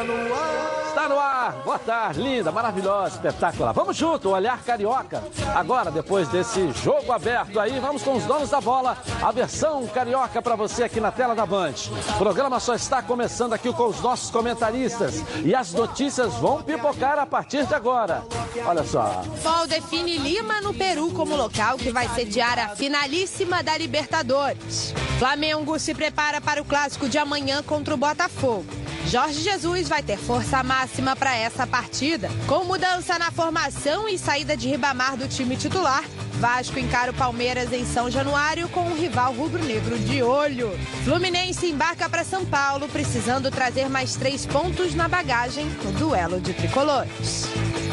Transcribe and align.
Está 0.00 0.04
no 0.14 0.34
ar. 0.34 0.86
Está 0.88 1.08
no 1.08 1.18
ar. 1.18 1.52
Boa 1.62 1.78
tarde, 1.78 2.22
linda, 2.22 2.50
maravilhosa, 2.50 3.16
espetacular. 3.16 3.72
Vamos 3.74 3.94
junto, 3.96 4.30
olhar 4.30 4.62
carioca. 4.62 5.22
Agora, 5.54 5.90
depois 5.90 6.26
desse 6.28 6.72
jogo 6.72 7.12
aberto 7.12 7.60
aí, 7.60 7.78
vamos 7.78 8.02
com 8.02 8.16
os 8.16 8.24
donos 8.24 8.48
da 8.48 8.62
bola. 8.62 8.96
A 9.22 9.30
versão 9.30 9.86
carioca 9.88 10.40
para 10.40 10.56
você 10.56 10.84
aqui 10.84 11.00
na 11.00 11.12
tela 11.12 11.34
da 11.34 11.44
Band. 11.44 11.74
O 12.14 12.18
programa 12.18 12.58
só 12.58 12.74
está 12.74 13.02
começando 13.02 13.52
aqui 13.52 13.70
com 13.74 13.88
os 13.88 14.00
nossos 14.00 14.30
comentaristas 14.30 15.22
e 15.44 15.54
as 15.54 15.74
notícias 15.74 16.32
vão 16.36 16.62
pipocar 16.62 17.18
a 17.18 17.26
partir 17.26 17.66
de 17.66 17.74
agora. 17.74 18.22
Olha 18.64 18.84
só. 18.84 19.22
FOL 19.42 19.66
define 19.66 20.16
Lima 20.16 20.62
no 20.62 20.72
Peru 20.72 21.10
como 21.12 21.36
local 21.36 21.76
que 21.76 21.92
vai 21.92 22.08
sediar 22.08 22.58
a 22.58 22.68
finalíssima 22.70 23.62
da 23.62 23.76
Libertadores. 23.76 24.94
Flamengo 25.18 25.78
se 25.78 25.94
prepara 25.94 26.40
para 26.40 26.62
o 26.62 26.64
clássico 26.64 27.06
de 27.06 27.18
amanhã 27.18 27.62
contra 27.62 27.92
o 27.92 27.98
Botafogo. 27.98 28.64
Jorge 29.06 29.40
Jesus 29.40 29.88
vai 29.88 30.02
ter 30.02 30.18
força 30.18 30.62
máxima 30.62 31.16
para 31.16 31.36
essa 31.36 31.66
partida. 31.66 32.28
Com 32.46 32.64
mudança 32.64 33.18
na 33.18 33.30
formação 33.30 34.08
e 34.08 34.18
saída 34.18 34.56
de 34.56 34.68
Ribamar 34.68 35.16
do 35.16 35.26
time 35.26 35.56
titular, 35.56 36.04
Vasco 36.34 36.78
encara 36.78 37.10
o 37.10 37.14
Palmeiras 37.14 37.72
em 37.72 37.84
São 37.84 38.10
Januário 38.10 38.68
com 38.68 38.82
um 38.82 38.96
rival 38.96 39.32
rubro-negro 39.32 39.98
de 39.98 40.22
olho. 40.22 40.70
Fluminense 41.04 41.66
embarca 41.66 42.08
para 42.08 42.24
São 42.24 42.44
Paulo, 42.46 42.88
precisando 42.88 43.50
trazer 43.50 43.88
mais 43.88 44.16
três 44.16 44.46
pontos 44.46 44.94
na 44.94 45.08
bagagem 45.08 45.66
no 45.84 45.92
duelo 45.92 46.40
de 46.40 46.52
tricolores. 46.52 47.44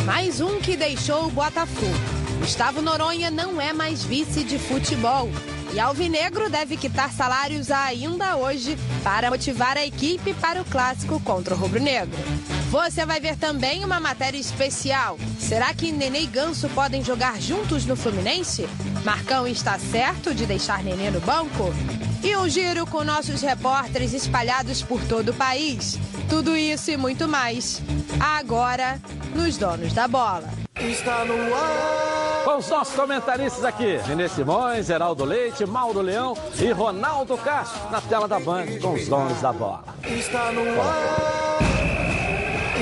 Mais 0.05 0.39
um 0.39 0.59
que 0.59 0.77
deixou 0.77 1.25
o 1.25 1.31
Botafogo. 1.31 1.91
Gustavo 2.39 2.81
Noronha 2.81 3.31
não 3.31 3.59
é 3.59 3.73
mais 3.73 4.03
vice 4.03 4.43
de 4.43 4.57
futebol. 4.57 5.29
E 5.77 5.79
Alvinegro 5.79 6.49
deve 6.49 6.75
quitar 6.75 7.13
salários 7.13 7.69
ainda 7.69 8.35
hoje 8.35 8.75
para 9.03 9.29
motivar 9.29 9.77
a 9.77 9.85
equipe 9.85 10.33
para 10.33 10.59
o 10.59 10.65
clássico 10.65 11.19
contra 11.19 11.53
o 11.53 11.57
Rubro 11.57 11.79
Negro. 11.79 12.17
Você 12.71 13.05
vai 13.05 13.19
ver 13.19 13.37
também 13.37 13.85
uma 13.85 13.99
matéria 13.99 14.39
especial. 14.39 15.19
Será 15.37 15.75
que 15.75 15.91
Nenê 15.91 16.21
e 16.21 16.25
Ganso 16.25 16.67
podem 16.69 17.03
jogar 17.03 17.39
juntos 17.39 17.85
no 17.85 17.95
Fluminense? 17.95 18.67
Marcão 19.05 19.47
está 19.47 19.77
certo 19.77 20.33
de 20.33 20.47
deixar 20.47 20.83
Nenê 20.83 21.11
no 21.11 21.19
banco? 21.19 21.71
E 22.23 22.35
um 22.35 22.49
giro 22.49 22.87
com 22.87 23.03
nossos 23.03 23.43
repórteres 23.43 24.13
espalhados 24.13 24.81
por 24.81 24.99
todo 25.03 25.29
o 25.29 25.35
país. 25.35 25.99
Tudo 26.29 26.55
isso 26.55 26.91
e 26.91 26.97
muito 26.97 27.27
mais. 27.27 27.81
Agora, 28.19 28.99
nos 29.33 29.57
Donos 29.57 29.93
da 29.93 30.07
Bola. 30.07 30.49
Está 30.79 31.25
no 31.25 31.33
ar. 31.55 32.43
Com 32.43 32.57
os 32.57 32.69
nossos 32.69 32.95
comentaristas 32.95 33.65
aqui, 33.65 33.97
Renê 34.05 34.29
Simões, 34.29 34.89
Heraldo 34.89 35.25
Leite, 35.25 35.65
Mauro 35.65 36.01
Leão 36.01 36.33
e 36.57 36.71
Ronaldo 36.71 37.37
Castro, 37.37 37.89
na 37.91 37.99
tela 37.99 38.27
da 38.27 38.39
Band, 38.39 38.67
com 38.81 38.93
os 38.93 39.07
donos 39.07 39.41
da 39.41 39.51
bola. 39.51 39.83
Está 40.05 40.51
no 40.53 40.61
ar. 40.81 41.59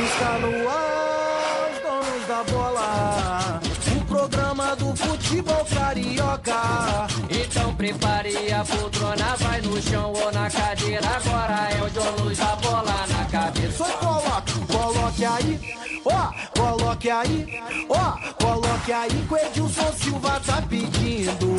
Está 0.06 0.40
no 0.40 0.70
ar. 0.70 1.72
Os 1.72 1.82
donos 1.82 2.28
da 2.28 2.44
bola. 2.44 3.62
O 3.98 4.06
programa 4.06 4.76
do 4.76 4.96
futebol 4.96 5.66
carioca. 5.66 7.08
Então 7.30 7.74
prepare 7.76 8.54
a 8.54 8.64
poltrona, 8.64 9.36
vai 9.40 9.62
no 9.62 9.82
chão 9.82 10.14
ou 10.14 10.32
na 10.32 10.50
cadeira. 10.50 11.08
Agora 11.08 11.70
é 11.72 11.82
o 11.82 11.90
dono 11.90 12.36
da 12.36 12.56
bola 12.58 13.08
na 13.08 13.15
cabeça. 13.56 13.84
Coloque, 13.86 14.54
coloque 14.68 15.26
aí. 15.26 15.76
Ó, 16.06 16.60
coloque 16.60 17.10
aí, 17.10 17.60
ó, 17.90 18.12
coloque 18.44 18.94
aí 18.94 19.10
que 19.10 19.34
o 19.34 19.38
Edilson 19.38 19.92
Silva 19.94 20.40
tá 20.46 20.62
pedindo. 20.70 21.56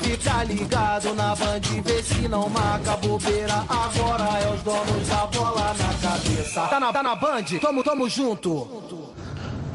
Fica 0.00 0.44
ligado 0.44 1.14
na 1.14 1.34
band, 1.34 1.60
vê 1.84 2.02
se 2.02 2.28
não 2.28 2.48
marca 2.48 2.96
bobeira. 2.96 3.64
Agora 3.68 4.38
é 4.38 4.54
os 4.54 4.62
donos 4.62 5.08
da 5.08 5.26
bola 5.26 5.74
na 5.74 6.08
cabeça. 6.08 6.66
Tá 6.68 6.78
na, 6.78 6.92
tá 6.92 7.02
na 7.02 7.16
band? 7.16 7.44
Tamo, 7.60 7.82
tamo 7.82 8.08
junto. 8.08 8.68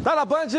Tá 0.03 0.16
na 0.17 0.25
Band? 0.25 0.50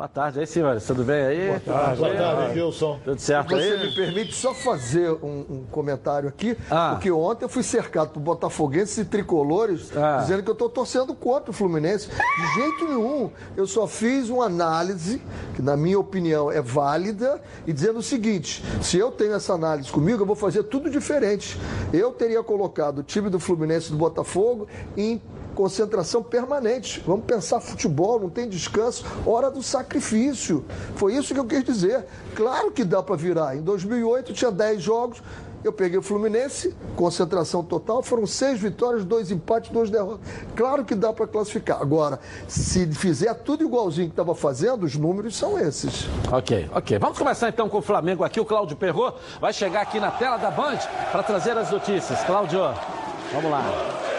Boa 0.00 0.08
tarde 0.08 0.40
aí, 0.40 0.46
senhores. 0.46 0.86
Tudo 0.86 1.04
bem 1.04 1.20
aí? 1.26 1.46
Boa 1.48 1.60
tarde, 1.60 2.00
boa 2.00 2.14
tarde, 2.14 2.58
Wilson. 2.58 2.98
Tudo 3.04 3.20
certo 3.20 3.50
Você 3.50 3.62
aí? 3.62 3.86
me 3.86 3.94
permite 3.94 4.34
só 4.34 4.54
fazer 4.54 5.10
um, 5.22 5.44
um 5.50 5.64
comentário 5.70 6.26
aqui, 6.26 6.56
Ah. 6.70 6.92
porque 6.92 7.10
ontem 7.10 7.44
eu 7.44 7.50
fui 7.50 7.62
cercado 7.62 8.08
por 8.08 8.18
botafoguenses 8.20 8.96
e 8.96 9.04
tricolores 9.04 9.94
Ah. 9.94 10.16
dizendo 10.22 10.42
que 10.42 10.48
eu 10.48 10.54
estou 10.54 10.70
torcendo 10.70 11.14
contra 11.14 11.50
o 11.50 11.52
Fluminense. 11.52 12.08
De 12.08 12.54
jeito 12.54 12.84
nenhum. 12.88 13.30
Eu 13.54 13.66
só 13.66 13.86
fiz 13.86 14.30
uma 14.30 14.46
análise, 14.46 15.20
que 15.54 15.60
na 15.60 15.76
minha 15.76 15.98
opinião 16.00 16.50
é 16.50 16.62
válida, 16.62 17.38
e 17.66 17.72
dizendo 17.74 17.98
o 17.98 18.02
seguinte: 18.02 18.64
se 18.80 18.96
eu 18.96 19.10
tenho 19.10 19.34
essa 19.34 19.52
análise 19.52 19.92
comigo, 19.92 20.22
eu 20.22 20.26
vou 20.26 20.34
fazer 20.34 20.62
tudo 20.62 20.88
diferente. 20.88 21.60
Eu 21.92 22.10
teria 22.10 22.42
colocado 22.42 23.00
o 23.00 23.02
time 23.02 23.28
do 23.28 23.38
Fluminense 23.38 23.88
e 23.88 23.90
do 23.90 23.98
Botafogo 23.98 24.66
em 24.96 25.20
concentração 25.60 26.22
permanente. 26.22 27.02
Vamos 27.06 27.26
pensar 27.26 27.60
futebol, 27.60 28.18
não 28.18 28.30
tem 28.30 28.48
descanso, 28.48 29.04
hora 29.26 29.50
do 29.50 29.62
sacrifício. 29.62 30.64
Foi 30.96 31.14
isso 31.14 31.34
que 31.34 31.40
eu 31.40 31.44
quis 31.44 31.62
dizer. 31.62 32.06
Claro 32.34 32.70
que 32.70 32.82
dá 32.82 33.02
para 33.02 33.14
virar. 33.14 33.54
Em 33.54 33.60
2008 33.60 34.32
tinha 34.32 34.50
10 34.50 34.82
jogos. 34.82 35.22
Eu 35.62 35.70
peguei 35.70 35.98
o 35.98 36.02
Fluminense, 36.02 36.74
concentração 36.96 37.62
total, 37.62 38.02
foram 38.02 38.26
seis 38.26 38.58
vitórias, 38.58 39.04
dois 39.04 39.30
empates, 39.30 39.70
duas 39.70 39.90
derrotas. 39.90 40.26
Claro 40.56 40.86
que 40.86 40.94
dá 40.94 41.12
para 41.12 41.26
classificar. 41.26 41.78
Agora, 41.82 42.18
se 42.48 42.86
fizer 42.94 43.34
tudo 43.34 43.62
igualzinho 43.62 44.06
que 44.06 44.14
estava 44.14 44.34
fazendo, 44.34 44.84
os 44.84 44.96
números 44.96 45.36
são 45.36 45.58
esses. 45.58 46.08
Ok, 46.32 46.70
ok. 46.72 46.98
Vamos 46.98 47.18
começar 47.18 47.50
então 47.50 47.68
com 47.68 47.76
o 47.76 47.82
Flamengo 47.82 48.24
aqui. 48.24 48.40
O 48.40 48.46
Cláudio 48.46 48.74
Perrot 48.74 49.18
vai 49.38 49.52
chegar 49.52 49.82
aqui 49.82 50.00
na 50.00 50.10
tela 50.10 50.38
da 50.38 50.50
Band 50.50 50.78
para 51.12 51.22
trazer 51.22 51.58
as 51.58 51.70
notícias. 51.70 52.24
Cláudio, 52.24 52.60
vamos 53.34 53.50
lá. 53.50 54.09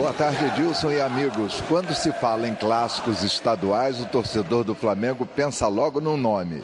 Boa 0.00 0.14
tarde, 0.14 0.46
Edilson 0.46 0.92
e 0.92 0.98
amigos. 0.98 1.62
Quando 1.68 1.94
se 1.94 2.10
fala 2.10 2.48
em 2.48 2.54
clássicos 2.54 3.22
estaduais, 3.22 4.00
o 4.00 4.06
torcedor 4.06 4.64
do 4.64 4.74
Flamengo 4.74 5.26
pensa 5.26 5.68
logo 5.68 6.00
no 6.00 6.16
nome. 6.16 6.62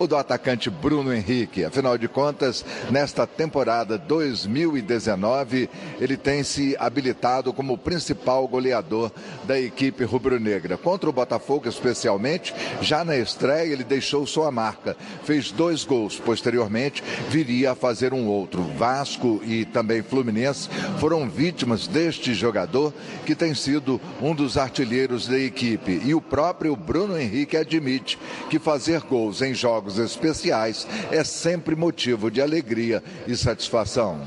O 0.00 0.08
do 0.08 0.16
atacante 0.16 0.68
Bruno 0.68 1.14
Henrique. 1.14 1.64
Afinal 1.64 1.96
de 1.96 2.08
contas, 2.08 2.64
nesta 2.90 3.28
temporada 3.28 3.96
2019, 3.96 5.70
ele 6.00 6.16
tem 6.16 6.42
se 6.42 6.76
habilitado 6.80 7.52
como 7.52 7.78
principal 7.78 8.46
goleador 8.48 9.12
da 9.44 9.58
equipe 9.58 10.02
rubro-negra. 10.02 10.76
Contra 10.76 11.08
o 11.08 11.12
Botafogo, 11.12 11.68
especialmente, 11.68 12.52
já 12.80 13.04
na 13.04 13.16
estreia, 13.16 13.72
ele 13.72 13.84
deixou 13.84 14.26
sua 14.26 14.50
marca. 14.50 14.96
Fez 15.22 15.52
dois 15.52 15.84
gols. 15.84 16.18
Posteriormente, 16.18 17.02
viria 17.28 17.70
a 17.70 17.76
fazer 17.76 18.12
um 18.12 18.26
outro. 18.26 18.62
Vasco 18.76 19.40
e 19.44 19.64
também 19.64 20.02
Fluminense 20.02 20.68
foram 20.98 21.28
vítimas 21.28 21.86
deste 21.86 22.34
jogador, 22.34 22.92
que 23.24 23.36
tem 23.36 23.54
sido 23.54 24.00
um 24.20 24.34
dos 24.34 24.58
artilheiros 24.58 25.28
da 25.28 25.38
equipe. 25.38 26.02
E 26.04 26.14
o 26.14 26.20
próprio 26.20 26.74
Bruno 26.74 27.16
Henrique 27.16 27.56
admite 27.56 28.18
que 28.50 28.58
fazer 28.58 29.00
gols 29.02 29.40
em 29.40 29.54
jogos 29.54 29.83
especiais 29.98 30.86
é 31.10 31.22
sempre 31.24 31.76
motivo 31.76 32.30
de 32.30 32.40
alegria 32.40 33.02
e 33.26 33.36
satisfação. 33.36 34.20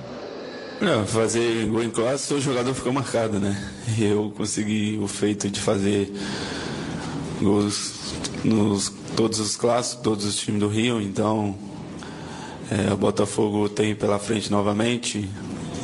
Não, 0.79 1.07
fazer 1.07 1.65
gol 1.65 1.83
em 1.83 1.89
clássico, 1.89 2.35
o 2.35 2.41
jogador 2.41 2.73
fica 2.73 2.91
marcado, 2.91 3.39
né? 3.39 3.71
Eu 3.97 4.31
consegui 4.37 4.99
o 5.01 5.07
feito 5.07 5.49
de 5.49 5.59
fazer 5.59 6.13
gols 7.41 8.13
nos 8.43 8.93
todos 9.15 9.39
os 9.39 9.55
clássicos, 9.55 10.03
todos 10.03 10.25
os 10.25 10.35
times 10.35 10.59
do 10.59 10.67
Rio, 10.67 11.01
então 11.01 11.55
é, 12.69 12.93
o 12.93 12.97
Botafogo 12.97 13.67
tem 13.67 13.95
pela 13.95 14.19
frente 14.19 14.51
novamente 14.51 15.27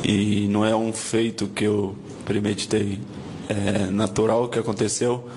e 0.04 0.46
não 0.48 0.64
é 0.64 0.76
um 0.76 0.92
feito 0.92 1.48
que 1.48 1.64
eu 1.64 1.96
premeditei, 2.24 3.00
é 3.48 3.90
natural 3.90 4.48
que 4.48 4.58
aconteceu 4.58 5.28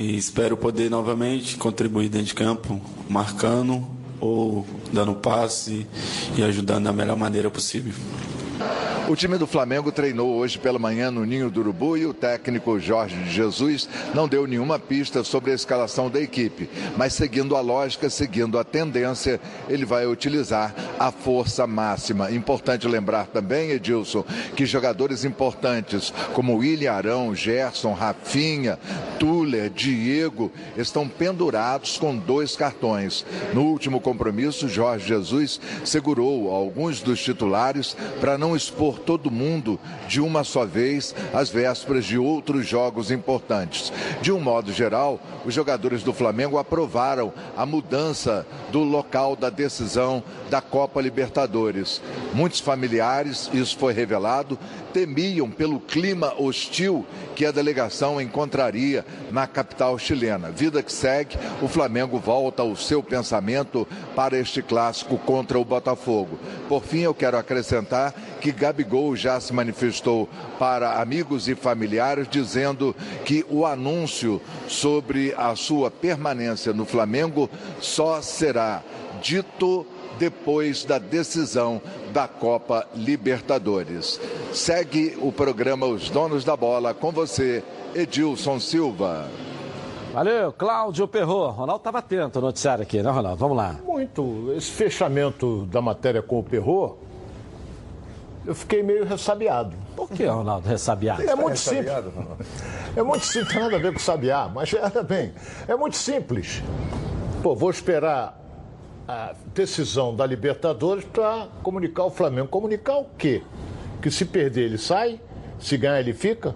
e 0.00 0.16
espero 0.16 0.56
poder 0.56 0.90
novamente 0.90 1.58
contribuir 1.58 2.08
dentro 2.08 2.28
de 2.28 2.34
campo, 2.34 2.80
marcando 3.06 3.86
ou 4.18 4.66
dando 4.90 5.14
passe 5.14 5.86
e 6.38 6.42
ajudando 6.42 6.84
da 6.84 6.92
melhor 6.92 7.18
maneira 7.18 7.50
possível. 7.50 7.92
O 9.10 9.16
time 9.16 9.36
do 9.36 9.46
Flamengo 9.46 9.90
treinou 9.90 10.36
hoje 10.36 10.56
pela 10.56 10.78
manhã 10.78 11.10
no 11.10 11.24
Ninho 11.24 11.50
do 11.50 11.58
Urubu 11.60 11.96
e 11.96 12.06
o 12.06 12.14
técnico 12.14 12.78
Jorge 12.78 13.16
Jesus 13.28 13.88
não 14.14 14.28
deu 14.28 14.46
nenhuma 14.46 14.78
pista 14.78 15.24
sobre 15.24 15.50
a 15.50 15.54
escalação 15.54 16.08
da 16.08 16.20
equipe. 16.20 16.70
Mas 16.96 17.14
seguindo 17.14 17.56
a 17.56 17.60
lógica, 17.60 18.08
seguindo 18.08 18.56
a 18.56 18.62
tendência, 18.62 19.40
ele 19.68 19.84
vai 19.84 20.06
utilizar 20.06 20.72
a 20.96 21.10
força 21.10 21.66
máxima. 21.66 22.30
Importante 22.30 22.86
lembrar 22.86 23.26
também, 23.26 23.70
Edilson, 23.70 24.24
que 24.54 24.64
jogadores 24.64 25.24
importantes 25.24 26.14
como 26.32 26.58
William 26.58 26.92
Arão, 26.92 27.34
Gerson, 27.34 27.92
Rafinha, 27.94 28.78
Tuller, 29.18 29.70
Diego 29.70 30.52
estão 30.76 31.08
pendurados 31.08 31.98
com 31.98 32.16
dois 32.16 32.54
cartões. 32.54 33.26
No 33.52 33.62
último 33.62 34.00
compromisso, 34.00 34.68
Jorge 34.68 35.08
Jesus 35.08 35.60
segurou 35.84 36.54
alguns 36.54 37.00
dos 37.00 37.20
titulares 37.20 37.96
para 38.20 38.38
não 38.38 38.49
expor 38.56 38.98
todo 38.98 39.30
mundo 39.30 39.78
de 40.08 40.20
uma 40.20 40.44
só 40.44 40.64
vez 40.64 41.14
às 41.32 41.50
vésperas 41.50 42.04
de 42.04 42.18
outros 42.18 42.66
jogos 42.66 43.10
importantes. 43.10 43.92
De 44.20 44.32
um 44.32 44.40
modo 44.40 44.72
geral, 44.72 45.20
os 45.44 45.54
jogadores 45.54 46.02
do 46.02 46.12
Flamengo 46.12 46.58
aprovaram 46.58 47.32
a 47.56 47.64
mudança 47.64 48.46
do 48.70 48.80
local 48.80 49.34
da 49.36 49.50
decisão 49.50 50.22
da 50.48 50.60
Copa 50.60 51.00
Libertadores. 51.00 52.02
Muitos 52.34 52.60
familiares, 52.60 53.50
isso 53.52 53.76
foi 53.78 53.92
revelado, 53.92 54.58
temiam 54.92 55.50
pelo 55.50 55.80
clima 55.80 56.34
hostil 56.38 57.06
que 57.34 57.46
a 57.46 57.52
delegação 57.52 58.20
encontraria 58.20 59.04
na 59.30 59.46
capital 59.46 59.98
chilena. 59.98 60.50
Vida 60.50 60.82
que 60.82 60.92
segue, 60.92 61.38
o 61.62 61.68
Flamengo 61.68 62.18
volta 62.18 62.62
o 62.62 62.76
seu 62.76 63.02
pensamento 63.02 63.86
para 64.14 64.38
este 64.38 64.62
clássico 64.62 65.16
contra 65.18 65.58
o 65.58 65.64
Botafogo. 65.64 66.38
Por 66.68 66.82
fim, 66.82 67.00
eu 67.00 67.14
quero 67.14 67.38
acrescentar 67.38 68.14
que 68.40 68.50
Gabigol 68.50 69.14
já 69.14 69.38
se 69.38 69.52
manifestou 69.52 70.28
para 70.58 71.00
amigos 71.00 71.48
e 71.48 71.54
familiares 71.54 72.26
dizendo 72.28 72.94
que 73.24 73.44
o 73.48 73.66
anúncio 73.66 74.40
sobre 74.66 75.34
a 75.36 75.54
sua 75.54 75.90
permanência 75.90 76.72
no 76.72 76.84
Flamengo 76.84 77.48
só 77.80 78.22
será 78.22 78.82
dito 79.22 79.86
depois 80.18 80.84
da 80.84 80.98
decisão 80.98 81.80
da 82.12 82.28
Copa 82.28 82.86
Libertadores. 82.94 84.20
Segue 84.52 85.16
o 85.20 85.32
programa 85.32 85.86
Os 85.86 86.10
Donos 86.10 86.44
da 86.44 86.56
Bola 86.56 86.92
com 86.92 87.10
você, 87.10 87.62
Edilson 87.94 88.58
Silva. 88.58 89.28
Valeu, 90.12 90.52
Cláudio 90.52 91.06
Perro. 91.06 91.48
Ronaldo 91.50 91.80
estava 91.80 91.98
atento 91.98 92.38
ao 92.38 92.44
noticiário 92.44 92.82
aqui, 92.82 93.00
né, 93.00 93.10
Ronaldo? 93.10 93.36
Vamos 93.36 93.56
lá. 93.56 93.76
Muito. 93.86 94.52
Esse 94.56 94.70
fechamento 94.70 95.66
da 95.66 95.80
matéria 95.80 96.20
com 96.20 96.40
o 96.40 96.42
Perro, 96.42 96.98
eu 98.46 98.54
fiquei 98.54 98.82
meio 98.82 99.04
ressabiado. 99.04 99.76
Por 99.94 100.08
que, 100.08 100.24
Ronaldo, 100.24 100.68
ressabiado? 100.68 101.22
É 101.22 101.34
muito 101.34 101.58
simples. 101.58 101.92
É 102.96 103.02
muito 103.02 103.24
simples, 103.24 103.44
não 103.44 103.52
tem 103.52 103.62
nada 103.62 103.76
a 103.76 103.78
ver 103.78 103.92
com 103.92 103.98
sabiá, 103.98 104.50
mas 104.52 104.72
olha 104.74 105.02
bem, 105.02 105.32
é 105.68 105.76
muito 105.76 105.96
simples. 105.96 106.62
Pô, 107.42 107.54
vou 107.54 107.70
esperar 107.70 108.38
a 109.06 109.34
decisão 109.54 110.14
da 110.14 110.24
Libertadores 110.24 111.04
para 111.04 111.48
comunicar 111.62 112.04
o 112.04 112.10
Flamengo. 112.10 112.48
Comunicar 112.48 112.98
o 112.98 113.06
quê? 113.18 113.42
Que 114.00 114.10
se 114.10 114.24
perder 114.24 114.66
ele 114.66 114.78
sai, 114.78 115.20
se 115.58 115.76
ganhar 115.76 116.00
ele 116.00 116.12
fica? 116.12 116.54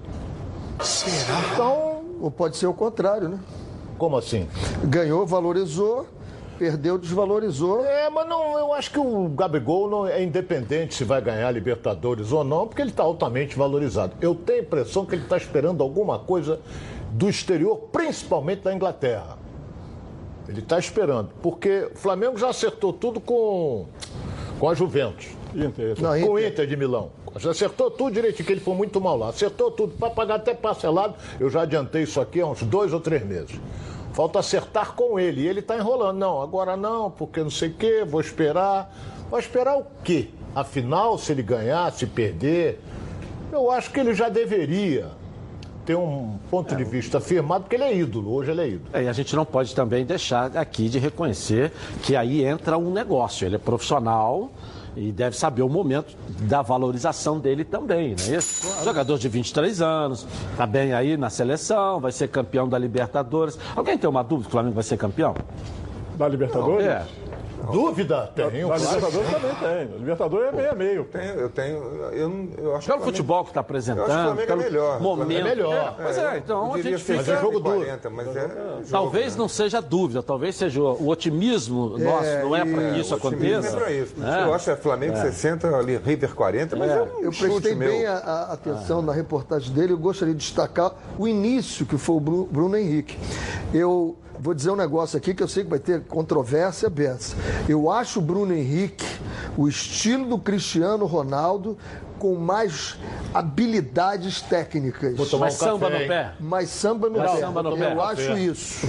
Será? 0.80 1.40
Então, 1.52 2.04
ou 2.20 2.30
pode 2.30 2.56
ser 2.56 2.66
o 2.66 2.74
contrário, 2.74 3.28
né? 3.28 3.38
Como 3.98 4.16
assim? 4.16 4.48
Ganhou, 4.84 5.26
valorizou, 5.26 6.06
perdeu, 6.58 6.98
desvalorizou. 6.98 7.84
É, 7.84 8.08
mas 8.10 8.28
não, 8.28 8.58
eu 8.58 8.72
acho 8.72 8.90
que 8.90 8.98
o 8.98 9.28
Gabigol 9.28 9.88
não 9.88 10.06
é 10.06 10.22
independente 10.22 10.94
se 10.94 11.04
vai 11.04 11.20
ganhar 11.20 11.50
Libertadores 11.50 12.32
ou 12.32 12.44
não, 12.44 12.66
porque 12.66 12.82
ele 12.82 12.90
está 12.90 13.02
altamente 13.02 13.56
valorizado. 13.56 14.14
Eu 14.20 14.34
tenho 14.34 14.60
a 14.60 14.62
impressão 14.62 15.04
que 15.04 15.14
ele 15.14 15.22
está 15.22 15.36
esperando 15.36 15.82
alguma 15.82 16.18
coisa 16.18 16.60
do 17.12 17.28
exterior, 17.28 17.76
principalmente 17.92 18.62
da 18.62 18.74
Inglaterra. 18.74 19.38
Ele 20.48 20.60
está 20.60 20.78
esperando, 20.78 21.30
porque 21.42 21.90
o 21.94 21.96
Flamengo 21.96 22.36
já 22.36 22.48
acertou 22.48 22.92
tudo 22.92 23.20
com, 23.20 23.86
com 24.58 24.68
a 24.68 24.74
Juventus. 24.74 25.28
Inter. 25.54 25.94
Não, 26.00 26.20
com 26.20 26.32
o 26.32 26.38
Inter 26.38 26.66
de 26.66 26.76
Milão. 26.76 27.10
Já 27.36 27.50
acertou 27.50 27.90
tudo 27.90 28.12
direitinho, 28.12 28.46
que 28.46 28.52
ele 28.52 28.60
foi 28.60 28.74
muito 28.74 29.00
mal 29.00 29.16
lá. 29.16 29.28
Acertou 29.28 29.70
tudo, 29.70 29.94
para 29.96 30.10
pagar 30.10 30.36
até 30.36 30.54
parcelado. 30.54 31.14
Eu 31.38 31.48
já 31.50 31.62
adiantei 31.62 32.02
isso 32.02 32.20
aqui 32.20 32.40
há 32.40 32.46
uns 32.46 32.62
dois 32.62 32.92
ou 32.92 33.00
três 33.00 33.24
meses. 33.24 33.58
Falta 34.14 34.38
acertar 34.38 34.92
com 34.92 35.18
ele. 35.18 35.42
E 35.42 35.48
ele 35.48 35.60
está 35.60 35.76
enrolando. 35.76 36.16
Não, 36.16 36.40
agora 36.40 36.76
não, 36.76 37.10
porque 37.10 37.42
não 37.42 37.50
sei 37.50 37.68
o 37.68 37.74
quê, 37.74 38.04
vou 38.06 38.20
esperar. 38.20 38.94
Vai 39.30 39.40
esperar 39.40 39.76
o 39.76 39.84
quê? 40.02 40.28
Afinal, 40.54 41.18
se 41.18 41.32
ele 41.32 41.42
ganhar, 41.42 41.92
se 41.92 42.06
perder, 42.06 42.80
eu 43.50 43.70
acho 43.70 43.90
que 43.90 43.98
ele 43.98 44.14
já 44.14 44.28
deveria 44.28 45.10
ter 45.84 45.96
um 45.96 46.38
ponto 46.50 46.74
de 46.74 46.84
vista 46.84 47.20
firmado, 47.20 47.64
porque 47.64 47.76
ele 47.76 47.84
é 47.84 47.94
ídolo, 47.94 48.32
hoje 48.32 48.52
ele 48.52 48.60
é 48.60 48.68
ídolo. 48.68 48.90
É, 48.92 49.02
e 49.02 49.08
a 49.08 49.12
gente 49.12 49.34
não 49.36 49.44
pode 49.44 49.74
também 49.74 50.04
deixar 50.04 50.56
aqui 50.56 50.88
de 50.88 50.98
reconhecer 50.98 51.72
que 52.02 52.16
aí 52.16 52.44
entra 52.44 52.78
um 52.78 52.90
negócio. 52.90 53.44
Ele 53.44 53.56
é 53.56 53.58
profissional 53.58 54.50
e 54.96 55.12
deve 55.12 55.36
saber 55.36 55.62
o 55.62 55.68
momento 55.68 56.16
da 56.42 56.62
valorização 56.62 57.38
dele 57.38 57.64
também, 57.64 58.14
não 58.18 58.34
é 58.34 58.38
isso? 58.38 58.84
Jogador 58.84 59.18
de 59.18 59.28
23 59.28 59.82
anos, 59.82 60.26
está 60.50 60.66
bem 60.66 60.92
aí 60.92 61.16
na 61.16 61.30
seleção, 61.30 62.00
vai 62.00 62.12
ser 62.12 62.28
campeão 62.28 62.68
da 62.68 62.78
Libertadores. 62.78 63.58
Alguém 63.74 63.98
tem 63.98 64.08
uma 64.08 64.22
dúvida 64.22 64.44
que 64.44 64.48
o 64.48 64.52
Flamengo 64.52 64.74
vai 64.74 64.84
ser 64.84 64.96
campeão? 64.96 65.34
Da 66.16 66.28
Libertadores? 66.28 66.86
É. 66.86 67.04
Dúvida? 67.72 68.30
Tenho. 68.34 68.68
Na. 68.68 68.76
Libertadores 68.76 69.30
também 69.30 69.54
tem. 69.54 69.98
Libertadores 69.98 70.48
é 70.48 70.52
meio 70.52 70.70
a 70.70 70.74
meio. 70.74 71.04
Tenho, 71.04 71.34
eu 71.34 71.48
tenho. 71.50 71.76
Eu, 72.12 72.28
não- 72.28 72.36
eu 72.36 72.44
acho 72.48 72.52
Pelo 72.56 72.72
que 72.76 72.76
o 72.76 72.82
Flamengo- 72.82 73.04
futebol 73.04 73.44
que 73.44 73.50
está 73.50 73.60
Eu 73.60 73.64
acho 73.64 73.84
que 73.84 73.90
o 73.90 74.00
apresentando, 74.00 74.06
Flamengo 74.06 74.52
é 74.52 74.56
melhor. 74.56 75.00
momento. 75.00 75.38
É 75.38 75.42
melhor. 75.44 75.96
Pois 76.02 76.18
é, 76.18 76.38
então 76.38 76.74
a 76.74 76.76
gente 76.82 76.98
fica... 76.98 77.18
60 77.24 77.32
é 77.32 77.40
jogo 77.40 77.60
duro. 77.60 77.76
40, 77.76 78.10
mas 78.10 78.28
é 78.28 78.40
jogo, 78.40 78.82
Talvez 78.90 79.32
né? 79.32 79.38
não 79.38 79.48
seja 79.48 79.80
dúvida, 79.80 80.22
talvez 80.22 80.54
seja 80.56 80.80
o 80.82 81.08
otimismo 81.08 81.98
nosso, 81.98 82.38
não 82.42 82.56
é 82.56 82.64
para 82.64 82.92
que 82.92 83.00
isso 83.00 83.14
o 83.14 83.16
otimismo 83.16 83.58
aconteça. 83.58 83.68
É 83.68 83.80
pra 83.80 83.92
isso. 83.92 84.14
É. 84.24 84.42
Eu 84.44 84.54
acho 84.54 84.64
que 84.64 84.70
é 84.70 84.76
Flamengo 84.76 85.16
60, 85.16 85.76
ali 85.76 85.96
River 85.96 86.34
40, 86.34 86.76
mas 86.76 86.90
é, 86.90 87.02
um 87.02 87.20
Eu 87.22 87.30
prestei 87.30 87.74
meu. 87.74 87.88
bem 87.90 88.06
a, 88.06 88.14
a 88.16 88.52
atenção 88.52 89.00
na 89.02 89.12
reportagem 89.12 89.72
dele. 89.72 89.92
Eu 89.92 89.98
gostaria 89.98 90.34
de 90.34 90.40
destacar 90.40 90.92
o 91.18 91.26
início, 91.26 91.86
que 91.86 91.96
foi 91.96 92.16
o 92.16 92.20
Bru- 92.20 92.48
Bruno 92.50 92.76
Henrique. 92.76 93.16
Eu 93.72 94.16
vou 94.44 94.52
dizer 94.52 94.70
um 94.70 94.76
negócio 94.76 95.16
aqui 95.16 95.32
que 95.32 95.42
eu 95.42 95.48
sei 95.48 95.64
que 95.64 95.70
vai 95.70 95.78
ter 95.78 96.02
controvérsia 96.02 96.90
beça. 96.90 97.34
Eu 97.66 97.90
acho 97.90 98.18
o 98.18 98.22
Bruno 98.22 98.52
Henrique 98.54 99.06
o 99.56 99.66
estilo 99.66 100.26
do 100.26 100.38
Cristiano 100.38 101.06
Ronaldo 101.06 101.78
com 102.18 102.34
mais 102.36 102.98
habilidades 103.32 104.42
técnicas. 104.42 105.16
Vou 105.16 105.24
tomar 105.24 105.46
Mas 105.46 105.54
um 105.54 105.58
samba 105.64 105.90
café, 105.90 106.02
no 106.02 106.08
pé. 106.08 106.32
Mais 106.40 106.68
samba 106.68 107.08
no 107.08 107.18
Mais 107.18 107.30
pé. 107.32 107.40
samba 107.40 107.62
no 107.62 107.70
eu 107.70 107.76
pé. 107.78 107.92
acho 108.02 108.32
isso. 108.36 108.86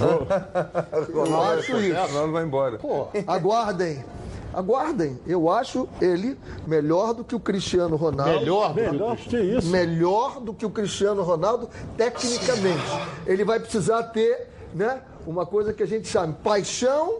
eu 1.08 1.42
acho 1.42 1.76
isso. 1.78 2.00
Ronaldo 2.00 2.32
vai 2.32 2.44
embora. 2.44 2.76
Pô, 2.78 3.08
aguardem. 3.26 4.04
Aguardem. 4.52 5.18
Eu 5.26 5.50
acho 5.50 5.88
ele 6.02 6.38
melhor 6.66 7.14
do 7.14 7.24
que 7.24 7.34
o 7.34 7.40
Cristiano 7.40 7.96
Ronaldo. 7.96 8.40
Melhor 8.40 8.68
do 8.68 8.74
que 8.74 8.90
Melhor 8.90 9.16
que 9.16 9.38
isso. 9.38 9.68
melhor 9.68 10.40
do 10.40 10.52
que 10.52 10.66
o 10.66 10.70
Cristiano 10.70 11.22
Ronaldo 11.22 11.68
tecnicamente. 11.96 12.84
Ele 13.26 13.42
vai 13.44 13.58
precisar 13.58 14.02
ter, 14.04 14.48
né, 14.74 15.00
uma 15.26 15.44
coisa 15.46 15.72
que 15.72 15.82
a 15.82 15.86
gente 15.86 16.08
chama 16.08 16.32
paixão, 16.42 17.18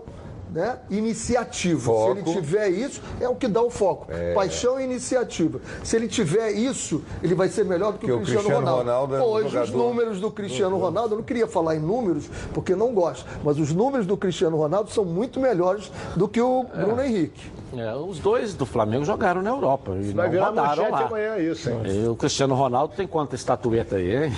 né, 0.52 0.78
iniciativa. 0.90 1.80
Foco. 1.80 2.14
Se 2.14 2.20
ele 2.30 2.40
tiver 2.40 2.68
isso, 2.70 3.02
é 3.20 3.28
o 3.28 3.34
que 3.34 3.48
dá 3.48 3.60
o 3.60 3.68
foco. 3.68 4.06
Paixão 4.34 4.80
e 4.80 4.84
iniciativa. 4.84 5.60
Se 5.82 5.96
ele 5.96 6.06
tiver 6.08 6.50
isso, 6.52 7.02
ele 7.22 7.34
vai 7.34 7.48
ser 7.48 7.64
melhor 7.64 7.92
do 7.92 7.98
que, 7.98 8.06
Que 8.06 8.12
o 8.12 8.16
o 8.16 8.18
Cristiano, 8.18 8.44
Cristiano 8.44 8.66
Ronaldo. 8.66 8.90
Ronaldo 8.90 9.16
é 9.16 9.22
Hoje 9.22 9.46
os 9.46 9.52
jogador- 9.52 9.76
números 9.78 10.20
do 10.20 10.30
Cristiano 10.30 10.78
Ronaldo, 10.78 11.14
eu 11.14 11.18
não 11.18 11.24
queria 11.24 11.46
falar 11.48 11.74
em 11.76 11.80
números 11.80 12.30
porque 12.54 12.74
não 12.76 12.94
gosto, 12.94 13.26
mas 13.44 13.58
os 13.58 13.72
números 13.72 14.06
do 14.06 14.16
Cristiano 14.16 14.56
Ronaldo 14.56 14.90
são 14.90 15.04
muito 15.04 15.40
melhores 15.40 15.90
do 16.14 16.28
que 16.28 16.40
o 16.40 16.64
Bruno 16.64 17.02
Henrique. 17.02 17.50
É, 17.78 17.94
os 17.94 18.18
dois 18.18 18.54
do 18.54 18.64
Flamengo 18.64 19.04
jogaram 19.04 19.42
na 19.42 19.50
Europa 19.50 19.92
e 20.00 20.12
Vai 20.12 20.26
não 20.26 20.32
virar 20.32 20.48
rodaram 20.48 20.90
lá. 20.90 21.00
amanhã 21.06 21.38
isso, 21.38 21.68
hein? 21.70 21.80
E 21.84 22.08
o 22.08 22.16
Cristiano 22.16 22.54
Ronaldo 22.54 22.94
tem 22.96 23.06
quanta 23.06 23.34
estatueta 23.34 23.96
aí, 23.96 24.24
hein? 24.26 24.32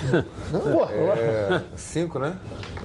É, 1.17 1.61
cinco, 1.75 2.19
né? 2.19 2.35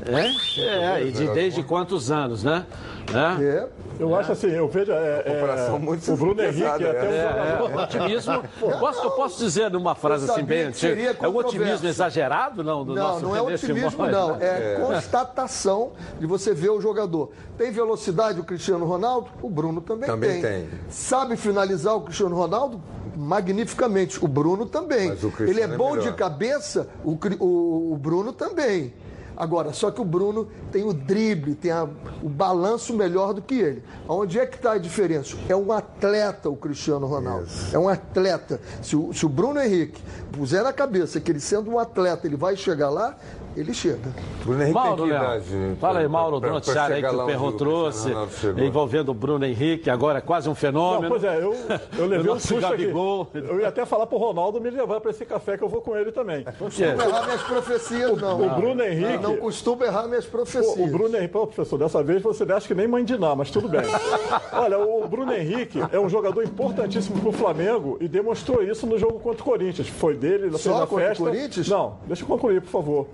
É, 0.06 0.60
é 0.60 1.06
e 1.06 1.12
de, 1.12 1.28
desde 1.28 1.62
quantos 1.62 2.10
anos, 2.10 2.44
né? 2.44 2.64
Né? 3.12 3.38
É. 3.40 3.68
Eu 4.00 4.14
acho 4.16 4.32
assim, 4.32 4.48
eu 4.48 4.66
vejo. 4.68 4.90
É, 4.90 5.22
é, 5.24 5.34
comparação 5.34 5.78
muito 5.78 6.12
o 6.12 6.16
Bruno 6.16 6.42
Henrique 6.42 6.60
pesada, 6.62 6.84
é 6.84 6.90
até 6.90 7.62
um 7.62 7.68
é. 7.68 7.72
É, 7.72 7.82
otimismo. 7.84 8.44
Posso, 8.80 9.04
eu 9.04 9.10
posso 9.12 9.38
dizer 9.44 9.70
numa 9.70 9.94
frase 9.94 10.28
assim 10.30 10.42
bem 10.42 10.62
antiga? 10.64 11.16
É 11.22 11.28
um 11.28 11.36
otimismo 11.36 11.86
exagerado, 11.86 12.64
não? 12.64 12.84
Do 12.84 12.94
Não, 12.94 13.02
nosso 13.08 13.20
não 13.24 13.36
é 13.36 13.42
otimismo, 13.42 14.06
não. 14.06 14.36
né? 14.36 14.46
É, 14.46 14.80
constatação 14.80 15.92
de 16.18 16.26
você 16.26 16.52
ver 16.52 16.70
o 16.70 16.80
jogador. 16.80 17.30
Tem 17.56 17.70
velocidade 17.70 18.40
o 18.40 18.44
Cristiano 18.44 18.84
Ronaldo? 18.84 19.28
O 19.40 19.48
Bruno 19.48 19.80
também, 19.80 20.08
Também 20.08 20.40
tem. 20.40 20.42
tem. 20.42 20.68
Sabe 20.88 21.36
finalizar 21.36 21.94
o 21.94 22.00
Cristiano 22.00 22.34
Ronaldo? 22.34 22.80
Magnificamente. 23.16 24.22
O 24.24 24.26
Bruno 24.26 24.66
também. 24.66 25.08
Mas 25.10 25.22
o 25.22 25.32
Ele 25.40 25.60
é 25.60 25.64
é 25.64 25.68
bom 25.68 25.92
melhor. 25.92 26.10
de 26.10 26.12
cabeça, 26.16 26.88
o, 27.04 27.16
o- 27.38 27.92
o 27.92 27.96
Bruno 27.96 28.32
também. 28.32 28.92
Agora, 29.36 29.72
só 29.72 29.90
que 29.90 30.00
o 30.00 30.04
Bruno 30.04 30.48
tem 30.70 30.84
o 30.84 30.92
drible, 30.92 31.54
tem 31.54 31.70
a- 31.70 31.88
o 32.22 32.28
balanço 32.28 32.94
melhor 32.94 33.34
do 33.34 33.42
que 33.42 33.54
ele. 33.54 33.82
Onde 34.08 34.38
é 34.38 34.46
que 34.46 34.56
está 34.56 34.72
a 34.72 34.78
diferença? 34.78 35.36
É 35.48 35.56
um 35.56 35.72
atleta 35.72 36.48
o 36.48 36.56
Cristiano 36.56 37.06
Ronaldo. 37.06 37.46
É 37.72 37.78
um 37.78 37.88
atleta. 37.88 38.60
Se 38.82 38.94
o, 38.96 39.12
se 39.12 39.26
o 39.26 39.28
Bruno 39.28 39.60
Henrique 39.60 40.00
puser 40.32 40.62
na 40.62 40.72
cabeça 40.72 41.20
que 41.20 41.30
ele 41.32 41.40
sendo 41.40 41.70
um 41.70 41.78
atleta, 41.78 42.26
ele 42.26 42.36
vai 42.36 42.56
chegar 42.56 42.90
lá, 42.90 43.16
ele 43.56 43.72
chega. 43.74 43.98
Bruno 44.44 44.60
Henrique 44.62 44.74
Mauro, 44.74 45.02
tem 45.02 45.06
idade 45.10 45.44
Fala 45.80 45.98
aí, 46.00 46.08
Mauro, 46.08 46.40
pra- 46.40 46.48
do 46.48 46.54
noticiário 46.54 46.96
aí 46.96 47.02
que 47.02 47.08
o 47.14 47.26
Perro 47.26 47.52
trouxe, 47.52 48.12
envolvendo 48.58 49.10
o 49.10 49.14
Bruno 49.14 49.44
Henrique, 49.44 49.88
agora 49.90 50.18
é 50.18 50.20
quase 50.20 50.48
um 50.48 50.54
fenômeno. 50.54 51.02
Não, 51.02 51.08
pois 51.08 51.24
é, 51.24 51.36
eu, 51.42 51.54
eu 51.98 52.06
levei 52.06 52.30
O 52.30 52.34
um 52.34 52.40
susto 52.40 52.66
aqui. 52.66 52.82
Gabigol. 52.84 53.28
Eu 53.34 53.60
ia 53.60 53.68
até 53.68 53.84
falar 53.86 54.06
pro 54.06 54.18
Ronaldo 54.18 54.60
me 54.60 54.70
levar 54.70 55.00
para 55.00 55.10
esse 55.10 55.24
café 55.24 55.56
que 55.56 55.64
eu 55.64 55.68
vou 55.68 55.80
com 55.80 55.96
ele 55.96 56.12
também. 56.12 56.44
Quê? 56.70 56.92
Não 56.94 57.06
errar 57.06 57.24
minhas 57.24 57.42
profecias, 57.42 58.20
não. 58.20 58.40
O 58.46 58.50
Bruno 58.50 58.82
Henrique. 58.82 59.18
Não 59.22 59.36
costumo 59.36 59.84
errar 59.84 60.06
minhas 60.08 60.26
profecias. 60.26 60.66
O, 60.76 60.84
o 60.84 60.86
Bruno 60.88 61.16
Henrique, 61.16 61.32
pô, 61.32 61.46
professor, 61.46 61.78
dessa 61.78 62.02
vez 62.02 62.22
você 62.22 62.44
acha 62.52 62.66
que 62.66 62.74
nem 62.74 62.86
mãe 62.88 63.04
de 63.04 63.16
Ná, 63.18 63.34
mas 63.34 63.50
tudo 63.50 63.68
bem. 63.68 63.82
Olha, 64.52 64.78
o 64.78 65.06
Bruno 65.08 65.32
Henrique 65.32 65.80
é 65.92 65.98
um 65.98 66.08
jogador 66.08 66.42
importantíssimo 66.42 67.20
pro 67.20 67.32
Flamengo 67.32 67.96
e 68.00 68.08
demonstrou 68.08 68.62
isso 68.62 68.86
no 68.86 68.98
jogo 68.98 69.18
contra 69.20 69.42
o 69.42 69.44
Corinthians. 69.44 69.88
Foi 69.88 70.14
dele, 70.16 70.46
ele 70.46 70.58
Só 70.58 70.80
contra 70.80 70.94
o 70.94 70.98
festa. 70.98 71.24
Corinthians? 71.24 71.68
Não, 71.68 71.94
deixa 72.06 72.22
eu 72.22 72.26
concluir, 72.28 72.60
por 72.62 72.70
favor. 72.70 73.06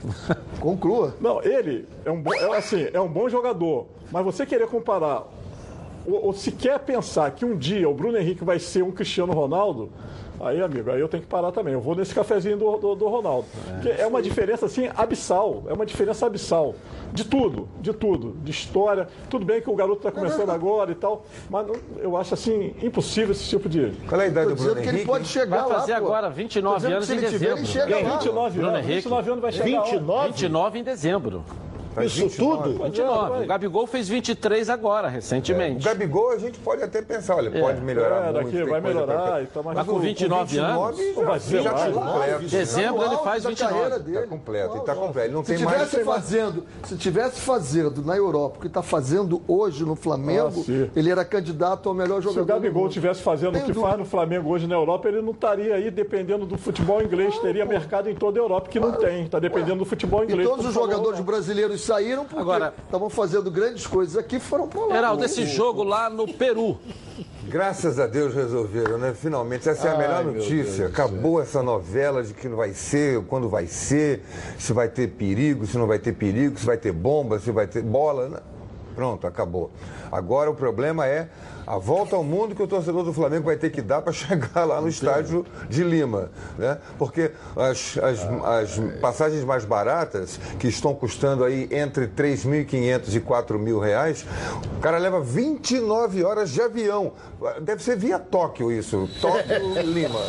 Conclua. 0.60 1.14
Não, 1.20 1.42
ele 1.42 1.86
é 2.04 2.10
um 2.10 2.20
bom, 2.20 2.32
é, 2.34 2.56
assim, 2.56 2.88
é 2.92 3.00
um 3.00 3.08
bom 3.08 3.28
jogador, 3.28 3.86
mas 4.10 4.24
você 4.24 4.44
querer 4.44 4.66
comparar 4.66 5.24
ou, 6.06 6.26
ou 6.26 6.32
se 6.32 6.52
quer 6.52 6.78
pensar 6.80 7.30
que 7.32 7.44
um 7.44 7.56
dia 7.56 7.88
o 7.88 7.94
Bruno 7.94 8.16
Henrique 8.18 8.44
vai 8.44 8.58
ser 8.58 8.82
um 8.82 8.90
Cristiano 8.90 9.32
Ronaldo, 9.32 9.90
aí, 10.40 10.60
amigo, 10.62 10.90
aí 10.90 11.00
eu 11.00 11.08
tenho 11.08 11.22
que 11.22 11.28
parar 11.28 11.52
também. 11.52 11.74
Eu 11.74 11.80
vou 11.80 11.94
nesse 11.94 12.14
cafezinho 12.14 12.56
do, 12.56 12.76
do, 12.78 12.94
do 12.94 13.08
Ronaldo. 13.08 13.46
Porque 13.74 13.88
é 14.00 14.06
uma 14.06 14.22
diferença, 14.22 14.66
assim, 14.66 14.88
abissal. 14.96 15.62
É 15.68 15.72
uma 15.72 15.84
diferença 15.84 16.26
abissal. 16.26 16.74
De 17.12 17.24
tudo, 17.24 17.68
de 17.80 17.92
tudo. 17.92 18.36
De 18.42 18.50
história. 18.50 19.08
Tudo 19.28 19.44
bem 19.44 19.60
que 19.60 19.68
o 19.68 19.74
garoto 19.74 19.98
está 20.06 20.10
começando 20.12 20.48
agora 20.50 20.92
e 20.92 20.94
tal, 20.94 21.24
mas 21.50 21.66
não- 21.66 21.74
eu 21.98 22.16
acho, 22.16 22.32
assim, 22.34 22.72
impossível 22.82 23.32
esse 23.32 23.44
tipo 23.48 23.68
de... 23.68 23.90
Qual 24.08 24.20
é 24.20 24.24
a 24.24 24.28
idade 24.28 24.48
do 24.48 24.54
Bruno 24.54 24.68
dizendo 24.70 24.82
que 24.82 24.88
ele 24.88 24.96
Henrique? 24.98 25.06
pode 25.10 25.26
chegar 25.26 25.62
Vai 25.64 25.68
lá. 25.68 25.74
fazer 25.80 25.92
pô. 25.92 25.98
agora 25.98 26.30
29 26.30 26.74
Tô 26.74 26.76
dizendo 26.80 26.94
anos 26.96 27.10
em 27.10 27.12
se 27.12 27.18
ele 27.18 27.26
tiver, 27.32 27.38
dezembro. 27.54 27.58
ele 27.60 27.66
chega 27.66 28.08
lá. 28.08 28.12
29 28.18 28.58
Bruno 28.58 28.68
anos. 28.68 28.80
Henrique. 28.80 28.94
29 29.02 29.30
anos 29.30 29.42
vai 29.42 29.52
chegar 29.52 29.78
lá. 29.78 29.84
29? 29.84 30.28
29 30.28 30.78
em 30.78 30.82
dezembro. 30.84 31.44
Faz 32.00 32.12
Isso 32.12 32.22
29. 32.28 32.62
tudo? 32.72 32.84
29. 32.84 33.30
vai. 33.30 33.44
O 33.44 33.46
Gabigol 33.46 33.86
fez 33.86 34.08
23 34.08 34.70
agora, 34.70 35.08
O 35.08 35.10
recentemente. 35.10 35.84
Gabigol 35.84 36.30
a 36.32 36.38
gente 36.38 36.58
pode 36.58 36.82
até 36.82 37.02
pensar, 37.02 37.36
olha, 37.36 37.50
pode 37.50 37.80
melhorar 37.80 38.16
É, 38.16 38.32
muito. 38.32 38.34
daqui 38.44 38.50
tem 38.56 38.66
vai 38.66 38.80
melhorar 38.80 39.42
e 39.42 39.46
tal, 39.46 39.62
mas 39.62 39.76
Mas 39.76 39.86
com 39.86 39.92
o- 39.96 39.98
29 39.98 40.58
anos, 40.58 40.96
29 40.98 41.12
Não 41.20 41.24
vai 41.26 41.40
ser 41.40 41.62
já 41.62 41.72
tá 41.72 41.90
completo. 41.90 42.44
dezembro 42.44 43.04
ele 43.04 43.16
faz 43.18 43.42
da 43.42 43.48
29. 43.50 43.74
carreira 43.74 43.98
dele. 43.98 44.18
Tá 44.20 44.26
completo, 44.26 44.76
ele 44.76 44.84
tá 44.84 44.94
completo. 44.94 45.26
Ele 45.28 45.34
não 45.34 45.44
Se 45.44 45.54
tem 45.56 45.64
mais. 45.64 45.76
tivesse 45.90 46.04
fazendo, 46.04 46.64
se 46.84 46.96
tivesse 46.96 47.40
fazendo 47.40 48.02
na 48.04 48.16
Europa 48.16 48.56
o 48.58 48.60
que 48.60 48.66
está 48.66 48.82
fazendo 48.82 49.42
hoje 49.46 49.84
no 49.84 49.94
Flamengo, 49.96 50.64
Ah, 50.68 50.88
ele 50.96 51.10
era 51.10 51.24
candidato 51.24 51.88
ao 51.88 51.94
melhor 51.94 52.22
Se 52.22 52.28
o 52.28 52.32
jogador. 52.32 52.54
Gabigol 52.60 52.86
estivesse 52.88 53.22
fazendo 53.22 53.50
o 53.50 53.52
Tenho 53.52 53.64
que 53.66 53.72
dúvida. 53.72 53.88
faz 53.88 53.98
no 53.98 54.06
Flamengo 54.06 54.50
hoje 54.50 54.66
na 54.66 54.74
Europa, 54.74 55.08
ele 55.08 55.20
não 55.22 55.32
estaria 55.32 55.74
aí 55.74 55.90
dependendo 55.90 56.46
do 56.46 56.56
futebol 56.56 57.02
inglês, 57.02 57.38
teria 57.38 57.64
mercado 57.64 58.08
em 58.08 58.14
toda 58.14 58.38
a 58.38 58.42
Europa, 58.42 58.68
que 58.68 58.78
não 58.80 58.92
tem. 58.92 59.24
Está 59.24 59.38
dependendo 59.38 59.76
do 59.80 59.84
futebol 59.84 60.22
E 60.22 60.26
inglês. 60.26 60.48
todos 60.48 60.66
os 60.66 60.74
jogadores 60.74 61.18
né? 61.18 61.24
brasileiros 61.24 61.80
saíram 61.90 62.24
porque 62.24 62.38
Agora- 62.40 62.72
estavam 62.84 63.10
fazendo 63.10 63.50
grandes 63.50 63.84
coisas 63.86 64.16
aqui 64.16 64.38
foram 64.38 64.68
para 64.68 64.80
lá. 64.82 64.94
Geraldo, 64.94 65.24
esse 65.24 65.44
jogo 65.44 65.82
lá 65.82 66.08
no 66.08 66.32
Peru. 66.32 66.78
Graças 67.48 67.98
a 67.98 68.06
Deus 68.06 68.32
resolveram, 68.32 68.96
né? 68.96 69.12
Finalmente, 69.12 69.68
essa 69.68 69.88
é 69.88 69.94
a 69.94 69.98
melhor 69.98 70.24
notícia. 70.24 70.86
Acabou 70.86 71.42
essa 71.42 71.62
novela 71.64 72.22
de 72.22 72.32
que 72.32 72.48
não 72.48 72.56
vai 72.56 72.72
ser, 72.72 73.20
quando 73.24 73.48
vai 73.48 73.66
ser, 73.66 74.22
se 74.56 74.72
vai 74.72 74.88
ter 74.88 75.08
perigo, 75.08 75.66
se 75.66 75.76
não 75.76 75.86
vai 75.88 75.98
ter 75.98 76.12
perigo, 76.12 76.56
se 76.58 76.64
vai 76.64 76.76
ter 76.76 76.92
bomba, 76.92 77.40
se 77.40 77.50
vai 77.50 77.66
ter 77.66 77.82
bola. 77.82 78.28
né? 78.28 78.38
Pronto, 78.94 79.26
acabou. 79.26 79.70
Agora 80.12 80.48
o 80.50 80.54
problema 80.54 81.06
é 81.06 81.28
a 81.66 81.78
volta 81.78 82.16
ao 82.16 82.24
mundo 82.24 82.54
que 82.54 82.62
o 82.62 82.66
torcedor 82.66 83.04
do 83.04 83.12
Flamengo 83.12 83.44
vai 83.44 83.56
ter 83.56 83.70
que 83.70 83.82
dar 83.82 84.02
para 84.02 84.12
chegar 84.14 84.64
lá 84.64 84.80
no 84.80 84.88
estádio 84.88 85.44
de 85.68 85.82
Lima. 85.82 86.30
Né? 86.58 86.78
Porque 86.98 87.30
as, 87.56 87.98
as, 87.98 88.20
as 88.44 89.00
passagens 89.00 89.44
mais 89.44 89.64
baratas, 89.64 90.38
que 90.58 90.68
estão 90.68 90.94
custando 90.94 91.44
aí 91.44 91.68
entre 91.70 92.06
3.500 92.06 93.14
e 93.14 93.20
4 93.20 93.58
mil 93.58 93.78
reais, 93.78 94.24
o 94.76 94.80
cara 94.80 94.98
leva 94.98 95.20
29 95.20 96.24
horas 96.24 96.50
de 96.50 96.60
avião. 96.60 97.12
Deve 97.62 97.82
ser 97.82 97.96
via 97.96 98.18
Tóquio 98.18 98.70
isso. 98.70 99.08
Tóquio, 99.20 99.82
Lima. 99.82 100.20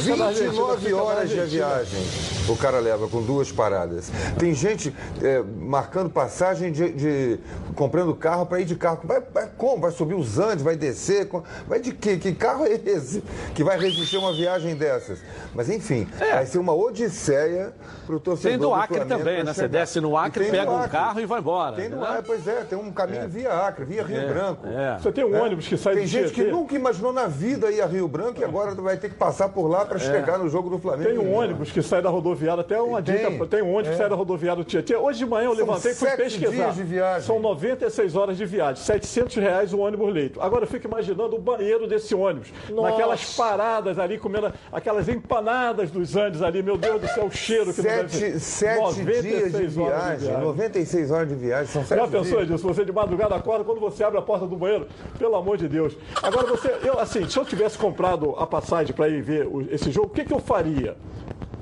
29 0.00 0.92
horas 0.94 1.30
de 1.30 1.40
viagem 1.40 2.38
o 2.52 2.56
cara 2.56 2.78
leva 2.78 3.08
com 3.08 3.22
duas 3.22 3.52
paradas. 3.52 4.10
Tem 4.38 4.54
gente 4.54 4.94
é, 5.22 5.42
marcando 5.42 6.10
passagem 6.10 6.72
de, 6.72 6.92
de- 6.92 7.40
comprando 7.74 8.14
carro 8.14 8.46
para 8.46 8.60
ir 8.60 8.64
de 8.64 8.74
carro. 8.74 9.00
Vai, 9.04 9.20
vai 9.20 9.48
como? 9.56 9.82
Vai 9.82 9.90
subir 9.90 10.14
os 10.14 10.38
Andes, 10.48 10.64
vai 10.64 10.76
descer? 10.76 11.28
Com- 11.28 11.42
Vai 11.66 11.80
de 11.80 11.92
quê? 11.92 12.16
Que 12.16 12.32
carro 12.34 12.64
é 12.64 12.72
esse 12.84 13.22
que 13.54 13.62
vai 13.62 13.78
resistir 13.78 14.16
a 14.16 14.20
uma 14.20 14.32
viagem 14.32 14.74
dessas? 14.74 15.20
Mas 15.54 15.68
enfim, 15.68 16.06
vai 16.18 16.46
ser 16.46 16.58
uma 16.58 16.74
odisseia 16.74 17.72
para 18.06 18.16
o 18.16 18.20
torcedor. 18.20 18.50
Tem 18.50 18.58
do 18.58 18.72
Acre 18.74 18.96
Flamengo 18.96 19.18
também, 19.18 19.44
né? 19.44 19.52
Você 19.52 19.68
desce 19.68 20.00
no 20.00 20.16
Acre, 20.16 20.44
tem 20.44 20.52
pega 20.52 20.66
do 20.66 20.72
um 20.72 20.76
Acre. 20.78 20.90
carro 20.90 21.20
e 21.20 21.26
vai 21.26 21.40
embora. 21.40 21.76
Tem 21.76 21.88
no 21.88 22.00
né? 22.00 22.06
Acre, 22.08 22.22
pois 22.26 22.46
é, 22.48 22.64
tem 22.64 22.78
um 22.78 22.90
caminho 22.90 23.28
via 23.28 23.52
Acre, 23.52 23.84
via 23.84 24.02
Rio 24.02 24.28
Branco. 24.28 24.66
É. 24.66 24.98
Você 24.98 25.12
tem 25.12 25.24
um 25.24 25.30
né? 25.30 25.40
ônibus 25.40 25.66
que 25.66 25.76
sai 25.76 25.94
Tem 25.94 26.02
do 26.04 26.08
gente 26.08 26.32
que 26.32 26.44
nunca 26.44 26.74
imaginou 26.74 27.12
na 27.12 27.26
vida 27.26 27.70
ir 27.70 27.80
a 27.80 27.86
Rio 27.86 28.08
Branco 28.08 28.40
e 28.40 28.44
agora 28.44 28.74
vai 28.74 28.96
ter 28.96 29.08
que 29.10 29.14
passar 29.16 29.48
por 29.48 29.66
lá 29.68 29.84
para 29.84 29.98
chegar 29.98 30.38
no 30.38 30.48
jogo 30.48 30.70
do 30.70 30.78
Flamengo. 30.78 31.08
Tem 31.08 31.18
um 31.18 31.32
ônibus 31.34 31.70
que 31.70 31.82
sai 31.82 32.00
da 32.02 32.08
rodoviária, 32.10 32.60
até 32.60 32.80
uma 32.80 33.02
Tem, 33.02 33.16
dica, 33.16 33.46
tem 33.46 33.62
um 33.62 33.72
ônibus 33.72 33.90
que 33.90 33.96
sai 33.96 34.08
da 34.08 34.16
rodoviária 34.16 34.62
do 34.62 34.66
Tietê. 34.68 34.96
Hoje 34.96 35.18
de 35.20 35.26
manhã 35.26 35.46
eu 35.46 35.56
São 35.56 35.66
levantei 35.66 35.92
e 35.92 35.94
fui 35.94 36.08
sete 36.08 36.22
pesquisar. 36.22 36.50
dias 36.50 36.74
de 36.76 36.82
viagem. 36.82 37.22
São 37.26 37.40
96 37.40 38.16
horas 38.16 38.36
de 38.36 38.46
viagem, 38.46 38.82
700 38.82 39.36
reais 39.36 39.72
o 39.72 39.78
ônibus 39.78 40.12
leito. 40.12 40.37
Agora 40.40 40.64
eu 40.64 40.68
fico 40.68 40.86
imaginando 40.86 41.36
o 41.36 41.38
banheiro 41.38 41.86
desse 41.86 42.14
ônibus, 42.14 42.52
Nossa. 42.70 42.90
naquelas 42.90 43.34
paradas 43.36 43.98
ali, 43.98 44.18
comendo 44.18 44.52
aquelas 44.72 45.08
empanadas 45.08 45.90
dos 45.90 46.16
Andes 46.16 46.42
ali, 46.42 46.62
meu 46.62 46.76
Deus 46.76 47.00
do 47.00 47.08
céu, 47.08 47.26
o 47.26 47.30
cheiro 47.30 47.72
que 47.72 47.82
não 47.82 47.90
deve 47.90 48.08
Sete, 48.08 48.40
ser. 48.40 48.40
sete 48.40 49.04
dias 49.04 49.52
de 49.52 49.76
96 49.76 49.78
horas 49.78 50.22
viagem, 50.22 50.40
96 50.44 51.10
horas 51.10 51.28
de 51.28 51.34
viagem, 51.34 51.66
são 51.66 51.84
sete 51.84 51.98
Já 51.98 52.08
pensou 52.08 52.44
dias. 52.44 52.62
Você 52.62 52.84
de 52.84 52.92
madrugada 52.92 53.34
acorda, 53.34 53.64
quando 53.64 53.80
você 53.80 54.04
abre 54.04 54.18
a 54.18 54.22
porta 54.22 54.46
do 54.46 54.56
banheiro, 54.56 54.86
pelo 55.18 55.36
amor 55.36 55.56
de 55.56 55.68
Deus. 55.68 55.96
Agora 56.22 56.46
você, 56.46 56.78
eu 56.82 56.98
assim, 56.98 57.28
se 57.28 57.36
eu 57.38 57.44
tivesse 57.44 57.78
comprado 57.78 58.34
a 58.38 58.46
passagem 58.46 58.94
para 58.94 59.08
ir 59.08 59.22
ver 59.22 59.48
esse 59.70 59.90
jogo, 59.90 60.08
o 60.08 60.10
que, 60.10 60.24
que 60.24 60.32
eu 60.32 60.38
faria? 60.40 60.96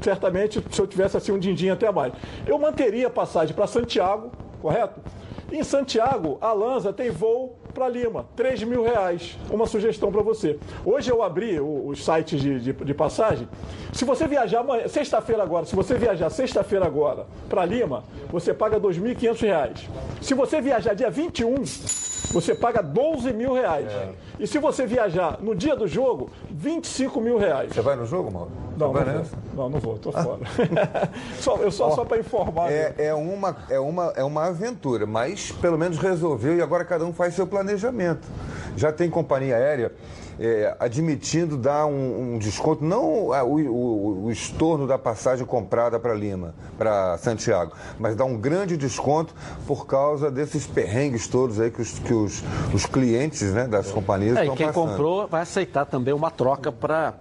Certamente, 0.02 0.62
se 0.70 0.80
eu 0.80 0.86
tivesse 0.86 1.16
assim 1.16 1.32
um 1.32 1.38
din-din 1.38 1.70
até 1.70 1.90
mais. 1.90 2.12
Eu 2.46 2.58
manteria 2.58 3.08
a 3.08 3.10
passagem 3.10 3.54
para 3.54 3.66
Santiago, 3.66 4.30
correto? 4.60 5.00
Em 5.50 5.62
Santiago, 5.62 6.38
a 6.40 6.52
Lanza 6.52 6.92
tem 6.92 7.10
voo 7.10 7.56
para 7.76 7.88
Lima, 7.90 8.24
3 8.34 8.62
mil 8.62 8.82
reais. 8.82 9.36
Uma 9.50 9.66
sugestão 9.66 10.10
para 10.10 10.22
você. 10.22 10.58
Hoje 10.82 11.10
eu 11.12 11.22
abri 11.22 11.60
o- 11.60 11.88
os 11.88 12.02
sites 12.02 12.40
de, 12.40 12.58
de- 12.58 12.72
de 12.72 12.94
passagem. 12.94 13.46
Se 13.92 14.02
você 14.06 14.26
viajar 14.26 14.60
amanhã, 14.60 14.88
sexta-feira 14.88 15.42
agora, 15.42 15.66
se 15.66 15.76
você 15.76 15.94
viajar 15.94 16.30
sexta-feira 16.30 16.86
agora 16.86 17.26
para 17.50 17.66
Lima, 17.66 18.02
você 18.30 18.54
paga 18.54 18.80
2.500 18.80 19.40
reais. 19.42 19.88
Se 20.22 20.32
você 20.32 20.58
viajar 20.60 20.94
dia 20.94 21.10
21, 21.10 21.56
você 22.32 22.54
paga 22.54 22.82
12 22.82 23.30
mil 23.34 23.52
reais. 23.52 23.86
E 24.40 24.46
se 24.46 24.58
você 24.58 24.86
viajar 24.86 25.38
no 25.42 25.54
dia 25.54 25.76
do 25.76 25.86
jogo, 25.86 26.30
25 26.50 27.20
mil 27.20 27.36
reais. 27.38 27.72
Você 27.74 27.80
vai 27.82 27.94
no 27.96 28.06
jogo, 28.06 28.30
Mauro? 28.32 28.50
Não, 28.76 28.92
não 28.92 29.04
nessa? 29.04 29.36
Não, 29.54 29.68
não 29.70 29.78
vou, 29.80 29.96
tô 29.96 30.12
fora. 30.12 30.40
só, 31.40 31.56
eu 31.56 31.70
só, 31.70 31.92
só 31.92 32.04
para 32.04 32.18
informar. 32.18 32.70
É, 32.70 32.94
é, 32.98 33.14
uma, 33.14 33.56
é, 33.70 33.80
uma, 33.80 34.12
é 34.16 34.22
uma 34.22 34.44
aventura, 34.48 35.06
mas 35.06 35.50
pelo 35.52 35.78
menos 35.78 35.96
resolveu 35.96 36.54
e 36.56 36.60
agora 36.60 36.84
cada 36.84 37.04
um 37.06 37.12
faz 37.12 37.32
seu 37.34 37.46
planejamento. 37.46 37.65
Já 38.76 38.92
tem 38.92 39.10
companhia 39.10 39.56
aérea 39.56 39.92
é, 40.38 40.76
admitindo 40.78 41.56
dar 41.56 41.86
um, 41.86 42.34
um 42.34 42.38
desconto, 42.38 42.84
não 42.84 43.32
a- 43.32 43.42
o, 43.42 43.54
o- 43.56 44.24
o 44.26 44.30
estorno 44.30 44.86
da 44.86 44.98
passagem 44.98 45.46
comprada 45.46 45.98
para 45.98 46.12
Lima, 46.14 46.54
para 46.76 47.16
Santiago, 47.18 47.72
mas 47.98 48.14
dar 48.14 48.24
um 48.24 48.36
grande 48.36 48.76
desconto 48.76 49.34
por 49.66 49.86
causa 49.86 50.30
desses 50.30 50.66
perrengues 50.66 51.26
todos 51.28 51.58
aí 51.60 51.70
que 51.70 51.80
os, 51.80 51.98
que 51.98 52.12
os, 52.14 52.42
os 52.74 52.84
clientes 52.86 53.52
né, 53.52 53.66
das 53.66 53.90
companhias 53.90 54.36
É, 54.36 54.40
e 54.40 54.42
estão 54.42 54.56
quem 54.56 54.66
passando. 54.66 54.88
comprou 54.90 55.26
vai 55.26 55.42
aceitar 55.42 55.84
também 55.86 56.12
uma 56.12 56.30
troca 56.30 56.70
para. 56.70 57.14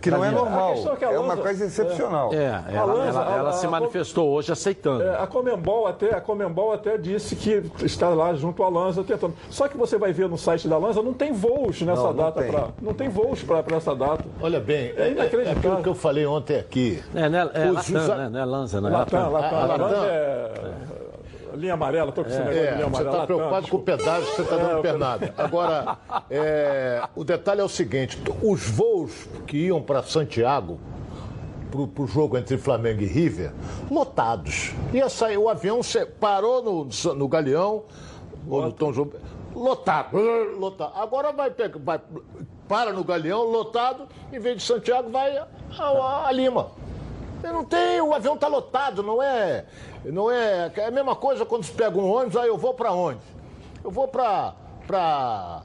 Que 0.00 0.10
não 0.10 0.24
é 0.24 0.30
normal, 0.30 0.74
é 0.92 0.96
que 0.96 1.04
a 1.04 1.12
é 1.12 1.18
uma 1.18 1.28
Lanza- 1.28 1.42
coisa 1.42 1.64
excepcional. 1.66 2.32
É, 2.32 2.62
ela, 2.74 2.92
Lanza, 2.94 3.18
ela- 3.20 3.36
ela 3.36 3.50
a- 3.50 3.52
se 3.52 3.66
a- 3.66 3.70
manifestou 3.70 4.28
hoje 4.30 4.50
aceitando. 4.52 5.02
É, 5.02 5.20
a 5.22 5.26
Comembol 5.26 5.86
até, 5.86 6.14
a 6.14 6.20
Comembol 6.20 6.72
até 6.72 6.96
disse 6.96 7.36
que 7.36 7.62
está 7.84 8.08
lá 8.08 8.34
junto 8.34 8.62
à 8.62 8.68
Lanza 8.68 9.04
tentando. 9.04 9.34
Só 9.50 9.68
que 9.68 9.76
você 9.76 9.98
vai 9.98 10.12
ver 10.12 10.28
no 10.28 10.38
site 10.38 10.66
da 10.68 10.78
Lanza, 10.78 11.02
não 11.02 11.12
tem 11.12 11.32
voos 11.32 11.80
nessa 11.82 12.02
Não, 12.02 12.12
não 12.12 12.24
data 12.46 12.52
para 12.52 12.68
não 12.82 12.94
tem 12.94 13.08
voos 13.08 13.42
para 13.42 13.64
essa 13.76 13.94
data. 13.94 14.24
Olha 14.40 14.60
bem, 14.60 14.92
É 14.96 15.00
é, 15.02 15.08
é 15.08 15.10
inacreditável. 15.12 15.58
aquilo 15.58 15.82
que 15.82 15.88
eu 15.88 15.94
falei 15.94 16.26
ontem 16.26 16.56
aqui. 16.56 17.02
É, 17.14 17.28
né? 17.28 17.38
É 17.54 17.70
Latam, 17.70 17.72
os- 17.72 17.88
né? 18.08 18.28
Não 18.30 18.40
é 18.40 18.44
Lanza, 18.44 18.80
né? 18.80 18.88
Latam, 18.90 19.30
Latam, 19.32 19.58
a- 19.58 19.62
a 19.62 19.66
Latam 19.66 19.86
Latam- 19.86 20.04
é 20.04 20.52
linha 21.54 21.74
amarela, 21.74 22.12
tô 22.12 22.22
com 22.22 22.28
esse 22.30 22.38
negócio 22.38 22.60
de 22.60 22.66
É, 22.66 22.70
linha 22.70 22.76
você 22.76 22.84
amarela. 22.84 23.10
está 23.10 23.18
Latam, 23.22 23.36
preocupado 23.36 23.68
com 23.68 23.76
o 23.76 23.80
pedágio, 23.82 24.26
você 24.26 24.42
está 24.42 24.54
É, 24.54 24.58
dando 24.58 24.70
eu- 24.70 24.82
pernada. 24.82 25.34
Agora, 25.36 25.96
é, 26.30 27.02
o 27.16 27.24
detalhe 27.24 27.60
é 27.60 27.64
o 27.64 27.68
seguinte: 27.68 28.20
os 28.42 28.68
voos 28.70 29.26
que 29.46 29.56
iam 29.66 29.82
para 29.82 30.02
Santiago, 30.02 30.78
para 31.70 32.02
o 32.02 32.06
jogo 32.06 32.38
entre 32.38 32.56
Flamengo 32.58 33.02
e 33.02 33.06
River, 33.06 33.52
lotados. 33.90 34.72
Ia 34.92 35.08
sair, 35.08 35.36
o 35.36 35.48
avião 35.48 35.80
parou 36.20 36.62
no, 36.62 37.14
no 37.14 37.28
Galeão, 37.28 37.82
ou 38.48 38.62
no 38.62 38.72
Tom 38.72 38.92
João. 38.92 39.10
Lotado, 39.54 40.16
lotado. 40.58 40.92
Agora 40.96 41.32
vai, 41.32 41.50
pegar- 41.50 41.78
vai 41.82 42.00
para 42.68 42.92
no 42.92 43.02
Galeão, 43.02 43.42
lotado, 43.44 44.06
em 44.32 44.38
vez 44.38 44.58
de 44.58 44.62
Santiago, 44.62 45.10
vai 45.10 45.36
a, 45.36 45.46
a- 45.78 46.26
a 46.28 46.32
Lima. 46.32 46.70
Não 47.42 47.64
tenho, 47.64 48.08
o 48.08 48.14
avião 48.14 48.36
tá 48.36 48.48
lotado, 48.48 49.02
não 49.02 49.22
é. 49.22 49.64
Não 50.04 50.30
é. 50.30 50.70
É 50.76 50.86
a 50.86 50.90
mesma 50.90 51.14
coisa 51.14 51.46
quando 51.46 51.64
você 51.64 51.72
pega 51.72 51.96
um 51.96 52.10
ônibus, 52.12 52.36
aí 52.36 52.48
eu 52.48 52.58
vou 52.58 52.74
para 52.74 52.92
onde? 52.92 53.20
Eu 53.84 53.90
vou 53.90 54.08
para 54.08 54.54
para 54.86 55.62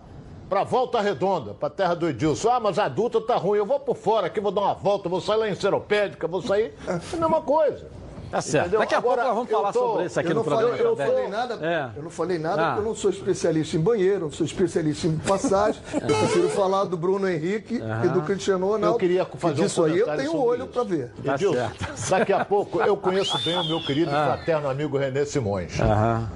para 0.49 0.63
Volta 0.63 1.01
Redonda, 1.01 1.53
para 1.55 1.69
terra 1.69 1.95
do 1.95 2.07
Edilson. 2.07 2.49
Ah, 2.51 2.59
mas 2.59 2.77
a 2.77 2.85
adulta 2.85 3.19
tá 3.19 3.35
ruim. 3.37 3.57
Eu 3.57 3.65
vou 3.65 3.79
por 3.79 3.95
fora 3.95 4.27
aqui, 4.27 4.39
vou 4.39 4.51
dar 4.51 4.61
uma 4.61 4.73
volta, 4.75 5.09
vou 5.09 5.19
sair 5.19 5.37
lá 5.37 5.49
em 5.49 5.55
Seropédica, 5.55 6.27
vou 6.27 6.41
sair. 6.43 6.75
É 6.87 6.91
a 6.91 7.19
mesma 7.19 7.41
coisa. 7.41 7.89
Tá 8.33 8.41
certo. 8.41 8.61
Entendeu? 8.65 8.79
Daqui 8.79 8.95
a 8.95 8.97
Agora, 8.97 9.21
pouco 9.21 9.27
nós 9.27 9.35
vamos 9.35 9.51
falar 9.51 9.73
tô, 9.73 9.79
sobre 9.79 10.05
isso 10.05 10.19
aqui 10.19 10.33
no 10.33 10.43
falei, 10.43 10.59
programa. 10.59 10.89
Eu, 10.89 10.95
falei 10.97 11.27
nada, 11.27 11.59
é. 11.61 11.89
eu 11.95 12.03
não 12.03 12.09
falei 12.09 12.39
nada 12.39 12.61
ah. 12.61 12.65
porque 12.65 12.79
eu 12.79 12.85
não 12.85 12.95
sou 12.95 13.11
especialista 13.11 13.77
em 13.77 13.79
banheiro, 13.79 14.21
não 14.21 14.31
sou 14.31 14.45
especialista 14.45 15.05
em 15.05 15.17
passagem. 15.17 15.79
eu 15.93 15.99
prefiro 16.17 16.49
falar 16.49 16.85
do 16.85 16.97
Bruno 16.97 17.29
Henrique 17.29 17.75
e 17.75 18.07
do 18.07 18.23
Cristiano 18.23 18.65
Ronaldo. 18.65 18.95
Eu 18.95 18.99
queria 18.99 19.23
fazer 19.25 19.65
isso 19.65 19.81
um 19.83 19.85
aí 19.85 19.99
eu 19.99 20.17
tenho 20.17 20.35
olho 20.35 20.65
para 20.65 20.83
ver. 20.83 21.11
Tá 21.23 21.35
Edilson, 21.35 21.69
daqui 22.09 22.33
a 22.33 22.43
pouco 22.43 22.81
eu 22.81 22.97
conheço 22.97 23.37
bem 23.43 23.55
o 23.55 23.63
meu 23.65 23.79
querido 23.83 24.09
e 24.09 24.15
ah. 24.15 24.35
fraterno 24.35 24.67
amigo 24.67 24.97
Renê 24.97 25.27
Simões. 25.27 25.73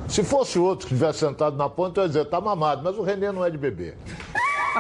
Se 0.08 0.24
fosse 0.24 0.60
outro 0.60 0.88
que 0.88 0.94
estivesse 0.94 1.20
sentado 1.20 1.58
na 1.58 1.68
ponta, 1.68 2.02
eu 2.02 2.04
ia 2.04 2.10
dizer, 2.10 2.26
tá 2.26 2.40
mamado, 2.40 2.84
mas 2.84 2.96
o 2.96 3.02
Renê 3.02 3.32
não 3.32 3.44
é 3.44 3.50
de 3.50 3.58
bebê. 3.58 3.96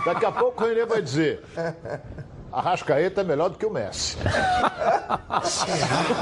Daqui 0.05 0.23
a 0.23 0.31
pouco 0.31 0.63
o 0.63 0.67
Renê 0.67 0.85
vai 0.85 1.01
dizer. 1.01 1.41
Arrascaeta 2.57 3.21
é 3.21 3.23
melhor 3.23 3.51
do 3.51 3.57
que 3.57 3.67
o 3.67 3.69
Messi. 3.69 4.17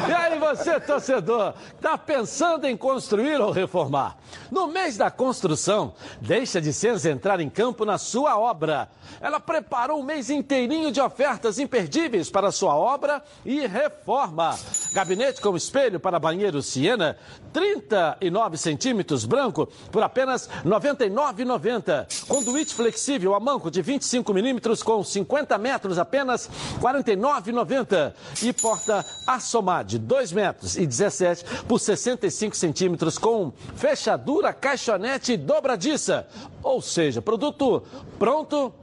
e 0.05 0.11
aí 0.11 0.37
você, 0.37 0.81
torcedor, 0.81 1.53
tá 1.79 1.97
pensando 1.97 2.65
em 2.67 2.75
construir 2.75 3.39
ou 3.39 3.51
reformar? 3.51 4.17
No 4.51 4.67
mês 4.67 4.97
da 4.97 5.09
construção, 5.09 5.93
deixa 6.19 6.59
de 6.59 6.73
Senza 6.73 7.09
entrar 7.09 7.39
em 7.39 7.49
campo 7.49 7.85
na 7.85 7.97
sua 7.97 8.37
obra. 8.37 8.89
Ela 9.21 9.39
preparou 9.39 10.01
um 10.01 10.03
mês 10.03 10.29
inteirinho 10.29 10.91
de 10.91 10.99
ofertas 10.99 11.57
imperdíveis 11.57 12.29
para 12.29 12.51
sua 12.51 12.75
obra 12.75 13.23
e 13.45 13.65
reforma. 13.65 14.59
Gabinete 14.91 15.39
com 15.39 15.55
espelho 15.55 16.01
para 16.01 16.19
banheiro 16.19 16.61
Siena, 16.61 17.17
39 17.53 18.57
centímetros 18.57 19.23
branco 19.23 19.69
por 19.89 20.03
apenas 20.03 20.47
R$ 20.47 20.69
99,90. 20.69 22.27
Conduíte 22.27 22.75
flexível 22.75 23.33
a 23.33 23.39
manco 23.39 23.71
de 23.71 23.81
25 23.81 24.33
milímetros 24.33 24.83
com 24.83 25.01
50 25.01 25.57
metros 25.57 25.97
apenas 25.97 26.25
R$ 26.34 26.39
49,90. 26.82 28.13
E 28.44 28.53
porta 28.53 29.05
Assomar 29.27 29.84
de 29.84 29.98
2 29.98 30.32
metros 30.32 30.77
e 30.77 30.86
17 30.86 31.63
por 31.67 31.79
65 31.79 32.55
centímetros 32.55 33.17
com 33.17 33.51
fechadura 33.75 34.53
caixonete 34.53 35.38
dobradiça. 35.38 36.27
Ou 36.62 36.82
seja, 36.82 37.22
produto 37.22 37.84
pronto 38.17 38.74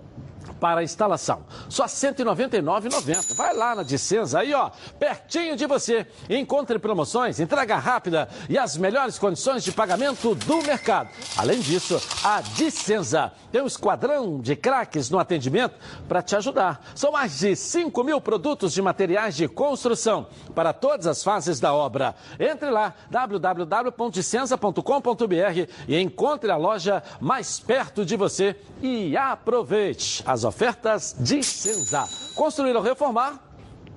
para 0.63 0.81
a 0.81 0.85
instalação. 0.85 1.45
Só 1.69 1.83
R$ 1.83 1.89
199,90. 1.89 3.35
Vai 3.35 3.53
lá 3.53 3.75
na 3.75 3.83
Dicenza, 3.83 4.39
aí 4.39 4.55
ó, 4.55 4.71
pertinho 4.97 5.57
de 5.57 5.67
você. 5.67 6.07
Encontre 6.31 6.79
promoções, 6.79 7.41
entrega 7.41 7.77
rápida 7.79 8.29
e 8.49 8.57
as 8.57 8.77
melhores 8.77 9.19
condições 9.19 9.65
de 9.65 9.73
pagamento 9.73 10.37
do 10.37 10.63
mercado. 10.63 11.09
Além 11.37 11.59
disso, 11.59 12.01
a 12.23 12.41
Dicenza 12.41 13.33
tem 13.51 13.61
um 13.61 13.67
esquadrão 13.67 14.41
de 14.41 14.55
craques 14.55 15.11
no 15.11 15.19
atendimento 15.19 15.75
para 16.07 16.23
te 16.23 16.37
ajudar. 16.37 16.81
São 16.95 17.11
mais 17.11 17.41
de 17.41 17.57
5 17.57 18.05
mil 18.05 18.21
produtos 18.21 18.73
de 18.73 18.81
materiais 18.81 19.35
de 19.35 19.49
construção 19.49 20.29
para 20.55 20.73
todas 20.73 21.09
as 21.09 21.25
fases 21.25 21.59
da 21.59 21.75
obra. 21.75 22.15
Entre 22.39 22.71
lá, 22.71 22.95
www.dicenza.com.br 23.11 25.69
e 25.89 25.99
encontre 25.99 26.53
a 26.53 26.57
loja 26.57 27.03
mais 27.21 27.59
perto 27.59 28.05
de 28.05 28.15
você 28.15 28.55
e 28.81 29.17
aproveite 29.17 30.23
as 30.25 30.45
ofertas 30.45 30.52
ofertas 30.53 31.17
de 31.19 31.43
Senza. 31.43 32.07
Construir 32.35 32.77
ou 32.77 32.83
reformar? 32.83 33.41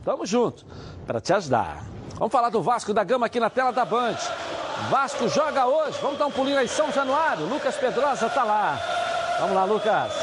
Tamo 0.05 0.25
junto 0.25 0.65
para 1.05 1.19
te 1.19 1.33
ajudar. 1.33 1.83
Vamos 2.15 2.31
falar 2.31 2.50
do 2.50 2.62
Vasco 2.62 2.93
da 2.93 3.03
Gama 3.03 3.25
aqui 3.25 3.41
na 3.41 3.50
tela 3.50 3.71
da 3.71 3.83
Band. 3.83 4.15
Vasco 4.89 5.27
joga 5.27 5.65
hoje. 5.65 5.97
Vamos 6.01 6.17
dar 6.17 6.27
um 6.27 6.31
pulinho 6.31 6.57
aí, 6.57 6.67
São 6.67 6.89
Januário. 6.93 7.45
Lucas 7.45 7.75
Pedrosa 7.75 8.29
tá 8.29 8.45
lá. 8.45 8.79
Vamos 9.41 9.55
lá, 9.55 9.65
Lucas. 9.65 10.13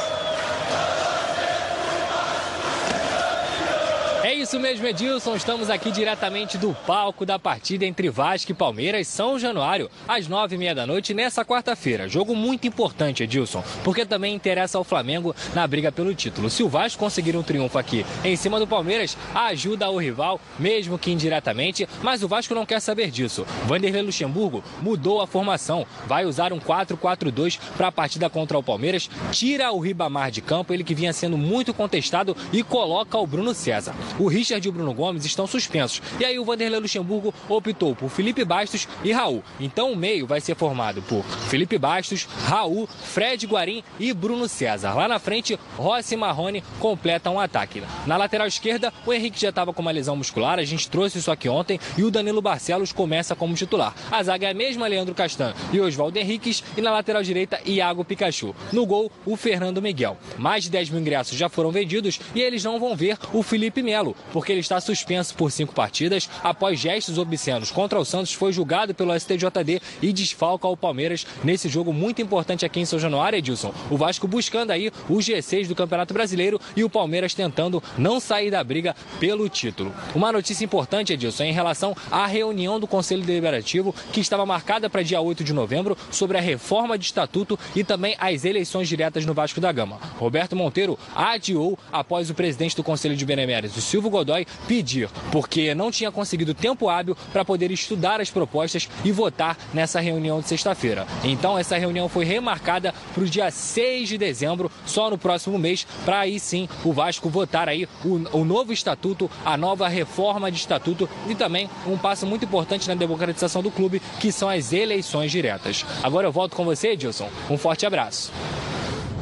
É 4.24 4.32
isso 4.32 4.60
mesmo, 4.60 4.86
Edilson. 4.86 5.34
Estamos 5.34 5.68
aqui 5.68 5.90
diretamente 5.90 6.56
do 6.56 6.72
palco 6.86 7.26
da 7.26 7.40
partida 7.40 7.84
entre 7.84 8.08
Vasco 8.08 8.52
e 8.52 8.54
Palmeiras, 8.54 9.08
São 9.08 9.36
Januário, 9.36 9.90
às 10.06 10.28
nove 10.28 10.54
e 10.54 10.58
meia 10.58 10.72
da 10.72 10.86
noite, 10.86 11.12
nessa 11.12 11.44
quarta-feira. 11.44 12.08
Jogo 12.08 12.36
muito 12.36 12.64
importante, 12.64 13.24
Edilson, 13.24 13.64
porque 13.82 14.06
também 14.06 14.32
interessa 14.32 14.78
ao 14.78 14.84
Flamengo 14.84 15.34
na 15.56 15.66
briga 15.66 15.90
pelo 15.90 16.14
título. 16.14 16.48
Se 16.48 16.62
o 16.62 16.68
Vasco 16.68 17.00
conseguir 17.00 17.36
um 17.36 17.42
triunfo 17.42 17.76
aqui 17.78 18.06
em 18.22 18.36
cima 18.36 18.60
do 18.60 18.66
Palmeiras, 18.66 19.16
ajuda 19.34 19.90
o 19.90 19.98
rival, 19.98 20.40
mesmo 20.56 21.00
que 21.00 21.10
indiretamente, 21.10 21.88
mas 22.00 22.22
o 22.22 22.28
Vasco 22.28 22.54
não 22.54 22.64
quer 22.64 22.78
saber 22.78 23.10
disso. 23.10 23.44
Vanderlei 23.66 24.02
Luxemburgo 24.02 24.62
mudou 24.80 25.20
a 25.20 25.26
formação, 25.26 25.84
vai 26.06 26.26
usar 26.26 26.52
um 26.52 26.60
4-4-2 26.60 27.58
para 27.76 27.88
a 27.88 27.92
partida 27.92 28.30
contra 28.30 28.56
o 28.56 28.62
Palmeiras, 28.62 29.10
tira 29.32 29.72
o 29.72 29.80
Ribamar 29.80 30.30
de 30.30 30.40
campo, 30.40 30.72
ele 30.72 30.84
que 30.84 30.94
vinha 30.94 31.12
sendo 31.12 31.36
muito 31.36 31.74
contestado, 31.74 32.36
e 32.52 32.62
coloca 32.62 33.18
o 33.18 33.26
Bruno 33.26 33.52
César 33.52 33.92
o 34.18 34.28
Richard 34.28 34.66
e 34.66 34.70
o 34.70 34.72
Bruno 34.72 34.92
Gomes 34.94 35.24
estão 35.24 35.46
suspensos. 35.46 36.02
E 36.18 36.24
aí 36.24 36.38
o 36.38 36.44
Vanderlei 36.44 36.80
Luxemburgo 36.80 37.34
optou 37.48 37.94
por 37.94 38.08
Felipe 38.08 38.44
Bastos 38.44 38.88
e 39.02 39.12
Raul. 39.12 39.42
Então 39.58 39.92
o 39.92 39.96
meio 39.96 40.26
vai 40.26 40.40
ser 40.40 40.54
formado 40.54 41.02
por 41.02 41.24
Felipe 41.48 41.78
Bastos, 41.78 42.28
Raul, 42.46 42.86
Fred 42.86 43.46
Guarim 43.46 43.82
e 43.98 44.12
Bruno 44.12 44.48
César. 44.48 44.94
Lá 44.94 45.08
na 45.08 45.18
frente, 45.18 45.58
Rossi 45.76 46.14
e 46.14 46.16
Marrone 46.16 46.62
completam 46.78 47.36
o 47.36 47.40
ataque. 47.40 47.82
Na 48.06 48.16
lateral 48.16 48.46
esquerda, 48.46 48.92
o 49.06 49.12
Henrique 49.12 49.40
já 49.40 49.48
estava 49.48 49.72
com 49.72 49.82
uma 49.82 49.90
lesão 49.90 50.16
muscular, 50.16 50.58
a 50.58 50.64
gente 50.64 50.88
trouxe 50.88 51.18
isso 51.18 51.30
aqui 51.30 51.48
ontem, 51.48 51.78
e 51.96 52.04
o 52.04 52.10
Danilo 52.10 52.42
Barcelos 52.42 52.92
começa 52.92 53.34
como 53.34 53.54
titular. 53.54 53.94
A 54.10 54.22
zaga 54.22 54.48
é 54.48 54.50
a 54.50 54.54
mesma, 54.54 54.86
Leandro 54.86 55.14
Castan 55.14 55.54
e 55.72 55.80
Oswaldo 55.80 56.18
Henriques, 56.18 56.62
e 56.76 56.80
na 56.80 56.90
lateral 56.90 57.22
direita, 57.22 57.60
Iago 57.64 58.04
Pikachu. 58.04 58.54
No 58.72 58.86
gol, 58.86 59.10
o 59.24 59.36
Fernando 59.36 59.80
Miguel. 59.80 60.16
Mais 60.38 60.64
de 60.64 60.70
10 60.70 60.90
mil 60.90 61.00
ingressos 61.00 61.36
já 61.36 61.48
foram 61.48 61.70
vendidos 61.70 62.20
e 62.34 62.40
eles 62.40 62.64
não 62.64 62.78
vão 62.78 62.94
ver 62.94 63.18
o 63.32 63.42
Felipe 63.42 63.82
Melo 63.82 64.01
Melo, 64.02 64.16
porque 64.32 64.52
ele 64.52 64.60
está 64.60 64.80
suspenso 64.80 65.34
por 65.34 65.50
cinco 65.52 65.72
partidas 65.72 66.28
após 66.42 66.78
gestos 66.78 67.18
obscenos 67.18 67.70
contra 67.70 67.98
o 67.98 68.04
Santos, 68.04 68.32
foi 68.32 68.52
julgado 68.52 68.94
pelo 68.94 69.18
STJD 69.18 69.80
e 70.02 70.12
desfalca 70.12 70.66
o 70.66 70.76
Palmeiras 70.76 71.24
nesse 71.44 71.68
jogo 71.68 71.92
muito 71.92 72.20
importante 72.20 72.66
aqui 72.66 72.80
em 72.80 72.84
São 72.84 72.98
Januário, 72.98 73.38
Edilson. 73.38 73.72
O 73.90 73.96
Vasco 73.96 74.26
buscando 74.26 74.72
aí 74.72 74.90
o 75.08 75.18
G6 75.18 75.68
do 75.68 75.74
Campeonato 75.74 76.12
Brasileiro 76.12 76.60
e 76.76 76.82
o 76.82 76.90
Palmeiras 76.90 77.34
tentando 77.34 77.82
não 77.96 78.18
sair 78.18 78.50
da 78.50 78.62
briga 78.64 78.96
pelo 79.20 79.48
título. 79.48 79.94
Uma 80.14 80.32
notícia 80.32 80.64
importante, 80.64 81.12
Edilson, 81.12 81.44
é 81.44 81.48
em 81.48 81.52
relação 81.52 81.96
à 82.10 82.26
reunião 82.26 82.80
do 82.80 82.88
Conselho 82.88 83.22
Deliberativo 83.22 83.94
que 84.12 84.20
estava 84.20 84.44
marcada 84.44 84.90
para 84.90 85.02
dia 85.02 85.20
8 85.20 85.44
de 85.44 85.52
novembro 85.52 85.96
sobre 86.10 86.38
a 86.38 86.40
reforma 86.40 86.98
de 86.98 87.04
estatuto 87.04 87.58
e 87.76 87.84
também 87.84 88.16
as 88.18 88.44
eleições 88.44 88.88
diretas 88.88 89.24
no 89.24 89.34
Vasco 89.34 89.60
da 89.60 89.70
Gama. 89.70 89.96
Roberto 90.18 90.56
Monteiro 90.56 90.98
adiou 91.14 91.78
após 91.92 92.30
o 92.30 92.34
presidente 92.34 92.74
do 92.74 92.82
Conselho 92.82 93.16
de 93.16 93.24
Beneméritos, 93.24 93.91
Silvio 93.92 94.08
Godoy 94.08 94.46
pedir, 94.66 95.10
porque 95.30 95.74
não 95.74 95.90
tinha 95.90 96.10
conseguido 96.10 96.54
tempo 96.54 96.88
hábil 96.88 97.14
para 97.30 97.44
poder 97.44 97.70
estudar 97.70 98.22
as 98.22 98.30
propostas 98.30 98.88
e 99.04 99.12
votar 99.12 99.58
nessa 99.74 100.00
reunião 100.00 100.40
de 100.40 100.48
sexta-feira. 100.48 101.06
Então, 101.22 101.58
essa 101.58 101.76
reunião 101.76 102.08
foi 102.08 102.24
remarcada 102.24 102.94
para 103.12 103.22
o 103.22 103.26
dia 103.26 103.50
6 103.50 104.08
de 104.08 104.16
dezembro, 104.16 104.72
só 104.86 105.10
no 105.10 105.18
próximo 105.18 105.58
mês, 105.58 105.86
para 106.06 106.20
aí 106.20 106.40
sim 106.40 106.70
o 106.82 106.90
Vasco 106.90 107.28
votar 107.28 107.68
aí 107.68 107.86
o, 108.02 108.38
o 108.38 108.44
novo 108.46 108.72
estatuto, 108.72 109.30
a 109.44 109.58
nova 109.58 109.86
reforma 109.88 110.50
de 110.50 110.56
estatuto 110.56 111.06
e 111.28 111.34
também 111.34 111.68
um 111.86 111.98
passo 111.98 112.26
muito 112.26 112.46
importante 112.46 112.88
na 112.88 112.94
democratização 112.94 113.62
do 113.62 113.70
clube, 113.70 114.00
que 114.18 114.32
são 114.32 114.48
as 114.48 114.72
eleições 114.72 115.30
diretas. 115.30 115.84
Agora 116.02 116.26
eu 116.26 116.32
volto 116.32 116.56
com 116.56 116.64
você, 116.64 116.92
Edilson. 116.92 117.28
Um 117.50 117.58
forte 117.58 117.84
abraço. 117.84 118.32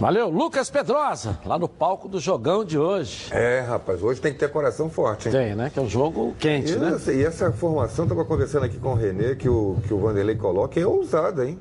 Valeu, 0.01 0.31
Lucas 0.31 0.71
Pedrosa, 0.71 1.39
lá 1.45 1.59
no 1.59 1.69
palco 1.69 2.09
do 2.09 2.19
jogão 2.19 2.65
de 2.65 2.79
hoje. 2.79 3.27
É, 3.31 3.61
rapaz, 3.61 4.03
hoje 4.03 4.19
tem 4.19 4.33
que 4.33 4.39
ter 4.39 4.49
coração 4.49 4.89
forte, 4.89 5.29
hein? 5.29 5.33
Tem, 5.35 5.55
né? 5.55 5.69
Que 5.69 5.79
é 5.79 5.83
um 5.83 5.89
jogo 5.91 6.35
quente, 6.39 6.73
e, 6.73 6.77
né? 6.77 6.99
E 7.15 7.23
essa 7.23 7.53
formação, 7.53 8.07
estava 8.07 8.25
conversando 8.25 8.65
aqui 8.65 8.79
com 8.79 8.93
o 8.93 8.95
Renê, 8.95 9.37
que 9.37 9.47
o, 9.47 9.77
que 9.87 9.93
o 9.93 9.99
Vanderlei 9.99 10.37
coloca, 10.37 10.81
é 10.81 10.87
ousada, 10.87 11.45
hein? 11.45 11.59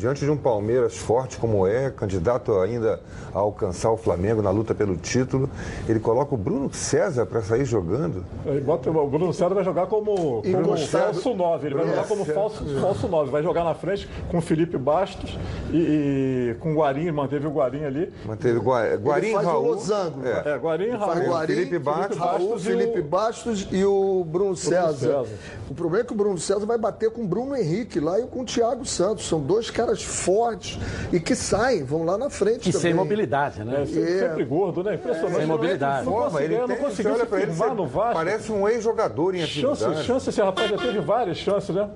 Diante 0.00 0.24
de 0.24 0.30
um 0.30 0.36
Palmeiras 0.36 0.96
forte 0.96 1.36
como 1.36 1.66
é, 1.66 1.90
candidato 1.90 2.58
ainda 2.58 3.00
a 3.34 3.38
alcançar 3.38 3.90
o 3.90 3.98
Flamengo 3.98 4.40
na 4.40 4.50
luta 4.50 4.74
pelo 4.74 4.96
título, 4.96 5.48
ele 5.86 6.00
coloca 6.00 6.34
o 6.34 6.38
Bruno 6.38 6.72
César 6.72 7.26
para 7.26 7.42
sair 7.42 7.66
jogando. 7.66 8.24
Ele 8.46 8.62
bota, 8.62 8.90
o 8.90 9.06
Bruno 9.06 9.32
César 9.32 9.54
vai 9.54 9.62
jogar 9.62 9.86
como, 9.86 10.42
como 10.42 10.76
falso 10.78 11.34
9, 11.34 11.66
ele 11.66 11.74
vai 11.74 11.86
jogar 11.86 12.08
como 12.08 12.24
falso, 12.24 12.80
falso 12.80 13.08
9, 13.08 13.30
vai 13.30 13.42
jogar 13.42 13.62
na 13.62 13.74
frente 13.74 14.08
com 14.30 14.38
o 14.38 14.40
Felipe 14.40 14.78
Bastos 14.78 15.38
e, 15.70 15.76
e 15.76 16.54
com 16.60 16.72
o 16.72 16.76
Guarim, 16.78 17.10
manteve 17.10 17.46
o 17.46 17.50
Guarim 17.50 17.84
ali. 17.84 18.10
Manteve 18.24 18.58
o 18.58 18.62
Guarim, 18.62 19.02
Guarim 19.02 19.34
Raul. 19.34 19.64
O 19.64 19.68
losango, 19.72 20.26
é. 20.26 20.54
é, 20.54 20.56
Guarim, 20.56 20.90
Raul. 20.90 21.28
Guarim, 21.28 21.54
Felipe 21.54 21.78
Bastos, 21.78 22.16
Raul, 22.16 22.58
Felipe 22.58 23.02
Bastos 23.02 23.68
e 23.70 23.84
o 23.84 24.24
Bruno, 24.24 24.56
César. 24.56 25.08
Bruno 25.08 25.26
César. 25.26 25.38
O 25.68 25.74
problema 25.74 26.04
é 26.04 26.06
que 26.06 26.12
o 26.12 26.16
Bruno 26.16 26.38
César 26.38 26.64
vai 26.64 26.78
bater 26.78 27.10
com 27.10 27.22
o 27.22 27.26
Bruno 27.26 27.54
Henrique 27.54 28.00
lá 28.00 28.18
e 28.18 28.26
com 28.26 28.40
o 28.40 28.44
Thiago 28.44 28.86
Santos, 28.86 29.26
são 29.26 29.40
dois 29.40 29.70
caras 29.70 29.89
caras 29.90 30.02
fortes 30.02 30.78
e 31.12 31.18
que 31.20 31.34
saem, 31.34 31.82
vão 31.84 32.04
lá 32.04 32.16
na 32.16 32.30
frente 32.30 32.68
E 32.68 32.72
também. 32.72 32.80
sem 32.80 32.94
mobilidade, 32.94 33.64
né? 33.64 33.82
É, 33.82 33.86
sempre, 33.86 34.02
É. 34.12 34.18
sempre 34.28 34.44
gordo, 34.44 34.82
né? 34.84 34.94
Impressionante. 34.94 35.36
Sem 35.36 35.46
mobilidade. 35.46 36.04
Não 36.06 36.12
Forma, 36.12 36.42
ele 36.42 36.54
conseguiu, 36.54 36.60
não 36.60 36.66
tem, 36.68 36.76
conseguiu 36.84 37.14
se 37.16 37.64
ele, 37.64 37.74
no 37.74 37.86
Vasco. 37.86 38.14
parece 38.14 38.52
um 38.52 38.68
ex-jogador 38.68 39.34
em 39.34 39.42
atividade. 39.42 40.04
chance, 40.04 40.28
esse 40.28 40.40
rapaz 40.40 40.70
já 40.70 40.76
teve 40.78 41.00
várias 41.00 41.36
chances, 41.38 41.74
né? 41.74 41.88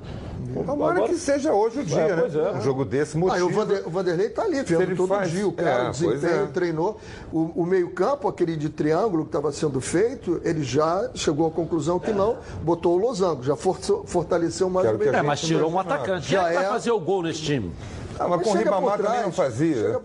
Tomara 0.67 1.03
que 1.03 1.17
seja 1.17 1.53
hoje 1.53 1.81
o 1.81 1.85
dia, 1.85 1.99
É, 2.01 2.09
né? 2.15 2.17
pois 2.21 2.37
é. 2.37 2.53
Um 2.53 2.61
jogo 2.61 2.85
desse 2.85 3.17
Ah, 3.17 3.21
motivo. 3.21 3.47
o, 3.47 3.51
Vander- 3.51 3.83
o 3.87 3.91
Vanderlei 3.91 4.29
tá 4.29 4.43
ali, 4.43 4.63
vendo 4.63 4.83
ele 4.83 4.95
todo 4.95 5.09
faz- 5.09 5.31
dia. 5.31 5.49
O 5.49 5.53
cara, 5.53 5.85
é, 5.85 5.89
o 5.89 5.91
desempenho, 5.91 6.45
é. 6.45 6.47
treinou. 6.47 7.01
O, 7.33 7.51
o 7.63 7.67
meio-campo, 7.67 8.29
aquele 8.29 8.55
de 8.57 8.69
triângulo 8.69 9.25
que 9.25 9.31
estava 9.31 9.51
sendo 9.51 9.81
feito, 9.81 10.41
ele 10.45 10.63
já 10.63 11.11
chegou 11.15 11.49
à 11.49 11.51
conclusão 11.51 11.99
que 11.99 12.13
não, 12.13 12.37
botou 12.63 12.95
o 12.95 12.99
losango, 12.99 13.43
já 13.43 13.57
forçou- 13.57 14.05
fortaleceu 14.07 14.71
mais 14.71 14.87
Quero 14.87 14.97
o 14.97 15.01
meio 15.01 15.17
É, 15.17 15.23
mas 15.23 15.41
tirou 15.41 15.69
um 15.73 15.79
atacante. 15.79 16.29
Quem 16.29 16.39
é 16.39 16.41
Já 16.43 16.49
que 16.49 16.55
vai 16.55 16.65
é- 16.65 16.69
fazer 16.69 16.91
o 16.93 17.01
gol 17.01 17.23
nesse 17.25 17.43
time? 17.43 17.73
Ah, 18.19 18.29
mas 18.29 18.39
Mas 18.39 18.43
com 18.47 18.51
o 18.51 18.57
Ribamar 18.57 18.99
também 18.99 19.23
não 19.23 19.33
fazia. 19.33 20.01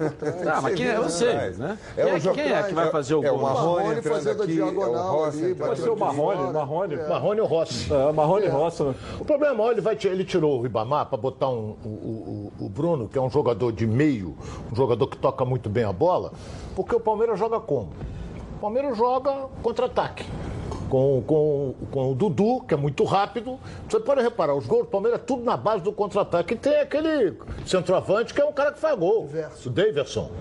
Ah, 0.54 0.62
mas 0.62 0.76
quem 0.76 0.88
é 0.88 0.96
vocês, 1.00 1.58
né? 1.58 1.78
Quem 1.96 2.04
é, 2.06 2.20
quem 2.20 2.54
é 2.54 2.64
que 2.64 2.74
vai 2.74 2.90
fazer 2.90 3.16
o 3.16 3.24
É 3.24 3.32
o 3.32 3.36
gol? 3.38 3.42
Marrone 3.44 3.76
Marrone 3.78 3.98
entrando 4.00 4.14
fazendo 4.16 4.42
a 4.42 4.44
aqui, 4.46 4.54
diagonal 4.54 4.94
é 4.94 5.00
o 5.00 5.12
Rossi 5.26 5.44
ali, 5.44 5.52
entrando 5.52 5.68
Vai 5.68 5.76
ser 5.78 5.90
o. 5.90 5.96
Marrone, 5.96 6.54
Marrone. 6.54 6.96
Marrone 7.08 7.42
ou 7.42 7.48
Rossi. 7.48 7.94
É, 7.94 8.12
Marrone 8.12 8.46
e 8.46 8.50
né? 8.84 8.96
O 9.20 9.26
problema 9.26 9.54
maior, 9.56 9.72
ele, 9.74 9.82
tirou 10.26 10.58
o 10.60 10.62
Ribamar 10.62 11.06
para 11.06 11.18
botar 11.18 11.50
um- 11.50 11.76
o, 11.84 11.88
o- 11.88 12.52
o- 12.60 12.66
o 12.66 12.70
Bruno, 12.70 13.08
que 13.08 13.18
é 13.18 13.22
um 13.22 13.30
jogador 13.30 13.72
de 13.72 13.86
meio, 13.86 14.36
um 14.72 14.76
jogador 14.76 15.08
que 15.08 15.18
toca 15.18 15.46
muito 15.46 15.70
bem 15.70 15.84
a 15.84 15.94
bola, 15.94 16.32
porque 16.76 16.96
o 16.96 17.00
Palmeiras 17.00 17.38
joga 17.38 17.60
como? 17.60 17.90
O 18.58 18.60
Palmeiras 18.62 18.98
joga 18.98 19.46
contra-ataque. 19.62 20.26
Com, 20.90 21.22
com, 21.26 21.76
com 21.92 22.12
o 22.12 22.16
Dudu, 22.16 22.62
que 22.68 22.74
é 22.74 22.78
muito 22.78 23.04
rápido. 23.04 23.60
Você 23.88 24.00
pode 24.00 24.22
reparar, 24.22 24.56
os 24.56 24.66
gols 24.66 24.86
do 24.86 24.90
Palmeiras 24.90 25.20
é 25.20 25.24
tudo 25.24 25.44
na 25.44 25.56
base 25.56 25.84
do 25.84 25.92
contra-ataque. 25.94 26.56
E 26.56 26.58
tem 26.58 26.80
aquele 26.80 27.38
centroavante 27.66 28.34
que 28.34 28.42
é 28.42 28.46
um 28.46 28.52
cara 28.52 28.72
que 28.72 28.80
faz 28.80 28.98
gol. 28.98 29.26
O 29.66 29.70
Daverson. 29.70 30.32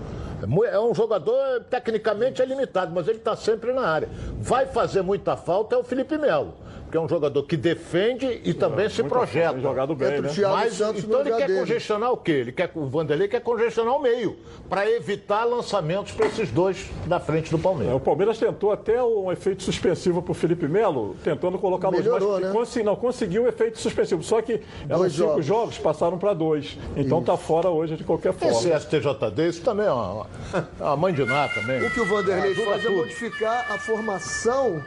É 0.41 0.75
É 0.75 0.79
um 0.79 0.95
jogador, 0.95 1.63
tecnicamente 1.69 2.41
é 2.41 2.45
limitado, 2.45 2.91
mas 2.93 3.07
ele 3.07 3.17
está 3.17 3.35
sempre 3.35 3.73
na 3.73 3.81
área. 3.85 4.09
Vai 4.39 4.65
fazer 4.65 5.01
muita 5.01 5.35
falta 5.35 5.75
é 5.75 5.77
o 5.77 5.83
Felipe 5.83 6.17
Melo, 6.17 6.53
que 6.89 6.97
é 6.97 6.99
um 6.99 7.07
jogador 7.07 7.43
que 7.43 7.55
defende 7.55 8.41
e 8.43 8.53
também 8.53 8.89
se 8.89 9.03
projeta. 9.03 9.59
Jogado 9.59 9.95
bem, 9.95 10.07
Entra 10.09 10.19
o 10.19 10.23
né? 10.23 10.29
Thiago 10.29 10.55
Mas, 10.55 10.73
Santos 10.73 11.03
então 11.03 11.19
ele 11.21 11.31
quer 11.31 11.47
dele. 11.47 11.59
congestionar 11.59 12.11
o 12.11 12.17
quê? 12.17 12.31
Ele 12.31 12.51
quer, 12.51 12.71
o 12.75 12.85
Vanderlei 12.87 13.27
quer 13.27 13.41
congestionar 13.41 13.95
o 13.95 14.01
meio, 14.01 14.37
para 14.69 14.89
evitar 14.89 15.43
lançamentos 15.45 16.11
para 16.13 16.25
esses 16.27 16.49
dois 16.51 16.89
da 17.05 17.19
frente 17.19 17.51
do 17.51 17.57
É, 17.57 17.61
Palmeiras. 17.61 17.95
O 17.95 17.99
Palmeiras 17.99 18.37
tentou 18.37 18.71
até 18.71 19.01
um 19.03 19.31
efeito 19.31 19.63
suspensivo 19.63 20.21
pro 20.21 20.33
Felipe 20.33 20.67
Melo, 20.67 21.15
tentando 21.23 21.57
colocar 21.59 21.91
Melhorou, 21.91 22.33
mas 22.33 22.41
né? 22.41 22.51
consi- 22.51 22.83
não 22.83 22.95
conseguiu 22.95 23.43
o 23.43 23.47
efeito 23.47 23.79
suspensivo. 23.79 24.23
Só 24.23 24.41
que 24.41 24.61
eram 24.87 24.99
Dois 24.99 25.13
cinco 25.13 25.27
jogos. 25.27 25.45
jogos, 25.45 25.77
passaram 25.77 26.17
para 26.17 26.33
dois. 26.33 26.77
Então 26.95 27.21
tá 27.23 27.37
fora 27.37 27.69
hoje 27.69 27.95
de 27.95 28.03
qualquer 28.03 28.33
forma. 28.33 28.57
Esse 28.57 28.71
STJD, 28.71 29.47
isso 29.47 29.61
também 29.61 29.85
é 29.85 29.91
uma, 29.91 30.25
é 30.79 30.83
uma 30.83 30.97
mãe 30.97 31.13
de 31.13 31.23
nada 31.25 31.53
também. 31.53 31.81
O 31.85 31.89
que 31.91 31.99
o 31.99 32.05
Vanderlei 32.05 32.51
Ajuda 32.51 32.71
faz 32.71 32.85
é 32.85 32.89
modificar 32.89 33.71
a 33.71 33.77
formação 33.77 34.81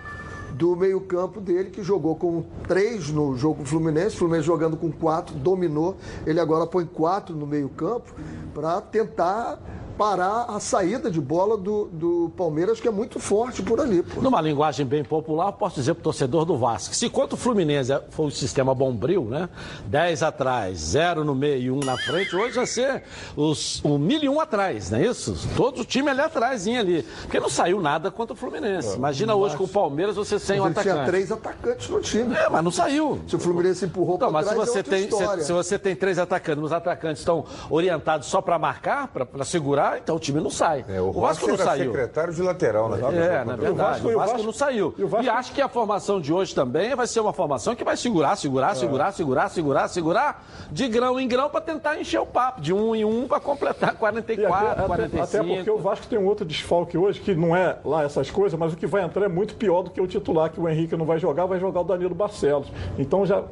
do 0.52 0.76
meio-campo 0.76 1.40
dele, 1.40 1.70
que 1.70 1.82
jogou 1.82 2.14
com 2.16 2.44
três 2.68 3.10
no 3.10 3.36
jogo 3.36 3.64
Fluminense, 3.64 4.16
Fluminense 4.16 4.46
jogando 4.46 4.76
com 4.76 4.90
quatro, 4.90 5.34
dominou. 5.34 5.96
Ele 6.26 6.38
agora 6.40 6.66
põe 6.66 6.84
quatro 6.84 7.34
no 7.34 7.46
meio-campo 7.46 8.14
para 8.54 8.80
tentar 8.80 9.58
parar 10.02 10.46
a 10.48 10.58
saída 10.58 11.08
de 11.08 11.20
bola 11.20 11.56
do, 11.56 11.84
do 11.92 12.32
Palmeiras, 12.36 12.80
que 12.80 12.88
é 12.88 12.90
muito 12.90 13.20
forte 13.20 13.62
por 13.62 13.80
ali. 13.80 14.02
Pô. 14.02 14.20
Numa 14.20 14.40
linguagem 14.40 14.84
bem 14.84 15.04
popular, 15.04 15.52
posso 15.52 15.76
dizer 15.76 15.94
para 15.94 16.00
o 16.00 16.02
torcedor 16.02 16.44
do 16.44 16.56
Vasco, 16.56 16.92
se 16.92 17.08
quanto 17.08 17.34
o 17.34 17.36
Fluminense 17.36 17.92
foi 18.10 18.26
o 18.26 18.30
sistema 18.32 18.74
bombril, 18.74 19.26
né? 19.26 19.48
10 19.86 20.24
atrás, 20.24 20.76
0 20.80 21.22
no 21.22 21.36
meio 21.36 21.62
e 21.62 21.70
1 21.70 21.80
na 21.84 21.96
frente, 21.96 22.34
hoje 22.34 22.56
vai 22.56 22.66
ser 22.66 23.04
os, 23.36 23.80
o 23.84 23.96
mil 23.96 24.20
e 24.24 24.28
um 24.28 24.40
atrás, 24.40 24.90
não 24.90 24.98
é 24.98 25.06
isso? 25.06 25.36
Todo 25.56 25.82
o 25.82 25.84
time 25.84 26.10
ali 26.10 26.20
atrás 26.20 26.66
ali. 26.66 27.04
Porque 27.22 27.38
não 27.38 27.48
saiu 27.48 27.80
nada 27.80 28.10
contra 28.10 28.34
o 28.34 28.36
Fluminense. 28.36 28.96
Imagina 28.96 29.36
hoje 29.36 29.56
com 29.56 29.64
o 29.64 29.68
Palmeiras 29.68 30.16
você 30.16 30.36
sem 30.36 30.58
um 30.60 30.64
Mas 30.64 30.72
ele 30.72 30.82
tinha 30.82 30.94
atacante. 30.94 31.10
três 31.10 31.30
atacantes 31.30 31.88
no 31.88 32.00
time. 32.00 32.34
É, 32.34 32.48
mas 32.48 32.64
não 32.64 32.72
saiu. 32.72 33.20
Se 33.28 33.36
o 33.36 33.38
Fluminense 33.38 33.84
empurrou 33.84 34.16
Então, 34.16 34.32
para 34.32 34.40
mas 34.40 34.48
se 34.48 34.54
trás, 34.54 34.68
você, 34.68 34.78
é 34.80 34.82
tem, 34.82 35.10
se, 35.10 35.44
se 35.44 35.52
você 35.52 35.78
tem 35.78 35.94
três 35.94 36.18
atacantes, 36.18 36.64
os 36.64 36.72
atacantes 36.72 37.20
estão 37.20 37.44
orientados 37.70 38.26
só 38.26 38.40
para 38.40 38.58
marcar, 38.58 39.08
para 39.08 39.44
segurar, 39.44 39.91
então 39.98 40.16
o 40.16 40.18
time 40.18 40.40
não 40.40 40.50
sai. 40.50 40.84
É, 40.88 41.00
o, 41.00 41.08
o 41.08 41.12
Vasco 41.12 41.46
não 41.46 41.56
saiu. 41.56 41.92
secretário 41.92 42.32
de 42.34 42.42
lateral 42.42 42.88
na 42.88 42.96
É, 42.96 43.44
na 43.44 43.56
verdade. 43.56 44.00
Vasco- 44.00 44.06
O 44.08 44.10
e 44.10 44.14
o 44.14 44.18
Vasco, 44.18 44.32
Vasco- 44.32 44.46
não 44.46 44.52
saiu. 44.52 44.94
e 44.98 45.04
Vasco- 45.04 45.26
E 45.26 45.28
acho 45.28 45.52
que 45.52 45.60
a 45.60 45.68
formação 45.68 46.20
de 46.20 46.32
hoje 46.32 46.54
também 46.54 46.94
vai 46.94 47.06
ser 47.06 47.20
uma 47.20 47.32
formação 47.32 47.74
que 47.74 47.84
vai 47.84 47.96
segurar, 47.96 48.36
segurar, 48.36 48.74
segurar, 48.74 49.12
segurar, 49.12 49.48
segurar, 49.50 49.88
segurar, 49.88 50.44
de 50.70 50.88
grão 50.88 51.18
em 51.20 51.28
grão 51.28 51.48
para 51.50 51.60
tentar 51.60 51.98
encher 52.00 52.20
o 52.20 52.26
papo, 52.26 52.60
de 52.60 52.72
um 52.72 52.94
em 52.94 53.04
um 53.04 53.26
para 53.28 53.40
completar 53.40 53.92
E 53.94 53.96
44, 53.96 54.54
até, 54.56 54.70
até- 54.72 54.86
45. 54.86 55.22
até 55.24 55.54
porque 55.56 55.70
o 55.70 55.78
Vasco 55.78 56.06
tem 56.06 56.18
um 56.18 56.26
outro 56.26 56.44
desfalque 56.44 56.96
hoje, 56.98 57.20
que 57.20 57.34
não 57.34 57.54
é 57.54 57.76
lá 57.84 58.04
essas 58.04 58.30
coisas, 58.30 58.58
mas 58.58 58.72
o 58.72 58.76
que 58.76 58.86
vai 58.86 59.02
entrar 59.02 59.24
é 59.24 59.28
muito 59.28 59.54
pior 59.54 59.82
do 59.82 59.90
que 59.90 60.00
o 60.00 60.06
titular, 60.06 60.50
que 60.50 60.60
o 60.60 60.68
Henrique 60.68 60.96
não 60.96 61.04
vai 61.04 61.18
jogar, 61.18 61.46
vai 61.46 61.58
jogar 61.60 61.80
o 61.80 61.84
Danilo 61.84 62.14
Barcelos. 62.14 62.68
Então 62.98 63.24
já, 63.26 63.42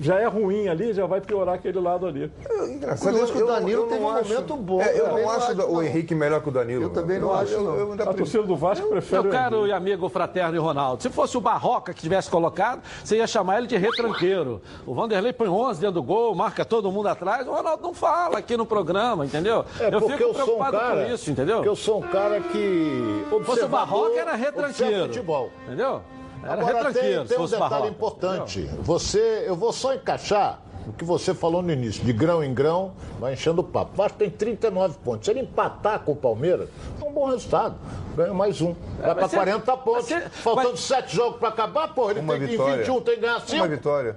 já 0.00 0.18
é 0.20 0.26
ruim 0.26 0.68
ali, 0.68 0.92
já 0.92 1.06
vai 1.06 1.20
piorar 1.20 1.54
aquele 1.56 1.80
lado 1.80 2.06
ali. 2.06 2.30
Engraçado, 2.68 3.10
Curioso 3.10 3.32
que 3.32 3.42
o 3.42 3.46
Danilo 3.46 3.84
teve 3.86 4.00
um 4.04 4.12
momento 4.12 4.56
bom. 4.56 4.80
É, 4.80 4.98
eu 5.00 5.08
não 5.08 5.30
acho 5.30 5.52
o. 5.72 5.82
Henrique 5.82 6.14
melhor 6.14 6.40
que 6.42 6.48
o 6.48 6.52
Danilo. 6.52 6.82
Eu 6.82 6.90
também 6.90 7.18
não 7.18 7.34
acho, 7.34 7.52
Eu, 7.52 7.62
não. 7.62 7.74
eu 7.76 7.90
ainda 7.92 8.02
A 8.04 8.06
prefiro- 8.06 8.16
torcida 8.16 8.42
do 8.42 8.56
Vasco 8.56 8.88
prefere 8.88 9.22
Meu 9.22 9.30
o 9.30 9.34
caro 9.34 9.66
e 9.66 9.72
amigo 9.72 10.08
fraterno 10.08 10.54
e 10.56 10.58
Ronaldo, 10.58 11.02
se 11.02 11.10
fosse 11.10 11.36
o 11.36 11.40
Barroca 11.40 11.92
que 11.94 12.00
tivesse 12.00 12.30
colocado, 12.30 12.82
você 13.04 13.16
ia 13.16 13.26
chamar 13.26 13.58
ele 13.58 13.66
de 13.66 13.76
retranqueiro. 13.76 14.60
O 14.86 14.94
Vanderlei 14.94 15.32
põe 15.32 15.48
11 15.48 15.80
dentro 15.80 15.94
do 15.94 16.02
gol, 16.02 16.34
marca 16.34 16.64
todo 16.64 16.90
mundo 16.90 17.08
atrás. 17.08 17.46
O 17.46 17.52
Ronaldo 17.52 17.82
não 17.82 17.94
fala 17.94 18.38
aqui 18.38 18.56
no 18.56 18.66
programa, 18.66 19.24
entendeu? 19.24 19.64
É 19.80 19.86
eu 19.94 20.00
porque 20.00 20.16
fico 20.16 20.22
eu 20.30 20.34
sou 20.34 20.42
um 20.42 20.44
preocupado 20.46 20.78
cara, 20.78 21.04
com 21.06 21.12
isso, 21.14 21.30
entendeu? 21.30 21.56
porque 21.56 21.68
eu 21.68 21.76
sou 21.76 21.98
um 21.98 22.02
cara 22.02 22.40
que 22.40 23.24
Se 23.30 23.44
fosse 23.44 23.64
o 23.64 23.68
Barroca, 23.68 24.18
era 24.18 24.34
retranqueiro. 24.34 25.06
futebol. 25.06 25.50
Entendeu? 25.66 26.00
Era 26.42 26.52
Agora 26.52 26.66
tem, 26.66 26.76
retranqueiro, 26.84 27.22
se 27.22 27.28
tem 27.34 27.38
um 27.38 27.44
detalhe 27.46 27.68
Barroca. 27.70 27.88
importante. 27.88 28.70
Você, 28.82 29.44
eu 29.46 29.56
vou 29.56 29.72
só 29.72 29.92
encaixar 29.94 30.60
o 30.88 30.92
que 30.92 31.04
você 31.04 31.34
falou 31.34 31.62
no 31.62 31.70
início, 31.72 32.04
de 32.04 32.12
grão 32.12 32.42
em 32.42 32.52
grão, 32.54 32.92
vai 33.20 33.34
enchendo 33.34 33.60
o 33.60 33.64
papo. 33.64 33.92
O 33.94 33.96
Vasco 33.96 34.18
tem 34.18 34.30
39 34.30 34.96
pontos. 35.04 35.26
Se 35.26 35.30
ele 35.30 35.40
empatar 35.40 36.00
com 36.00 36.12
o 36.12 36.16
Palmeiras, 36.16 36.68
é 37.00 37.04
um 37.04 37.12
bom 37.12 37.26
resultado. 37.26 37.76
Ganha 38.16 38.32
mais 38.34 38.60
um. 38.60 38.74
Vai 38.98 39.12
para 39.14 39.14
mas 39.22 39.30
você- 39.30 39.36
40 39.36 39.76
pontos. 39.76 40.06
você- 40.06 40.20
Faltando 40.30 40.70
mas- 40.70 40.80
7 40.80 41.14
jogos 41.14 41.38
para 41.38 41.48
acabar, 41.48 41.94
porra, 41.94 42.12
ele 42.12 42.20
Uma 42.20 42.32
tem 42.34 42.40
que 42.42 42.46
em 42.48 42.50
vitória. 42.56 42.76
21 42.78 43.00
tem 43.00 43.14
que 43.16 43.20
ganhar 43.20 43.40
5. 43.40 43.56
Uma 43.56 43.68
vitória. 43.68 44.16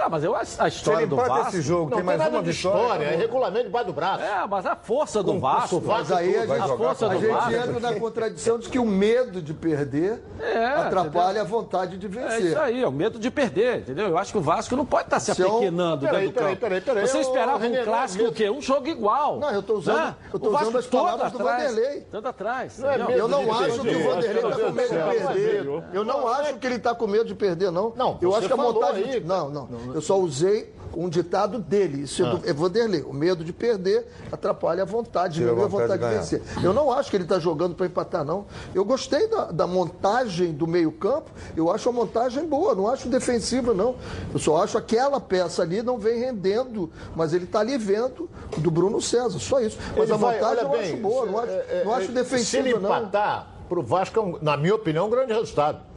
Tá, 0.00 0.08
mas 0.08 0.24
eu 0.24 0.34
acho 0.34 0.62
a 0.62 0.66
história 0.66 1.06
do 1.06 1.14
Vasco. 1.14 1.48
esse 1.48 1.60
jogo, 1.60 1.90
Não 1.90 1.96
tem 1.98 2.02
mais 2.06 2.18
nada 2.18 2.30
uma 2.30 2.40
vitória. 2.42 2.78
história, 2.80 3.04
é 3.04 3.16
regulamento 3.16 3.64
debaixo 3.64 3.86
do 3.88 3.92
braço. 3.92 4.24
É, 4.24 4.46
mas 4.48 4.64
a 4.64 4.74
força 4.74 5.22
do 5.22 5.38
Vasco. 5.38 5.82
Mas 5.84 6.10
aí 6.10 6.36
a 6.38 6.46
gente, 6.46 6.66
jogar 6.66 6.76
força 6.78 7.04
a 7.04 7.08
do 7.10 7.20
gente 7.20 7.30
Vasco. 7.30 7.52
entra 7.52 7.80
na 7.80 8.00
contradição 8.00 8.58
de 8.58 8.68
que 8.70 8.78
o 8.78 8.86
medo 8.86 9.42
de 9.42 9.52
perder 9.52 10.22
É, 10.40 10.64
atrapalha 10.68 11.42
a 11.42 11.44
vontade 11.44 11.98
de 11.98 12.06
É 12.06 12.08
vencer. 12.08 12.44
isso 12.46 12.58
aí, 12.58 12.82
é 12.82 12.88
o 12.88 12.90
medo 12.90 13.18
de 13.18 13.30
perder, 13.30 13.80
entendeu? 13.80 14.08
Eu 14.08 14.16
acho 14.16 14.32
que 14.32 14.38
o 14.38 14.40
Vasco 14.40 14.74
não 14.74 14.86
pode 14.86 15.04
estar 15.04 15.20
se 15.20 15.38
eu- 15.38 15.48
apequenando 15.58 16.06
Peraí, 16.06 16.20
dentro 16.28 16.32
do 16.32 16.34
peraí, 16.38 16.48
campo. 16.56 16.60
peraí, 16.60 16.80
peraí, 16.80 17.06
Você 17.06 17.18
esperava 17.18 17.66
um 17.66 17.84
clássico 17.84 18.24
é 18.24 18.28
o 18.28 18.32
quê? 18.32 18.48
Um 18.48 18.62
jogo 18.62 18.88
igual. 18.88 19.38
Não, 19.38 19.50
eu 19.50 19.62
tô 19.62 19.74
usando- 19.74 19.96
né? 19.98 20.16
eu 20.32 20.38
tô 20.40 20.48
O 20.48 20.50
Vasco 20.52 20.64
usando 20.68 20.78
as 20.78 20.86
palavras 20.86 21.30
do 21.32 21.38
atrás, 21.40 21.62
Vanderlei. 21.74 22.00
Tanto 22.10 22.26
atrás. 22.28 22.78
Não 22.78 22.90
é 22.90 23.18
Eu 23.18 23.28
não 23.28 23.52
acho 23.52 23.80
que 23.82 23.94
o 23.96 24.02
Vanderlei 24.02 24.44
está 24.44 24.56
com 24.56 24.72
medo 24.72 24.88
de 24.88 25.28
perder. 25.28 25.66
Eu 25.92 26.04
não 26.06 26.26
acho 26.26 26.54
que 26.54 26.66
ele 26.66 26.76
está 26.76 26.94
com 26.94 27.06
medo 27.06 27.24
de 27.26 27.34
perder, 27.34 27.70
não. 27.70 27.92
Não, 27.94 28.16
eu 28.22 28.34
acho 28.34 28.46
que 28.46 28.52
a 28.54 28.56
aí. 28.90 29.20
Não, 29.20 29.50
não. 29.50 29.68
Eu 29.94 30.00
só 30.02 30.18
usei 30.18 30.72
um 30.96 31.08
ditado 31.08 31.58
dele. 31.60 32.02
Isso 32.02 32.24
é 32.24 32.30
do 32.36 32.48
é 32.50 32.52
Vanderlei. 32.52 33.02
O 33.02 33.12
medo 33.12 33.44
de 33.44 33.52
perder 33.52 34.08
atrapalha 34.32 34.82
a 34.82 34.86
vontade, 34.86 35.34
diminui 35.34 35.62
a 35.64 35.66
vontade 35.68 35.92
vontade 35.92 36.02
de 36.02 36.08
de 36.08 36.38
vencer. 36.40 36.64
Eu 36.64 36.72
não 36.74 36.90
acho 36.90 37.10
que 37.10 37.16
ele 37.16 37.24
está 37.24 37.38
jogando 37.38 37.74
para 37.76 37.86
empatar, 37.86 38.24
não. 38.24 38.46
Eu 38.74 38.84
gostei 38.84 39.28
da, 39.28 39.52
da 39.52 39.66
montagem 39.68 40.52
do 40.52 40.66
meio-campo. 40.66 41.30
Eu 41.56 41.70
acho 41.70 41.88
a 41.88 41.92
montagem 41.92 42.44
boa, 42.46 42.74
não 42.74 42.88
acho 42.88 43.08
defensiva, 43.08 43.72
não. 43.72 43.94
Eu 44.32 44.38
só 44.40 44.62
acho 44.62 44.76
aquela 44.76 45.20
peça 45.20 45.62
ali 45.62 45.80
não 45.82 45.96
vem 45.98 46.18
rendendo, 46.18 46.90
mas 47.14 47.32
ele 47.32 47.44
está 47.44 47.60
ali 47.60 47.78
vendo 47.78 48.28
do 48.58 48.70
Bruno 48.70 49.00
César, 49.00 49.38
só 49.38 49.60
isso. 49.60 49.78
Mas 49.96 50.04
Ele 50.04 50.12
a 50.12 50.16
vai- 50.16 50.34
montagem 50.40 50.64
eu 50.64 50.72
acho 50.80 50.96
boa, 50.96 51.26
não 51.26 51.38
acho, 51.38 51.52
é, 51.52 51.66
é, 51.70 51.82
não 51.84 51.92
acho 51.94 52.10
é, 52.10 52.14
defensiva, 52.14 52.44
Se 52.44 52.56
ele 52.68 52.72
não. 52.74 52.80
empatar, 52.90 53.48
pro 53.68 53.82
Vasco, 53.82 54.18
é 54.18 54.22
um- 54.22 54.38
na 54.42 54.56
minha 54.56 54.74
opinião, 54.74 55.04
é 55.04 55.06
um 55.06 55.10
grande 55.10 55.32
resultado. 55.32 55.89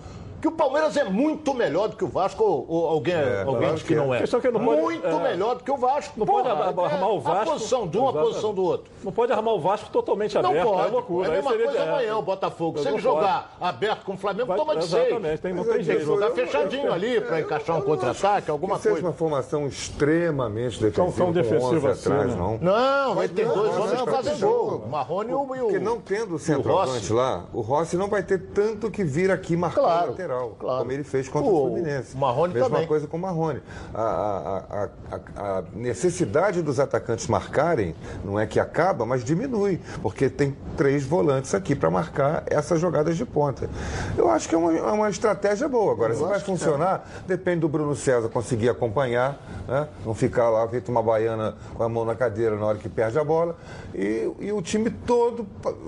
Que 0.43 0.49
o 0.49 0.51
Palmeiras 0.51 0.97
é 0.97 1.05
muito 1.05 1.53
melhor 1.53 1.87
do 1.87 1.95
que 1.95 2.03
o 2.03 2.07
Vasco, 2.09 2.43
ou, 2.43 2.65
ou 2.67 2.87
alguém, 2.89 3.15
alguém 3.15 3.45
claro 3.59 3.73
diz 3.75 3.81
que 3.83 3.87
que 3.87 3.93
é. 3.93 3.95
não 3.97 4.13
é. 4.13 4.17
A 4.17 4.19
questão 4.19 4.39
é 4.39 4.41
que 4.41 4.51
não 4.51 4.65
pode- 4.65 4.81
muito 4.81 5.07
é. 5.07 5.23
melhor 5.23 5.55
do 5.55 5.63
que 5.63 5.71
o 5.71 5.77
Vasco. 5.77 6.13
Não 6.19 6.25
pode 6.25 6.49
Porra, 6.49 6.67
ab- 6.67 6.79
armar 6.81 7.09
o 7.11 7.17
é 7.17 7.19
Vasco. 7.21 7.49
A 7.49 7.53
posição 7.53 7.87
de 7.87 7.97
um, 7.97 8.09
a 8.09 8.11
posição 8.11 8.53
do 8.53 8.61
outro. 8.61 8.91
Não 9.05 9.11
pode 9.13 9.31
armar 9.31 9.53
o 9.53 9.61
Vasco 9.61 9.89
totalmente 9.89 10.37
Não 10.37 10.49
aberto, 10.49 10.67
pode. 10.67 10.87
é 10.87 10.91
loucura. 10.91 11.27
É 11.27 11.31
a 11.31 11.33
mesma 11.35 11.51
seria- 11.51 11.65
coisa 11.67 11.79
é. 11.79 11.89
amanhã, 11.89 12.17
o 12.17 12.21
Botafogo. 12.21 12.77
Se 12.79 12.83
Não 12.83 12.91
ele 12.95 13.01
pode. 13.01 13.15
jogar 13.15 13.55
aberto 13.61 14.03
com 14.03 14.13
o 14.15 14.17
Flamengo, 14.17 14.47
Vai- 14.47 14.57
toma 14.57 14.75
de 14.75 14.85
seis. 14.85 15.07
Exatamente, 15.07 15.41
tem- 15.41 15.53
não 15.53 15.63
tem 15.63 15.75
é 15.79 15.81
jeito. 15.83 16.05
Jogar 16.05 16.27
eu- 16.27 16.35
fechadinho 16.35 16.87
eu- 16.87 16.93
ali 16.93 17.21
para 17.21 17.39
encaixar 17.39 17.77
um 17.77 17.81
contra-ataque, 17.81 18.51
alguma 18.51 18.75
Que 18.75 18.81
seja 18.81 18.93
coisa. 18.95 19.07
uma 19.07 19.13
formação 19.13 19.65
extremamente 19.65 20.77
defensiva, 20.81 21.11
tão 21.17 21.25
com 21.25 21.31
defensiva 21.31 21.65
11 21.67 21.87
assim, 21.87 22.09
atrás, 22.11 22.31
né? 22.31 22.35
não. 22.37 22.57
Não, 22.57 23.27
tem 23.29 23.45
não, 23.45 23.53
dois 23.55 23.71
não, 23.71 23.81
homens 23.81 23.91
que 24.01 24.05
não, 24.05 24.13
fazem 24.13 24.33
não, 24.39 24.49
gol. 24.49 24.71
não. 24.71 24.77
O 24.79 24.89
Marrone 24.89 25.31
e 25.31 25.33
o, 25.33 25.45
Porque 25.45 25.79
não 25.79 26.01
tendo 26.01 26.35
o 26.35 26.39
centroavante 26.39 27.13
lá, 27.13 27.45
o 27.53 27.61
Rossi 27.61 27.95
não 27.95 28.09
vai 28.09 28.21
ter 28.23 28.39
tanto 28.53 28.91
que 28.91 29.05
vir 29.05 29.31
aqui 29.31 29.55
marcar 29.55 29.81
o 29.81 29.85
lateral. 30.09 30.32
Claro. 30.59 30.79
como 30.79 30.91
ele 30.91 31.03
fez 31.03 31.27
contra 31.29 31.49
O- 31.49 31.55
o 31.55 31.67
Fluminense. 31.69 32.15
o 32.15 32.17
Marrone 32.17 32.53
Mesma 32.53 32.69
também. 32.69 32.87
coisa 32.87 33.07
com 33.07 33.17
o 33.17 33.19
Marrone. 33.19 33.61
A, 33.93 34.01
a- 34.01 34.89
a- 35.15 35.19
a- 35.59 35.63
necessidade 35.73 36.61
dos 36.61 36.79
atacantes 36.79 37.27
marcarem 37.27 37.95
não 38.23 38.39
é 38.39 38.45
que 38.45 38.59
acaba, 38.59 39.05
mas 39.05 39.23
diminui, 39.23 39.79
porque 40.01 40.29
tem 40.29 40.55
três 40.77 41.05
volantes 41.05 41.53
aqui 41.53 41.75
para 41.75 41.89
marcar 41.89 42.43
essas 42.47 42.79
jogadas 42.79 43.15
de 43.17 43.25
ponta. 43.25 43.69
Eu 44.17 44.29
acho 44.29 44.47
que 44.49 44.55
é 44.55 44.57
uma, 44.57 44.73
é 44.75 44.91
uma 44.91 45.09
estratégia 45.09 45.67
boa. 45.67 45.91
Agora, 45.93 46.13
se 46.13 46.21
vai 46.21 46.39
funcionar, 46.39 47.07
depende 47.27 47.59
do 47.61 47.69
Bruno 47.69 47.95
César 47.95 48.29
conseguir 48.29 48.69
acompanhar, 48.69 49.37
né? 49.67 49.87
não 50.05 50.13
ficar 50.13 50.49
lá 50.49 50.67
feito 50.67 50.89
uma 50.91 51.01
baiana 51.03 51.55
com 51.75 51.83
a 51.83 51.89
mão 51.89 52.03
na 52.05 52.15
cadeira 52.15 52.55
na 52.55 52.65
hora 52.65 52.77
que 52.77 52.89
perde 52.89 53.17
a 53.19 53.23
bola, 53.23 53.55
e, 53.93 54.29
e 54.39 54.51
o 54.51 54.61
time 54.61 54.89
todo 54.89 55.45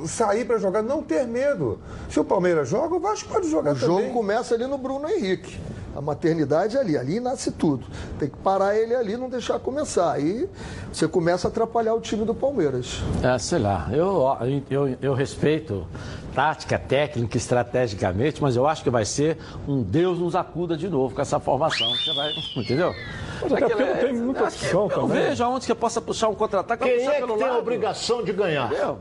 sair 0.08 0.46
para 0.46 0.58
jogar, 0.58 0.82
não 0.82 1.02
ter 1.02 1.26
medo. 1.26 1.80
Se 2.10 2.20
o 2.20 2.24
Palmeiras 2.24 2.68
joga, 2.70 2.96
o 2.96 3.00
Vasco 3.00 3.30
pode 3.30 3.50
jogar 3.50 3.74
O 3.74 3.76
jogo 3.76 3.96
também. 4.00 4.14
Começa 4.36 4.54
ali 4.56 4.68
no 4.68 4.78
Bruno 4.78 5.08
Henrique. 5.10 5.58
A 5.96 6.02
maternidade 6.02 6.76
é 6.76 6.82
ali, 6.82 6.98
ali 6.98 7.22
nasce 7.22 7.52
tudo. 7.52 7.86
Tem 8.20 8.28
que 8.28 8.36
parar 8.40 8.76
ele 8.76 8.94
ali, 8.94 9.16
não 9.16 9.30
deixar 9.30 9.58
começar. 9.60 10.12
Aí 10.12 10.50
você 10.92 11.08
começa 11.08 11.48
a 11.48 11.50
atrapalhar 11.50 11.94
o 11.94 12.02
time 12.02 12.26
do 12.26 12.36
Palmeiras. 12.36 13.02
É, 13.24 13.38
sei 13.38 13.60
lá, 13.60 13.88
eu, 13.94 14.22
eu, 14.70 14.98
eu 15.02 15.14
respeito 15.14 15.88
tática, 16.34 16.78
técnica, 16.78 17.38
estrategicamente, 17.38 18.42
mas 18.42 18.58
eu 18.58 18.68
acho 18.68 18.84
que 18.84 18.90
vai 18.90 19.06
ser 19.06 19.38
um 19.66 19.82
Deus 19.82 20.20
nos 20.20 20.36
acuda 20.36 20.76
de 20.76 20.90
novo 20.90 21.16
com 21.16 21.22
essa 21.22 21.40
formação. 21.40 21.88
Você 21.96 22.14
vai, 22.14 22.30
entendeu? 22.58 22.94
Mas 23.42 23.54
até 23.54 23.68
porque 23.70 23.84
não 23.86 23.96
tem 23.96 24.14
muita 24.14 24.44
acho 24.44 24.58
que 24.60 24.66
opção 24.66 24.84
Eu 24.84 24.90
também. 25.08 25.24
vejo 25.30 25.44
aonde 25.46 25.66
que 25.66 25.72
eu 25.72 25.78
possa 25.78 26.02
puxar 26.02 26.28
um 26.28 26.36
contra-ataque. 26.36 26.84
Quem 26.84 26.98
puxar 26.98 27.12
é 27.12 27.16
que 27.16 27.22
pelo 27.26 27.38
tem 27.38 27.48
a 27.48 27.52
lado. 27.52 27.60
obrigação 27.60 28.22
de 28.22 28.34
ganhar? 28.34 28.66
Entendeu? 28.70 29.00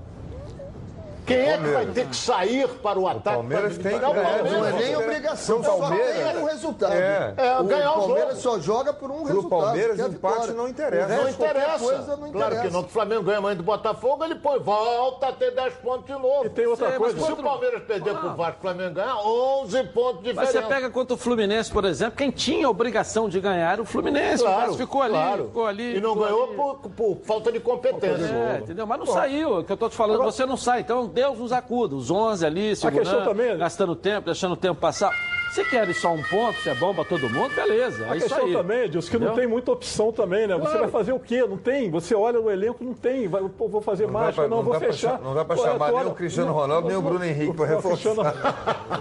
Quem 1.26 1.36
é 1.38 1.56
que 1.58 1.68
vai 1.68 1.86
ter 1.86 2.06
que 2.08 2.16
sair 2.16 2.68
para 2.68 2.98
o 2.98 3.08
ataque? 3.08 3.36
Palmeiras 3.36 3.74
para 3.78 3.82
tem 3.90 3.98
que 3.98 4.04
o 4.04 4.12
ganhar. 4.12 4.24
Palmeiras. 4.24 4.52
Não 4.52 4.58
é 4.58 4.62
nem 4.62 4.72
Palmeiras- 4.72 5.04
obrigação, 5.04 5.64
só 5.64 5.76
Palmeiras- 5.78 6.32
tem 6.32 6.42
um 6.42 6.44
resultado. 6.46 6.92
É. 6.92 7.34
É, 7.36 7.58
o 7.60 7.64
ganhar 7.64 7.92
o 7.92 7.94
Palmeiras 8.00 8.42
jogo. 8.42 8.56
só 8.56 8.60
joga 8.60 8.92
por 8.92 9.10
um 9.10 9.24
resultado. 9.24 9.48
Palmeiras, 9.62 9.96
que 9.96 10.02
é 10.02 10.04
a 10.04 10.08
empate 10.08 10.52
não 10.52 10.68
interessa. 10.68 11.14
O 11.14 11.22
Não 11.22 11.28
interessa. 11.30 11.78
coisa 11.84 12.16
não 12.16 12.30
claro 12.32 12.54
interessa. 12.54 12.62
que 12.62 12.72
não. 12.72 12.80
O 12.80 12.88
Flamengo 12.88 13.22
ganha 13.22 13.38
amanhã 13.38 13.56
do 13.56 13.62
Botafogo, 13.62 14.24
ele 14.24 14.34
põe, 14.36 14.58
volta 14.58 15.28
a 15.28 15.32
ter 15.32 15.50
10 15.52 15.74
pontos 15.74 16.06
de 16.06 16.12
novo. 16.12 16.46
E 16.46 16.50
tem 16.50 16.66
outra 16.66 16.92
Sim, 16.92 16.98
coisa. 16.98 17.16
mas 17.16 17.26
Se 17.26 17.32
o 17.32 17.36
Palmeiras 17.36 17.82
perder 17.84 18.14
pro 18.14 18.34
Vasco, 18.34 18.58
o 18.58 18.62
Flamengo 18.62 18.94
ganha 18.94 19.16
11 19.16 19.84
pontos 19.84 20.22
de 20.24 20.32
Mas 20.34 20.48
diferença. 20.48 20.68
você 20.68 20.74
pega 20.74 20.90
contra 20.90 21.14
o 21.14 21.16
Fluminense, 21.16 21.70
por 21.70 21.84
exemplo, 21.84 22.16
quem 22.16 22.30
tinha 22.30 22.66
a 22.66 22.70
obrigação 22.70 23.28
de 23.28 23.40
ganhar 23.40 23.72
era 23.72 23.82
o 23.82 23.84
Fluminense. 23.84 24.42
o 24.42 24.46
Vasco 24.46 24.74
ficou 24.76 25.02
ali, 25.02 25.12
claro. 25.14 25.44
ficou 25.46 25.66
ali. 25.66 25.96
E 25.96 26.00
não 26.00 26.14
ganhou 26.16 26.48
por, 26.48 26.90
por 26.90 27.16
falta 27.24 27.50
de 27.50 27.60
competência. 27.60 28.24
É, 28.26 28.58
entendeu? 28.58 28.86
Mas 28.86 28.98
não 28.98 29.06
saiu, 29.06 29.56
é 29.56 29.58
o 29.60 29.64
que 29.64 29.72
eu 29.72 29.76
tô 29.76 29.88
te 29.88 29.96
falando, 29.96 30.22
você 30.22 30.44
não 30.44 30.56
sai. 30.56 30.80
Então 30.80 31.06
Deus 31.14 31.38
nos 31.38 31.52
acuda, 31.52 31.94
os 31.94 32.10
11 32.10 32.44
ali, 32.44 32.74
segurando, 32.74 33.24
também- 33.24 33.48
é- 33.50 33.56
gastando 33.56 33.94
tempo, 33.94 34.26
deixando 34.26 34.52
o 34.52 34.56
tempo 34.56 34.80
passar. 34.80 35.10
Se 35.54 35.64
querem 35.64 35.94
só 35.94 36.12
um 36.12 36.22
ponto, 36.22 36.60
se 36.62 36.68
é 36.68 36.74
bom 36.74 36.92
pra 36.92 37.04
todo 37.04 37.30
mundo, 37.30 37.54
beleza. 37.54 38.04
A 38.06 38.14
É 38.14 38.16
isso 38.16 38.26
questão 38.28 38.46
aí. 38.46 38.52
também, 38.52 38.78
Edilson, 38.86 39.10
que 39.10 39.18
não 39.18 39.34
tem 39.34 39.46
muita 39.46 39.70
opção 39.70 40.10
também, 40.10 40.48
né? 40.48 40.54
Você 40.56 40.62
Claro. 40.62 40.78
vai 40.80 40.88
fazer 40.90 41.12
o 41.12 41.20
quê? 41.20 41.46
Não 41.48 41.56
tem. 41.56 41.90
Você 41.92 42.12
olha 42.12 42.40
o 42.40 42.50
elenco, 42.50 42.82
não 42.82 42.92
tem. 42.92 43.28
Vai, 43.28 43.40
pô, 43.56 43.68
vou 43.68 43.80
fazer 43.80 44.06
Não 44.06 44.12
mágica, 44.14 44.42
pra- 44.42 44.48
não, 44.48 44.56
não 44.56 44.64
vou 44.64 44.72
pra 44.78 44.88
fechar. 44.88 45.10
cha- 45.12 45.18
não 45.22 45.32
dá 45.32 45.44
pra 45.44 45.54
Pô, 45.54 45.62
chamar 45.62 45.92
nem 45.92 46.06
o 46.06 46.10
Cristiano 46.14 46.52
Ronaldo, 46.52 46.88
nem 46.88 46.96
o 46.96 47.02
Bruno 47.02 47.24
Henrique 47.24 47.52
pra 47.54 47.66
Não, 47.68 47.78
o 47.78 47.82
Cristiano, 47.82 48.22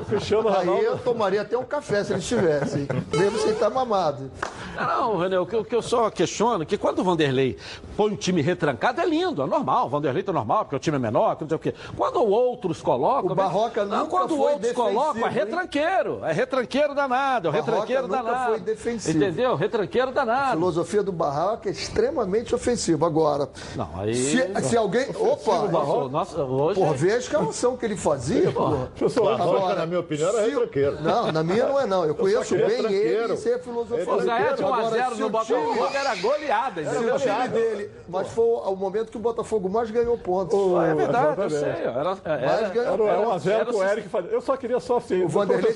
o 0.02 0.06
Cristiano 0.06 0.50
Aí 0.50 0.56
Ronaldo. 0.66 0.84
eu 0.84 0.98
tomaria 1.00 1.42
até 1.42 1.58
um 1.58 1.64
café 1.66 2.04
se 2.04 2.14
ele 2.14 2.20
estivesse. 2.20 2.88
Mesmo 3.18 3.40
sem 3.40 3.52
estar 3.52 3.72
mamado. 3.72 4.30
Não, 4.76 5.18
René, 5.18 5.40
o 5.40 5.46
que, 5.48 5.56
o 5.56 5.64
que 5.66 5.76
eu 5.76 5.82
só 5.82 6.10
questiono 6.12 6.64
é 6.64 6.66
que 6.66 6.78
quando 6.78 7.00
o 7.00 7.04
Vanderlei 7.04 7.58
põe 7.98 8.12
um 8.12 8.16
time 8.16 8.42
retrancado, 8.44 9.02
é 9.02 9.06
lindo, 9.06 9.42
é 9.42 9.46
normal. 9.48 9.88
O 9.88 9.90
Vanderlei 9.90 10.22
tá 10.24 10.32
normal, 10.34 10.66
porque 10.66 10.76
o 10.76 10.80
time 10.80 10.98
é 10.98 11.00
menor, 11.00 11.36
que 11.36 11.44
não 11.44 11.50
sei 11.50 11.56
o 11.56 11.60
quê. 11.60 11.74
Quando 11.98 12.24
outros 12.24 12.80
colocam. 12.82 13.32
O 13.32 13.36
Barroca 13.36 13.86
não, 13.86 14.06
Quando 14.08 14.36
foi 14.38 14.54
outros 14.54 14.72
colocam, 14.74 15.26
é 15.26 15.30
retranqueiro. 15.30 16.20
É 16.24 16.28
retranqueiro 16.28 16.43
danado, 16.48 17.50
é 17.50 17.52
Barroca 17.52 17.72
retranqueiro 17.72 18.04
nunca 18.08 18.24
danado. 18.24 18.52
foi 18.52 18.60
defensivo. 18.60 19.18
Entendeu? 19.18 19.56
Retranqueiro 19.56 20.10
A 20.10 20.12
danado. 20.12 20.52
filosofia 20.52 21.04
do 21.04 21.12
Barraca 21.12 21.70
é 21.70 21.72
extremamente 21.72 22.54
ofensiva. 22.54 23.06
Agora, 23.08 23.50
Não, 23.76 23.90
aí. 24.00 24.14
se, 24.14 24.62
se 24.64 24.78
alguém. 24.78 25.08
Opa! 25.20 25.68
Nossa, 25.68 26.10
nossa, 26.10 26.44
hoje. 26.44 26.80
Porra, 26.80 26.94
vê 26.94 27.14
a 27.14 27.18
escalação 27.18 27.78
que 27.78 27.86
ele 27.86 27.96
fazia, 27.98 28.52
porra. 28.52 28.92
Professor, 28.98 29.38
Barroca, 29.38 29.76
na 29.76 29.86
minha 29.86 30.00
opinião, 30.00 30.30
era 30.30 30.44
se- 30.44 30.50
retranqueiro. 30.50 31.02
Não, 31.02 31.32
na 31.32 31.44
minha 31.44 31.66
não 31.68 31.80
é 31.80 31.86
não. 31.86 32.06
Eu 32.06 32.16
conheço 32.16 32.56
bem 32.56 32.68
retranqueiro. 32.68 33.24
ele 33.24 33.34
e 33.34 33.38
sei 33.38 33.54
a 33.56 33.60
filosofia 33.60 34.14
O 34.14 34.22
Zé 34.22 34.54
de 34.54 34.64
1 34.64 34.68
a 34.68 34.78
Agora, 34.78 34.90
0 34.96 35.16
se 35.16 35.22
no 35.22 35.28
o 35.28 35.30
Botafogo 35.30 35.74
time- 35.88 35.96
era 35.98 36.16
goleada, 36.16 36.84
Se 36.84 36.90
entendeu? 36.96 37.16
o 37.16 37.20
time 37.20 37.48
dele. 37.50 37.92
Mas 38.08 38.28
foi 38.30 38.46
o 38.46 38.76
momento 38.76 39.12
que 39.12 39.18
o 39.18 39.20
Botafogo 39.20 39.70
mais 39.70 39.90
ganhou 39.92 40.18
pontos. 40.18 40.58
É 40.90 40.94
verdade, 40.96 41.42
eu 41.42 41.50
sei. 41.50 41.60
Era, 41.70 42.04
Mais 42.04 42.18
era, 42.26 42.70
ganhou 42.70 42.94
Era, 42.94 43.04
era 43.04 43.20
um 43.20 43.24
a 43.24 43.26
pontos. 43.26 43.44
zero 43.44 43.62
Era 43.62 43.72
com 43.72 43.78
o 43.78 43.84
Eric. 43.84 44.10
Eu 44.32 44.42
só 44.42 44.58
queria 44.58 44.80
só 44.80 44.98
assim. 44.98 45.24
O 45.24 45.28
Vanderlei, 45.28 45.74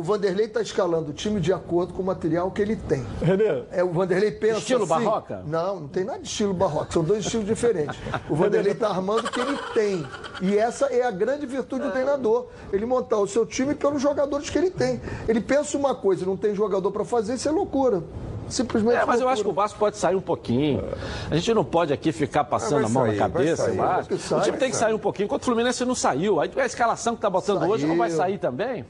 o 0.00 0.02
Vanderlei 0.02 0.48
tá 0.48 0.62
escalando 0.62 1.10
o 1.10 1.12
time 1.12 1.38
de 1.40 1.52
acordo 1.52 1.92
com 1.92 2.00
o 2.02 2.06
material 2.06 2.50
que 2.50 2.62
ele 2.62 2.74
tem. 2.74 3.04
Renê, 3.22 3.64
É, 3.70 3.84
o 3.84 3.90
Vanderlei 3.92 4.30
pensa 4.32 4.58
Estilo 4.58 4.84
assim, 4.84 5.04
Barroca? 5.04 5.42
Não, 5.46 5.80
não 5.80 5.88
tem 5.88 6.04
nada 6.04 6.20
de 6.20 6.26
estilo 6.26 6.54
barroca. 6.54 6.90
São 6.90 7.04
dois 7.04 7.24
estilos 7.24 7.46
diferentes. 7.46 7.94
O 8.30 8.34
Vanderlei 8.34 8.72
está 8.72 8.88
armando 8.88 9.26
o 9.26 9.30
que 9.30 9.38
ele 9.40 9.58
tem. 9.74 10.06
E 10.40 10.56
essa 10.56 10.86
é 10.86 11.02
a 11.04 11.10
grande 11.10 11.44
virtude 11.44 11.82
do 11.84 11.90
treinador. 11.90 12.46
Ele 12.72 12.86
montar 12.86 13.18
o 13.18 13.26
seu 13.28 13.44
time 13.44 13.74
pelos 13.74 14.00
jogadores 14.00 14.48
que 14.48 14.56
ele 14.56 14.70
tem. 14.70 15.02
Ele 15.28 15.40
pensa 15.40 15.76
uma 15.76 15.94
coisa 15.94 16.22
e 16.24 16.26
não 16.26 16.36
tem 16.36 16.54
jogador 16.54 16.90
para 16.90 17.04
fazer, 17.04 17.34
isso 17.34 17.46
é 17.48 17.52
loucura. 17.52 18.02
Simplesmente 18.48 18.96
É, 18.96 19.04
mas 19.04 19.20
eu 19.20 19.26
loucura. 19.26 19.32
acho 19.34 19.42
que 19.44 19.48
o 19.48 19.52
Vasco 19.52 19.78
pode 19.78 19.96
sair 19.96 20.16
um 20.16 20.20
pouquinho. 20.20 20.82
A 21.30 21.36
gente 21.36 21.54
não 21.54 21.64
pode 21.64 21.92
aqui 21.92 22.10
ficar 22.10 22.42
passando 22.44 22.82
Ah, 22.82 22.86
a 22.86 22.88
mão 22.88 23.04
sair, 23.04 23.12
na 23.16 23.18
cabeça. 23.28 23.64
sair. 23.66 23.78
eu. 23.78 24.04
Que 24.06 24.18
sai, 24.18 24.38
o 24.38 24.42
time 24.42 24.58
tem 24.58 24.70
que 24.70 24.76
sai. 24.76 24.88
sair 24.88 24.94
um 24.94 24.98
pouquinho. 24.98 25.26
Enquanto 25.26 25.42
o 25.42 25.44
Fluminense 25.44 25.84
não 25.84 25.94
saiu. 25.94 26.40
Aí 26.40 26.50
a 26.56 26.66
escalação 26.66 27.14
que 27.14 27.20
tá 27.22 27.30
botando 27.30 27.62
hoje 27.68 27.86
não 27.86 27.96
vai 27.96 28.08
Saiu. 28.10 28.22
sair 28.22 28.38
também. 28.38 28.84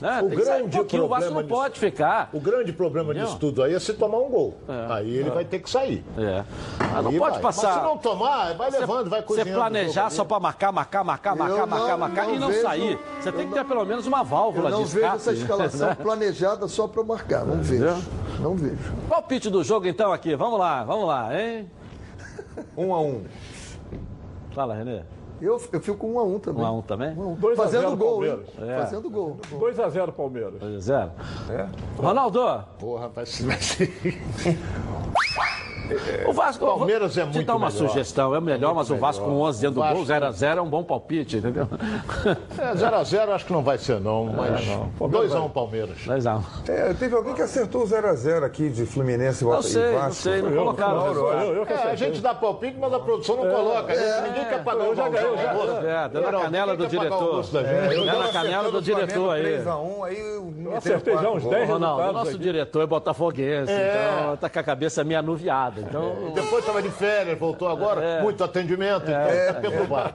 Né? 0.00 0.22
O 0.22 0.28
Tem 0.30 0.38
sair 0.44 0.54
um 0.62 0.64
grande 0.64 0.76
pouquinho. 0.76 1.04
O 1.04 1.08
Vasco 1.08 1.24
não 1.26 1.32
problema 1.34 1.62
pode 1.62 1.78
ficar. 1.78 2.30
O 2.32 2.40
grande 2.40 2.72
problema 2.72 3.14
disso 3.14 3.36
tudo 3.38 3.62
aí 3.62 3.74
é 3.74 3.78
se 3.78 3.92
tomar 3.94 4.18
um 4.18 4.30
gol. 4.30 4.56
Aí 4.88 5.14
ele 5.16 5.30
vai 5.30 5.44
ter 5.44 5.58
que 5.58 5.68
sair. 5.68 6.04
É. 6.16 6.42
Mas 6.78 7.04
não 7.04 7.12
pode 7.12 7.32
vai. 7.34 7.40
passar. 7.40 7.66
Mas 7.68 7.76
se 7.78 7.82
não 7.84 7.98
tomar, 7.98 8.54
vai 8.54 8.70
levando, 8.70 9.10
vai 9.10 9.20
Você 9.20 9.26
cozinhando. 9.26 9.50
o 9.50 9.54
planejar 9.54 10.10
só 10.10 10.24
para 10.24 10.40
marcar, 10.40 10.72
marcar, 10.72 11.04
marcar, 11.04 11.36
marcar, 11.36 11.54
Eu 11.58 11.66
marcar, 11.66 11.88
não- 11.90 11.98
marcar 11.98 12.26
não 12.26 12.34
e 12.34 12.38
não 12.38 12.48
vejo- 12.48 12.62
sair. 12.62 12.98
Você 13.20 13.32
tem 13.32 13.46
que 13.48 13.54
ter 13.54 13.64
pelo 13.64 13.84
menos 13.84 14.06
uma 14.06 14.18
Eu 14.20 14.24
válvula 14.24 14.70
não 14.70 14.84
de 14.84 14.84
vejo 14.86 14.98
escape. 14.98 15.16
essa 15.16 15.32
escalação 15.32 15.88
né? 15.88 15.94
planejada 15.94 16.66
só 16.68 16.88
para 16.88 17.02
marcar. 17.04 17.44
Não 17.44 17.62
vejo. 17.62 18.02
Não 18.40 18.54
vejo. 18.54 18.78
Palpite 19.08 19.50
do 19.50 19.62
jogo 19.62 19.86
então 19.86 20.12
aqui. 20.12 20.34
Vamos 20.34 20.58
lá, 20.58 20.82
vamos 20.84 21.06
lá, 21.06 21.38
hein? 21.38 21.70
Um 22.76 22.94
a 22.94 23.00
um. 23.00 23.22
Fala, 24.54 24.74
Renê. 24.74 25.02
Eu, 25.40 25.60
eu 25.72 25.80
fico 25.80 25.96
com 25.96 26.12
um 26.12 26.18
a 26.18 26.22
um 26.22 26.38
também. 26.38 26.62
Um 26.62 26.66
a 26.66 26.72
um 26.72 26.82
também? 26.82 27.16
Um 27.16 27.22
a 27.22 27.26
um. 27.28 27.34
2 27.34 27.58
a 27.58 27.66
0 27.66 27.82
Fazendo 27.82 27.96
gol, 27.96 28.24
hein? 28.24 28.30
Palmeiras. 28.30 28.70
É. 28.70 28.78
Fazendo 28.78 29.10
gol. 29.10 29.38
2x0 29.52 30.12
Palmeiras. 30.12 30.60
2 30.60 30.76
a 30.76 30.80
0. 30.80 31.12
É. 31.50 31.68
Ronaldo, 31.96 32.64
Porra, 32.78 33.08
vai 33.14 33.24
ser. 33.26 33.90
O 36.26 36.32
Vasco. 36.32 36.64
Palmeiras 36.66 37.16
é 37.18 37.22
vou 37.22 37.30
te 37.30 37.34
muito 37.36 37.46
dar 37.46 37.56
uma 37.56 37.68
melhor. 37.70 37.88
sugestão, 37.88 38.34
é 38.34 38.40
melhor, 38.40 38.74
mas 38.74 38.90
o 38.90 38.96
Vasco 38.96 39.24
com 39.24 39.40
11 39.40 39.60
dentro 39.60 39.74
do 39.76 39.80
Vasco- 39.80 39.96
gol, 39.96 40.04
0 40.04 40.26
a 40.26 40.30
0 40.30 40.58
é 40.60 40.62
um 40.62 40.68
bom 40.68 40.82
palpite, 40.84 41.36
entendeu? 41.38 41.66
É, 42.58 42.74
0x0 42.74 43.30
acho 43.30 43.44
que 43.46 43.52
não 43.52 43.62
vai 43.62 43.78
ser, 43.78 44.00
não. 44.00 44.24
Mas 44.26 44.64
Palmeiras 44.98 45.32
2x1 45.32 45.50
Palmeiras. 45.50 45.98
2 46.06 46.26
a 46.26 46.36
1. 46.36 46.42
É, 46.68 46.94
teve 46.94 47.14
alguém 47.14 47.34
que 47.34 47.42
acertou 47.42 47.82
o 47.82 47.86
0x0 47.86 48.44
aqui 48.44 48.68
de 48.68 48.86
Fluminense 48.86 49.42
e 49.42 49.46
Não 49.46 49.54
Bota- 49.54 49.66
e 49.68 49.70
sei, 49.70 49.92
não 49.92 49.98
Vasco. 50.00 50.14
sei, 50.14 50.42
não 50.42 50.50
Eu, 50.50 50.56
colocaram. 50.58 50.94
o 50.94 51.00
eu, 51.00 51.08
resultado. 51.12 51.44
eu, 51.44 51.54
eu 51.56 51.66
que 51.66 51.72
É, 51.72 51.82
a 51.90 51.94
gente 51.94 52.20
dá 52.20 52.34
palpite, 52.34 52.76
mas 52.78 52.92
a 52.92 52.98
produção 53.00 53.36
não 53.36 53.50
coloca. 53.50 53.92
Ninguém 54.22 54.44
quer 54.46 54.64
pagar 54.64 54.84
eu 54.84 54.92
o 54.92 54.94
já 54.94 55.06
eu 55.08 55.12
já-. 55.12 55.20
É, 56.04 56.08
deu 56.08 56.22
na 56.22 56.32
Não, 56.32 56.40
canela 56.42 56.76
do 56.76 56.84
o 56.84 56.86
diretor. 56.86 57.42
gente. 57.44 57.56
É, 57.66 57.86
Eu 57.96 58.04
deu 58.04 58.18
na 58.18 58.28
canela 58.28 58.70
do 58.70 58.78
o 58.78 58.82
diretor 58.82 59.30
aí. 59.32 59.42
3x1, 59.58 60.04
aí 60.04 60.18
eu 60.18 60.54
Eu 60.64 60.76
acertei 60.76 61.14
já 61.16 61.30
uns 61.30 61.44
10 61.44 61.68
Ronaldo, 61.68 62.02
o 62.02 62.12
nosso 62.12 62.38
diretor 62.38 62.82
é 62.82 62.86
botafoguense, 62.86 63.72
então 63.72 64.36
tá 64.36 64.48
com 64.48 64.58
a 64.58 64.62
cabeça 64.62 65.02
meio 65.04 65.18
anuviada. 65.20 65.79
Então, 65.88 66.32
Depois 66.34 66.60
estava 66.60 66.82
de 66.82 66.90
férias, 66.90 67.38
voltou 67.38 67.68
agora, 67.68 68.02
É. 68.02 68.22
muito 68.22 68.42
atendimento, 68.44 69.04
então 69.04 69.54
tá 69.54 69.60
perturbado. 69.60 70.14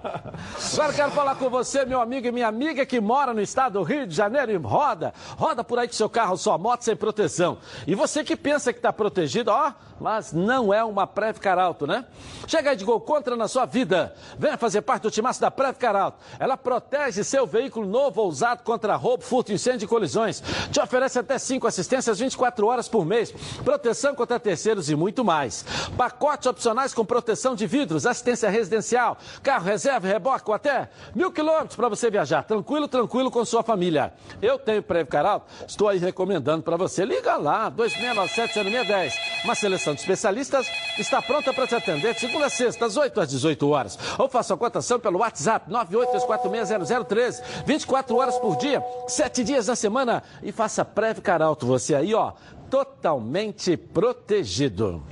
Agora 0.73 0.93
quero 0.93 1.11
falar 1.11 1.35
com 1.35 1.49
você, 1.49 1.85
meu 1.85 1.99
amigo 2.01 2.27
e 2.27 2.31
minha 2.31 2.47
amiga 2.47 2.85
que 2.85 2.99
mora 2.99 3.33
no 3.33 3.41
estado 3.41 3.73
do 3.73 3.83
Rio 3.83 4.05
de 4.07 4.15
Janeiro 4.15 4.51
e 4.51 4.55
roda. 4.57 5.13
Roda 5.37 5.63
por 5.63 5.79
aí 5.79 5.87
com 5.87 5.93
seu 5.93 6.09
carro, 6.09 6.37
sua 6.37 6.57
moto 6.57 6.83
sem 6.83 6.95
proteção. 6.95 7.57
E 7.87 7.95
você 7.95 8.23
que 8.23 8.35
pensa 8.35 8.71
que 8.71 8.79
está 8.79 8.91
protegido, 8.93 9.51
ó, 9.51 9.71
mas 9.99 10.33
não 10.33 10.73
é 10.73 10.83
uma 10.83 11.07
Previcar 11.07 11.57
Alto, 11.57 11.87
né? 11.87 12.05
Chega 12.47 12.71
aí 12.71 12.75
de 12.75 12.83
gol 12.83 12.99
contra 12.99 13.35
na 13.35 13.47
sua 13.47 13.65
vida. 13.65 14.13
Venha 14.37 14.57
fazer 14.57 14.81
parte 14.81 15.03
do 15.03 15.11
timaço 15.11 15.39
da 15.39 15.49
Previcar 15.49 15.95
Alto. 15.95 16.17
Ela 16.39 16.57
protege 16.57 17.23
seu 17.23 17.45
veículo 17.47 17.87
novo 17.87 18.21
ou 18.21 18.27
usado 18.27 18.63
contra 18.63 18.95
roubo, 18.95 19.23
furto, 19.23 19.51
incêndio 19.53 19.85
e 19.85 19.87
colisões. 19.87 20.41
Te 20.71 20.79
oferece 20.81 21.17
até 21.19 21.37
5 21.37 21.65
assistências 21.67 22.19
24 22.19 22.67
horas 22.67 22.87
por 22.89 23.05
mês, 23.05 23.31
proteção 23.63 24.13
contra 24.15 24.39
terceiros 24.39 24.89
e 24.89 24.95
muito 24.95 25.23
mais. 25.23 25.54
Pacotes 25.97 26.47
opcionais 26.47 26.93
com 26.93 27.05
proteção 27.05 27.55
de 27.55 27.67
vidros, 27.67 28.05
assistência 28.05 28.49
residencial, 28.49 29.17
carro 29.43 29.65
reserva, 29.65 30.07
reboque 30.07 30.51
até 30.51 30.89
mil 31.13 31.31
quilômetros 31.31 31.75
para 31.75 31.89
você 31.89 32.09
viajar. 32.09 32.43
Tranquilo, 32.43 32.87
tranquilo 32.87 33.31
com 33.31 33.43
sua 33.45 33.63
família. 33.63 34.13
Eu 34.41 34.57
tenho 34.57 34.81
Previcar 34.81 35.25
Alto, 35.25 35.45
estou 35.67 35.87
aí 35.87 35.97
recomendando 35.97 36.63
para 36.63 36.77
você. 36.77 37.05
Liga 37.05 37.35
lá, 37.37 37.71
2697-0610. 37.71 39.13
Uma 39.43 39.55
seleção 39.55 39.93
de 39.93 40.01
especialistas 40.01 40.67
está 40.97 41.21
pronta 41.21 41.53
para 41.53 41.67
te 41.67 41.75
atender 41.75 42.13
de 42.13 42.19
segunda 42.19 42.45
a 42.45 42.49
sexta, 42.49 42.85
às 42.85 42.97
8 42.97 43.21
às 43.21 43.29
18 43.29 43.69
horas. 43.69 43.97
Ou 44.17 44.29
faça 44.29 44.53
a 44.53 44.57
cotação 44.57 44.99
pelo 44.99 45.19
WhatsApp 45.19 45.69
983460013. 45.71 47.41
24 47.65 48.15
horas 48.17 48.37
por 48.37 48.57
dia, 48.57 48.83
7 49.07 49.43
dias 49.43 49.67
na 49.67 49.75
semana. 49.75 50.23
E 50.41 50.51
faça 50.51 50.85
Previcar 50.85 51.41
Alto 51.41 51.65
você 51.65 51.95
aí, 51.95 52.13
ó, 52.13 52.33
totalmente 52.69 53.77
protegido. 53.77 55.03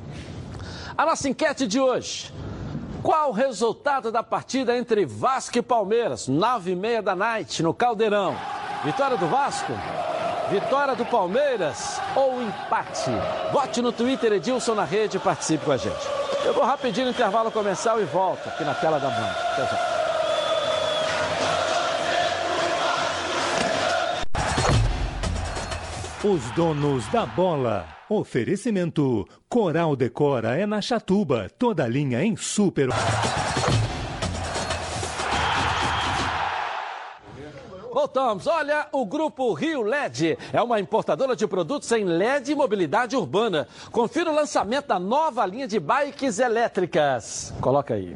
A 0.95 1.05
nossa 1.05 1.27
enquete 1.27 1.65
de 1.65 1.79
hoje. 1.79 2.31
Qual 3.01 3.29
o 3.29 3.33
resultado 3.33 4.11
da 4.11 4.21
partida 4.21 4.77
entre 4.77 5.05
Vasco 5.05 5.57
e 5.57 5.61
Palmeiras? 5.61 6.27
Nove 6.27 6.71
e 6.71 6.75
meia 6.75 7.01
da 7.01 7.15
noite 7.15 7.63
no 7.63 7.73
Caldeirão. 7.73 8.35
Vitória 8.83 9.17
do 9.17 9.27
Vasco? 9.27 9.73
Vitória 10.51 10.95
do 10.95 11.05
Palmeiras 11.05 11.99
ou 12.15 12.41
empate? 12.41 13.09
Vote 13.51 13.81
no 13.81 13.91
Twitter 13.91 14.33
Edilson 14.33 14.75
na 14.75 14.83
rede 14.83 15.17
e 15.17 15.19
participe 15.19 15.65
com 15.65 15.71
a 15.71 15.77
gente. 15.77 16.07
Eu 16.45 16.53
vou 16.53 16.63
rapidinho 16.63 17.07
no 17.07 17.11
intervalo 17.11 17.51
comercial 17.51 17.99
e 17.99 18.05
volto 18.05 18.47
aqui 18.47 18.63
na 18.63 18.75
tela 18.75 18.99
da 18.99 19.09
Band. 19.09 19.35
Até 19.53 19.65
já. 19.65 20.02
Os 26.23 26.41
donos 26.51 27.05
da 27.09 27.25
bola. 27.25 27.85
Oferecimento: 28.07 29.27
Coral 29.49 29.93
Decora 29.93 30.57
é 30.57 30.65
na 30.65 30.81
Chatuba, 30.81 31.51
toda 31.59 31.85
linha 31.85 32.23
em 32.23 32.37
super. 32.37 32.87
Voltamos. 37.91 38.47
Olha, 38.47 38.87
o 38.93 39.05
Grupo 39.05 39.51
Rio 39.51 39.81
LED 39.81 40.37
é 40.53 40.61
uma 40.61 40.79
importadora 40.79 41.35
de 41.35 41.45
produtos 41.45 41.91
em 41.91 42.05
LED 42.05 42.53
e 42.53 42.55
mobilidade 42.55 43.17
urbana. 43.17 43.67
Confira 43.91 44.31
o 44.31 44.33
lançamento 44.33 44.87
da 44.87 44.99
nova 44.99 45.45
linha 45.45 45.67
de 45.67 45.77
bikes 45.77 46.39
elétricas. 46.39 47.53
Coloca 47.59 47.95
aí. 47.95 48.15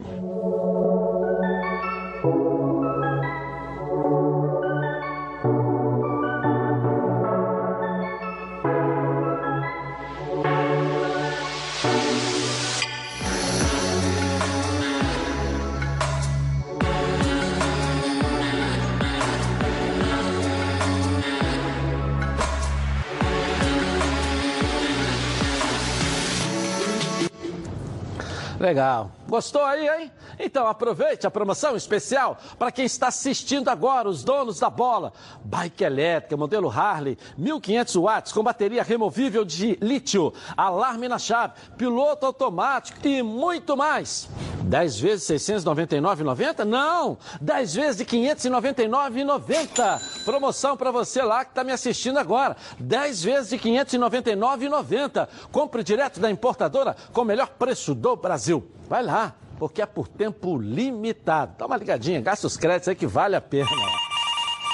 Legal. 28.67 29.09
Gostou 29.29 29.63
aí, 29.63 29.87
hein? 29.87 30.11
Então 30.39 30.67
aproveite 30.67 31.25
a 31.25 31.31
promoção 31.31 31.75
especial 31.75 32.37
para 32.57 32.71
quem 32.71 32.85
está 32.85 33.07
assistindo 33.07 33.69
agora, 33.69 34.07
os 34.07 34.23
donos 34.23 34.59
da 34.59 34.69
bola. 34.69 35.11
Bike 35.43 35.83
elétrica, 35.83 36.37
modelo 36.37 36.69
Harley, 36.69 37.17
1500 37.37 37.95
watts, 37.95 38.31
com 38.31 38.43
bateria 38.43 38.83
removível 38.83 39.43
de 39.43 39.77
lítio, 39.81 40.33
alarme 40.55 41.07
na 41.07 41.17
chave, 41.17 41.53
piloto 41.77 42.25
automático 42.25 43.05
e 43.07 43.23
muito 43.23 43.75
mais. 43.75 44.29
10 44.67 44.99
vezes 44.99 45.43
699,90? 45.43 46.65
Não! 46.65 47.17
10 47.39 47.73
vezes 47.73 47.97
de 47.97 48.05
599,90. 48.05 50.25
Promoção 50.25 50.75
para 50.75 50.91
você 50.91 51.21
lá 51.21 51.45
que 51.45 51.51
está 51.51 51.63
me 51.63 51.71
assistindo 51.71 52.17
agora. 52.17 52.57
10 52.79 53.23
vezes 53.23 53.49
de 53.49 53.57
599,90. 53.59 55.29
Compre 55.51 55.83
direto 55.83 56.19
da 56.19 56.29
importadora 56.29 56.97
com 57.13 57.21
o 57.21 57.25
melhor 57.25 57.47
preço 57.49 57.95
do 57.95 58.17
Brasil. 58.17 58.69
Vai 58.89 59.03
lá, 59.03 59.35
porque 59.57 59.81
é 59.81 59.85
por 59.85 60.07
tempo 60.07 60.57
limitado. 60.57 61.55
Dá 61.57 61.65
uma 61.65 61.77
ligadinha, 61.77 62.21
gasta 62.21 62.47
os 62.47 62.57
créditos 62.57 62.89
aí 62.89 62.95
que 62.95 63.07
vale 63.07 63.35
a 63.35 63.41
pena. 63.41 63.69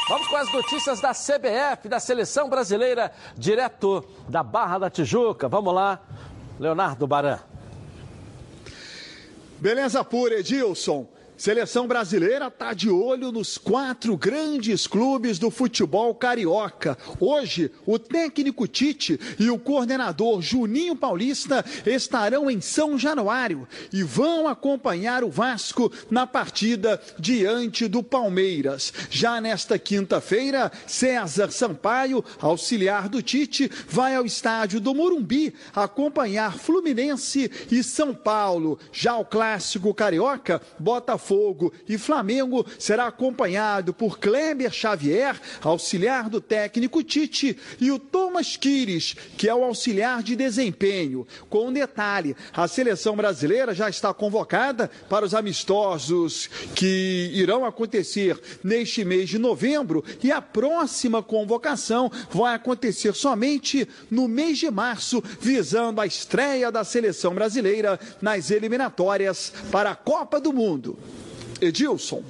Vamos 0.10 0.28
com 0.28 0.36
as 0.36 0.52
notícias 0.52 1.00
da 1.00 1.12
CBF, 1.14 1.88
da 1.88 2.00
Seleção 2.00 2.50
Brasileira, 2.50 3.12
direto 3.38 4.04
da 4.28 4.44
Barra 4.44 4.78
da 4.78 4.90
Tijuca. 4.90 5.48
Vamos 5.48 5.74
lá, 5.74 6.02
Leonardo 6.60 7.08
Baran. 7.08 7.40
Beleza 9.60 10.04
pura, 10.04 10.40
Edilson. 10.40 11.08
Seleção 11.44 11.86
brasileira 11.86 12.48
está 12.48 12.72
de 12.72 12.90
olho 12.90 13.30
nos 13.30 13.58
quatro 13.58 14.16
grandes 14.16 14.88
clubes 14.88 15.38
do 15.38 15.52
futebol 15.52 16.16
carioca. 16.16 16.98
Hoje, 17.20 17.70
o 17.86 18.00
técnico 18.00 18.66
Tite 18.66 19.20
e 19.38 19.50
o 19.50 19.60
coordenador 19.60 20.42
Juninho 20.42 20.96
Paulista 20.96 21.66
estarão 21.86 22.50
em 22.50 22.62
São 22.62 22.98
Januário 22.98 23.68
e 23.92 24.04
vão 24.04 24.48
acompanhar 24.48 25.22
o 25.22 25.30
Vasco 25.30 25.92
na 26.10 26.26
partida 26.26 26.98
diante 27.20 27.90
do 27.90 28.02
Palmeiras. 28.02 28.94
Já 29.10 29.42
nesta 29.42 29.78
quinta-feira, 29.78 30.72
César 30.88 31.52
Sampaio, 31.52 32.24
auxiliar 32.40 33.10
do 33.10 33.22
Tite, 33.22 33.70
vai 33.90 34.16
ao 34.16 34.26
estádio 34.26 34.80
do 34.80 34.96
Morumbi 34.96 35.54
acompanhar 35.76 36.58
Fluminense 36.58 37.52
e 37.70 37.84
São 37.84 38.14
Paulo. 38.16 38.80
Já 38.94 39.18
o 39.18 39.26
clássico 39.26 39.94
carioca, 39.94 40.62
Botafogo 40.80 41.33
Botafogo 41.34 41.74
e 41.90 41.98
Flamengo 41.98 42.66
será 42.78 43.08
acompanhado 43.08 43.94
por 43.94 44.20
Kleber 44.20 44.72
Xavier, 44.72 45.40
auxiliar 45.62 46.30
do 46.30 46.40
técnico 46.40 47.04
Tite, 47.04 47.58
e 47.82 47.92
o 47.92 47.98
Thomas 47.98 48.56
Quires, 48.56 49.16
que 49.38 49.50
é 49.50 49.56
o 49.56 49.64
auxiliar 49.64 50.22
de 50.22 50.36
desempenho. 50.36 51.28
Com 51.50 51.68
um 51.68 51.74
detalhe, 51.74 52.36
a 52.54 52.68
seleção 52.68 53.16
brasileira 53.16 53.74
já 53.74 53.90
está 53.90 54.14
convocada 54.14 54.90
para 55.10 55.26
os 55.26 55.34
amistosos 55.34 56.50
que 56.76 57.32
irão 57.34 57.66
acontecer 57.66 58.40
neste 58.64 59.04
mês 59.04 59.30
de 59.30 59.40
novembro 59.40 60.04
e 60.24 60.32
a 60.32 60.42
próxima 60.42 61.24
convocação 61.24 62.12
vai 62.30 62.54
acontecer 62.54 63.16
somente 63.16 63.88
no 64.10 64.28
mês 64.28 64.60
de 64.60 64.70
março, 64.70 65.24
visando 65.40 66.00
a 66.00 66.06
estreia 66.06 66.72
da 66.72 66.84
seleção 66.84 67.34
brasileira 67.34 68.00
nas 68.22 68.52
eliminatórias 68.52 69.52
para 69.72 69.92
a 69.92 69.96
Copa 69.96 70.40
do 70.40 70.54
Mundo. 70.54 70.98
Edilson. 71.64 72.22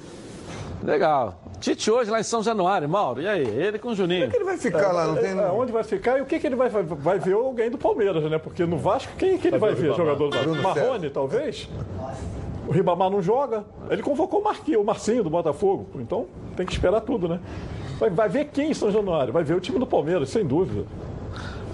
Legal. 0.82 1.40
Tite 1.60 1.90
hoje 1.90 2.10
lá 2.10 2.20
em 2.20 2.22
São 2.22 2.42
Januário, 2.42 2.88
Mauro. 2.88 3.22
E 3.22 3.28
aí? 3.28 3.42
Ele 3.42 3.78
com 3.78 3.88
o 3.88 3.94
Juninho. 3.94 4.20
Como 4.20 4.28
é 4.28 4.30
que 4.30 4.36
ele 4.36 4.44
vai 4.44 4.58
ficar 4.58 4.90
é, 4.90 4.92
lá? 4.92 5.06
Não 5.06 5.16
tem... 5.16 5.30
É, 5.30 5.46
onde 5.50 5.72
vai 5.72 5.82
ficar 5.82 6.18
e 6.18 6.20
o 6.20 6.26
que, 6.26 6.38
que 6.38 6.46
ele 6.46 6.56
vai, 6.56 6.68
vai 6.68 7.18
ver 7.18 7.32
alguém 7.32 7.70
do 7.70 7.78
Palmeiras, 7.78 8.22
né? 8.30 8.38
Porque 8.38 8.66
no 8.66 8.76
Vasco, 8.76 9.12
quem 9.16 9.38
que 9.38 9.48
ele 9.48 9.56
vai, 9.56 9.72
vai 9.72 9.82
ver? 9.82 9.94
Jogador 9.94 10.30
do 10.30 10.54
Vasco? 10.54 10.62
Marrone, 10.62 11.08
talvez? 11.08 11.68
O 12.68 12.72
Ribamar 12.72 13.08
não 13.10 13.22
joga. 13.22 13.64
Ele 13.88 14.02
convocou 14.02 14.40
o 14.40 14.44
Marquinhos, 14.44 14.82
o 14.82 14.84
Marcinho 14.84 15.24
do 15.24 15.30
Botafogo. 15.30 15.86
Então 15.96 16.26
tem 16.54 16.66
que 16.66 16.72
esperar 16.72 17.00
tudo, 17.00 17.28
né? 17.28 17.40
Vai, 17.98 18.10
vai 18.10 18.28
ver 18.28 18.46
quem 18.46 18.70
em 18.70 18.74
São 18.74 18.90
Januário? 18.90 19.32
Vai 19.32 19.44
ver 19.44 19.54
o 19.54 19.60
time 19.60 19.78
do 19.78 19.86
Palmeiras, 19.86 20.28
sem 20.28 20.44
dúvida. 20.44 20.84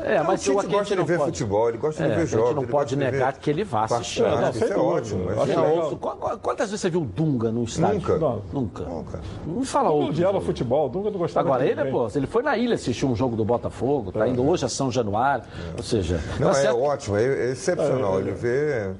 É, 0.05 0.23
mas 0.23 0.47
o 0.47 0.55
Tite 0.61 0.73
gosta 0.73 0.97
de 0.97 1.03
ver 1.03 1.19
pode... 1.19 1.31
futebol, 1.31 1.69
ele 1.69 1.79
gosta 1.79 2.05
de 2.05 2.11
é, 2.11 2.17
ver 2.17 2.27
jogos. 2.27 2.45
A 2.45 2.49
gente 2.49 2.61
não 2.63 2.67
pode 2.67 2.97
negar 2.97 3.33
que 3.35 3.51
ele 3.51 3.65
vá 3.65 3.85
assistir. 3.85 4.23
Não, 4.23 4.51
isso 4.51 4.65
é 4.65 4.77
ótimo. 4.77 5.31
É 5.31 6.37
Quantas 6.43 6.71
vezes 6.71 6.81
você 6.81 6.91
viu 6.91 7.03
o 7.03 7.05
Dunga 7.05 7.51
no 7.51 7.65
estádio? 7.65 8.01
Nunca. 8.01 8.19
Nunca. 8.53 8.85
Nunca. 8.85 9.21
Não 9.47 9.65
fala 9.65 9.91
outro. 9.91 10.07
Ele 10.07 10.13
odiava 10.13 10.41
futebol, 10.41 10.87
o 10.87 10.89
Dunga 10.89 11.11
não 11.11 11.19
gostava 11.19 11.49
Agora, 11.49 11.67
ele, 11.67 11.85
pô, 11.91 12.09
ele 12.15 12.27
foi 12.27 12.43
na 12.43 12.57
ilha 12.57 12.75
assistir 12.75 13.07
um 13.07 13.15
jogo 13.15 13.37
do 13.37 13.45
Botafogo, 13.45 14.13
tá 14.13 14.27
indo 14.29 14.47
hoje 14.47 14.65
a 14.65 14.69
São 14.69 14.91
Januário, 14.91 15.45
ou 15.77 15.83
seja... 15.83 16.21
Não, 16.39 16.51
é 16.51 16.73
ótimo, 16.73 17.17
é 17.17 17.51
excepcional. 17.51 18.21
Ele 18.21 18.33
vê... 18.33 18.93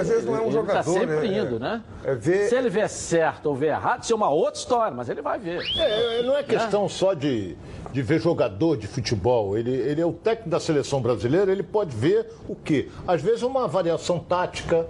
Às 0.00 0.08
vezes 0.08 0.24
não 0.24 0.36
é 0.36 0.40
um 0.40 0.50
jogador, 0.50 0.96
Ele 0.96 1.06
tá 1.06 1.12
sempre 1.12 1.38
indo, 1.38 1.58
né? 1.58 1.82
Se 2.20 2.54
ele 2.54 2.70
vê 2.70 2.86
certo 2.88 3.46
ou 3.46 3.54
vê 3.54 3.68
errado, 3.68 4.02
isso 4.02 4.12
é 4.12 4.16
uma 4.16 4.30
outra 4.30 4.58
história, 4.58 4.94
mas 4.94 5.08
ele 5.08 5.22
vai 5.22 5.38
ver. 5.38 5.62
É, 5.78 6.22
não 6.22 6.36
é 6.36 6.42
questão 6.42 6.88
só 6.88 7.14
de 7.14 7.56
de 7.92 8.02
ver 8.02 8.20
jogador 8.20 8.76
de 8.76 8.86
futebol. 8.86 9.56
Ele, 9.56 9.70
ele 9.70 10.00
é 10.00 10.06
o 10.06 10.12
técnico 10.28 10.50
da 10.50 10.60
seleção 10.60 11.00
brasileira, 11.00 11.50
ele 11.50 11.62
pode 11.62 11.96
ver 11.96 12.26
o 12.46 12.54
quê? 12.54 12.88
Às 13.06 13.22
vezes 13.22 13.42
uma 13.42 13.66
variação 13.66 14.18
tática 14.18 14.86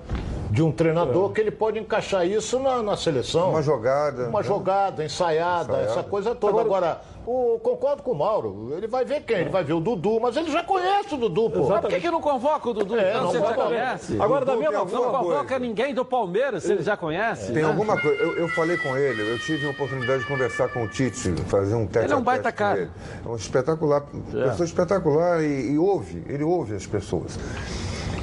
de 0.59 0.62
um 0.64 0.73
treinador 0.73 1.31
é. 1.31 1.35
que 1.35 1.40
ele 1.40 1.53
pode 1.53 1.79
encaixar 1.79 2.27
isso 2.27 2.59
na, 2.59 2.83
na 2.83 2.97
seleção. 2.97 3.51
Uma 3.51 3.62
jogada. 3.62 4.29
Uma 4.29 4.40
né? 4.40 4.44
jogada, 4.44 5.05
ensaiada, 5.05 5.75
ensaiada, 5.75 5.90
essa 5.92 6.03
coisa 6.03 6.35
toda. 6.35 6.61
Agora, 6.61 6.99
Agora 6.99 7.01
o, 7.25 7.61
concordo 7.61 8.03
com 8.03 8.11
o 8.11 8.14
Mauro. 8.16 8.75
Ele 8.77 8.88
vai 8.88 9.05
ver 9.05 9.23
quem? 9.23 9.37
Ele 9.37 9.51
vai 9.51 9.62
ver 9.62 9.75
o 9.75 9.81
Dudu, 9.81 10.18
mas 10.18 10.37
ele 10.37 10.51
já 10.51 10.64
conhece 10.64 11.14
o 11.14 11.16
Dudu, 11.16 11.49
pô. 11.49 11.68
Mas 11.68 11.81
por 11.81 11.90
que, 11.90 12.01
que 12.01 12.11
não 12.11 12.21
convoca 12.21 12.71
o 12.71 12.75
Dudu? 12.75 12.99
É, 12.99 13.14
não 13.14 13.31
você 13.31 13.38
já 13.38 13.55
conhece. 13.55 14.21
Agora, 14.21 14.44
da 14.44 14.57
mesma 14.57 14.85
forma. 14.85 15.07
Não 15.07 15.12
convoca 15.12 15.44
coisa. 15.44 15.59
ninguém 15.61 15.94
do 15.94 16.05
Palmeiras, 16.05 16.64
se 16.64 16.73
ele 16.73 16.83
já 16.83 16.97
conhece. 16.97 17.53
Tem 17.53 17.62
né? 17.62 17.68
alguma 17.68 18.01
coisa. 18.01 18.21
Eu, 18.21 18.37
eu, 18.38 18.49
falei 18.49 18.77
com 18.79 18.97
ele, 18.97 19.31
eu 19.31 19.38
tive 19.38 19.64
a 19.64 19.71
oportunidade 19.71 20.23
de 20.23 20.27
conversar 20.27 20.71
com 20.71 20.83
o 20.83 20.88
Tite, 20.88 21.31
fazer 21.47 21.77
um 21.77 21.87
teste. 21.87 22.07
Ele 22.07 22.14
é 22.14 22.16
um 22.16 22.23
baita 22.23 22.51
cara. 22.51 22.90
É 23.25 23.29
um 23.29 23.37
espetacular, 23.37 24.03
é. 24.35 24.49
pessoa 24.49 24.66
espetacular 24.66 25.40
e, 25.40 25.71
e 25.71 25.79
ouve, 25.79 26.25
ele 26.29 26.42
ouve 26.42 26.75
as 26.75 26.85
pessoas. 26.85 27.38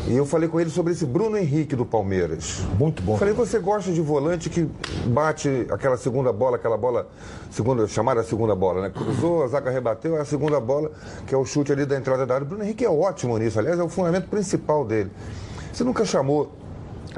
E 0.08 0.16
eu 0.16 0.26
falei 0.26 0.48
com 0.48 0.60
ele 0.60 0.70
sobre 0.70 0.94
esse 0.94 1.04
Bruno 1.04 1.36
Henrique 1.36 1.76
do 1.76 1.84
Palmeiras. 1.84 2.62
Muito 2.78 3.02
bom. 3.02 3.18
Falei, 3.18 3.34
você 3.34 3.58
gosta 3.58 3.92
de 3.92 4.02
volante 4.02 4.52
que 4.52 4.70
bate 5.08 5.66
aquela 5.72 5.98
segunda 5.98 6.32
bola, 6.32 6.58
aquela 6.58 6.78
bola, 6.78 7.08
segunda, 7.50 7.88
chamada 7.88 8.24
segunda 8.24 8.54
bola, 8.54 8.84
né? 8.84 8.92
Cruzou, 8.92 9.44
a 9.44 9.48
zaga 9.48 9.72
rebateu, 9.72 10.16
é 10.16 10.22
a 10.22 10.26
segunda 10.26 10.60
bola, 10.60 10.92
que 11.26 11.34
é 11.34 11.38
o 11.38 11.44
chute 11.44 11.72
ali 11.72 11.88
da 11.88 11.98
entrada 11.98 12.24
da 12.24 12.36
área. 12.36 12.46
O 12.46 12.48
Bruno 12.48 12.64
Henrique 12.64 12.86
é 12.86 12.90
ótimo 12.90 13.36
nisso, 13.40 13.58
aliás, 13.58 13.80
é 13.80 13.84
o 13.84 13.90
fundamento 13.90 14.30
principal 14.30 14.86
dele. 14.86 15.12
Você 15.74 15.84
nunca 15.84 16.06
chamou 16.06 16.52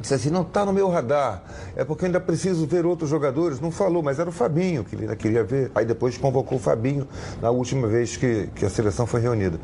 Disse 0.02 0.14
assim, 0.14 0.30
não 0.30 0.44
está 0.44 0.64
no 0.64 0.72
meu 0.72 0.90
radar, 0.90 1.42
é 1.76 1.84
porque 1.84 2.04
eu 2.04 2.08
ainda 2.08 2.20
preciso 2.20 2.68
ver 2.68 2.86
outros 2.86 3.10
jogadores. 3.10 3.60
Não 3.60 3.72
falou, 3.72 4.04
mas 4.04 4.20
era 4.20 4.30
o 4.30 4.32
Fabinho 4.32 4.84
que 4.84 4.96
ele 4.96 5.04
ainda 5.04 5.16
queria 5.16 5.44
ver. 5.44 5.72
Aí 5.74 5.86
depois 5.86 6.18
convocou 6.18 6.58
o 6.58 6.62
Fabinho 6.62 7.08
na 7.42 7.50
última 7.50 7.88
vez 7.88 8.16
que, 8.16 8.48
que 8.56 8.66
a 8.66 8.70
seleção 8.70 9.08
foi 9.08 9.22
reunida. 9.22 9.60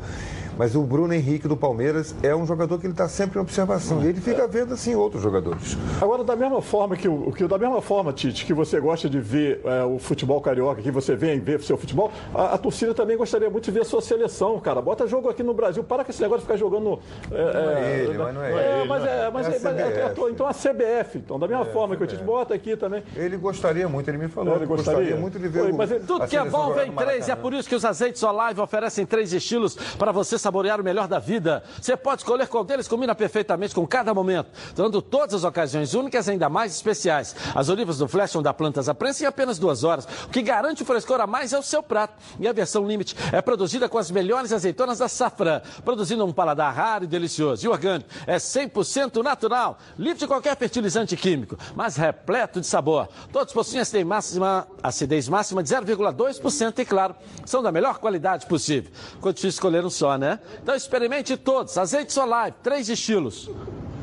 Mas 0.56 0.76
o 0.76 0.82
Bruno 0.82 1.12
Henrique 1.12 1.48
do 1.48 1.56
Palmeiras 1.56 2.14
é 2.22 2.34
um 2.34 2.46
jogador 2.46 2.78
que 2.78 2.86
ele 2.86 2.92
está 2.92 3.08
sempre 3.08 3.38
em 3.38 3.42
observação. 3.42 4.02
E 4.02 4.06
ele 4.06 4.20
fica 4.20 4.46
vendo 4.46 4.74
assim 4.74 4.94
outros 4.94 5.22
jogadores. 5.22 5.76
Agora, 6.00 6.22
da 6.22 6.36
mesma 6.36 6.62
forma 6.62 6.96
que, 6.96 7.08
o, 7.08 7.32
que 7.32 7.46
da 7.46 7.58
mesma 7.58 7.82
forma, 7.82 8.12
Tite, 8.12 8.44
que 8.44 8.54
você 8.54 8.78
gosta 8.80 9.08
de 9.08 9.18
ver 9.20 9.60
é, 9.64 9.84
o 9.84 9.98
futebol 9.98 10.40
carioca, 10.40 10.80
que 10.80 10.90
você 10.90 11.16
vem 11.16 11.40
ver 11.40 11.58
o 11.58 11.62
seu 11.62 11.76
futebol, 11.76 12.12
a, 12.34 12.54
a, 12.54 12.58
torcida 12.58 12.94
também 12.94 13.16
gostaria 13.16 13.50
muito 13.50 13.64
de 13.64 13.70
ver 13.70 13.80
a 13.80 13.84
sua 13.84 14.00
seleção, 14.00 14.58
cara. 14.60 14.80
Bota 14.80 15.06
jogo 15.06 15.28
aqui 15.28 15.42
no 15.42 15.54
Brasil, 15.54 15.82
para 15.82 16.04
com 16.04 16.10
esse 16.10 16.22
negócio 16.22 16.40
de 16.40 16.46
ficar 16.46 16.56
jogando. 16.56 17.00
É, 17.30 17.52
não 17.52 17.70
é 17.70 18.00
ele, 18.00 18.18
mas 18.18 18.34
não 18.34 18.42
é, 18.44 18.52
é 18.52 18.78
ele. 18.78 18.88
Mas 18.88 19.04
é, 19.04 19.30
mas 19.30 19.46
é, 19.46 19.58
mas 19.58 19.78
é, 19.78 20.02
é 20.02 20.30
então 20.30 20.46
a 20.46 20.52
CBF, 20.52 21.18
então, 21.18 21.38
da 21.38 21.48
mesma 21.48 21.64
forma 21.66 21.96
que 21.96 22.04
o 22.04 22.06
Tite 22.06 22.22
bota 22.22 22.54
aqui 22.54 22.76
também. 22.76 23.02
Ele 23.16 23.36
gostaria 23.36 23.88
muito, 23.88 24.08
ele 24.08 24.18
me 24.18 24.28
falou. 24.28 24.54
Ele 24.54 24.66
gostaria, 24.66 25.00
gostaria 25.00 25.20
muito 25.20 25.38
de 25.38 25.48
ver 25.48 25.62
Oi, 25.62 25.72
o, 25.72 25.76
mas 25.76 25.90
Tudo 26.06 26.26
que 26.26 26.36
é 26.36 26.44
bom 26.44 26.72
vem 26.72 26.92
três, 26.92 27.28
e 27.28 27.30
é 27.30 27.36
por 27.36 27.52
isso 27.52 27.68
que 27.68 27.74
os 27.74 27.84
azeites 27.84 28.22
Olive 28.22 28.60
oferecem 28.60 29.04
três 29.04 29.32
estilos 29.32 29.74
para 29.98 30.12
você 30.12 30.38
saborear 30.44 30.78
o 30.78 30.84
melhor 30.84 31.08
da 31.08 31.18
vida. 31.18 31.62
Você 31.80 31.96
pode 31.96 32.20
escolher 32.20 32.46
qual 32.48 32.62
deles 32.62 32.86
combina 32.86 33.14
perfeitamente 33.14 33.74
com 33.74 33.86
cada 33.86 34.12
momento, 34.12 34.50
dando 34.76 35.00
todas 35.00 35.34
as 35.34 35.44
ocasiões 35.44 35.94
únicas 35.94 36.28
ainda 36.28 36.50
mais 36.50 36.74
especiais. 36.74 37.34
As 37.54 37.70
olivas 37.70 37.96
do 37.96 38.06
Flash 38.06 38.34
vão 38.34 38.42
dar 38.42 38.52
plantas 38.52 38.86
à 38.88 38.94
prensa 38.94 39.24
em 39.24 39.26
apenas 39.26 39.58
duas 39.58 39.84
horas. 39.84 40.06
O 40.26 40.28
que 40.28 40.42
garante 40.42 40.82
o 40.82 40.86
frescor 40.86 41.18
a 41.20 41.26
mais 41.26 41.54
é 41.54 41.58
o 41.58 41.62
seu 41.62 41.82
prato. 41.82 42.14
E 42.38 42.46
a 42.46 42.52
versão 42.52 42.86
Limite 42.86 43.16
é 43.32 43.40
produzida 43.40 43.88
com 43.88 43.96
as 43.96 44.10
melhores 44.10 44.52
azeitonas 44.52 44.98
da 44.98 45.08
Safran, 45.08 45.62
produzindo 45.82 46.24
um 46.26 46.32
paladar 46.32 46.74
raro 46.74 47.04
e 47.04 47.06
delicioso. 47.06 47.64
E 47.64 47.68
orgânico 47.68 48.10
é 48.26 48.36
100% 48.36 49.22
natural, 49.22 49.78
livre 49.98 50.18
de 50.18 50.26
qualquer 50.26 50.54
fertilizante 50.58 51.16
químico, 51.16 51.56
mas 51.74 51.96
repleto 51.96 52.60
de 52.60 52.66
sabor. 52.66 53.08
Todos 53.32 53.54
possuem 53.54 53.80
acidez 53.80 54.04
máxima, 54.04 54.68
acidez 54.82 55.26
máxima 55.26 55.62
de 55.62 55.70
0,2% 55.70 56.78
e, 56.78 56.84
claro, 56.84 57.14
são 57.46 57.62
da 57.62 57.72
melhor 57.72 57.98
qualidade 57.98 58.44
possível. 58.46 58.90
Ficou 58.92 59.32
difícil 59.32 59.48
escolher 59.50 59.84
um 59.84 59.90
só, 59.90 60.18
né? 60.18 60.33
Então 60.62 60.74
experimente 60.74 61.36
todos. 61.36 61.76
Azeite 61.78 62.12
Solar, 62.12 62.52
três 62.62 62.88
estilos. 62.88 63.48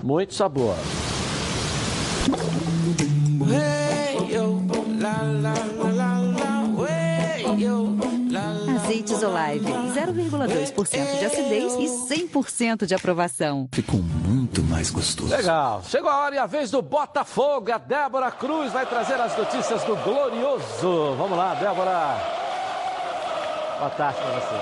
Muito 0.04 0.34
sabor. 0.34 0.76
Azeites 8.92 9.24
Olive, 9.24 9.72
0,2% 9.72 11.20
de 11.20 11.26
acidez 11.26 11.74
e 11.76 11.86
100% 12.26 12.86
de 12.86 12.94
aprovação. 12.94 13.70
Ficou 13.72 14.02
muito 14.02 14.62
mais 14.64 14.90
gostoso. 14.90 15.34
Legal. 15.34 15.82
Chegou 15.86 16.10
a 16.10 16.26
hora 16.26 16.36
e 16.36 16.38
a 16.38 16.46
vez 16.46 16.72
do 16.72 16.82
Botafogo. 16.82 17.72
A 17.72 17.78
Débora 17.78 18.30
Cruz 18.32 18.74
vai 18.74 18.86
trazer 18.86 19.14
as 19.14 19.38
notícias 19.38 19.84
do 19.84 19.96
Glorioso. 19.96 21.16
Vamos 21.18 21.38
lá, 21.38 21.54
Débora. 21.56 22.18
Boa 23.80 23.90
tarde 23.92 24.20
para 24.20 24.40
você. 24.40 24.56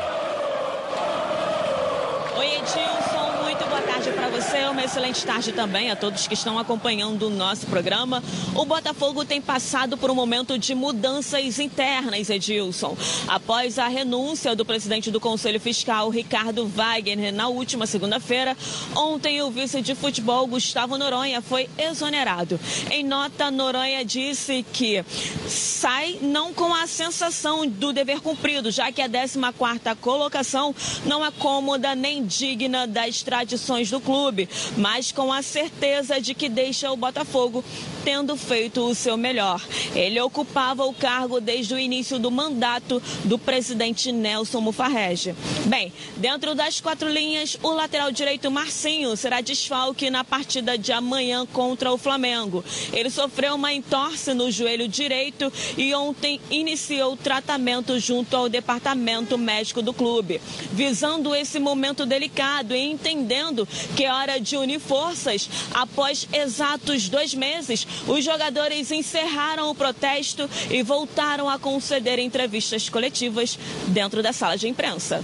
Oi, 2.38 2.46
Edilson, 2.56 3.44
muito 3.44 3.66
boa 3.68 3.82
tarde 3.82 4.12
para 4.12 4.30
você. 4.50 4.70
Uma 4.70 4.84
excelente 4.84 5.26
tarde 5.26 5.52
também 5.52 5.92
a 5.92 5.96
todos 5.96 6.28
que 6.28 6.34
estão 6.34 6.58
acompanhando 6.58 7.28
o 7.28 7.30
nosso 7.30 7.68
programa. 7.68 8.24
O 8.56 8.66
Botafogo 8.66 9.26
tem 9.26 9.42
passado 9.42 9.98
por 9.98 10.10
um 10.10 10.16
momento 10.16 10.58
de 10.58 10.74
mudanças 10.74 11.60
internas, 11.60 12.30
Edilson. 12.30 12.96
Após 13.28 13.78
a 13.78 13.88
renúncia 13.88 14.56
do 14.56 14.66
presidente 14.66 15.12
do 15.12 15.20
Conselho 15.20 15.60
Fiscal, 15.60 16.10
Ricardo 16.10 16.68
Wagner, 16.68 17.34
na 17.34 17.48
última 17.48 17.86
segunda-feira, 17.86 18.56
ontem 18.96 19.42
o 19.42 19.52
vice 19.52 19.82
de 19.82 19.94
futebol, 19.94 20.48
Gustavo 20.48 20.98
Noronha, 20.98 21.42
foi 21.42 21.70
exonerado. 21.78 22.60
Em 22.92 23.04
nota, 23.04 23.52
Noronha 23.52 24.06
disse 24.06 24.66
que 24.72 25.04
sai 25.48 26.18
não 26.22 26.54
com 26.54 26.74
a 26.74 26.88
sensação 26.88 27.68
do 27.68 27.92
dever 27.92 28.22
cumprido, 28.22 28.72
já 28.72 28.92
que 28.92 29.02
a 29.02 29.10
14ª 29.10 29.96
colocação 29.98 30.74
não 31.06 31.26
é 31.26 31.32
cômoda 31.32 31.94
nem 31.96 32.24
digna 32.26 32.88
das 32.88 33.22
tradições 33.22 33.90
do 33.90 34.00
clube, 34.00 34.39
mas 34.78 35.12
com 35.12 35.34
a 35.34 35.42
certeza 35.42 36.22
de 36.22 36.34
que 36.34 36.48
deixa 36.48 36.92
o 36.92 36.98
Botafogo 36.98 37.64
tendo 38.04 38.36
feito 38.36 38.82
o 38.82 38.96
seu 38.96 39.18
melhor. 39.18 39.62
Ele 39.96 40.20
ocupava 40.22 40.86
o 40.86 40.94
cargo 40.94 41.40
desde 41.40 41.74
o 41.74 41.80
início 41.80 42.20
do 42.20 42.32
mandato 42.32 43.02
do 43.26 43.38
presidente 43.38 44.12
Nelson 44.12 44.62
Mufarrege. 44.62 45.36
Bem, 45.66 45.92
dentro 46.18 46.56
das 46.56 46.80
quatro 46.80 47.10
linhas, 47.10 47.58
o 47.62 47.72
lateral 47.72 48.12
direito 48.12 48.52
Marcinho 48.52 49.16
será 49.16 49.42
desfalque 49.42 50.10
na 50.10 50.24
partida 50.24 50.78
de 50.78 50.92
amanhã 50.92 51.46
contra 51.46 51.92
o 51.92 51.98
Flamengo. 51.98 52.64
Ele 52.94 53.10
sofreu 53.10 53.56
uma 53.56 53.74
entorse 53.74 54.34
no 54.34 54.52
joelho 54.52 54.88
direito 54.88 55.52
e 55.78 55.94
ontem 55.94 56.40
iniciou 56.50 57.18
tratamento 57.18 58.00
junto 58.00 58.36
ao 58.36 58.50
departamento 58.50 59.38
médico 59.38 59.82
do 59.82 59.94
clube. 59.94 60.42
Visando 60.72 61.34
esse 61.34 61.60
momento 61.60 62.06
delicado 62.06 62.76
e 62.76 62.80
entendendo 62.80 63.68
que 63.96 64.06
é 64.06 64.14
hora 64.14 64.29
de 64.38 64.58
unir 64.58 64.80
forças, 64.80 65.50
após 65.74 66.28
exatos 66.34 67.10
dois 67.10 67.34
meses, 67.34 67.88
os 68.08 68.24
jogadores 68.24 68.92
encerraram 68.92 69.70
o 69.70 69.76
protesto 69.76 70.50
e 70.70 70.84
voltaram 70.84 71.50
a 71.50 71.58
conceder 71.58 72.20
entrevistas 72.20 72.90
coletivas 72.90 73.58
dentro 73.88 74.22
da 74.22 74.34
sala 74.34 74.58
de 74.58 74.68
imprensa. 74.68 75.24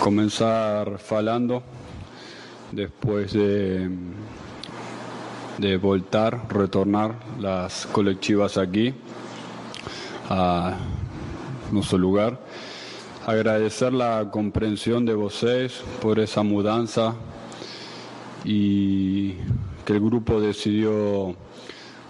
Começar 0.00 0.98
falando 0.98 1.62
depois 2.70 3.32
de 3.32 3.88
de 5.58 5.76
voltar, 5.76 6.46
retornar 6.48 7.14
las 7.38 7.86
colectivas 7.86 8.58
aquí 8.58 8.94
a 10.28 10.76
nuestro 11.70 11.98
lugar. 11.98 12.38
Agradecer 13.26 13.92
la 13.92 14.30
comprensión 14.30 15.06
de 15.06 15.14
vocês 15.14 15.82
por 16.00 16.18
esa 16.18 16.42
mudanza 16.42 17.14
y 18.44 19.32
que 19.84 19.94
el 19.94 20.00
grupo 20.00 20.40
decidió 20.40 21.34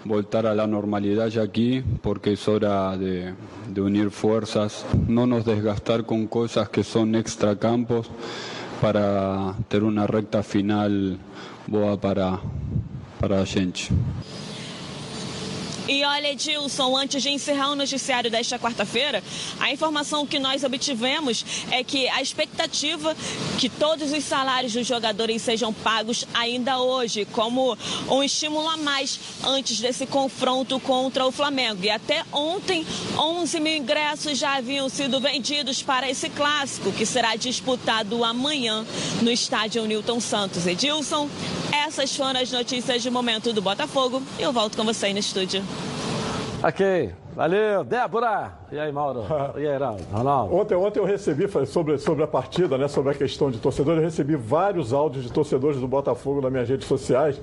voltar 0.05 0.45
a 0.45 0.53
la 0.53 0.67
normalidad 0.67 1.27
ya 1.27 1.41
aquí 1.41 1.83
porque 2.01 2.33
es 2.33 2.47
hora 2.47 2.95
de, 2.97 3.33
unir 3.75 4.11
fuerzas, 4.11 4.85
no 5.07 5.25
nos 5.25 5.45
desgastar 5.45 6.05
con 6.05 6.27
cosas 6.27 6.69
que 6.69 6.83
son 6.83 7.15
extracampos 7.15 8.09
para 8.81 9.55
tener 9.67 9.83
una 9.83 10.05
recta 10.05 10.43
final 10.43 11.17
boa 11.67 11.99
para, 11.99 12.39
para 13.19 13.45
gente. 13.45 13.89
E 15.87 16.03
olha, 16.03 16.31
Edilson, 16.31 16.97
antes 16.97 17.21
de 17.21 17.29
encerrar 17.29 17.69
o 17.69 17.75
noticiário 17.75 18.31
desta 18.31 18.57
quarta-feira, 18.57 19.23
a 19.59 19.71
informação 19.71 20.25
que 20.25 20.39
nós 20.39 20.63
obtivemos 20.63 21.45
é 21.69 21.83
que 21.83 22.07
a 22.09 22.21
expectativa 22.21 23.15
que 23.59 23.69
todos 23.69 24.11
os 24.11 24.23
salários 24.23 24.73
dos 24.73 24.87
jogadores 24.87 25.43
sejam 25.43 25.71
pagos 25.71 26.25
ainda 26.33 26.79
hoje, 26.79 27.25
como 27.25 27.77
um 28.09 28.23
estímulo 28.23 28.67
a 28.67 28.77
mais 28.77 29.19
antes 29.43 29.79
desse 29.79 30.07
confronto 30.07 30.79
contra 30.79 31.23
o 31.25 31.31
Flamengo. 31.31 31.83
E 31.83 31.89
até 31.89 32.23
ontem, 32.31 32.85
11 33.15 33.59
mil 33.59 33.75
ingressos 33.75 34.39
já 34.39 34.55
haviam 34.55 34.89
sido 34.89 35.19
vendidos 35.19 35.83
para 35.83 36.09
esse 36.09 36.29
clássico, 36.29 36.91
que 36.91 37.05
será 37.05 37.35
disputado 37.35 38.23
amanhã 38.23 38.83
no 39.21 39.31
estádio 39.31 39.85
Newton 39.85 40.19
Santos. 40.19 40.65
Edilson, 40.65 41.29
essas 41.75 42.15
foram 42.15 42.39
as 42.39 42.51
notícias 42.51 43.01
de 43.01 43.09
momento 43.09 43.51
do 43.53 43.61
Botafogo. 43.61 44.21
Eu 44.39 44.51
volto 44.51 44.77
com 44.77 44.83
você 44.83 45.07
aí 45.07 45.13
no 45.13 45.19
estúdio. 45.19 45.63
Ok, 46.63 47.13
valeu. 47.35 47.83
Débora! 47.83 48.53
E 48.71 48.79
aí, 48.79 48.91
Mauro? 48.91 49.23
E 49.57 49.67
aí, 49.67 49.77
Ronaldo? 50.11 50.55
Ontem, 50.55 50.75
ontem 50.75 50.99
eu 50.99 51.05
recebi 51.05 51.47
sobre, 51.65 51.97
sobre 51.97 52.23
a 52.23 52.27
partida, 52.27 52.77
né, 52.77 52.87
sobre 52.87 53.11
a 53.11 53.13
questão 53.13 53.49
de 53.49 53.57
torcedores, 53.59 53.99
eu 53.99 54.05
recebi 54.05 54.35
vários 54.35 54.93
áudios 54.93 55.23
de 55.23 55.31
torcedores 55.31 55.79
do 55.79 55.87
Botafogo 55.87 56.41
nas 56.41 56.51
minhas 56.51 56.67
redes 56.67 56.87
sociais, 56.87 57.39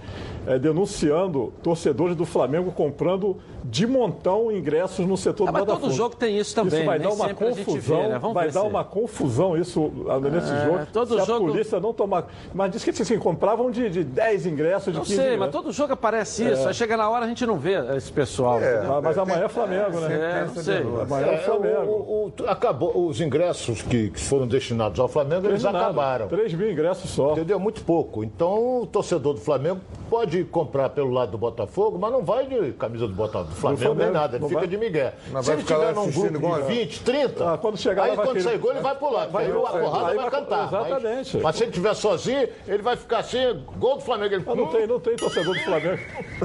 é, 0.47 0.59
denunciando 0.59 1.53
torcedores 1.62 2.16
do 2.16 2.24
Flamengo 2.24 2.72
comprando 2.72 3.38
de 3.64 3.86
montão 3.86 4.51
ingressos 4.51 5.07
no 5.07 5.16
setor 5.16 5.49
ah, 5.49 5.51
do 5.51 5.53
mas 5.53 5.62
Botafogo. 5.64 5.86
todo 5.86 5.97
jogo 5.97 6.16
tem 6.16 6.38
isso 6.38 6.55
também. 6.55 6.80
Isso 6.80 6.86
vai 6.86 6.99
dar 6.99 7.11
uma 7.11 7.34
confusão, 7.34 8.03
vê, 8.03 8.09
né? 8.09 8.18
vai 8.18 8.51
dar 8.51 8.62
uma 8.64 8.84
confusão 8.84 9.57
isso 9.57 9.93
ah, 10.09 10.18
nesse 10.18 10.53
é, 10.53 10.64
jogo. 10.64 10.86
Todo 10.93 11.20
se 11.20 11.26
jogo... 11.26 11.47
a 11.47 11.51
polícia 11.51 11.80
não 11.80 11.93
tomar... 11.93 12.26
Mas 12.53 12.72
diz 12.72 12.84
que 12.84 12.90
assim, 12.90 13.18
compravam 13.18 13.70
de, 13.70 13.88
de 13.88 14.05
10 14.05 14.47
ingressos, 14.47 14.93
de 14.93 14.99
não 14.99 15.05
15 15.05 15.14
sei, 15.14 15.24
ingressos. 15.24 15.40
mas 15.40 15.51
todo 15.51 15.72
jogo 15.72 15.93
aparece 15.93 16.45
isso. 16.45 16.64
É. 16.64 16.68
Aí 16.68 16.74
chega 16.74 16.97
na 16.97 17.09
hora 17.09 17.24
a 17.24 17.28
gente 17.28 17.47
não 17.47 17.57
vê 17.57 17.74
esse 17.97 18.11
pessoal. 18.12 18.61
É, 18.61 18.82
Mas 19.03 19.16
amanhã 19.16 19.45
é 19.45 19.49
Flamengo, 19.49 19.82
né? 19.91 20.41
É, 20.43 20.45
não 20.47 20.62
sei. 20.62 20.78
Amanhã 20.78 21.26
é 21.26 21.35
É, 21.35 21.39
Flamengo. 21.39 21.91
o- 21.93 22.33
o- 22.43 22.49
acabou, 22.49 23.07
os 23.09 23.20
ingressos 23.20 23.83
que, 23.83 24.11
que 24.11 24.20
foram 24.20 24.47
destinados 24.47 24.99
ao 25.01 25.09
Flamengo, 25.09 25.47
eles 25.47 25.64
acabaram. 25.64 26.28
3 26.28 26.53
mil 26.55 26.70
ingressos 26.70 27.11
só. 27.11 27.33
Entendeu? 27.33 27.59
Muito 27.59 27.83
pouco. 27.83 28.22
Então, 28.24 28.83
o 28.83 28.87
torcedor 28.87 29.35
do 29.35 29.41
Flamengo 29.41 29.80
pode 30.11 30.45
comprar 30.45 30.91
pelo 30.91 31.11
lado 31.11 31.30
do 31.33 31.39
Botafogo, 31.39 31.99
mas 31.99 32.12
não 32.12 32.22
vai 32.24 32.47
de 32.47 32.72
camisa 32.72 33.07
do 33.07 33.14
Botafogo, 33.14 33.51
do 33.51 33.55
Flamengo, 33.57 33.83
Flamengo, 33.83 34.05
nem 34.05 34.12
nada. 34.12 34.37
Ele 34.37 34.45
fica 34.47 34.61
vai. 34.61 34.68
de 34.68 34.76
migué. 34.76 35.14
Mas 35.30 35.45
Se 35.47 35.51
vai 35.53 35.61
ele 35.61 35.66
tiver 35.66 35.95
num 35.95 36.11
grupo 36.11 36.37
igual- 36.37 36.62
de 36.62 36.68
20, 36.68 37.01
30, 37.03 37.53
Ah, 37.55 37.59
quando 37.59 37.76
chegar 37.78 38.05
aí 38.05 38.16
vai 38.16 38.26
quando 38.26 38.41
sair 38.41 38.59
gol, 38.59 38.70
ele 38.72 38.80
vai 38.80 38.95
pular. 38.95 39.26
vai- 39.28 39.49
Vai, 39.49 39.51
a 39.51 39.80
porrada 39.85 40.07
aí 40.11 40.16
vai 40.16 40.30
vai- 40.30 40.41
cantar. 40.41 40.66
exatamente. 40.66 41.35
Mas, 41.37 41.43
mas 41.43 41.57
se 41.57 41.62
ele 41.64 41.70
estiver 41.70 41.95
sozinho, 41.95 42.49
ele 42.68 42.83
vai 42.83 42.97
ficar 42.97 43.18
assim, 43.18 43.39
gol 43.78 43.97
do 43.97 44.01
Flamengo. 44.03 44.35
Ele, 44.35 44.45
Mas 44.47 44.57
não 44.57 44.66
tem, 44.66 44.87
não 44.87 45.01
tem 45.01 45.16
torcedor 45.16 45.55
do 45.55 45.61
Flamengo. 45.61 46.03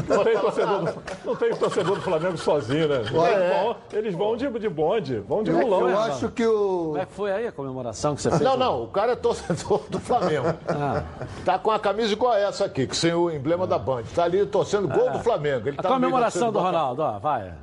Não 0.07 0.23
tem 0.23 0.37
torcedor 0.37 0.79
do, 0.83 1.03
não 1.25 1.35
tem 1.35 1.49
torcedor 1.55 1.95
do 1.95 2.01
Flamengo 2.01 2.37
sozinho, 2.37 2.87
né? 2.87 3.01
Olha, 3.13 3.26
é. 3.29 3.63
vão, 3.63 3.75
eles 3.93 4.15
vão 4.15 4.37
de, 4.37 4.47
de 4.59 4.69
bonde, 4.69 5.19
vão 5.19 5.43
de 5.43 5.51
Eu, 5.51 5.59
mulão. 5.59 5.81
eu 5.81 5.87
né, 5.87 5.95
acho 5.95 6.29
que 6.29 6.45
o. 6.45 6.85
Como 6.87 6.97
é 6.97 7.05
que 7.05 7.13
foi 7.13 7.31
aí 7.31 7.47
a 7.47 7.51
comemoração 7.51 8.15
que 8.15 8.21
você 8.21 8.29
fez? 8.29 8.41
Não, 8.41 8.57
não, 8.57 8.83
o 8.83 8.87
cara 8.87 9.13
é 9.13 9.15
torcedor 9.15 9.83
do 9.89 9.99
Flamengo. 9.99 10.47
Ah. 10.67 11.03
Tá 11.43 11.57
com 11.59 11.71
a 11.71 11.79
camisa 11.79 12.13
igual 12.13 12.33
essa 12.35 12.65
aqui, 12.65 12.87
que 12.87 12.95
sem 12.95 13.13
o 13.13 13.31
emblema 13.31 13.65
da 13.65 13.77
Band. 13.77 14.03
Tá 14.13 14.23
ali 14.23 14.45
torcendo 14.45 14.87
gol 14.87 15.11
do 15.11 15.19
Flamengo. 15.19 15.69
Ele 15.69 15.77
A 15.79 15.83
tá 15.83 15.89
comemoração 15.89 16.51
do 16.51 16.59
Ronaldo, 16.59 17.01
ó, 17.01 17.19
vai. 17.19 17.53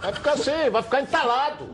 Vai 0.00 0.12
ficar 0.12 0.32
assim, 0.32 0.70
vai 0.70 0.82
ficar 0.82 1.00
entalado. 1.02 1.66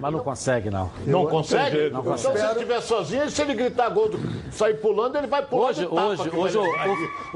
Mas 0.00 0.12
não 0.12 0.20
consegue, 0.20 0.70
não. 0.70 0.90
Não 1.06 1.22
Eu- 1.22 1.28
consegue? 1.28 1.70
jeito, 1.76 1.86
então, 1.98 2.02
não 2.04 2.16
se 2.18 2.26
ele 2.26 2.32
consegue. 2.34 2.52
estiver 2.54 2.80
sozinho, 2.80 3.30
se 3.30 3.42
ele 3.42 3.54
gritar 3.54 3.88
gol, 3.88 4.08
do- 4.08 4.52
sair 4.52 4.74
pulando, 4.74 5.16
ele 5.16 5.26
vai 5.26 5.44
pular 5.44 5.68
Hoje, 5.70 5.86
hoje, 5.86 6.30
hoje 6.34 6.58
o, 6.58 6.62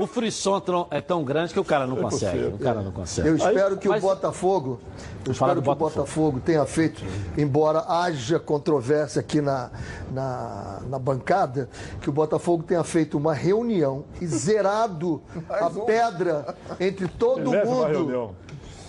o, 0.00 0.04
o 0.04 0.06
frisson 0.06 0.62
é 0.90 1.00
tão 1.00 1.24
grande 1.24 1.52
que 1.52 1.58
o 1.60 1.64
cara 1.64 1.86
não 1.86 1.96
consegue. 1.96 2.32
possível. 2.38 2.54
O 2.54 2.58
cara 2.58 2.82
não 2.82 2.92
consegue. 2.92 3.28
Eu 3.28 3.36
espero 3.36 3.76
que 3.76 3.88
Mas- 3.88 4.02
o 4.02 4.06
Botafogo, 4.06 4.78
eu 5.26 5.32
espero 5.32 5.52
que 5.54 5.58
o 5.58 5.62
Botafogo. 5.62 5.90
Botafogo 6.02 6.40
tenha 6.40 6.64
feito, 6.66 7.02
embora 7.36 7.84
haja 7.88 8.38
controvérsia 8.38 9.20
aqui 9.20 9.40
na, 9.40 9.70
na, 10.12 10.80
na 10.88 10.98
bancada, 10.98 11.68
que 12.00 12.08
o 12.08 12.12
Botafogo 12.12 12.62
tenha 12.62 12.84
feito 12.84 13.16
uma 13.18 13.34
reunião 13.34 14.04
e 14.20 14.26
zerado 14.26 15.20
a 15.50 15.68
pedra 15.70 16.54
entre 16.78 17.08
todo 17.08 17.50
mundo. 17.50 18.34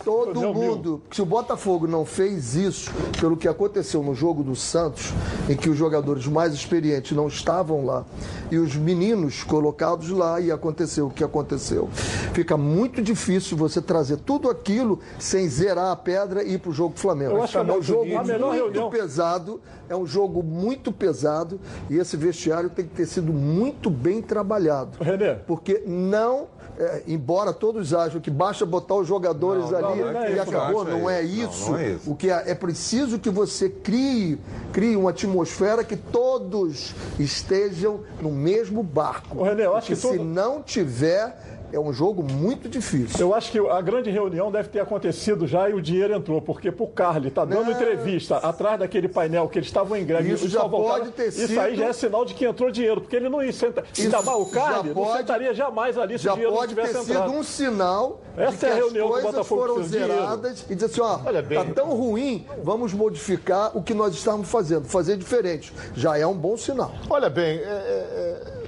Todo 0.03 0.39
mil. 0.39 0.53
mundo. 0.53 1.01
Se 1.11 1.21
o 1.21 1.25
Botafogo 1.25 1.87
não 1.87 2.05
fez 2.05 2.55
isso, 2.55 2.91
pelo 3.19 3.37
que 3.37 3.47
aconteceu 3.47 4.03
no 4.03 4.13
jogo 4.13 4.43
do 4.43 4.55
Santos, 4.55 5.13
em 5.49 5.55
que 5.55 5.69
os 5.69 5.77
jogadores 5.77 6.27
mais 6.27 6.53
experientes 6.53 7.15
não 7.15 7.27
estavam 7.27 7.85
lá 7.85 8.05
e 8.51 8.57
os 8.57 8.75
meninos 8.75 9.43
colocados 9.43 10.09
lá 10.09 10.39
e 10.39 10.51
aconteceu 10.51 11.07
o 11.07 11.09
que 11.09 11.23
aconteceu, 11.23 11.89
fica 12.33 12.55
muito 12.57 13.01
difícil 13.01 13.57
você 13.57 13.81
trazer 13.81 14.17
tudo 14.17 14.49
aquilo 14.49 14.99
sem 15.19 15.47
zerar 15.47 15.91
a 15.91 15.95
pedra 15.95 16.43
e 16.43 16.53
ir 16.53 16.59
para 16.59 16.69
o 16.69 16.73
jogo 16.73 16.93
do 16.93 16.99
Flamengo. 16.99 17.31
Eu 17.31 17.43
acho 17.43 17.53
que 17.53 17.57
é 17.57 17.73
a 17.73 17.77
um 17.77 17.81
jogo 17.81 18.05
muito 18.05 18.51
reunião- 18.51 18.89
pesado, 18.89 19.61
é 19.89 19.95
um 19.95 20.05
jogo 20.05 20.43
muito 20.43 20.91
pesado 20.91 21.59
e 21.89 21.97
esse 21.97 22.15
vestiário 22.17 22.69
tem 22.69 22.85
que 22.85 22.93
ter 22.95 23.05
sido 23.05 23.31
muito 23.33 23.89
bem 23.89 24.21
trabalhado. 24.21 24.97
Renê. 25.01 25.35
Porque 25.47 25.83
não, 25.85 26.47
é, 26.77 27.03
embora 27.07 27.53
todos 27.53 27.93
acham 27.93 28.19
que 28.21 28.31
basta 28.31 28.65
botar 28.65 28.95
os 28.95 29.07
jogadores 29.07 29.69
Não, 29.71 29.77
ali 29.89 29.92
é 29.93 30.29
e 30.31 30.33
isso, 30.33 30.41
acabou, 30.41 30.85
não, 30.85 31.09
é 31.09 31.21
não, 31.21 31.29
isso. 31.29 31.69
não 31.71 31.77
é 31.77 31.89
isso. 31.91 32.11
O 32.11 32.15
que 32.15 32.29
é, 32.29 32.43
é 32.51 32.55
preciso 32.55 33.19
que 33.19 33.29
você 33.29 33.69
crie, 33.69 34.37
crie 34.71 34.95
uma 34.95 35.09
atmosfera 35.11 35.83
que 35.83 35.95
todos 35.95 36.93
estejam 37.19 38.01
no 38.21 38.31
mesmo 38.31 38.81
barco. 38.83 39.39
Ô, 39.39 39.43
Renê, 39.43 39.65
eu 39.65 39.75
acho 39.75 39.87
Porque 39.87 40.01
que 40.01 40.07
se 40.07 40.17
todo- 40.17 40.23
não 40.23 40.61
tiver, 40.61 41.52
é 41.73 41.79
um 41.79 41.91
jogo 41.91 42.21
muito 42.23 42.69
difícil. 42.69 43.19
Eu 43.19 43.33
acho 43.33 43.51
que 43.51 43.57
a 43.59 43.81
grande 43.81 44.09
reunião 44.09 44.51
deve 44.51 44.69
ter 44.69 44.79
acontecido 44.79 45.47
já 45.47 45.69
e 45.69 45.73
o 45.73 45.81
dinheiro 45.81 46.13
entrou, 46.13 46.41
porque 46.41 46.71
pro 46.71 46.87
Carly 46.87 47.31
tá 47.31 47.43
dando 47.43 47.65
Não. 47.65 47.71
entrevista 47.71 48.37
atrás 48.37 48.79
daquele 48.79 49.07
painel 49.07 49.47
que 49.49 49.57
eles 49.59 49.67
estavam 49.67 49.97
em 49.97 50.05
greve. 50.05 50.31
Isso 50.33 50.45
e 50.45 50.49
já 50.49 50.67
pode 50.67 51.09
ter 51.11 51.27
Isso 51.29 51.47
sido- 51.47 51.59
aí 51.59 51.75
já 51.75 51.85
é 51.85 51.93
sinal 51.93 52.23
de 52.25 52.33
que 52.33 52.45
entrou 52.45 52.69
dinheiro, 52.71 53.01
porque 53.01 53.15
ele 53.15 53.27
não 53.29 53.41
ia 53.43 53.51
sentar. 53.51 53.83
Ainda 53.97 54.21
mais 54.21 54.37
o 54.39 54.45
já 54.45 54.61
Carly 54.61 54.87
não 54.89 54.93
pode- 54.95 55.17
sentaria 55.17 55.53
jamais 55.53 55.97
ali 55.97 56.17
se 56.19 56.25
o 56.25 56.29
Já 56.29 56.31
dinheiro 56.33 56.51
não 56.51 56.59
pode 56.59 56.75
ter 56.75 56.81
tivesse 56.85 57.05
sido 57.05 57.13
entrado. 57.15 57.31
um 57.33 57.43
sinal 57.43 58.21
Essa 58.37 58.51
de 58.51 58.57
que 58.57 58.65
é 58.65 58.69
a 58.69 58.71
as 58.73 58.77
reunião 58.77 59.05
o 59.05 59.09
coisas 59.09 59.31
Botafogo 59.31 59.61
foram 59.61 59.81
dinheiro. 59.81 60.13
zeradas 60.13 60.65
e 60.69 60.75
dizer 60.75 60.85
assim, 60.87 61.01
ó, 61.01 61.19
Olha 61.25 61.41
bem. 61.41 61.57
tá 61.65 61.73
tão 61.73 61.89
ruim, 61.89 62.45
vamos 62.63 62.93
modificar 62.93 63.75
o 63.75 63.81
que 63.81 63.93
nós 63.93 64.13
estamos 64.13 64.47
fazendo, 64.49 64.85
fazer 64.85 65.17
diferente. 65.17 65.73
Já 65.95 66.17
é 66.17 66.25
um 66.27 66.33
bom 66.35 66.55
sinal. 66.57 66.91
Olha 67.09 67.29
bem, 67.29 67.57
é, 67.59 67.61
é, 67.61 67.63
é, 67.63 68.62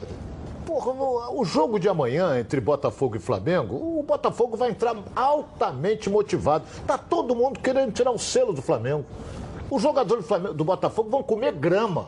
porra, 0.66 0.94
no- 0.94 1.40
o 1.40 1.46
jogo 1.46 1.80
de 1.80 1.88
amanhã 1.88 2.40
entre 2.40 2.60
Botafogo 2.60 3.16
e 3.16 3.20
Flamengo, 3.20 3.76
o 3.76 4.04
Botafogo 4.04 4.58
vai 4.58 4.70
entrar 4.70 4.96
altamente 5.16 6.10
motivado. 6.10 6.66
Tá 6.88 6.98
todo 6.98 7.36
mundo 7.36 7.60
querendo 7.60 7.92
tirar 7.92 8.12
o 8.12 8.20
selo 8.20 8.54
do 8.54 8.62
Flamengo. 8.62 9.06
Os 9.70 9.82
jogadores 9.82 10.24
do, 10.24 10.28
Flamengo- 10.28 10.54
do 10.54 10.64
Botafogo 10.64 11.10
vão 11.10 11.24
comer 11.24 11.52
grama. 11.54 12.08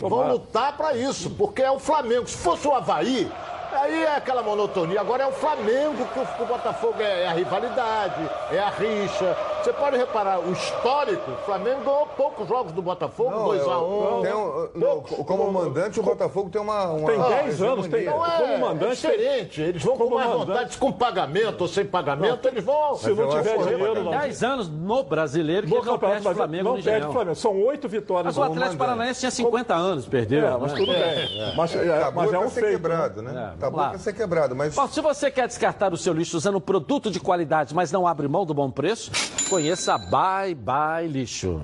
Vão 0.00 0.10
Tomara. 0.10 0.32
lutar 0.32 0.76
para 0.76 0.96
isso, 0.96 1.30
porque 1.30 1.60
é 1.62 1.70
o 1.70 1.78
Flamengo. 1.78 2.26
Se 2.28 2.36
fosse 2.36 2.66
o 2.68 2.72
Havaí, 2.74 3.28
aí 3.72 4.04
é 4.04 4.16
aquela 4.16 4.42
monotonia. 4.42 5.00
Agora 5.00 5.24
é 5.24 5.26
o 5.26 5.32
Flamengo 5.32 6.06
que 6.12 6.42
o, 6.42 6.46
Botafogo 6.46 7.00
é, 7.00 7.22
é 7.24 7.28
a 7.28 7.32
rivalidade, 7.32 8.28
é 8.52 8.58
a 8.58 8.68
rixa. 8.70 9.36
Você 9.62 9.72
pode 9.72 9.96
reparar, 9.96 10.38
o 10.40 10.52
histórico, 10.52 11.30
o 11.30 11.36
Flamengo 11.44 11.80
ganhou 11.84 12.06
poucos 12.16 12.48
jogos 12.48 12.72
do 12.72 12.80
Botafogo, 12.80 13.30
Não, 13.30 13.44
2 13.44 13.62
a 13.62 13.64
eu- 13.64 14.18
1 14.18 14.22
tem 14.22 14.34
um- 14.34 14.68
não, 14.74 15.00
como 15.24 15.52
mandante, 15.52 16.00
o 16.00 16.02
Botafogo 16.02 16.48
tem 16.48 16.60
uma. 16.60 16.86
uma 16.86 17.06
Tem 17.08 17.16
uma 17.16 17.28
10 17.28 17.62
anos, 17.62 17.88
tem-. 17.88 18.04
Não 18.04 18.24
é, 18.24 18.38
Como 18.38 18.58
mandante, 18.58 19.06
é 19.06 19.10
diferente. 19.10 19.60
Eles 19.62 19.82
vão 19.82 19.96
com 19.96 20.10
mais 20.14 20.30
vontade, 20.30 20.78
com 20.78 20.92
pagamento 20.92 21.62
ou 21.62 21.68
sem 21.68 21.84
pagamento, 21.84 22.46
eles 22.48 22.64
vão. 22.64 22.94
Se 22.94 23.10
não 23.10 23.28
tiver 23.28 23.58
dinheiro, 23.58 24.04
não. 24.04 24.10
10 24.12 24.42
anos 24.42 24.68
no 24.68 25.02
brasileiro 25.02 25.66
que 25.66 25.74
No 25.74 25.84
não 25.84 25.98
perde 25.98 26.26
o 26.26 26.34
Flamengo 26.34 26.64
não 26.64 26.76
no 26.76 26.82
perde 26.82 27.06
o. 27.06 27.12
Flamengo. 27.12 27.36
São 27.36 27.60
oito 27.64 27.88
vitórias. 27.88 28.36
Mas 28.36 28.38
o 28.38 28.42
Atlético. 28.52 28.76
Paranaense 28.78 29.20
tinha 29.20 29.30
50 29.30 29.74
anos, 29.74 30.06
perdeu. 30.06 30.46
É, 30.46 30.50
mas 30.56 30.72
né? 30.72 30.78
tudo 30.78 30.92
bem. 30.92 31.54
Mas 31.56 31.74
é, 31.74 32.34
é 32.34 32.38
um 32.38 32.50
feito. 32.50 32.70
quebrado, 32.70 33.22
né? 33.22 33.54
É, 33.58 33.60
Tá 33.60 33.70
bom 33.70 33.76
lá. 33.76 33.90
pra 33.90 33.98
ser 33.98 34.12
quebrado, 34.12 34.54
mas. 34.54 34.74
Bom, 34.74 34.86
se 34.88 35.00
você 35.00 35.30
quer 35.30 35.46
descartar 35.48 35.92
o 35.92 35.96
seu 35.96 36.12
lixo 36.12 36.36
usando 36.36 36.60
produto 36.60 37.10
de 37.10 37.18
qualidade, 37.20 37.74
mas 37.74 37.90
não 37.90 38.06
abre 38.06 38.28
mão 38.28 38.46
do 38.46 38.54
bom 38.54 38.70
preço, 38.70 39.10
conheça 39.50 39.94
a 39.94 39.98
Bye 39.98 40.54
Bye 40.54 41.08
Lixo. 41.08 41.60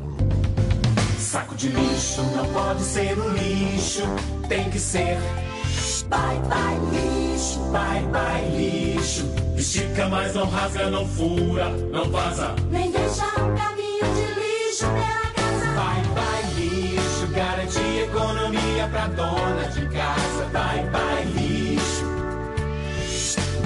Saco 1.18 1.54
de 1.54 1.68
lixo 1.68 2.22
não 2.36 2.46
pode 2.52 2.82
ser 2.82 3.18
um 3.18 3.28
lixo, 3.30 4.02
tem 4.48 4.68
que 4.70 4.78
ser. 4.78 5.18
Bye 6.08 6.38
bye 6.48 6.78
lixo, 6.92 7.60
bye 7.70 8.02
bye 8.12 8.48
lixo. 8.56 9.24
Estica, 9.56 10.08
mas 10.08 10.34
não 10.34 10.46
rasga, 10.48 10.90
não 10.90 11.06
fura, 11.06 11.68
não 11.90 12.10
vaza. 12.10 12.54
Nem 12.70 12.90
deixa 12.90 13.24
um 13.24 13.54
caminho 13.56 14.04
de 14.14 14.40
lixo 14.40 14.84
pela 14.86 15.32
casa. 15.34 15.72
Bye 15.74 16.04
bye 16.14 16.60
lixo, 16.60 17.26
garante 17.32 17.78
economia 17.78 18.88
pra 18.90 19.06
dona 19.08 19.68
de 19.72 19.88
casa. 19.88 20.44
Bye 20.52 20.86
bye 20.90 21.24
lixo, 21.24 21.43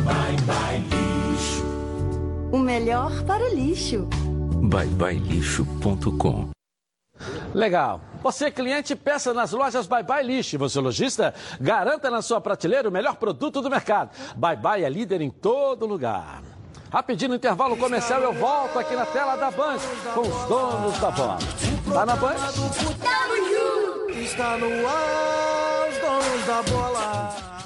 bye 0.08 0.36
bye 0.46 0.82
lixo. 1.30 1.64
O 2.50 2.58
melhor 2.58 3.12
para 3.24 3.44
o 3.44 3.54
lixo. 3.54 4.08
byebyelixo.com 4.62 6.50
Legal. 7.54 8.00
Você, 8.22 8.50
cliente, 8.50 8.94
peça 8.96 9.32
nas 9.32 9.52
lojas 9.52 9.86
Bye 9.86 10.02
Bye 10.02 10.26
Lixo. 10.26 10.56
E 10.56 10.58
Você, 10.58 10.80
lojista, 10.80 11.34
garanta 11.60 12.10
na 12.10 12.22
sua 12.22 12.40
prateleira 12.40 12.88
o 12.88 12.92
melhor 12.92 13.16
produto 13.16 13.60
do 13.60 13.70
mercado. 13.70 14.10
Bye 14.36 14.56
Bye 14.56 14.84
é 14.84 14.88
líder 14.88 15.20
em 15.20 15.30
todo 15.30 15.86
lugar. 15.86 16.42
Rapidinho 16.90 17.30
no 17.30 17.34
intervalo 17.36 17.76
comercial, 17.76 18.20
eu 18.22 18.32
volto 18.32 18.78
aqui 18.78 18.94
na 18.96 19.04
tela 19.04 19.36
da 19.36 19.50
Band 19.50 19.78
com 20.14 20.20
os 20.22 20.48
donos 20.48 20.98
da 20.98 21.10
bola. 21.10 21.38
Tá 21.92 22.06
na 22.06 22.16
Band? 22.16 22.34
Está 24.22 24.56
no 24.56 24.66
ar, 24.86 25.88
os 25.90 25.98
donos 25.98 26.46
da 26.46 26.62
bola. 26.62 27.57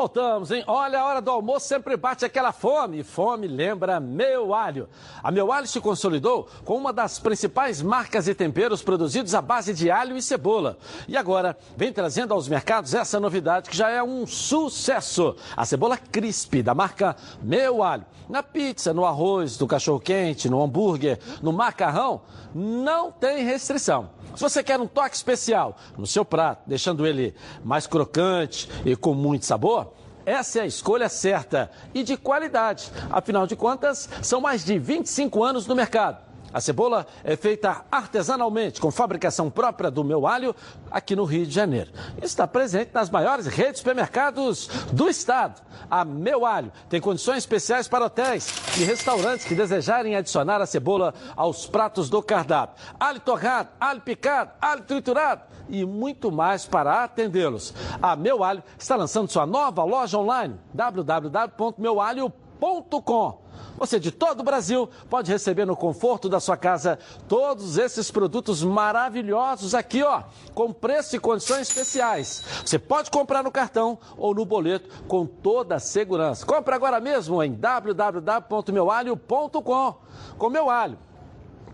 Voltamos, 0.00 0.50
hein? 0.50 0.64
Olha, 0.66 0.98
a 0.98 1.04
hora 1.04 1.20
do 1.20 1.30
almoço 1.30 1.68
sempre 1.68 1.94
bate 1.94 2.24
aquela 2.24 2.52
fome. 2.52 3.02
Fome 3.02 3.46
lembra 3.46 4.00
Meu 4.00 4.54
Alho. 4.54 4.88
A 5.22 5.30
Meu 5.30 5.52
Alho 5.52 5.66
se 5.66 5.78
consolidou 5.78 6.48
com 6.64 6.74
uma 6.74 6.90
das 6.90 7.18
principais 7.18 7.82
marcas 7.82 8.26
e 8.26 8.34
temperos 8.34 8.80
produzidos 8.80 9.34
à 9.34 9.42
base 9.42 9.74
de 9.74 9.90
alho 9.90 10.16
e 10.16 10.22
cebola. 10.22 10.78
E 11.06 11.18
agora 11.18 11.54
vem 11.76 11.92
trazendo 11.92 12.32
aos 12.32 12.48
mercados 12.48 12.94
essa 12.94 13.20
novidade 13.20 13.68
que 13.68 13.76
já 13.76 13.90
é 13.90 14.02
um 14.02 14.26
sucesso. 14.26 15.36
A 15.54 15.66
cebola 15.66 15.98
crisp 15.98 16.62
da 16.62 16.74
marca 16.74 17.14
Meu 17.42 17.82
Alho. 17.82 18.06
Na 18.26 18.42
pizza, 18.42 18.94
no 18.94 19.04
arroz, 19.04 19.58
no 19.58 19.66
cachorro-quente, 19.66 20.48
no 20.48 20.62
hambúrguer, 20.62 21.18
no 21.42 21.52
macarrão, 21.52 22.22
não 22.54 23.12
tem 23.12 23.44
restrição. 23.44 24.08
Se 24.34 24.42
você 24.42 24.62
quer 24.62 24.80
um 24.80 24.86
toque 24.86 25.16
especial 25.16 25.76
no 25.96 26.06
seu 26.06 26.24
prato, 26.24 26.62
deixando 26.66 27.06
ele 27.06 27.34
mais 27.64 27.86
crocante 27.86 28.68
e 28.84 28.96
com 28.96 29.14
muito 29.14 29.44
sabor, 29.44 29.92
essa 30.24 30.60
é 30.60 30.62
a 30.62 30.66
escolha 30.66 31.08
certa 31.08 31.70
e 31.92 32.02
de 32.02 32.16
qualidade. 32.16 32.90
Afinal 33.10 33.46
de 33.46 33.56
contas, 33.56 34.08
são 34.22 34.40
mais 34.40 34.64
de 34.64 34.78
25 34.78 35.42
anos 35.42 35.66
no 35.66 35.74
mercado. 35.74 36.29
A 36.52 36.60
cebola 36.60 37.06
é 37.22 37.36
feita 37.36 37.84
artesanalmente, 37.90 38.80
com 38.80 38.90
fabricação 38.90 39.48
própria 39.48 39.88
do 39.90 40.02
meu 40.02 40.26
alho, 40.26 40.54
aqui 40.90 41.14
no 41.14 41.24
Rio 41.24 41.46
de 41.46 41.52
Janeiro. 41.52 41.92
Está 42.20 42.44
presente 42.46 42.90
nas 42.92 43.08
maiores 43.08 43.46
redes 43.46 43.74
de 43.74 43.78
supermercados 43.78 44.68
do 44.92 45.08
estado. 45.08 45.62
A 45.88 46.04
Meu 46.04 46.44
Alho 46.44 46.72
tem 46.88 47.00
condições 47.00 47.38
especiais 47.38 47.86
para 47.88 48.04
hotéis 48.06 48.52
e 48.78 48.84
restaurantes 48.84 49.46
que 49.46 49.54
desejarem 49.54 50.16
adicionar 50.16 50.60
a 50.60 50.66
cebola 50.66 51.14
aos 51.36 51.66
pratos 51.66 52.10
do 52.10 52.20
cardápio. 52.22 52.76
Alho 52.98 53.20
torrado, 53.20 53.68
alho 53.78 54.00
picado, 54.00 54.50
alho 54.60 54.82
triturado 54.82 55.42
e 55.68 55.84
muito 55.84 56.32
mais 56.32 56.66
para 56.66 57.04
atendê-los. 57.04 57.72
A 58.02 58.16
Meu 58.16 58.42
Alho 58.42 58.64
está 58.78 58.96
lançando 58.96 59.30
sua 59.30 59.46
nova 59.46 59.84
loja 59.84 60.18
online, 60.18 60.58
www.meualho.com. 60.74 63.39
Você 63.76 63.98
de 63.98 64.10
todo 64.10 64.40
o 64.40 64.44
Brasil 64.44 64.88
pode 65.08 65.32
receber 65.32 65.64
no 65.64 65.76
conforto 65.76 66.28
da 66.28 66.40
sua 66.40 66.56
casa 66.56 66.98
todos 67.28 67.78
esses 67.78 68.10
produtos 68.10 68.62
maravilhosos 68.62 69.74
aqui, 69.74 70.02
ó, 70.02 70.24
com 70.54 70.70
preço 70.72 71.16
e 71.16 71.18
condições 71.18 71.68
especiais. 71.68 72.44
Você 72.64 72.78
pode 72.78 73.10
comprar 73.10 73.42
no 73.42 73.50
cartão 73.50 73.98
ou 74.16 74.34
no 74.34 74.44
boleto 74.44 74.88
com 75.08 75.24
toda 75.24 75.76
a 75.76 75.80
segurança. 75.80 76.44
Compre 76.44 76.74
agora 76.74 77.00
mesmo 77.00 77.42
em 77.42 77.52
www.meualho.com. 77.52 79.94
Com 80.36 80.50
meu 80.50 80.68
alho, 80.68 80.98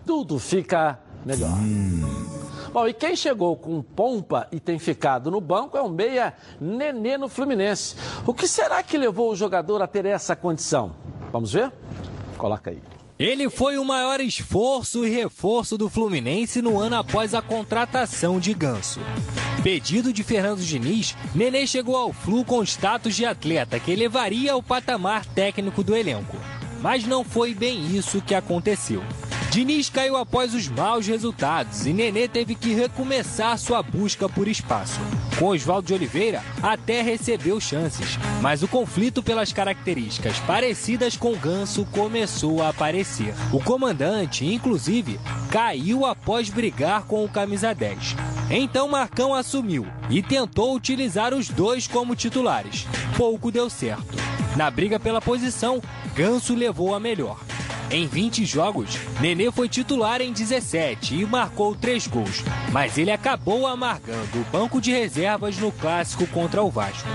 tudo 0.05 0.39
fica 0.39 1.01
melhor. 1.25 1.57
Bom, 2.73 2.87
e 2.87 2.93
quem 2.93 3.17
chegou 3.17 3.57
com 3.57 3.83
pompa 3.83 4.47
e 4.53 4.61
tem 4.61 4.79
ficado 4.79 5.31
no 5.31 5.41
banco 5.41 5.79
é 5.79 5.81
o 5.81 5.89
meia 5.89 6.35
Nenê 6.61 7.17
no 7.17 7.29
Fluminense. 7.29 7.97
O 8.27 8.35
que 8.35 8.47
será 8.47 8.83
que 8.83 8.99
levou 8.99 9.33
o 9.33 9.37
jogador 9.37 9.81
a 9.81 9.87
ter 9.87 10.05
essa 10.05 10.37
condição? 10.37 10.95
Vamos 11.33 11.53
ver? 11.53 11.73
Coloca 12.37 12.71
aí. 12.71 12.81
Ele 13.19 13.49
foi 13.49 13.79
o 13.79 13.85
maior 13.85 14.21
esforço 14.21 15.07
e 15.07 15.09
reforço 15.09 15.79
do 15.79 15.89
Fluminense 15.89 16.61
no 16.61 16.79
ano 16.79 16.97
após 16.97 17.33
a 17.33 17.41
contratação 17.41 18.39
de 18.39 18.53
Ganso. 18.53 19.01
Pedido 19.63 20.13
de 20.13 20.23
Fernando 20.23 20.61
Diniz, 20.61 21.17
Nenê 21.35 21.67
chegou 21.67 21.97
ao 21.97 22.13
Flu 22.13 22.45
com 22.45 22.63
status 22.63 23.17
de 23.17 23.25
atleta 23.25 23.81
que 23.81 23.91
elevaria 23.91 24.55
o 24.55 24.63
patamar 24.63 25.25
técnico 25.25 25.83
do 25.83 25.97
elenco. 25.97 26.37
Mas 26.83 27.07
não 27.07 27.25
foi 27.25 27.55
bem 27.55 27.97
isso 27.97 28.21
que 28.21 28.35
aconteceu. 28.35 29.03
Diniz 29.51 29.89
caiu 29.89 30.17
após 30.17 30.53
os 30.53 30.69
maus 30.69 31.07
resultados 31.07 31.87
e 31.87 31.93
Nenê 31.93 32.29
teve 32.29 32.55
que 32.55 32.75
recomeçar 32.75 33.59
sua 33.59 33.83
busca 33.83 34.29
por 34.29 34.47
espaço. 34.47 35.01
Com 35.39 35.47
Oswaldo 35.47 35.87
de 35.87 35.95
Oliveira, 35.95 36.43
até 36.63 37.01
recebeu 37.01 37.59
chances, 37.59 38.19
mas 38.43 38.63
o 38.63 38.69
conflito 38.69 39.23
pelas 39.23 39.55
características 39.55 40.39
parecidas 40.41 41.17
com 41.17 41.35
Ganso 41.35 41.87
começou 41.87 42.63
a 42.63 42.69
aparecer. 42.69 43.35
O 43.51 43.59
comandante, 43.63 44.45
inclusive, 44.45 45.19
caiu 45.51 46.05
após 46.05 46.51
brigar 46.51 47.05
com 47.05 47.25
o 47.25 47.29
camisa 47.29 47.75
10. 47.75 48.15
Então 48.51 48.89
Marcão 48.89 49.35
assumiu 49.35 49.87
e 50.11 50.23
tentou 50.23 50.75
utilizar 50.75 51.33
os 51.33 51.49
dois 51.49 51.87
como 51.87 52.15
titulares. 52.15 52.87
Pouco 53.17 53.51
deu 53.51 53.71
certo. 53.71 54.17
Na 54.57 54.71
briga 54.71 54.99
pela 54.99 55.21
posição, 55.21 55.83
Ganso 56.15 56.55
levou 56.55 56.95
a 56.95 57.01
melhor. 57.01 57.39
Em 57.91 58.07
20 58.07 58.45
jogos, 58.47 58.99
Nenê 59.21 59.53
foi 59.53 59.69
titular 59.69 60.23
em 60.23 60.33
17 60.33 61.15
e 61.15 61.27
marcou 61.27 61.75
3 61.77 62.07
gols, 62.07 62.43
mas 62.73 62.97
ele 62.97 63.11
acabou 63.11 63.67
amargando 63.67 64.41
o 64.41 64.45
banco 64.51 64.81
de 64.81 64.91
reservas 64.91 65.59
no 65.59 65.71
clássico 65.71 66.27
contra 66.29 66.63
o 66.63 66.71
Vasco. 66.71 67.07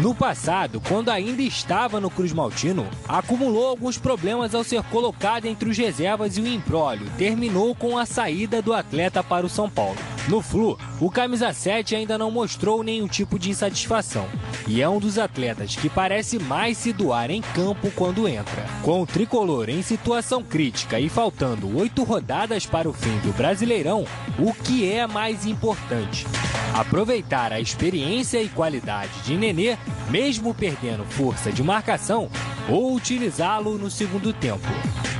No 0.00 0.14
passado, 0.14 0.80
quando 0.80 1.10
ainda 1.10 1.42
estava 1.42 2.00
no 2.00 2.08
Cruz 2.08 2.32
Maltino, 2.32 2.86
acumulou 3.08 3.66
alguns 3.66 3.98
problemas 3.98 4.54
ao 4.54 4.62
ser 4.62 4.82
colocado 4.84 5.46
entre 5.46 5.68
os 5.68 5.76
reservas 5.76 6.38
e 6.38 6.40
o 6.40 6.46
embrólio 6.46 7.10
terminou 7.18 7.74
com 7.74 7.98
a 7.98 8.06
saída 8.06 8.62
do 8.62 8.72
atleta 8.72 9.22
para 9.22 9.44
o 9.44 9.50
São 9.50 9.68
Paulo. 9.68 9.98
No 10.26 10.40
Flu, 10.40 10.78
o 11.00 11.10
camisa 11.10 11.52
7 11.52 11.94
ainda 11.94 12.16
não 12.16 12.30
mostrou 12.30 12.82
nenhum 12.82 13.06
tipo 13.06 13.38
de 13.38 13.50
insatisfação 13.50 14.26
e 14.66 14.80
é 14.80 14.88
um 14.88 14.98
dos 14.98 15.18
atletas 15.18 15.76
que 15.76 15.90
parece 15.90 16.38
mais 16.38 16.78
se 16.78 16.94
doar 16.94 17.30
em 17.30 17.42
campo 17.42 17.90
quando 17.94 18.26
entra. 18.26 18.64
Com 18.82 19.02
o 19.02 19.06
tricolor 19.06 19.68
em 19.68 19.82
situação 19.82 20.42
crítica 20.42 20.98
e 20.98 21.10
faltando 21.10 21.76
oito 21.76 22.02
rodadas 22.04 22.64
para 22.64 22.88
o 22.88 22.92
fim 22.92 23.18
do 23.18 23.34
Brasileirão, 23.34 24.06
o 24.38 24.54
que 24.54 24.90
é 24.90 25.06
mais 25.06 25.44
importante? 25.44 26.26
Aproveitar 26.72 27.52
a 27.52 27.60
experiência 27.60 28.42
e 28.42 28.48
qualidade 28.48 29.12
de 29.24 29.36
Nenê, 29.36 29.76
mesmo 30.08 30.54
perdendo 30.54 31.04
força 31.04 31.52
de 31.52 31.62
marcação, 31.62 32.30
ou 32.68 32.94
utilizá-lo 32.94 33.76
no 33.76 33.90
segundo 33.90 34.32
tempo. 34.32 34.66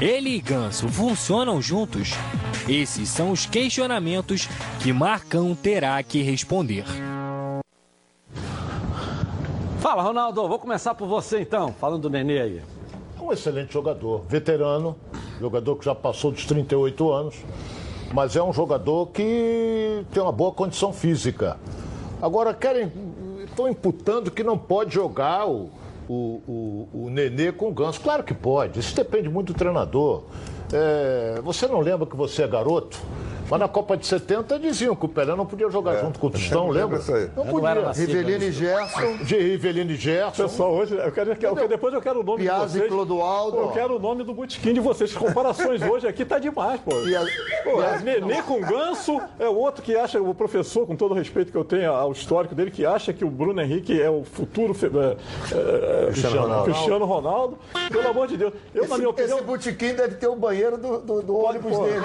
Ele 0.00 0.30
e 0.30 0.40
Ganso 0.40 0.88
funcionam 0.88 1.62
juntos? 1.62 2.10
Esses 2.68 3.08
são 3.08 3.30
os 3.30 3.46
questionamentos 3.46 4.48
que 4.82 4.92
Marcão 4.92 5.54
terá 5.54 6.02
que 6.02 6.20
responder. 6.20 6.84
Fala, 9.78 10.02
Ronaldo. 10.02 10.48
Vou 10.48 10.58
começar 10.58 10.96
por 10.96 11.06
você 11.06 11.42
então, 11.42 11.72
falando 11.78 12.02
do 12.02 12.10
Nenê 12.10 12.40
aí. 12.40 12.62
É 13.16 13.22
um 13.22 13.32
excelente 13.32 13.72
jogador, 13.72 14.24
veterano, 14.28 14.96
jogador 15.38 15.76
que 15.76 15.84
já 15.84 15.94
passou 15.94 16.32
dos 16.32 16.44
38 16.44 17.12
anos, 17.12 17.36
mas 18.12 18.34
é 18.34 18.42
um 18.42 18.52
jogador 18.52 19.06
que 19.08 20.04
tem 20.12 20.20
uma 20.20 20.32
boa 20.32 20.50
condição 20.50 20.92
física. 20.92 21.56
Agora 22.20 22.52
querem, 22.52 22.90
estão 23.44 23.68
imputando 23.68 24.32
que 24.32 24.42
não 24.42 24.58
pode 24.58 24.92
jogar 24.92 25.48
o, 25.48 25.70
o, 26.08 26.88
o, 26.92 27.06
o 27.06 27.10
Nenê 27.10 27.52
com 27.52 27.68
o 27.68 27.72
Ganso. 27.72 28.00
Claro 28.00 28.22
que 28.22 28.34
pode, 28.34 28.80
isso 28.80 28.94
depende 28.94 29.28
muito 29.28 29.52
do 29.52 29.58
treinador. 29.58 30.24
É, 30.72 31.40
você 31.42 31.66
não 31.66 31.80
lembra 31.80 32.06
que 32.06 32.16
você 32.16 32.42
é 32.42 32.48
garoto? 32.48 33.00
Mas 33.50 33.60
na 33.60 33.68
Copa 33.68 33.96
de 33.96 34.06
70 34.06 34.58
diziam 34.58 34.96
que 34.96 35.04
o 35.04 35.08
Pelé 35.08 35.34
não 35.36 35.44
podia 35.46 35.68
jogar 35.70 36.00
junto 36.00 36.18
com 36.18 36.26
o 36.28 36.30
Tostão, 36.30 36.68
lembra? 36.70 36.98
isso 36.98 37.14
aí. 37.14 37.28
Não 37.36 37.44
não 37.44 37.52
podia. 37.52 37.74
nascido 37.82 38.08
Rivelino 38.12 38.44
e. 38.44 38.52
Gerson. 38.52 39.16
De 39.24 39.36
Rivelino 39.36 39.90
e 39.92 39.96
Gerson. 39.96 40.42
Pessoal, 40.44 40.72
hoje, 40.74 40.94
eu 40.96 41.12
quero, 41.12 41.30
eu 41.32 41.36
quero- 41.36 41.68
depois 41.68 41.94
eu 41.94 42.00
quero 42.00 42.20
o 42.20 42.22
nome 42.22 42.42
Piazza 42.44 42.66
de 42.66 42.76
e 42.76 42.78
vocês. 42.80 42.90
Clodoaldo. 42.92 43.56
Eu 43.58 43.68
quero 43.68 43.96
o 43.96 43.98
nome 43.98 44.24
do 44.24 44.32
botequim 44.34 44.72
de 44.72 44.80
vocês. 44.80 45.10
As 45.10 45.16
comparações 45.16 45.82
hoje 45.88 46.06
aqui 46.08 46.24
tá 46.24 46.38
demais, 46.38 46.80
pô. 46.80 46.90
Piazza- 47.02 47.30
Pô, 47.64 47.80
Nenê 48.02 48.42
com 48.42 48.60
ganso 48.60 49.20
é 49.38 49.48
o 49.48 49.54
outro 49.56 49.82
que 49.82 49.94
acha, 49.96 50.20
o 50.20 50.34
professor, 50.34 50.86
com 50.86 50.96
todo 50.96 51.12
o 51.12 51.14
respeito 51.14 51.50
que 51.52 51.58
eu 51.58 51.64
tenho 51.64 51.92
ao 51.92 52.12
histórico 52.12 52.54
dele, 52.54 52.70
que 52.70 52.84
acha 52.84 53.12
que 53.12 53.24
o 53.24 53.30
Bruno 53.30 53.60
Henrique 53.60 54.00
é 54.00 54.10
o 54.10 54.24
futuro 54.24 54.74
fe- 54.74 54.86
é, 54.86 55.16
é, 55.52 56.06
Cristiano 56.06 56.40
Ronaldo. 56.42 56.64
Cristiano 56.72 57.04
Ronaldo. 57.04 57.58
Pelo 57.90 58.08
amor 58.08 58.26
de 58.26 58.36
Deus. 58.36 58.52
Eu, 58.74 58.88
na 58.88 58.96
minha 58.96 59.10
opinião. 59.10 59.38
Esse 59.38 59.46
botequim 59.46 59.94
deve 59.94 60.16
ter 60.16 60.26
o 60.28 60.36
banheiro 60.36 60.76
do, 60.76 60.98
do, 60.98 61.22
do 61.22 61.36
ônibus 61.36 61.72
Pô, 61.76 61.84
dele. 61.84 62.00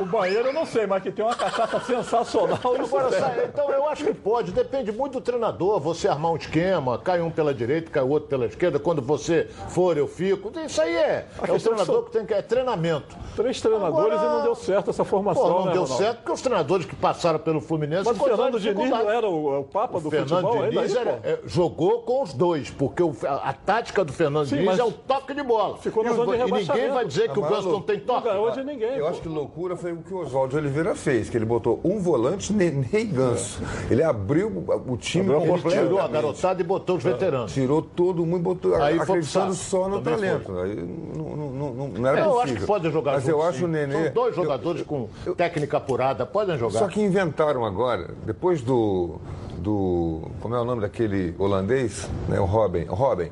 O 0.00 0.04
banheiro 0.04 0.48
eu 0.48 0.52
não 0.60 0.66
sei, 0.66 0.86
mas 0.86 1.02
que 1.02 1.10
tem 1.10 1.24
uma 1.24 1.34
cachaça 1.34 1.80
sensacional. 1.80 2.58
Agora, 2.62 3.44
então 3.48 3.70
eu 3.70 3.88
acho 3.88 4.04
que 4.04 4.12
pode, 4.14 4.52
depende 4.52 4.92
muito 4.92 5.14
do 5.14 5.20
treinador, 5.20 5.80
você 5.80 6.06
armar 6.06 6.32
um 6.32 6.36
esquema, 6.36 6.98
cai 6.98 7.20
um 7.22 7.30
pela 7.30 7.54
direita, 7.54 7.90
cai 7.90 8.02
o 8.02 8.08
outro 8.08 8.28
pela 8.28 8.46
esquerda, 8.46 8.78
quando 8.78 9.00
você 9.00 9.44
for 9.68 9.96
eu 9.96 10.06
fico. 10.06 10.52
Isso 10.60 10.80
aí 10.82 10.94
é, 10.94 11.26
A 11.38 11.46
é 11.46 11.50
o 11.50 11.52
questão 11.54 11.72
treinador 11.74 11.86
são- 11.96 12.04
que 12.04 12.10
tem 12.12 12.26
que 12.26 12.34
é 12.34 12.42
treinamento. 12.42 13.16
Três 13.34 13.60
treinadores 13.60 14.12
Agora- 14.18 14.32
e 14.32 14.36
não 14.36 14.42
deu 14.42 14.54
certo 14.54 14.90
essa 14.90 15.04
formação. 15.04 15.42
Pô, 15.42 15.48
não 15.50 15.64
né, 15.66 15.72
deu 15.72 15.82
Ronaldo? 15.82 16.02
certo 16.04 16.16
porque 16.18 16.32
os 16.32 16.42
treinadores 16.42 16.86
que 16.86 16.94
passaram 16.96 17.38
pelo 17.38 17.60
Fluminense 17.60 18.04
Mas 18.06 18.20
o 18.20 18.24
Fernando 18.24 18.60
Diniz 18.60 18.90
não 18.90 19.10
era 19.10 19.28
o, 19.28 19.60
o 19.60 19.64
papa 19.64 19.98
do 20.00 20.10
Fernando 20.10 20.28
futebol 20.30 20.62
ainda? 20.62 20.70
Diniz 20.82 20.94
era- 20.96 21.12
pô? 21.14 21.18
é, 21.28 21.38
jogou 21.46 22.02
com 22.02 22.22
os 22.22 22.32
dois, 22.34 22.70
porque 22.70 23.02
o- 23.02 23.14
a, 23.26 23.48
a 23.50 23.52
tática 23.52 24.04
do 24.04 24.12
Fernando 24.12 24.46
Sim, 24.46 24.56
Diniz 24.56 24.66
mas 24.66 24.78
é 24.78 24.84
o 24.84 24.92
toque 24.92 25.32
de 25.32 25.42
bola. 25.42 25.78
ficou 25.78 26.02
na 26.04 26.10
e, 26.10 26.12
o- 26.12 26.16
zona 26.16 26.36
de 26.36 26.42
e 26.42 26.52
ninguém 26.52 26.90
vai 26.90 27.04
dizer 27.06 27.30
que 27.32 27.38
o 27.38 27.42
Ganso 27.42 27.68
não 27.70 27.80
tem 27.82 27.98
toque. 28.00 28.26
Não 28.26 28.34
ganhou 28.34 28.50
de 28.50 28.64
ninguém. 28.64 28.96
Eu 28.96 29.04
pô. 29.04 29.10
acho 29.10 29.20
que 29.22 29.28
loucura 29.28 29.76
foi 29.76 29.92
o 29.92 30.02
que 30.02 30.12
o 30.12 30.18
Oswaldo 30.18 30.49
de 30.50 30.56
Oliveira 30.56 30.94
fez, 30.94 31.30
que 31.30 31.36
ele 31.36 31.44
botou 31.44 31.80
um 31.82 31.98
volante, 31.98 32.52
Nenê 32.52 32.86
e 32.92 33.04
Ganso. 33.04 33.62
Ele 33.90 34.02
abriu 34.02 34.48
o 34.86 34.96
time 34.96 35.32
Ele 35.32 35.58
tirou 35.70 36.00
a 36.00 36.08
garotada 36.08 36.60
e 36.60 36.64
botou 36.64 36.96
os 36.96 37.02
veteranos. 37.02 37.52
Tirou 37.52 37.80
todo 37.80 38.24
mundo, 38.26 38.42
botou, 38.42 38.74
Aí 38.74 38.96
foi 38.96 39.02
acreditando 39.18 39.54
só 39.54 39.88
no 39.88 40.00
Também 40.00 40.30
talento. 40.30 40.58
Aí 40.58 40.74
não, 41.16 41.36
não, 41.36 41.50
não, 41.72 41.88
não 41.88 42.06
era 42.08 42.20
eu 42.20 42.24
possível. 42.24 42.40
acho 42.42 42.54
que 42.54 42.66
pode 42.66 42.90
jogar 42.90 43.12
Mas 43.12 43.28
eu 43.28 43.42
acho 43.42 43.64
o 43.64 43.68
Nenê... 43.68 44.04
São 44.04 44.12
dois 44.12 44.36
eu- 44.36 44.42
jogadores 44.42 44.82
com 44.82 45.08
técnica 45.36 45.76
apurada, 45.76 46.26
podem 46.26 46.58
jogar. 46.58 46.78
Só 46.80 46.88
que 46.88 47.00
inventaram 47.00 47.64
agora, 47.64 48.10
depois 48.26 48.60
do, 48.62 49.16
do. 49.58 50.22
Como 50.40 50.54
é 50.54 50.60
o 50.60 50.64
nome 50.64 50.80
daquele 50.80 51.34
holandês? 51.38 52.08
Né, 52.28 52.40
o 52.40 52.44
Robin. 52.44 52.84
O 52.88 52.94
Robin. 52.94 53.30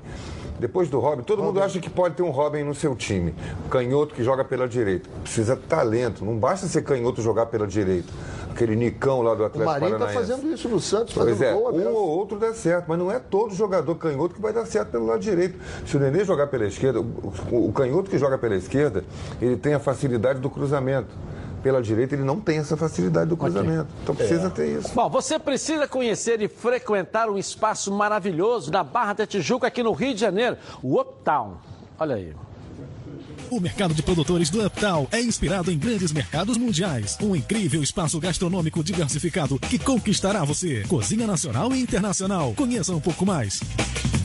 Depois 0.58 0.88
do 0.88 0.98
Robin, 0.98 1.22
todo 1.22 1.42
mundo 1.42 1.60
acha 1.62 1.78
que 1.78 1.88
pode 1.88 2.14
ter 2.16 2.22
um 2.22 2.30
Robin 2.30 2.64
no 2.64 2.74
seu 2.74 2.96
time. 2.96 3.34
Canhoto 3.70 4.14
que 4.14 4.24
joga 4.24 4.44
pela 4.44 4.66
direita. 4.68 5.08
Precisa 5.22 5.54
de 5.54 5.62
talento. 5.62 6.24
Não 6.24 6.36
basta 6.36 6.66
ser 6.66 6.82
canhoto 6.82 7.22
jogar 7.22 7.46
pela 7.46 7.66
direita. 7.66 8.08
Aquele 8.50 8.74
Nicão 8.74 9.22
lá 9.22 9.34
do 9.36 9.44
O 9.44 9.46
Atlético 9.46 9.70
Marinho 9.70 9.92
tá 9.92 10.06
Paranaense. 10.06 10.32
fazendo 10.32 10.52
isso 10.52 10.68
no 10.68 10.80
Santos, 10.80 11.14
Pois 11.14 11.28
fazendo 11.30 11.44
é, 11.48 11.52
gol 11.52 11.64
um 11.64 11.68
aberto. 11.68 11.88
ou 11.94 12.08
outro 12.08 12.38
dá 12.40 12.52
certo, 12.52 12.86
mas 12.88 12.98
não 12.98 13.12
é 13.12 13.20
todo 13.20 13.54
jogador 13.54 13.94
canhoto 13.94 14.34
que 14.34 14.40
vai 14.40 14.52
dar 14.52 14.66
certo 14.66 14.90
pelo 14.90 15.06
lado 15.06 15.20
direito. 15.20 15.56
Se 15.86 15.96
o 15.96 16.00
Nenê 16.00 16.24
jogar 16.24 16.48
pela 16.48 16.66
esquerda, 16.66 17.00
o, 17.00 17.04
o- 17.52 17.68
o 17.68 17.72
canhoto 17.72 18.10
que 18.10 18.18
joga 18.18 18.36
pela 18.36 18.56
esquerda, 18.56 19.04
ele 19.40 19.56
tem 19.56 19.74
a 19.74 19.78
facilidade 19.78 20.40
do 20.40 20.50
cruzamento. 20.50 21.08
Pela 21.62 21.82
direita, 21.82 22.14
ele 22.14 22.24
não 22.24 22.40
tem 22.40 22.58
essa 22.58 22.76
facilidade 22.76 23.28
do 23.28 23.36
cruzamento. 23.36 23.88
Então 24.02 24.14
precisa 24.14 24.48
ter 24.50 24.78
isso. 24.78 24.94
Bom, 24.94 25.08
você 25.08 25.38
precisa 25.38 25.88
conhecer 25.88 26.40
e 26.40 26.48
frequentar 26.48 27.28
um 27.28 27.36
espaço 27.36 27.92
maravilhoso 27.92 28.70
na 28.70 28.84
Barra 28.84 29.14
da 29.14 29.26
Tijuca, 29.26 29.66
aqui 29.66 29.82
no 29.82 29.92
Rio 29.92 30.14
de 30.14 30.20
Janeiro, 30.20 30.56
o 30.82 31.00
Uptown. 31.00 31.56
Olha 31.98 32.14
aí. 32.14 32.32
O 33.50 33.60
mercado 33.60 33.94
de 33.94 34.02
produtores 34.02 34.50
do 34.50 34.64
Uptal 34.64 35.08
é 35.10 35.20
inspirado 35.20 35.72
em 35.72 35.78
grandes 35.78 36.12
mercados 36.12 36.58
mundiais. 36.58 37.16
Um 37.20 37.34
incrível 37.34 37.82
espaço 37.82 38.20
gastronômico 38.20 38.84
diversificado 38.84 39.58
que 39.58 39.78
conquistará 39.78 40.44
você. 40.44 40.84
Cozinha 40.86 41.26
nacional 41.26 41.72
e 41.72 41.80
internacional. 41.80 42.52
Conheça 42.54 42.92
um 42.92 43.00
pouco 43.00 43.24
mais. 43.24 43.60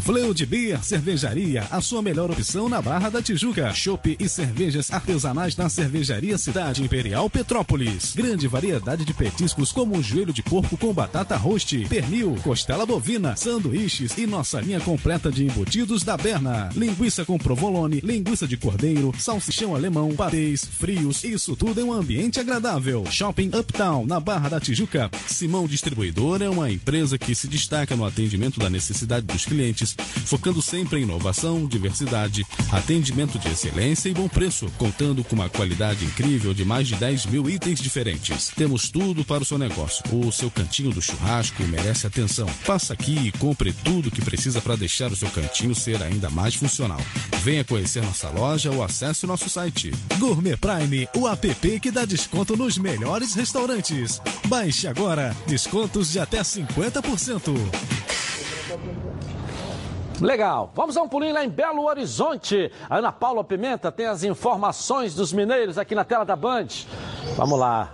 Fleu 0.04 0.34
de 0.34 0.46
Beer 0.46 0.84
Cervejaria, 0.84 1.66
a 1.72 1.80
sua 1.80 2.02
melhor 2.02 2.30
opção 2.30 2.68
na 2.68 2.82
Barra 2.82 3.10
da 3.10 3.22
Tijuca. 3.22 3.74
Chopp 3.74 4.18
e 4.20 4.28
cervejas 4.28 4.92
artesanais 4.92 5.56
na 5.56 5.70
Cervejaria 5.70 6.38
Cidade 6.38 6.84
Imperial 6.84 7.30
Petrópolis. 7.30 8.14
Grande 8.14 8.46
variedade 8.46 9.06
de 9.06 9.14
petiscos 9.14 9.72
como 9.72 10.04
joelho 10.04 10.34
de 10.34 10.44
porco 10.44 10.76
com 10.76 10.94
batata 10.94 11.38
roast, 11.38 11.88
pernil, 11.88 12.36
costela 12.44 12.86
bovina, 12.86 13.38
sanduíches 13.38 14.18
e 14.18 14.28
nossa 14.28 14.60
linha 14.60 14.82
completa 14.82 15.32
de 15.32 15.46
embutidos 15.46 16.04
da 16.04 16.18
Berna. 16.18 16.70
Linguiça 16.76 17.24
com 17.24 17.38
provolone, 17.38 18.02
linguiça 18.02 18.46
de 18.46 18.58
cordeiro, 18.58 19.14
salsichão 19.18 19.74
alemão, 19.74 20.14
patês, 20.18 20.66
frios, 20.66 21.24
isso 21.24 21.56
tudo 21.56 21.80
em 21.80 21.84
um 21.86 21.94
ambiente 21.94 22.42
agradável. 22.42 23.06
Shopping 23.10 23.52
Uptown, 23.58 24.06
na 24.06 24.20
Barra 24.20 24.50
da 24.50 24.60
Tijuca. 24.60 25.10
Simão 25.28 25.66
Distribuidora 25.66 26.44
é 26.44 26.50
uma 26.50 26.70
empresa 26.70 27.18
que 27.18 27.34
se 27.34 27.48
destaca 27.48 27.96
no 27.96 28.04
atendimento 28.04 28.60
da 28.60 28.70
necessidade 28.70 29.26
dos 29.26 29.46
clientes, 29.46 29.93
focando 30.26 30.62
sempre 30.62 31.00
em 31.00 31.04
inovação, 31.04 31.66
diversidade, 31.66 32.46
atendimento 32.72 33.38
de 33.38 33.50
excelência 33.50 34.10
e 34.10 34.14
bom 34.14 34.28
preço, 34.28 34.72
contando 34.78 35.24
com 35.24 35.36
uma 35.36 35.50
qualidade 35.50 36.06
incrível 36.06 36.54
de 36.54 36.66
mais 36.66 36.88
de 36.88 36.96
10 36.96 37.28
mil 37.28 37.50
itens 37.50 37.80
diferentes. 37.80 38.50
Temos 38.56 38.90
tudo 38.90 39.24
para 39.24 39.44
o 39.44 39.46
seu 39.46 39.58
negócio. 39.58 40.04
O 40.12 40.32
seu 40.32 40.50
cantinho 40.50 40.92
do 40.92 41.02
churrasco 41.02 41.64
merece 41.64 42.08
atenção. 42.08 42.48
Passa 42.66 42.94
aqui 42.94 43.28
e 43.28 43.32
compre 43.32 43.74
tudo 43.74 44.12
que 44.12 44.22
precisa 44.22 44.62
para 44.62 44.76
deixar 44.76 45.12
o 45.12 45.16
seu 45.16 45.30
cantinho 45.30 45.76
ser 45.76 46.02
ainda 46.02 46.30
mais 46.30 46.56
funcional. 46.56 47.02
Venha 47.44 47.64
conhecer 47.64 48.04
nossa 48.04 48.30
loja 48.30 48.72
ou 48.72 48.84
acesse 48.84 49.28
nosso 49.28 49.50
site. 49.50 49.92
Gourmet 50.18 50.58
Prime, 50.58 51.08
o 51.16 51.28
app 51.28 51.80
que 51.80 51.92
dá 51.92 52.06
desconto 52.06 52.56
nos 52.56 52.78
melhores 52.78 53.34
restaurantes. 53.34 54.22
Baixe 54.48 54.88
agora, 54.88 55.36
descontos 55.48 56.12
de 56.12 56.20
até 56.20 56.42
50%. 56.42 57.54
Legal. 60.22 60.72
Vamos 60.76 60.96
dar 60.96 61.02
um 61.02 61.10
pulinho 61.10 61.34
lá 61.34 61.44
em 61.44 61.50
Belo 61.50 61.86
Horizonte. 61.86 62.72
A 62.90 62.98
Ana 62.98 63.12
Paula 63.12 63.44
Pimenta 63.44 63.92
tem 63.92 64.06
as 64.06 64.24
informações 64.24 65.14
dos 65.16 65.34
mineiros 65.34 65.78
aqui 65.78 65.96
na 65.96 66.04
tela 66.04 66.24
da 66.24 66.36
Band. 66.36 66.68
Vamos 67.36 67.60
lá. 67.60 67.94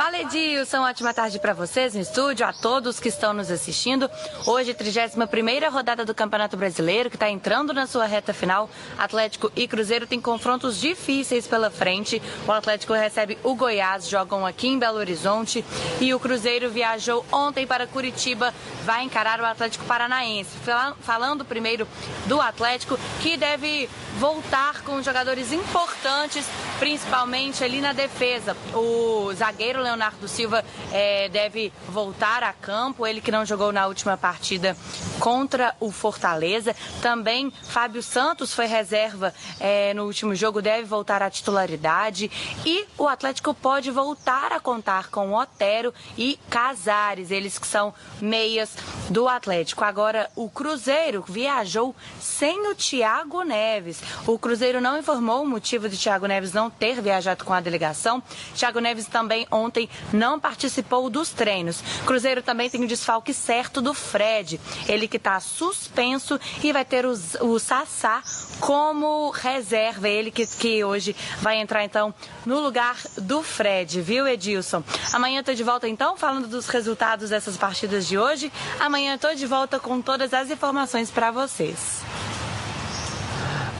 Fala 0.00 0.18
Edilson, 0.18 0.80
ótima 0.80 1.12
tarde 1.12 1.38
para 1.38 1.52
vocês 1.52 1.92
no 1.92 2.00
estúdio, 2.00 2.46
a 2.46 2.54
todos 2.54 2.98
que 2.98 3.10
estão 3.10 3.34
nos 3.34 3.50
assistindo. 3.50 4.10
Hoje, 4.46 4.72
31ª 4.72 5.70
rodada 5.70 6.06
do 6.06 6.14
Campeonato 6.14 6.56
Brasileiro, 6.56 7.10
que 7.10 7.16
está 7.16 7.28
entrando 7.28 7.74
na 7.74 7.86
sua 7.86 8.06
reta 8.06 8.32
final. 8.32 8.70
Atlético 8.96 9.52
e 9.54 9.68
Cruzeiro 9.68 10.06
têm 10.06 10.18
confrontos 10.18 10.80
difíceis 10.80 11.46
pela 11.46 11.68
frente. 11.70 12.20
O 12.48 12.50
Atlético 12.50 12.94
recebe 12.94 13.36
o 13.44 13.54
Goiás, 13.54 14.08
jogam 14.08 14.46
aqui 14.46 14.68
em 14.68 14.78
Belo 14.78 14.96
Horizonte. 14.96 15.62
E 16.00 16.14
o 16.14 16.18
Cruzeiro 16.18 16.70
viajou 16.70 17.22
ontem 17.30 17.66
para 17.66 17.86
Curitiba, 17.86 18.54
vai 18.86 19.02
encarar 19.04 19.38
o 19.38 19.44
Atlético 19.44 19.84
Paranaense. 19.84 20.48
Fala- 20.64 20.96
Falando 21.02 21.44
primeiro 21.44 21.86
do 22.24 22.40
Atlético, 22.40 22.98
que 23.20 23.36
deve 23.36 23.86
voltar 24.18 24.80
com 24.82 25.02
jogadores 25.02 25.52
importantes, 25.52 26.46
principalmente 26.78 27.62
ali 27.62 27.82
na 27.82 27.92
defesa. 27.92 28.56
O 28.74 29.30
zagueiro 29.34 29.89
Leonardo 29.90 30.28
Silva 30.28 30.64
eh, 30.92 31.28
deve 31.30 31.72
voltar 31.88 32.44
a 32.44 32.52
campo, 32.52 33.04
ele 33.04 33.20
que 33.20 33.32
não 33.32 33.44
jogou 33.44 33.72
na 33.72 33.88
última 33.88 34.16
partida 34.16 34.76
contra 35.18 35.74
o 35.80 35.90
Fortaleza. 35.90 36.76
Também 37.02 37.52
Fábio 37.64 38.02
Santos 38.02 38.54
foi 38.54 38.66
reserva 38.66 39.34
eh, 39.58 39.92
no 39.94 40.04
último 40.04 40.34
jogo, 40.34 40.62
deve 40.62 40.84
voltar 40.84 41.22
à 41.22 41.28
titularidade. 41.28 42.30
E 42.64 42.86
o 42.96 43.08
Atlético 43.08 43.52
pode 43.52 43.90
voltar 43.90 44.52
a 44.52 44.60
contar 44.60 45.08
com 45.08 45.34
Otero 45.34 45.92
e 46.16 46.38
Casares, 46.48 47.32
eles 47.32 47.58
que 47.58 47.66
são 47.66 47.92
meias 48.20 48.76
do 49.08 49.26
Atlético. 49.26 49.84
Agora, 49.84 50.30
o 50.36 50.48
Cruzeiro 50.48 51.24
viajou 51.26 51.96
sem 52.20 52.68
o 52.68 52.74
Thiago 52.76 53.42
Neves. 53.42 54.00
O 54.24 54.38
Cruzeiro 54.38 54.80
não 54.80 54.98
informou 54.98 55.42
o 55.42 55.48
motivo 55.48 55.88
de 55.88 55.98
Thiago 55.98 56.26
Neves 56.26 56.52
não 56.52 56.70
ter 56.70 57.00
viajado 57.00 57.44
com 57.44 57.52
a 57.52 57.60
delegação. 57.60 58.22
Thiago 58.54 58.78
Neves 58.78 59.06
também 59.06 59.46
ontem 59.50 59.79
não 60.12 60.40
participou 60.40 61.08
dos 61.08 61.30
treinos. 61.30 61.82
Cruzeiro 62.04 62.42
também 62.42 62.68
tem 62.68 62.82
o 62.82 62.88
desfalque 62.88 63.32
certo 63.32 63.80
do 63.80 63.94
Fred. 63.94 64.60
Ele 64.88 65.06
que 65.06 65.16
está 65.16 65.38
suspenso 65.40 66.38
e 66.62 66.72
vai 66.72 66.84
ter 66.84 67.06
o, 67.06 67.12
o 67.42 67.58
Sassá 67.58 68.22
como 68.58 69.30
reserva. 69.30 70.08
Ele 70.08 70.30
que, 70.30 70.46
que 70.46 70.84
hoje 70.84 71.14
vai 71.40 71.58
entrar 71.58 71.84
então 71.84 72.12
no 72.44 72.60
lugar 72.60 72.96
do 73.16 73.42
Fred, 73.42 74.00
viu, 74.00 74.26
Edilson? 74.26 74.82
Amanhã 75.12 75.40
estou 75.40 75.54
de 75.54 75.62
volta 75.62 75.88
então, 75.88 76.16
falando 76.16 76.48
dos 76.48 76.66
resultados 76.68 77.30
dessas 77.30 77.56
partidas 77.56 78.06
de 78.06 78.18
hoje. 78.18 78.52
Amanhã 78.78 79.14
estou 79.14 79.34
de 79.34 79.46
volta 79.46 79.78
com 79.78 80.00
todas 80.00 80.32
as 80.34 80.50
informações 80.50 81.10
para 81.10 81.30
vocês. 81.30 82.02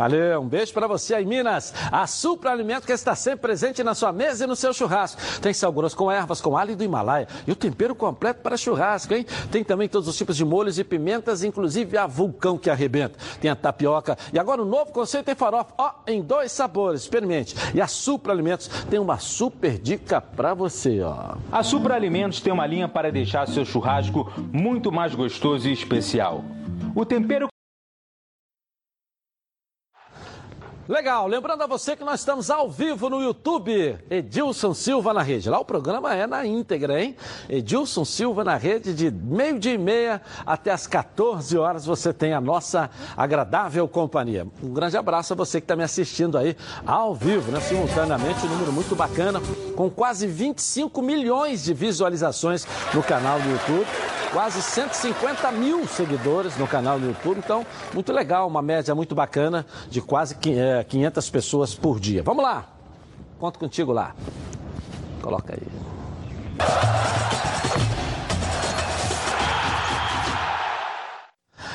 Valeu, 0.00 0.40
um 0.40 0.48
beijo 0.48 0.72
para 0.72 0.86
você 0.86 1.14
aí, 1.14 1.26
Minas. 1.26 1.74
A 1.92 2.06
Supra 2.06 2.50
Alimento 2.50 2.86
que 2.86 2.92
está 2.92 3.14
sempre 3.14 3.40
presente 3.40 3.84
na 3.84 3.94
sua 3.94 4.10
mesa 4.10 4.44
e 4.44 4.46
no 4.46 4.56
seu 4.56 4.72
churrasco. 4.72 5.20
Tem 5.42 5.52
sal 5.52 5.74
com 5.94 6.10
ervas, 6.10 6.40
com 6.40 6.56
alho 6.56 6.74
do 6.74 6.82
Himalaia 6.82 7.28
e 7.46 7.52
o 7.52 7.54
tempero 7.54 7.94
completo 7.94 8.40
para 8.40 8.56
churrasco, 8.56 9.12
hein? 9.12 9.26
Tem 9.52 9.62
também 9.62 9.90
todos 9.90 10.08
os 10.08 10.16
tipos 10.16 10.38
de 10.38 10.42
molhos 10.42 10.78
e 10.78 10.84
pimentas, 10.84 11.44
inclusive 11.44 11.98
a 11.98 12.06
vulcão 12.06 12.56
que 12.56 12.70
arrebenta. 12.70 13.18
Tem 13.42 13.50
a 13.50 13.54
tapioca 13.54 14.16
e 14.32 14.38
agora 14.38 14.62
o 14.62 14.64
novo 14.64 14.90
conceito 14.90 15.26
tem 15.26 15.34
farofa, 15.34 15.74
ó, 15.76 15.92
em 16.06 16.22
dois 16.22 16.50
sabores. 16.50 17.02
Experimente. 17.02 17.54
E 17.74 17.80
a 17.82 17.86
Supra 17.86 18.32
Alimentos 18.32 18.68
tem 18.88 18.98
uma 18.98 19.18
super 19.18 19.76
dica 19.76 20.18
para 20.18 20.54
você, 20.54 21.02
ó. 21.02 21.36
A 21.52 21.62
Supra 21.62 21.94
Alimentos 21.94 22.40
tem 22.40 22.50
uma 22.50 22.64
linha 22.64 22.88
para 22.88 23.12
deixar 23.12 23.46
seu 23.46 23.66
churrasco 23.66 24.32
muito 24.50 24.90
mais 24.90 25.14
gostoso 25.14 25.68
e 25.68 25.74
especial. 25.74 26.42
O 26.94 27.04
tempero 27.04 27.50
Legal, 30.90 31.28
lembrando 31.28 31.62
a 31.62 31.68
você 31.68 31.94
que 31.94 32.02
nós 32.02 32.18
estamos 32.18 32.50
ao 32.50 32.68
vivo 32.68 33.08
no 33.08 33.22
YouTube, 33.22 33.96
Edilson 34.10 34.74
Silva 34.74 35.14
na 35.14 35.22
rede. 35.22 35.48
Lá 35.48 35.60
o 35.60 35.64
programa 35.64 36.12
é 36.16 36.26
na 36.26 36.44
íntegra, 36.44 37.00
hein? 37.00 37.14
Edilson 37.48 38.04
Silva 38.04 38.42
na 38.42 38.56
rede, 38.56 38.92
de 38.92 39.08
meio-dia 39.08 39.74
e 39.74 39.78
meia 39.78 40.20
até 40.44 40.72
as 40.72 40.88
14 40.88 41.56
horas 41.56 41.86
você 41.86 42.12
tem 42.12 42.34
a 42.34 42.40
nossa 42.40 42.90
agradável 43.16 43.86
companhia. 43.86 44.48
Um 44.60 44.74
grande 44.74 44.96
abraço 44.96 45.32
a 45.32 45.36
você 45.36 45.60
que 45.60 45.64
está 45.64 45.76
me 45.76 45.84
assistindo 45.84 46.36
aí 46.36 46.56
ao 46.84 47.14
vivo, 47.14 47.52
né? 47.52 47.60
Simultaneamente, 47.60 48.44
um 48.44 48.48
número 48.48 48.72
muito 48.72 48.96
bacana, 48.96 49.40
com 49.76 49.88
quase 49.88 50.26
25 50.26 51.00
milhões 51.00 51.62
de 51.62 51.72
visualizações 51.72 52.66
no 52.92 53.00
canal 53.00 53.38
do 53.38 53.48
YouTube. 53.48 53.86
Quase 54.32 54.62
150 54.62 55.50
mil 55.50 55.88
seguidores 55.88 56.56
no 56.56 56.64
canal 56.64 57.00
do 57.00 57.06
YouTube, 57.06 57.38
então 57.38 57.66
muito 57.92 58.12
legal, 58.12 58.46
uma 58.46 58.62
média 58.62 58.94
muito 58.94 59.12
bacana 59.12 59.66
de 59.88 60.00
quase 60.00 60.36
qui- 60.36 60.54
eh, 60.80 60.84
500 60.84 61.30
pessoas 61.30 61.74
por 61.74 62.00
dia. 62.00 62.22
Vamos 62.22 62.42
lá, 62.42 62.68
conto 63.38 63.58
contigo 63.58 63.92
lá. 63.92 64.14
Coloca 65.22 65.54
aí. 65.54 67.39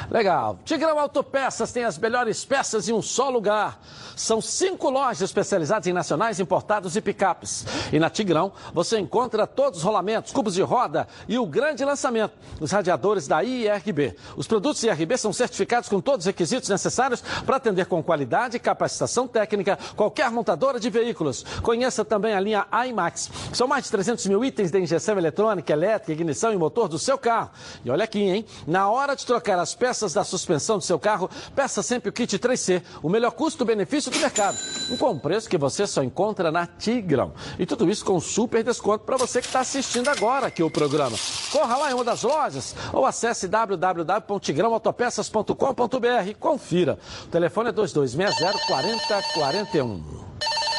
Legal. 0.10 0.60
Tigrão 0.64 1.00
Autopeças 1.00 1.72
tem 1.72 1.84
as 1.84 1.98
melhores 1.98 2.46
peças 2.46 2.88
em 2.88 2.94
um 2.94 3.02
só 3.02 3.30
lugar. 3.30 3.80
São 4.16 4.40
cinco 4.40 4.90
lojas 4.90 5.22
especializadas 5.22 5.88
em 5.88 5.94
nacionais, 5.94 6.40
importados 6.40 6.96
e 6.96 7.02
picapes. 7.02 7.66
E 7.92 8.00
na 8.00 8.10
Tigrão 8.10 8.52
você 8.74 8.98
encontra 9.00 9.48
todos 9.48 9.80
os 9.80 9.86
rolamentos, 9.86 10.32
cubos 10.32 10.54
de 10.54 10.62
roda 10.62 11.08
e 11.28 11.38
o 11.38 11.46
grande 11.46 11.84
lançamento, 11.84 12.34
os 12.60 12.72
radiadores 12.72 13.28
da 13.28 13.44
IRB. 13.44 14.16
Os 14.38 14.48
produtos 14.48 14.84
IRB 14.84 15.18
são 15.18 15.34
certificados 15.34 15.90
com 15.90 16.00
todos 16.00 16.26
os 16.26 16.28
requisitos 16.28 16.70
necessários 16.70 17.22
para 17.46 17.58
atender 17.58 17.86
com 17.88 18.02
qualidade 18.02 18.58
e 18.58 18.60
capacitação 18.60 19.28
técnica 19.28 19.78
qualquer 19.96 20.30
montadora 20.32 20.80
de 20.80 20.90
veículos. 20.90 21.44
Conheça 21.62 22.06
também 22.06 22.34
a 22.34 22.40
linha 22.40 22.68
IMAX. 22.88 23.30
São 23.54 23.68
mais 23.68 23.86
de 23.86 23.92
300 23.92 24.26
mil 24.28 24.46
itens 24.46 24.72
de 24.72 24.80
injeção 24.80 25.18
eletrônica, 25.18 25.74
elétrica, 25.74 26.14
ignição 26.14 26.54
e 26.54 26.58
motor 26.58 26.88
do 26.88 27.00
seu 27.00 27.18
carro. 27.18 27.50
E 27.84 27.90
olha 27.90 28.04
aqui, 28.04 28.22
hein? 28.22 28.46
Na 28.68 28.90
hora 28.90 29.16
de 29.16 29.26
trocar 29.26 29.60
as 29.60 29.74
peças 29.76 29.95
da 30.14 30.24
suspensão 30.24 30.78
do 30.78 30.84
seu 30.84 31.00
carro, 31.00 31.28
peça 31.56 31.82
sempre 31.82 32.10
o 32.10 32.14
kit 32.14 32.38
3C, 32.38 32.84
o 33.02 33.10
melhor 33.10 33.32
custo-benefício 33.32 34.12
do 34.12 34.20
mercado. 34.20 34.58
Um 34.90 34.98
com 34.98 35.18
preço 35.18 35.50
que 35.50 35.58
você 35.58 35.88
só 35.88 36.04
encontra 36.04 36.52
na 36.52 36.68
Tigrão. 36.68 37.32
E 37.58 37.66
tudo 37.66 37.90
isso 37.90 38.04
com 38.04 38.20
super 38.20 38.62
desconto 38.64 39.06
para 39.06 39.16
você 39.18 39.40
que 39.42 39.48
está 39.48 39.62
assistindo 39.62 40.10
agora 40.10 40.48
aqui 40.48 40.62
o 40.64 40.70
programa. 40.70 41.16
Corra 41.52 41.78
lá 41.78 41.92
em 41.92 41.94
uma 41.94 42.04
das 42.04 42.24
lojas 42.24 42.76
ou 42.92 43.06
acesse 43.06 43.48
www.tigrãoautopeças.com.br 43.48 46.36
confira. 46.40 46.98
O 47.24 47.28
telefone 47.28 47.70
é 47.70 47.74
2260-4041. 47.74 50.26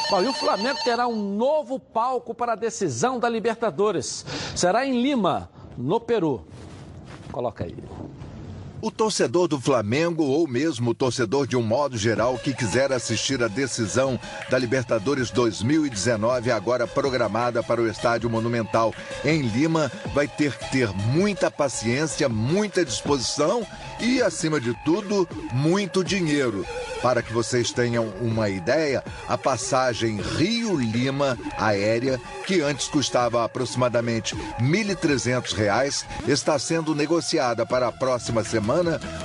Bom, 0.09 0.23
e 0.23 0.27
o 0.27 0.33
Flamengo 0.33 0.79
terá 0.83 1.07
um 1.07 1.35
novo 1.35 1.79
palco 1.79 2.33
para 2.33 2.53
a 2.53 2.55
decisão 2.55 3.19
da 3.19 3.27
Libertadores. 3.27 4.25
Será 4.55 4.85
em 4.85 5.01
Lima, 5.01 5.49
no 5.77 5.99
Peru. 5.99 6.47
Coloca 7.31 7.65
aí. 7.65 7.75
O 8.79 8.91
torcedor 8.91 9.47
do 9.47 9.59
Flamengo 9.59 10.23
ou 10.23 10.47
mesmo 10.47 10.91
o 10.91 10.93
torcedor 10.93 11.47
de 11.47 11.57
um 11.57 11.63
modo 11.63 11.97
geral 11.97 12.37
que 12.37 12.53
quiser 12.53 12.91
assistir 12.91 13.41
a 13.41 13.47
decisão 13.47 14.19
da 14.51 14.59
Libertadores 14.59 15.31
2019 15.31 16.51
agora 16.51 16.85
programada 16.85 17.63
para 17.63 17.81
o 17.81 17.87
Estádio 17.89 18.29
Monumental 18.29 18.93
em 19.25 19.41
Lima 19.41 19.91
vai 20.13 20.27
ter 20.27 20.55
que 20.55 20.71
ter 20.71 20.89
muita 20.89 21.49
paciência, 21.49 22.29
muita 22.29 22.85
disposição 22.85 23.65
e 23.99 24.21
acima 24.21 24.61
de 24.61 24.75
tudo, 24.85 25.27
muito 25.51 26.03
dinheiro. 26.03 26.63
Para 27.01 27.23
que 27.23 27.33
vocês 27.33 27.71
tenham 27.71 28.13
uma 28.21 28.47
ideia, 28.47 29.03
a 29.27 29.37
passagem 29.37 30.19
Rio-Lima 30.21 31.37
aérea, 31.57 32.19
que 32.45 32.61
antes 32.61 32.87
custava 32.87 33.43
aproximadamente 33.43 34.35
1.300 34.59 35.53
reais, 35.53 36.05
está 36.27 36.57
sendo 36.59 36.93
negociada 36.93 37.65
para 37.65 37.87
a 37.87 37.91
próxima 37.91 38.43
semana 38.43 38.66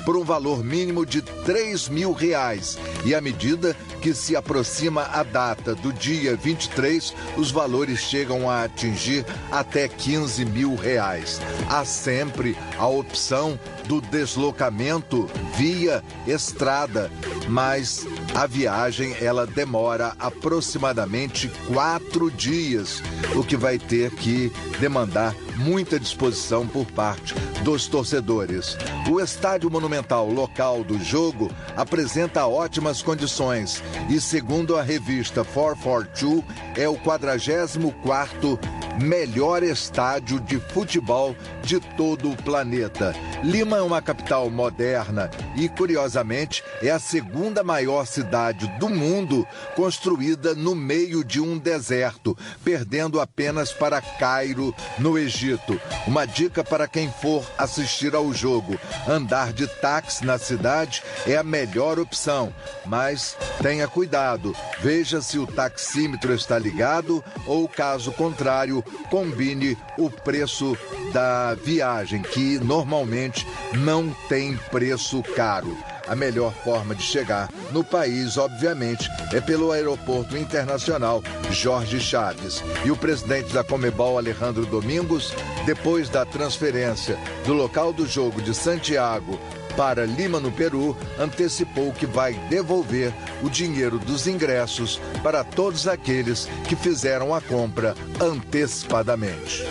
por 0.04 0.16
um 0.16 0.24
valor 0.24 0.64
mínimo 0.64 1.04
de 1.04 1.22
3 1.22 1.88
mil 1.88 2.12
reais. 2.12 2.78
E 3.04 3.14
à 3.14 3.20
medida 3.20 3.76
que 4.00 4.14
se 4.14 4.34
aproxima 4.34 5.02
a 5.12 5.22
data 5.22 5.74
do 5.74 5.92
dia 5.92 6.36
23, 6.36 7.14
os 7.36 7.50
valores 7.50 8.00
chegam 8.00 8.48
a 8.48 8.64
atingir 8.64 9.24
até 9.50 9.88
15 9.88 10.44
mil 10.44 10.74
reais. 10.74 11.40
Há 11.68 11.84
sempre 11.84 12.56
a 12.78 12.86
opção 12.86 13.58
do 13.92 14.00
deslocamento 14.00 15.28
via 15.54 16.02
estrada, 16.26 17.10
mas 17.46 18.06
a 18.34 18.46
viagem 18.46 19.14
ela 19.20 19.46
demora 19.46 20.14
aproximadamente 20.18 21.52
quatro 21.70 22.30
dias, 22.30 23.02
o 23.36 23.44
que 23.44 23.54
vai 23.54 23.78
ter 23.78 24.10
que 24.12 24.50
demandar 24.80 25.34
muita 25.58 26.00
disposição 26.00 26.66
por 26.66 26.86
parte 26.86 27.34
dos 27.62 27.86
torcedores. 27.86 28.78
O 29.10 29.20
estádio 29.20 29.70
monumental 29.70 30.26
local 30.30 30.82
do 30.82 30.98
jogo 30.98 31.50
apresenta 31.76 32.46
ótimas 32.46 33.02
condições 33.02 33.82
e, 34.08 34.18
segundo 34.18 34.74
a 34.76 34.82
revista 34.82 35.44
442, 35.44 36.42
é 36.76 36.88
o 36.88 36.96
44º 36.96 38.58
melhor 39.00 39.62
estádio 39.62 40.40
de 40.40 40.58
futebol 40.58 41.34
de 41.62 41.80
todo 41.96 42.30
o 42.30 42.36
planeta. 42.36 43.14
Lima 43.42 43.81
uma 43.86 44.02
capital 44.02 44.50
moderna 44.50 45.30
e, 45.56 45.68
curiosamente, 45.68 46.62
é 46.82 46.90
a 46.90 46.98
segunda 46.98 47.62
maior 47.62 48.06
cidade 48.06 48.66
do 48.78 48.88
mundo 48.88 49.46
construída 49.74 50.54
no 50.54 50.74
meio 50.74 51.24
de 51.24 51.40
um 51.40 51.58
deserto, 51.58 52.36
perdendo 52.64 53.20
apenas 53.20 53.72
para 53.72 54.00
Cairo, 54.00 54.74
no 54.98 55.18
Egito. 55.18 55.80
Uma 56.06 56.26
dica 56.26 56.64
para 56.64 56.88
quem 56.88 57.10
for 57.10 57.44
assistir 57.58 58.14
ao 58.14 58.32
jogo: 58.32 58.78
andar 59.08 59.52
de 59.52 59.66
táxi 59.66 60.24
na 60.24 60.38
cidade 60.38 61.02
é 61.26 61.36
a 61.36 61.42
melhor 61.42 61.98
opção, 61.98 62.54
mas 62.84 63.36
tenha 63.60 63.86
cuidado, 63.88 64.54
veja 64.80 65.20
se 65.20 65.38
o 65.38 65.46
taxímetro 65.46 66.34
está 66.34 66.58
ligado 66.58 67.22
ou, 67.46 67.68
caso 67.68 68.12
contrário, 68.12 68.82
combine 69.10 69.76
o 69.98 70.10
preço 70.10 70.76
da 71.12 71.54
viagem, 71.54 72.22
que 72.22 72.58
normalmente 72.58 73.46
não 73.74 74.10
tem 74.28 74.56
preço 74.70 75.22
caro. 75.34 75.76
A 76.06 76.16
melhor 76.16 76.52
forma 76.52 76.94
de 76.94 77.02
chegar 77.02 77.48
no 77.70 77.84
país, 77.84 78.36
obviamente, 78.36 79.08
é 79.32 79.40
pelo 79.40 79.70
Aeroporto 79.70 80.36
Internacional 80.36 81.22
Jorge 81.50 82.00
Chaves. 82.00 82.62
E 82.84 82.90
o 82.90 82.96
presidente 82.96 83.52
da 83.52 83.62
Comebol, 83.62 84.18
Alejandro 84.18 84.66
Domingos, 84.66 85.32
depois 85.64 86.08
da 86.08 86.24
transferência 86.24 87.16
do 87.46 87.52
local 87.54 87.92
do 87.92 88.06
jogo 88.06 88.42
de 88.42 88.54
Santiago 88.54 89.38
para 89.76 90.04
Lima, 90.04 90.38
no 90.38 90.52
Peru, 90.52 90.96
antecipou 91.18 91.92
que 91.92 92.04
vai 92.04 92.34
devolver 92.50 93.12
o 93.42 93.48
dinheiro 93.48 93.98
dos 93.98 94.26
ingressos 94.26 95.00
para 95.22 95.42
todos 95.42 95.88
aqueles 95.88 96.46
que 96.68 96.76
fizeram 96.76 97.34
a 97.34 97.40
compra 97.40 97.94
antecipadamente. 98.20 99.64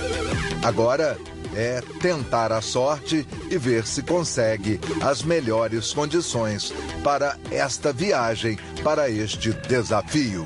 Agora 0.64 1.18
é 1.56 1.82
tentar 2.02 2.52
a 2.52 2.62
sorte 2.62 3.28
e 3.50 3.58
ver 3.58 3.86
se 3.86 4.02
consegue 4.02 4.80
as 5.02 5.22
melhores 5.24 5.94
condições 5.94 6.74
para 7.04 7.38
esta 7.52 7.92
viagem, 7.92 8.58
para 8.84 9.10
este 9.10 9.52
desafio. 9.54 10.44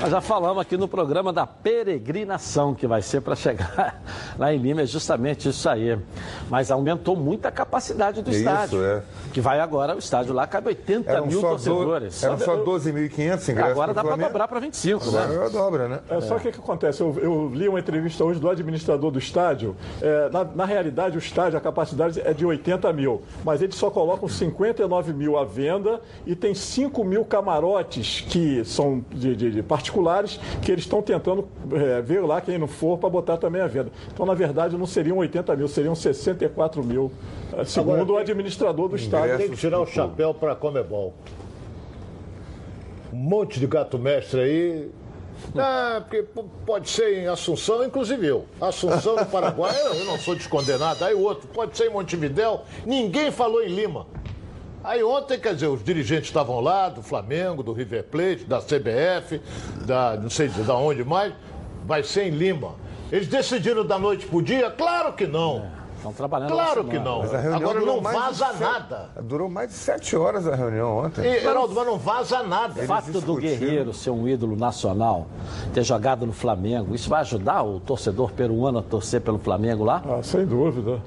Nós 0.00 0.10
já 0.10 0.20
falamos 0.20 0.62
aqui 0.62 0.76
no 0.76 0.86
programa 0.86 1.32
da 1.32 1.46
peregrinação 1.46 2.74
que 2.74 2.86
vai 2.86 3.02
ser 3.02 3.22
para 3.22 3.34
chegar 3.34 4.00
lá 4.38 4.54
em 4.54 4.58
Lima, 4.58 4.82
é 4.82 4.86
justamente 4.86 5.48
isso 5.48 5.68
aí. 5.68 5.98
Mas 6.48 6.70
aumentou 6.70 7.16
muito 7.16 7.46
a 7.46 7.50
capacidade 7.50 8.22
do 8.22 8.30
É 8.30 8.34
estádio. 8.34 8.78
isso, 8.78 8.84
é. 8.84 9.02
Que 9.32 9.40
vai 9.40 9.60
agora, 9.60 9.94
o 9.94 9.98
estádio 9.98 10.32
lá 10.32 10.46
cabe 10.46 10.68
80 10.68 11.10
Eram 11.10 11.26
mil 11.26 11.40
torcedores. 11.40 12.20
do- 12.20 12.26
eram 12.26 12.38
só 12.38 12.56
12.500 12.56 13.48
ingressos 13.48 13.70
Agora 13.72 13.92
dá 13.92 14.02
para 14.04 14.16
dobrar 14.16 14.48
para 14.48 14.60
25, 14.60 15.10
né? 15.10 15.24
Agora 15.24 15.50
dobra, 15.50 15.88
né? 15.88 15.98
É, 16.08 16.20
só 16.20 16.38
que 16.38 16.48
o 16.48 16.52
que 16.52 16.58
acontece? 16.58 17.00
Eu, 17.00 17.14
eu 17.20 17.50
li 17.52 17.68
uma 17.68 17.78
entrevista 17.80 18.24
hoje 18.24 18.38
do 18.40 18.48
administrador 18.48 19.10
do 19.10 19.18
estádio. 19.18 19.76
É, 20.00 20.28
na, 20.30 20.44
na 20.44 20.64
realidade, 20.64 21.16
o 21.16 21.18
estádio, 21.18 21.58
a 21.58 21.60
capacidade 21.60 22.20
é 22.20 22.32
de 22.32 22.46
80 22.46 22.92
mil, 22.92 23.22
mas 23.44 23.60
eles 23.60 23.74
só 23.74 23.90
colocam 23.90 24.28
59 24.28 25.12
mil 25.12 25.36
à 25.36 25.44
venda 25.44 26.00
e 26.26 26.34
tem 26.34 26.54
5 26.54 27.04
mil 27.04 27.24
camarotes 27.24 28.24
que 28.28 28.64
são 28.64 29.04
de, 29.10 29.34
de- 29.36 29.50
de 29.50 29.62
particulares 29.62 30.38
que 30.62 30.70
eles 30.72 30.84
estão 30.84 31.02
tentando 31.02 31.46
é, 31.72 32.00
ver 32.02 32.20
lá 32.24 32.40
quem 32.40 32.58
não 32.58 32.66
for 32.68 32.98
para 32.98 33.08
botar 33.08 33.36
também 33.36 33.60
à 33.62 33.66
venda. 33.66 33.90
Então, 34.12 34.24
na 34.26 34.34
verdade, 34.34 34.76
não 34.76 34.86
seriam 34.86 35.18
80 35.18 35.54
mil, 35.56 35.68
seriam 35.68 35.94
64 36.38 36.84
mil, 36.84 37.12
é, 37.52 37.64
segundo 37.64 38.00
Agora, 38.00 38.12
o 38.12 38.16
administrador 38.18 38.88
do 38.88 38.96
estádio. 38.96 39.38
Tem 39.38 39.50
que 39.50 39.56
tirar 39.56 39.80
o 39.80 39.86
chapéu 39.86 40.34
para 40.34 40.52
a 40.52 40.56
Comebol. 40.56 41.14
Um 43.12 43.16
monte 43.16 43.58
de 43.58 43.66
gato 43.66 43.98
mestre 43.98 44.40
aí. 44.40 44.90
Ah, 45.56 46.00
porque 46.02 46.24
pode 46.64 46.88
ser 46.88 47.18
em 47.18 47.26
Assunção, 47.26 47.84
inclusive 47.84 48.26
eu. 48.26 48.46
Assunção, 48.60 49.16
no 49.16 49.26
Paraguai, 49.26 49.74
eu, 49.84 49.94
eu 49.94 50.04
não 50.04 50.18
sou 50.18 50.34
descondenado. 50.34 51.04
Aí 51.04 51.14
o 51.14 51.20
outro, 51.20 51.48
pode 51.48 51.76
ser 51.76 51.88
em 51.88 51.90
Montevidéu. 51.90 52.62
Ninguém 52.84 53.30
falou 53.30 53.62
em 53.62 53.68
Lima. 53.68 54.06
Aí 54.82 55.02
ontem, 55.02 55.38
quer 55.38 55.54
dizer, 55.54 55.66
os 55.66 55.82
dirigentes 55.82 56.28
estavam 56.28 56.60
lá, 56.60 56.88
do 56.88 57.02
Flamengo, 57.02 57.62
do 57.62 57.72
River 57.72 58.04
Plate, 58.04 58.44
da 58.44 58.60
CBF, 58.60 59.40
da 59.84 60.16
não 60.16 60.30
sei 60.30 60.48
de 60.48 60.62
da 60.62 60.76
onde 60.76 61.04
mais. 61.04 61.34
Vai 61.84 62.02
ser 62.02 62.24
em 62.24 62.30
Lima. 62.30 62.74
Eles 63.10 63.28
decidiram 63.28 63.84
da 63.84 63.98
noite 63.98 64.26
pro 64.26 64.42
dia? 64.42 64.70
Claro 64.70 65.12
que 65.12 65.26
não. 65.26 65.70
Estão 66.10 66.12
trabalhando 66.12 66.52
Claro 66.52 66.84
que 66.84 66.98
não. 66.98 67.18
Mas 67.20 67.34
a 67.34 67.38
reunião 67.38 67.70
Agora 67.70 67.80
não 67.80 68.00
vaza 68.00 68.46
sete- 68.46 68.60
nada. 68.60 69.08
Durou 69.22 69.48
mais 69.50 69.68
de 69.70 69.74
sete 69.74 70.16
horas 70.16 70.46
a 70.46 70.54
reunião 70.54 70.98
ontem. 70.98 71.22
E, 71.24 71.44
Heraldo, 71.44 71.74
mas 71.74 71.86
não 71.86 71.98
vaza 71.98 72.42
nada. 72.42 72.80
O 72.80 72.86
fato 72.86 73.20
do 73.20 73.34
Guerreiro 73.36 73.92
ser 73.92 74.10
um 74.10 74.28
ídolo 74.28 74.56
nacional, 74.56 75.26
ter 75.74 75.82
jogado 75.82 76.24
no 76.26 76.32
Flamengo, 76.32 76.94
isso 76.94 77.08
vai 77.08 77.20
ajudar 77.22 77.62
o 77.62 77.80
torcedor 77.80 78.30
peruano 78.32 78.78
a 78.78 78.82
torcer 78.82 79.20
pelo 79.20 79.38
Flamengo 79.38 79.84
lá? 79.84 80.02
Ah, 80.08 80.22
sem 80.22 80.46
dúvida. 80.46 81.00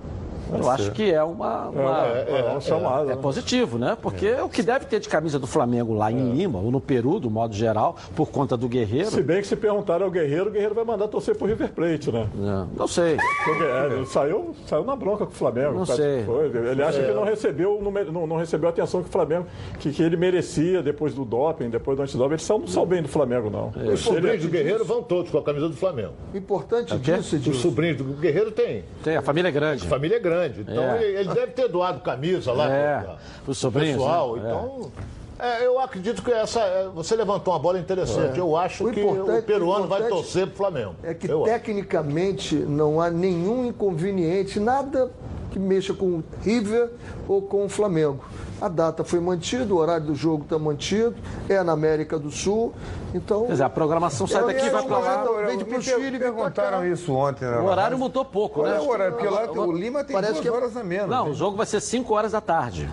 Eu 0.51 0.69
acho 0.69 0.91
que 0.91 1.11
é 1.11 1.23
uma, 1.23 1.67
uma- 1.69 2.05
É, 2.07 2.25
é, 2.29 2.39
é 2.39 2.43
uma 2.51 2.61
chamada, 2.61 3.11
é 3.11 3.15
positivo, 3.15 3.77
né? 3.77 3.97
Porque 4.01 4.31
o 4.33 4.49
que 4.49 4.61
deve 4.63 4.85
ter 4.85 4.99
de 4.99 5.07
camisa 5.09 5.37
do 5.39 5.47
Flamengo 5.47 5.93
lá 5.93 6.11
em 6.11 6.31
Lima, 6.33 6.59
ou 6.59 6.71
no 6.71 6.79
Peru, 6.81 7.19
do 7.19 7.29
modo 7.29 7.53
geral, 7.55 7.95
por 8.15 8.29
conta 8.29 8.55
do 8.57 8.67
Guerreiro, 8.67 9.09
Se 9.11 9.21
bem 9.21 9.41
que 9.41 9.47
se 9.47 9.55
perguntar 9.55 10.01
ao 10.01 10.09
Guerreiro, 10.11 10.47
o 10.49 10.51
Guerreiro 10.51 10.73
vai 10.75 10.83
mandar 10.83 11.07
torcer 11.07 11.35
pro 11.35 11.47
River 11.47 11.71
Plate, 11.73 12.11
né? 12.11 12.27
não, 12.35 12.67
não 12.77 12.87
sei. 12.87 13.17
Porque, 13.45 13.63
é, 13.63 14.05
saiu, 14.05 14.55
saiu 14.65 14.83
na 14.83 14.95
bronca 14.95 15.25
com 15.25 15.31
o 15.31 15.35
Flamengo. 15.35 15.73
Não 15.73 15.85
sei. 15.85 16.25
Ele 16.71 16.83
acha 16.83 16.99
É. 16.99 17.07
que 17.07 17.13
não 17.13 17.23
recebeu, 17.23 17.79
não, 17.81 18.27
não- 18.27 18.37
recebeu 18.37 18.67
a 18.69 18.71
atenção 18.71 19.01
que 19.03 19.09
o 19.09 19.11
Flamengo, 19.11 19.45
que, 19.79 19.91
que 19.91 20.01
ele 20.01 20.15
merecia 20.17 20.81
depois 20.81 21.13
do 21.13 21.25
doping, 21.25 21.69
depois 21.69 21.97
do 21.97 22.03
antidoping. 22.03 22.33
Ele 22.33 22.41
saiu, 22.41 22.59
não 22.59 22.67
saiu 22.67 22.85
bem 22.85 23.01
do 23.01 23.07
Flamengo, 23.09 23.49
não. 23.49 23.71
Os 23.91 23.99
sobrinhos 23.99 24.41
do 24.43 24.49
Guerreiro 24.49 24.85
vão 24.85 25.03
todos 25.03 25.29
com 25.31 25.37
a 25.37 25.43
camisa 25.43 25.67
do 25.67 25.75
Flamengo. 25.75 26.13
O 26.33 26.37
importante 26.37 26.95
disso, 26.97 27.35
Os 27.49 27.57
sobrinhos 27.57 27.97
do 27.97 28.03
Guerreiro 28.05 28.51
tem. 28.51 28.83
Tem, 29.03 29.15
a 29.17 29.21
família 29.21 29.49
é 29.49 29.51
grande. 29.51 29.85
Família 29.87 30.15
é 30.15 30.19
grande. 30.19 30.38
Então 30.61 30.83
É. 30.83 31.03
ele, 31.03 31.19
ele 31.19 31.33
deve 31.33 31.51
ter 31.53 31.67
doado 31.67 31.99
camisa 32.01 32.51
lá 32.53 32.69
É, 32.69 32.99
pro- 32.99 33.51
os 33.51 33.57
sobrinhos, 33.57 33.97
pessoal. 33.97 34.35
né? 34.35 34.41
Então. 34.49 34.91
é, 35.39 35.65
eu 35.65 35.79
acredito 35.79 36.21
que 36.23 36.31
essa. 36.31 36.59
é, 36.61 36.87
Você 36.93 37.15
levantou 37.15 37.53
uma 37.53 37.59
bola 37.59 37.79
interessante. 37.79 38.37
É. 38.37 38.41
Eu 38.41 38.55
acho 38.57 38.87
O 38.87 38.91
que 38.91 39.01
o 39.01 39.41
peruano 39.43 39.85
o 39.85 39.87
vai 39.87 40.03
torcer 40.07 40.47
pro 40.47 40.55
Flamengo. 40.57 40.95
é 41.03 41.13
que 41.13 41.27
Eu 41.29 41.43
acho. 41.45 41.53
tecnicamente 41.53 42.55
não 42.55 42.99
há 43.01 43.09
nenhum 43.09 43.65
inconveniente, 43.65 44.59
nada 44.59 45.09
que 45.51 45.57
mexa 45.59 45.93
com 45.93 46.05
o 46.05 46.23
River 46.43 46.89
ou 47.27 47.41
com 47.41 47.65
o 47.65 47.69
Flamengo. 47.69 48.23
A 48.61 48.67
data 48.67 49.03
foi 49.05 49.19
mantida, 49.21 49.73
o 49.73 49.77
horário 49.77 50.07
do 50.07 50.15
jogo 50.15 50.43
está 50.43 50.59
mantido, 50.59 51.15
é 51.47 51.63
na 51.63 51.71
América 51.71 52.19
do 52.19 52.29
Sul. 52.29 52.73
Então. 53.13 53.45
Quer 53.45 53.51
dizer, 53.53 53.63
a 53.63 53.69
programação 53.69 54.27
sai 54.27 54.45
daqui 54.45 54.65
e 54.65 54.69
vai 54.69 54.83
para 54.85 54.97
lá. 54.97 55.21
Então, 55.21 55.35
vem 55.45 55.57
de 55.57 55.63
Me 55.63 55.69
pro 55.71 55.81
Chile, 55.81 55.99
vem 56.11 56.19
pra 56.19 56.31
perguntaram 56.31 56.85
isso 56.85 57.13
ontem. 57.13 57.45
né? 57.45 57.57
O 57.57 57.65
horário 57.65 57.97
mudou 57.97 58.25
pouco, 58.25 58.55
Qual 58.61 58.67
né? 58.67 58.75
é 58.75 58.79
o 58.79 58.89
horário? 58.89 59.13
Porque 59.15 59.29
lá 59.29 59.49
o 59.51 59.71
Lima 59.71 60.03
tem 60.03 60.13
Parece 60.13 60.33
duas 60.33 60.41
que 60.43 60.47
é- 60.49 60.51
horas 60.51 60.75
a 60.75 60.83
menos. 60.83 61.09
Não, 61.09 61.29
o 61.29 61.33
jogo 61.33 61.55
vai 61.55 61.65
ser 61.65 61.79
5 61.79 62.13
horas 62.13 62.33
da 62.33 62.41
tarde. 62.41 62.89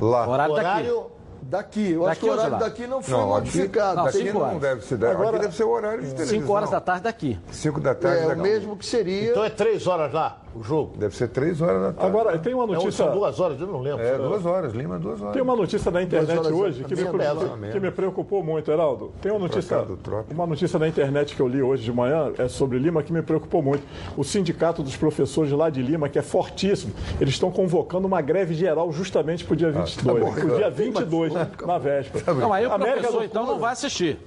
Lá. 0.00 0.26
O 0.26 0.30
horário, 0.30 0.54
Horário. 0.54 1.06
Daqui, 1.42 1.90
eu 1.92 2.06
acho 2.06 2.10
Daqui 2.10 2.20
que 2.20 2.26
o 2.28 2.32
horário 2.32 2.58
daqui 2.60 2.86
não 2.86 3.02
foi 3.02 3.12
Não, 3.12 3.22
aqui, 3.34 3.40
modificado. 3.46 3.96
Não, 3.96 4.04
daqui 4.04 4.18
cinco 4.18 4.38
não 4.38 4.46
horas. 4.46 4.60
deve 4.60 4.84
ser. 4.84 4.94
Aqui 4.94 5.04
Agora- 5.06 5.38
deve 5.40 5.56
ser 5.56 5.64
o 5.64 5.70
horário 5.70 6.02
de 6.04 6.10
televisão. 6.14 6.40
5 6.40 6.52
horas 6.52 6.70
da 6.70 6.80
tarde 6.80 7.02
daqui. 7.02 7.40
Cinco 7.50 7.80
da 7.80 7.92
tarde 7.92 8.22
É 8.22 8.24
o 8.26 8.28
daqui. 8.28 8.40
mesmo 8.40 8.76
que 8.76 8.86
seria. 8.86 9.30
Então 9.30 9.42
é 9.44 9.50
três 9.50 9.84
horas 9.88 10.12
lá. 10.12 10.38
O 10.54 10.62
jogo? 10.62 10.96
Deve 10.96 11.14
ser 11.14 11.28
três 11.28 11.60
horas 11.60 11.80
da 11.80 11.92
tarde. 11.92 12.06
Agora, 12.06 12.38
tem 12.38 12.54
uma 12.54 12.66
Não, 12.66 12.74
notícia. 12.74 13.04
são 13.04 13.12
duas 13.12 13.38
horas, 13.38 13.60
eu 13.60 13.66
não 13.66 13.80
lembro. 13.80 14.02
É, 14.02 14.16
duas 14.16 14.44
horas, 14.44 14.72
Lima, 14.72 14.98
duas 14.98 15.20
horas. 15.20 15.32
Tem 15.32 15.42
uma 15.42 15.56
notícia 15.56 15.90
na 15.90 16.02
internet 16.02 16.52
hoje 16.52 16.84
que 16.84 16.94
me, 16.94 17.04
preocupou, 17.04 17.58
que 17.72 17.80
me 17.80 17.90
preocupou 17.90 18.42
muito, 18.42 18.70
Heraldo. 18.70 19.12
Tem 19.20 19.30
uma 19.30 19.40
notícia, 19.40 19.86
uma 20.30 20.46
notícia 20.46 20.78
na 20.78 20.88
internet 20.88 21.34
que 21.34 21.40
eu 21.40 21.48
li 21.48 21.62
hoje 21.62 21.84
de 21.84 21.92
manhã 21.92 22.32
é 22.38 22.48
sobre 22.48 22.78
Lima 22.78 23.02
que 23.02 23.12
me 23.12 23.22
preocupou 23.22 23.62
muito. 23.62 23.82
O 24.16 24.24
sindicato 24.24 24.82
dos 24.82 24.96
professores 24.96 25.52
lá 25.52 25.70
de 25.70 25.82
Lima, 25.82 26.08
que 26.08 26.18
é 26.18 26.22
fortíssimo, 26.22 26.92
eles 27.20 27.34
estão 27.34 27.50
convocando 27.50 28.06
uma 28.06 28.20
greve 28.20 28.54
geral 28.54 28.92
justamente 28.92 29.44
para 29.44 29.54
o 29.54 29.56
dia 29.56 29.70
22. 29.70 30.24
bom, 30.24 30.32
Pro 30.32 30.48
dia 30.48 30.58
cara. 30.58 30.70
22, 30.70 31.32
na 31.66 31.78
véspera. 31.78 32.34
Não, 32.34 32.52
aí 32.52 32.66
o 32.66 32.72
América 32.72 33.00
professor 33.00 33.24
então 33.24 33.46
não 33.46 33.58
vai 33.58 33.72
assistir. 33.72 34.18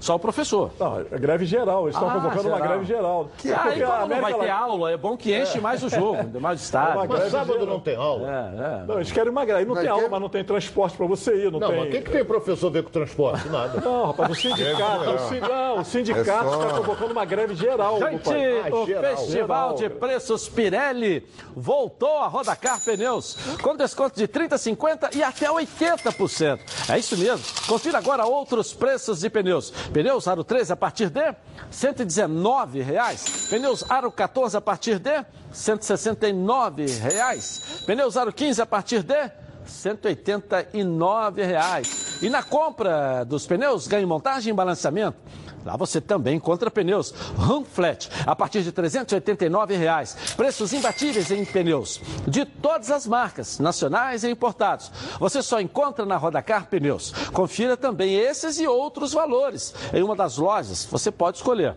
Só 0.00 0.14
o 0.16 0.18
professor. 0.18 0.70
Não, 0.80 1.00
é 1.00 1.18
greve 1.18 1.44
geral, 1.44 1.82
eles 1.84 1.94
estão 1.94 2.08
Ah, 2.08 2.14
convocando 2.14 2.48
uma 2.48 2.56
geral. 2.56 2.68
greve 2.68 2.84
geral. 2.86 3.28
Que, 3.38 3.52
É 3.52 3.54
aí, 3.54 3.82
como 3.82 4.06
não 4.08 4.20
vai 4.20 4.34
ter 4.34 4.50
aula, 4.50 4.90
é 4.92 4.96
bom 4.96 5.16
que 5.16 5.36
enche 5.38 5.60
mais 5.60 5.82
o 5.82 5.88
jogo, 5.90 6.16
ainda 6.16 6.40
mais 6.40 6.60
o 6.60 6.64
estádio. 6.64 6.94
Uma 7.02 7.06
Mas 7.06 7.30
sábado 7.30 7.52
geral. 7.52 7.66
não 7.66 7.80
tem 7.80 7.96
aula. 7.96 8.28
É, 8.28 8.82
é. 8.82 8.86
Não, 8.86 8.94
eles 8.96 9.12
querem 9.12 9.30
uma 9.30 9.44
greve. 9.44 9.64
Não 9.66 9.74
Mas 9.74 9.82
tem 9.84 9.90
aula, 9.92 10.08
mas 10.08 10.20
não 10.20 10.28
tem 10.28 10.42
transporte 10.42 10.96
para 10.96 11.06
você 11.06 11.44
ir. 11.46 11.52
Não, 11.52 11.60
Não, 11.60 11.68
tem... 11.68 11.78
mas 11.78 11.88
o 11.88 11.90
que, 11.90 12.00
que 12.00 12.10
tem 12.10 12.24
professor 12.24 12.66
a 12.68 12.70
ver 12.70 12.82
com 12.82 12.90
transporte? 12.90 13.48
Nada. 13.48 13.80
Não, 13.84 14.06
rapaz, 14.06 14.30
o 14.30 14.34
sindicato, 14.34 15.10
o, 15.10 15.18
sin- 15.28 15.40
não, 15.40 15.78
o 15.80 15.84
sindicato 15.84 16.30
É 16.30 16.50
só- 16.50 16.62
está 16.66 16.78
convocando 16.78 17.12
uma 17.12 17.24
greve 17.24 17.54
geral. 17.54 17.98
Gente. 17.98 18.28
Ah, 18.30 18.74
o 18.74 18.86
geral. 18.86 19.16
Festival 19.16 19.74
de 19.74 19.80
Geral. 19.80 19.98
Preços 19.98 20.48
Pirelli 20.48 21.26
voltou 21.54 22.18
a 22.18 22.26
Rodacar 22.26 22.80
Pneus 22.82 23.36
com 23.62 23.76
desconto 23.76 24.16
de 24.16 24.26
30%, 24.26 24.76
50% 24.76 25.14
e 25.14 25.22
até 25.22 25.46
80%. 25.48 26.58
É 26.88 26.98
isso 26.98 27.16
mesmo. 27.16 27.44
Confira 27.66 27.98
agora 27.98 28.24
outros 28.26 28.72
preços 28.72 29.20
de 29.20 29.28
pneus. 29.30 29.72
Pneus 29.92 30.28
Aro 30.28 30.44
13 30.44 30.72
a 30.72 30.76
partir 30.76 31.10
de 31.10 31.34
119 31.70 32.80
reais. 32.80 33.48
Pneus 33.50 33.84
Aro 33.90 34.10
14 34.10 34.56
a 34.56 34.60
partir 34.60 34.98
de 34.98 35.24
169 35.52 36.86
reais. 36.86 37.82
Pneus 37.86 38.16
Aro 38.16 38.32
15 38.32 38.62
a 38.62 38.66
partir 38.66 39.02
de 39.02 39.30
189 39.70 41.42
reais. 41.44 42.18
E 42.22 42.28
na 42.28 42.42
compra 42.42 43.24
dos 43.24 43.46
pneus, 43.46 43.86
ganhe 43.86 44.04
montagem 44.04 44.52
e 44.52 44.56
balanceamento. 44.56 45.16
Lá 45.64 45.76
você 45.76 46.00
também 46.00 46.36
encontra 46.36 46.70
pneus 46.70 47.12
Ram 47.36 47.64
Flat 47.64 48.08
a 48.26 48.34
partir 48.34 48.62
de 48.62 48.72
389 48.72 49.76
reais. 49.76 50.16
Preços 50.36 50.72
imbatíveis 50.72 51.30
em 51.30 51.44
pneus 51.44 52.00
de 52.26 52.44
todas 52.44 52.90
as 52.90 53.06
marcas, 53.06 53.58
nacionais 53.58 54.24
e 54.24 54.30
importados. 54.30 54.90
Você 55.18 55.42
só 55.42 55.60
encontra 55.60 56.06
na 56.06 56.16
Rodacar 56.16 56.66
Pneus. 56.66 57.12
Confira 57.32 57.76
também 57.76 58.14
esses 58.14 58.58
e 58.58 58.66
outros 58.66 59.12
valores 59.12 59.74
em 59.92 60.02
uma 60.02 60.16
das 60.16 60.38
lojas. 60.38 60.86
Você 60.86 61.10
pode 61.10 61.38
escolher 61.38 61.76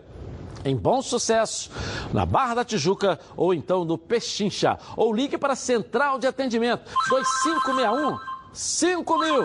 em 0.66 0.76
Bom 0.76 1.02
Sucesso, 1.02 1.70
na 2.14 2.26
Barra 2.26 2.56
da 2.56 2.66
Tijuca 2.66 3.20
ou 3.36 3.54
então 3.54 3.84
no 3.86 3.98
Pechincha. 3.98 4.78
Ou 4.96 5.14
ligue 5.14 5.38
para 5.38 5.54
a 5.54 5.58
Central 5.58 6.20
de 6.20 6.28
Atendimento 6.28 6.90
2561 7.10 8.18
5000 8.54 9.44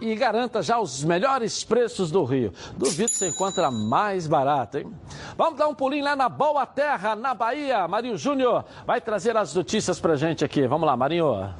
e, 0.00 0.12
e 0.12 0.14
garanta 0.14 0.62
já 0.62 0.78
os 0.78 1.04
melhores 1.04 1.62
preços 1.62 2.10
do 2.10 2.24
Rio. 2.24 2.52
Duvido 2.76 3.10
que 3.10 3.16
você 3.16 3.28
encontra 3.28 3.70
mais 3.70 4.26
barato, 4.26 4.78
hein? 4.78 4.92
Vamos 5.36 5.58
dar 5.58 5.68
um 5.68 5.74
pulinho 5.74 6.04
lá 6.04 6.16
na 6.16 6.28
Boa 6.28 6.64
Terra, 6.64 7.14
na 7.14 7.34
Bahia. 7.34 7.86
Marinho 7.86 8.16
Júnior 8.16 8.64
vai 8.86 9.00
trazer 9.00 9.36
as 9.36 9.54
notícias 9.54 10.00
pra 10.00 10.16
gente 10.16 10.44
aqui. 10.44 10.66
Vamos 10.66 10.86
lá, 10.86 10.96
Marinho. 10.96 11.52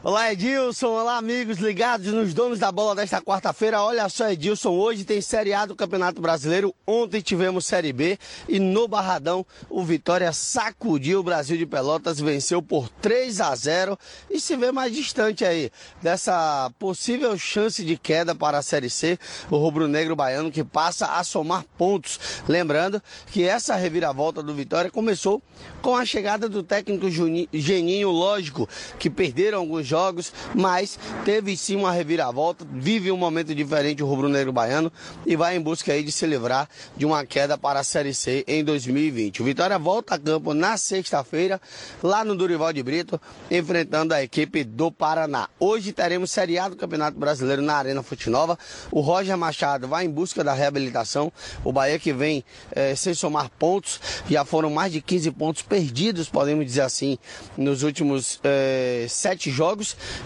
Olá, 0.00 0.32
Edilson. 0.32 0.90
Olá, 0.90 1.16
amigos 1.16 1.58
ligados 1.58 2.06
nos 2.12 2.32
donos 2.32 2.60
da 2.60 2.70
bola 2.70 2.94
desta 2.94 3.20
quarta-feira. 3.20 3.82
Olha 3.82 4.08
só, 4.08 4.30
Edilson, 4.30 4.70
hoje 4.70 5.04
tem 5.04 5.20
Série 5.20 5.52
A 5.52 5.66
do 5.66 5.74
Campeonato 5.74 6.22
Brasileiro. 6.22 6.72
Ontem 6.86 7.20
tivemos 7.20 7.66
Série 7.66 7.92
B 7.92 8.16
e 8.48 8.60
no 8.60 8.86
Barradão 8.86 9.44
o 9.68 9.82
Vitória 9.82 10.32
sacudiu 10.32 11.18
o 11.18 11.22
Brasil 11.24 11.56
de 11.56 11.66
Pelotas, 11.66 12.20
venceu 12.20 12.62
por 12.62 12.88
3 12.88 13.40
a 13.40 13.52
0 13.56 13.98
e 14.30 14.40
se 14.40 14.54
vê 14.54 14.70
mais 14.70 14.94
distante 14.94 15.44
aí 15.44 15.68
dessa 16.00 16.70
possível 16.78 17.36
chance 17.36 17.84
de 17.84 17.96
queda 17.96 18.36
para 18.36 18.58
a 18.58 18.62
Série 18.62 18.88
C. 18.88 19.18
O 19.50 19.56
rubro-negro 19.56 20.14
baiano 20.14 20.52
que 20.52 20.62
passa 20.62 21.06
a 21.06 21.24
somar 21.24 21.64
pontos. 21.76 22.20
Lembrando 22.46 23.02
que 23.32 23.42
essa 23.42 23.74
reviravolta 23.74 24.44
do 24.44 24.54
Vitória 24.54 24.92
começou 24.92 25.42
com 25.82 25.96
a 25.96 26.04
chegada 26.04 26.48
do 26.48 26.62
técnico 26.62 27.08
Geninho, 27.52 28.10
lógico, 28.10 28.68
que 28.96 29.10
perderam 29.10 29.58
alguns 29.58 29.87
jogos, 29.88 30.32
mas 30.54 30.98
teve 31.24 31.56
sim 31.56 31.76
uma 31.76 31.92
reviravolta, 31.92 32.66
vive 32.70 33.10
um 33.10 33.16
momento 33.16 33.54
diferente 33.54 34.02
o 34.02 34.06
rubro-negro 34.06 34.52
baiano 34.52 34.92
e 35.24 35.36
vai 35.36 35.56
em 35.56 35.60
busca 35.60 35.92
aí 35.92 36.02
de 36.02 36.12
se 36.12 36.26
livrar 36.26 36.68
de 36.96 37.06
uma 37.06 37.24
queda 37.24 37.56
para 37.56 37.80
a 37.80 37.84
Série 37.84 38.12
C 38.12 38.44
em 38.46 38.62
2020. 38.64 39.42
O 39.42 39.44
Vitória 39.44 39.78
volta 39.78 40.14
a 40.14 40.18
campo 40.18 40.52
na 40.52 40.76
sexta-feira, 40.76 41.60
lá 42.02 42.24
no 42.24 42.36
Durival 42.36 42.72
de 42.72 42.82
Brito, 42.82 43.20
enfrentando 43.50 44.12
a 44.12 44.22
equipe 44.22 44.64
do 44.64 44.90
Paraná. 44.90 45.48
Hoje 45.58 45.92
teremos 45.92 46.36
A 46.38 46.68
do 46.68 46.76
Campeonato 46.76 47.18
Brasileiro 47.18 47.62
na 47.62 47.74
Arena 47.74 48.02
Fonte 48.02 48.28
Nova. 48.28 48.58
O 48.90 49.00
Roger 49.00 49.36
Machado 49.36 49.88
vai 49.88 50.04
em 50.04 50.10
busca 50.10 50.42
da 50.44 50.52
reabilitação. 50.52 51.32
O 51.64 51.72
Bahia 51.72 51.98
que 51.98 52.12
vem 52.12 52.44
eh, 52.72 52.94
sem 52.94 53.14
somar 53.14 53.50
pontos, 53.58 54.00
já 54.28 54.44
foram 54.44 54.70
mais 54.70 54.92
de 54.92 55.00
15 55.00 55.30
pontos 55.32 55.62
perdidos, 55.62 56.28
podemos 56.28 56.64
dizer 56.64 56.82
assim, 56.82 57.18
nos 57.56 57.82
últimos 57.82 58.40
eh, 58.44 59.06
sete 59.08 59.50
jogos. 59.50 59.77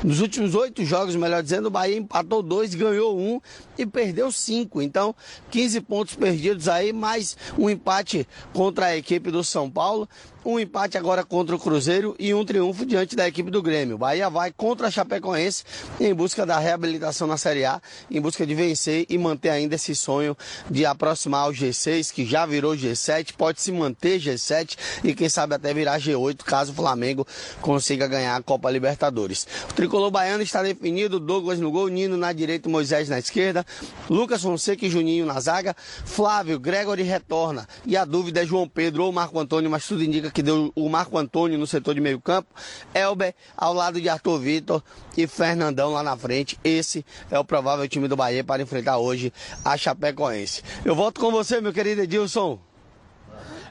Nos 0.02 0.20
últimos 0.20 0.54
oito 0.54 0.84
jogos, 0.84 1.16
melhor 1.16 1.42
dizendo, 1.42 1.66
o 1.66 1.70
Bahia 1.70 1.96
empatou 1.96 2.42
dois, 2.42 2.74
ganhou 2.74 3.18
um 3.18 3.40
e 3.76 3.86
perdeu 3.86 4.30
cinco. 4.30 4.80
Então, 4.80 5.14
15 5.50 5.80
pontos 5.82 6.14
perdidos 6.14 6.68
aí, 6.68 6.92
mais 6.92 7.36
um 7.58 7.68
empate 7.68 8.26
contra 8.52 8.86
a 8.86 8.96
equipe 8.96 9.30
do 9.30 9.44
São 9.44 9.70
Paulo. 9.70 10.08
Um 10.44 10.58
empate 10.58 10.98
agora 10.98 11.24
contra 11.24 11.54
o 11.54 11.58
Cruzeiro 11.58 12.16
e 12.18 12.34
um 12.34 12.44
triunfo 12.44 12.84
diante 12.84 13.14
da 13.14 13.28
equipe 13.28 13.48
do 13.48 13.62
Grêmio. 13.62 13.96
Bahia 13.96 14.28
vai 14.28 14.52
contra 14.52 14.88
a 14.88 14.90
Chapecoense 14.90 15.62
em 16.00 16.12
busca 16.12 16.44
da 16.44 16.58
reabilitação 16.58 17.28
na 17.28 17.36
Série 17.36 17.64
A, 17.64 17.80
em 18.10 18.20
busca 18.20 18.44
de 18.44 18.52
vencer 18.52 19.06
e 19.08 19.16
manter 19.16 19.50
ainda 19.50 19.76
esse 19.76 19.94
sonho 19.94 20.36
de 20.68 20.84
aproximar 20.84 21.48
o 21.48 21.52
G6, 21.52 22.12
que 22.12 22.26
já 22.26 22.44
virou 22.44 22.74
G7, 22.74 23.34
pode 23.38 23.60
se 23.60 23.70
manter 23.70 24.18
G7 24.18 24.76
e 25.04 25.14
quem 25.14 25.28
sabe 25.28 25.54
até 25.54 25.72
virar 25.72 26.00
G8, 26.00 26.38
caso 26.38 26.72
o 26.72 26.74
Flamengo 26.74 27.24
consiga 27.60 28.08
ganhar 28.08 28.34
a 28.34 28.42
Copa 28.42 28.68
Libertadores. 28.68 29.46
O 29.70 29.74
tricolor 29.74 30.10
baiano 30.10 30.42
está 30.42 30.60
definido, 30.60 31.20
Douglas 31.20 31.60
no 31.60 31.70
gol, 31.70 31.86
Nino 31.86 32.16
na 32.16 32.32
direita, 32.32 32.68
Moisés 32.68 33.08
na 33.08 33.20
esquerda, 33.20 33.64
Lucas 34.10 34.42
Fonseca 34.42 34.84
e 34.84 34.90
Juninho 34.90 35.24
na 35.24 35.38
zaga, 35.38 35.76
Flávio, 36.04 36.58
Gregory 36.58 37.04
retorna 37.04 37.68
e 37.86 37.96
a 37.96 38.04
dúvida 38.04 38.42
é 38.42 38.46
João 38.46 38.66
Pedro 38.66 39.04
ou 39.04 39.12
Marco 39.12 39.38
Antônio, 39.38 39.70
mas 39.70 39.86
tudo 39.86 40.02
indica 40.02 40.31
que 40.32 40.42
deu 40.42 40.72
o 40.74 40.88
Marco 40.88 41.18
Antônio 41.18 41.58
no 41.58 41.66
setor 41.66 41.94
de 41.94 42.00
meio 42.00 42.20
campo, 42.20 42.48
Elber 42.94 43.34
ao 43.56 43.72
lado 43.72 44.00
de 44.00 44.08
Arthur 44.08 44.38
Vitor 44.38 44.82
e 45.16 45.26
Fernandão 45.26 45.92
lá 45.92 46.02
na 46.02 46.16
frente. 46.16 46.58
Esse 46.64 47.04
é 47.30 47.38
o 47.38 47.44
provável 47.44 47.86
time 47.88 48.08
do 48.08 48.16
Bahia 48.16 48.42
para 48.42 48.62
enfrentar 48.62 48.98
hoje 48.98 49.32
a 49.64 49.76
Chapecoense. 49.76 50.62
Eu 50.84 50.94
volto 50.94 51.20
com 51.20 51.30
você, 51.30 51.60
meu 51.60 51.72
querido 51.72 52.02
Edilson. 52.02 52.71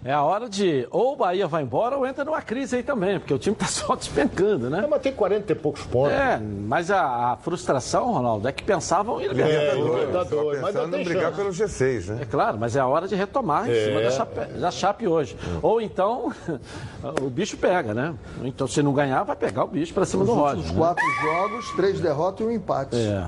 É 0.03 0.11
a 0.11 0.23
hora 0.23 0.49
de 0.49 0.87
ou 0.89 1.13
o 1.13 1.15
Bahia 1.15 1.45
vai 1.47 1.61
embora 1.61 1.95
ou 1.95 2.07
entra 2.07 2.25
numa 2.25 2.41
crise 2.41 2.77
aí 2.77 2.81
também, 2.83 3.19
porque 3.19 3.33
o 3.33 3.37
time 3.37 3.55
tá 3.55 3.65
só 3.69 3.95
despencando, 3.95 4.67
né? 4.69 4.87
mas 4.89 4.99
tem 5.01 5.13
40 5.13 5.51
e 5.51 5.55
poucos 5.55 5.83
pontos. 5.83 6.13
É, 6.13 6.39
mas 6.39 6.89
a, 6.89 7.33
a 7.33 7.37
frustração, 7.37 8.11
Ronaldo, 8.11 8.47
é 8.47 8.51
que 8.51 8.63
pensavam 8.63 9.21
em 9.21 9.25
É, 9.25 9.27
Libertadores. 9.27 9.85
Libertadores, 9.99 10.61
mas 10.61 10.71
Pensando 10.71 10.83
não 10.85 10.91
tem 10.91 11.01
em 11.01 11.03
brigar 11.03 11.31
pelo 11.35 11.49
G6, 11.51 12.07
né? 12.07 12.19
É 12.23 12.25
claro, 12.25 12.57
mas 12.57 12.75
é 12.75 12.79
a 12.79 12.87
hora 12.87 13.07
de 13.07 13.13
retomar 13.15 13.69
em 13.69 13.73
É. 13.73 13.85
cima 13.85 14.01
da 14.01 14.09
chape, 14.11 14.45
da 14.59 14.71
chape 14.71 15.07
hoje. 15.07 15.37
Ou 15.61 15.79
então 15.79 16.31
o 17.21 17.29
bicho 17.29 17.55
pega, 17.57 17.93
né? 17.93 18.15
Então 18.43 18.65
se 18.67 18.81
não 18.81 18.93
ganhar, 18.93 19.21
vai 19.23 19.35
pegar 19.35 19.65
o 19.65 19.67
bicho 19.67 19.93
pra 19.93 20.03
cima 20.05 20.23
Os 20.23 20.29
do 20.29 20.33
Roger. 20.35 20.57
últimos 20.57 20.71
né? 20.71 20.77
quatro 20.79 21.05
jogos, 21.21 21.71
três 21.75 21.99
derrotas 21.99 22.41
e 22.41 22.49
um 22.49 22.51
empate. 22.51 22.95
É, 22.95 23.27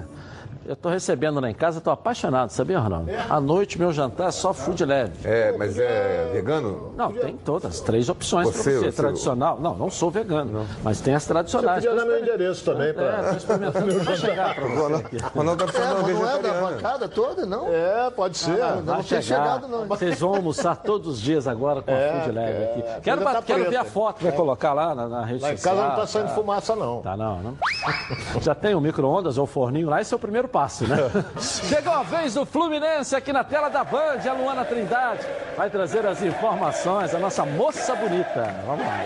Eu 0.67 0.73
estou 0.75 0.91
recebendo 0.91 1.39
lá 1.41 1.49
em 1.49 1.55
casa, 1.55 1.79
estou 1.79 1.93
apaixonado, 1.93 2.51
sabia, 2.51 2.79
Ronaldo? 2.81 3.09
À 3.31 3.41
noite, 3.41 3.79
meu 3.79 3.93
jantar 3.93 4.29
é 4.29 4.31
só 4.33 4.53
food 4.53 4.85
leve. 4.85 5.13
É, 5.25 5.55
mas 5.57 5.79
é 5.79 6.31
vegano? 6.33 6.93
Não, 6.97 7.13
tem 7.13 7.37
todas, 7.37 7.81
três 7.81 8.09
opções 8.09 8.51
para 8.51 8.59
Você, 8.63 8.79
você. 8.79 8.85
você- 8.91 8.97
Tradicional. 8.97 9.61
Não, 9.61 9.75
não 9.77 9.91
sou 9.91 10.11
vegano, 10.11 10.67
mas 10.83 11.01
tem 11.01 11.15
as 11.15 11.23
Você 11.23 11.29
tradicionais. 11.33 11.85
podia 11.85 11.91
Tô 11.91 11.97
dar 11.97 12.05
meu 12.13 12.21
endereço 12.21 12.65
também 12.65 12.89
É, 12.89 12.93
para. 12.93 13.23
tô 13.31 13.37
experimentando. 13.37 13.87
Vai 14.05 14.17
chegar 14.17 14.55
para 14.55 14.65
você. 14.67 15.19
Ronaldo 15.35 15.67
tá 15.67 15.79
É, 15.79 16.13
não 16.13 16.29
é 16.29 16.39
da 16.43 16.53
bancada 16.61 17.09
toda, 17.09 17.47
não? 17.47 17.69
É, 17.69 18.11
pode 18.11 18.37
ser. 18.39 18.61
Ah, 18.61 18.77
não, 18.85 18.95
não 18.97 19.03
chegar. 19.03 19.23
chegado, 19.23 19.69
não. 19.69 19.87
Vocês 19.87 20.19
vão 20.21 20.35
almoçar 20.35 20.77
todos 20.77 21.07
os 21.15 21.21
dias 21.21 21.47
agora 21.47 21.81
com 21.83 21.91
É, 21.93 22.11
a 22.11 22.21
Food 22.23 22.33
Leve 22.35 22.53
é. 22.59 22.65
aqui. 22.71 22.83
A 22.97 23.01
Quero, 23.01 23.23
tá 23.23 23.43
quero 23.43 23.71
ver 23.71 23.77
a 23.77 23.85
foto 23.85 24.17
que 24.19 24.25
vai 24.25 24.33
colocar 24.33 24.73
lá 24.73 24.95
na, 24.95 25.09
na 25.09 25.25
rede 25.25 25.43
Lá 25.43 25.53
em 25.53 25.57
social. 25.57 25.77
casa 25.77 25.89
não 25.89 25.97
tá 25.97 26.07
saindo 26.07 26.29
tá. 26.29 26.35
fumaça, 26.35 26.75
não. 26.77 27.03
Tá 27.03 27.17
não, 27.17 27.39
não. 27.41 27.57
Já 28.43 28.55
tem 28.55 28.75
o 28.75 28.81
micro-ondas 28.81 29.39
ou 29.39 29.47
forninho 29.47 29.89
lá, 29.89 30.01
esse 30.01 30.13
é 30.13 30.17
o 30.17 30.21
primeiro 30.21 30.49
passo, 30.57 30.89
né? 30.89 30.97
Chegou 31.39 31.93
a 31.93 32.03
vez 32.03 32.33
do 32.33 32.47
Fluminense 32.47 33.15
aqui 33.15 33.31
na 33.31 33.45
tela 33.45 33.69
da 33.69 33.85
Band, 33.85 34.21
a 34.27 34.33
Luana 34.33 34.65
Trindade 34.65 35.21
vai 35.55 35.69
trazer 35.69 36.07
as 36.07 36.23
informações, 36.23 37.15
a 37.15 37.19
nossa 37.19 37.45
moça 37.45 37.95
bonita. 37.95 38.55
Vamos 38.67 38.87
lá. 38.87 39.05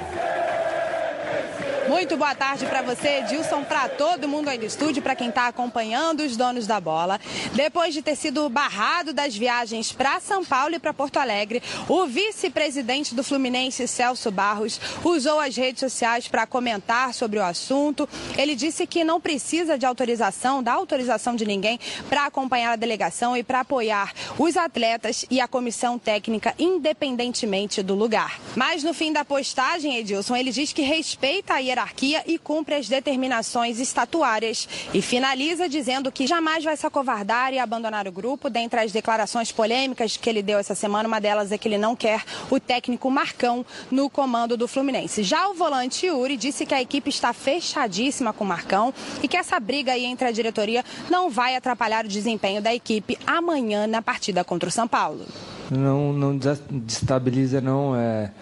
Muito 1.91 2.17
boa 2.17 2.37
tarde 2.37 2.67
para 2.67 2.83
você, 2.83 3.19
Edilson, 3.19 3.65
para 3.65 3.89
todo 3.89 4.29
mundo 4.29 4.47
aí 4.47 4.57
do 4.57 4.65
estúdio, 4.65 5.03
para 5.03 5.17
quem 5.17 5.29
está 5.29 5.49
acompanhando 5.49 6.21
os 6.21 6.37
donos 6.37 6.65
da 6.65 6.81
bola. 6.81 7.21
Depois 7.53 7.93
de 7.93 8.01
ter 8.01 8.15
sido 8.15 8.49
barrado 8.49 9.13
das 9.13 9.37
viagens 9.37 9.91
para 9.91 10.21
São 10.21 10.45
Paulo 10.45 10.77
e 10.77 10.79
para 10.79 10.95
Porto 10.95 11.17
Alegre, 11.17 11.61
o 11.89 12.07
vice-presidente 12.07 13.13
do 13.13 13.25
Fluminense, 13.25 13.89
Celso 13.89 14.31
Barros, 14.31 14.81
usou 15.03 15.41
as 15.41 15.57
redes 15.57 15.81
sociais 15.81 16.29
para 16.29 16.47
comentar 16.47 17.13
sobre 17.13 17.41
o 17.41 17.45
assunto. 17.45 18.09
Ele 18.39 18.55
disse 18.55 18.87
que 18.87 19.03
não 19.03 19.21
precisa 19.21 19.77
de 19.77 19.85
autorização, 19.85 20.63
da 20.63 20.73
autorização 20.73 21.35
de 21.35 21.45
ninguém, 21.45 21.81
para 22.09 22.27
acompanhar 22.27 22.71
a 22.71 22.77
delegação 22.77 23.37
e 23.37 23.43
para 23.43 23.61
apoiar 23.61 24.13
os 24.39 24.57
atletas 24.57 25.27
e 25.29 25.41
a 25.41 25.49
comissão 25.49 25.99
técnica, 25.99 26.55
independentemente 26.57 27.83
do 27.83 27.97
lugar. 27.97 28.39
Mas 28.55 28.85
no 28.85 28.95
fim 28.95 29.13
da 29.13 29.25
postagem, 29.25 29.97
Edilson, 29.97 30.37
ele 30.37 30.53
diz 30.53 30.73
que 30.73 30.83
respeita 30.83 31.55
a 31.55 31.59
hierarquia 31.59 31.80
e 32.27 32.39
cumpre 32.39 32.75
as 32.75 32.89
determinações 32.89 33.79
estatuárias. 33.79 34.69
E 34.93 35.01
finaliza 35.01 35.69
dizendo 35.69 36.11
que 36.11 36.27
jamais 36.27 36.65
vai 36.65 36.77
se 36.77 36.87
acovardar 36.87 37.53
e 37.53 37.59
abandonar 37.59 38.07
o 38.09 38.13
grupo. 38.13 38.51
Dentre 38.51 38.81
as 38.81 38.93
declarações 38.93 39.53
polêmicas 39.53 40.17
que 40.17 40.29
ele 40.29 40.43
deu 40.43 40.59
essa 40.59 40.75
semana, 40.75 41.09
uma 41.09 41.21
delas 41.21 41.53
é 41.53 41.59
que 41.59 41.69
ele 41.69 41.79
não 41.79 41.95
quer 41.95 42.25
o 42.51 42.59
técnico 42.59 43.11
Marcão 43.11 43.65
no 43.91 44.09
comando 44.09 44.57
do 44.57 44.67
Fluminense. 44.67 45.23
Já 45.23 45.49
o 45.49 45.55
volante 45.55 46.07
Yuri 46.07 46.37
disse 46.37 46.67
que 46.67 46.75
a 46.75 46.81
equipe 46.81 47.11
está 47.11 47.33
fechadíssima 47.33 48.33
com 48.33 48.45
o 48.45 48.47
Marcão 48.47 48.93
e 49.23 49.29
que 49.29 49.37
essa 49.37 49.59
briga 49.61 49.93
aí 49.93 50.05
entre 50.05 50.27
a 50.27 50.33
diretoria 50.33 50.85
não 51.11 51.31
vai 51.31 51.57
atrapalhar 51.57 52.05
o 52.05 52.09
desempenho 52.09 52.63
da 52.63 52.75
equipe 52.75 53.19
amanhã 53.27 53.87
na 53.87 54.03
partida 54.03 54.45
contra 54.45 54.69
o 54.69 54.73
São 54.73 54.89
Paulo. 54.89 55.27
Não, 55.71 56.13
não 56.13 56.37
destabiliza, 56.37 57.61
não. 57.61 57.95
É, 57.95 58.33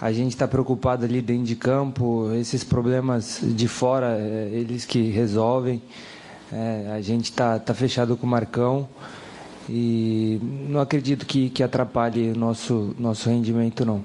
a 0.00 0.10
gente 0.12 0.30
está 0.30 0.48
preocupado 0.48 1.04
ali 1.04 1.20
dentro 1.20 1.44
de 1.44 1.54
campo, 1.54 2.32
esses 2.34 2.64
problemas 2.64 3.40
de 3.42 3.68
fora, 3.68 4.16
é, 4.18 4.48
eles 4.52 4.86
que 4.86 5.10
resolvem. 5.10 5.82
É, 6.50 6.90
a 6.92 7.00
gente 7.02 7.24
está 7.24 7.58
tá 7.58 7.74
fechado 7.74 8.16
com 8.16 8.26
o 8.26 8.30
Marcão 8.30 8.88
e 9.68 10.40
não 10.68 10.80
acredito 10.80 11.26
que, 11.26 11.50
que 11.50 11.62
atrapalhe 11.62 12.30
o 12.30 12.36
nosso, 12.36 12.94
nosso 12.98 13.28
rendimento, 13.28 13.84
não. 13.84 14.02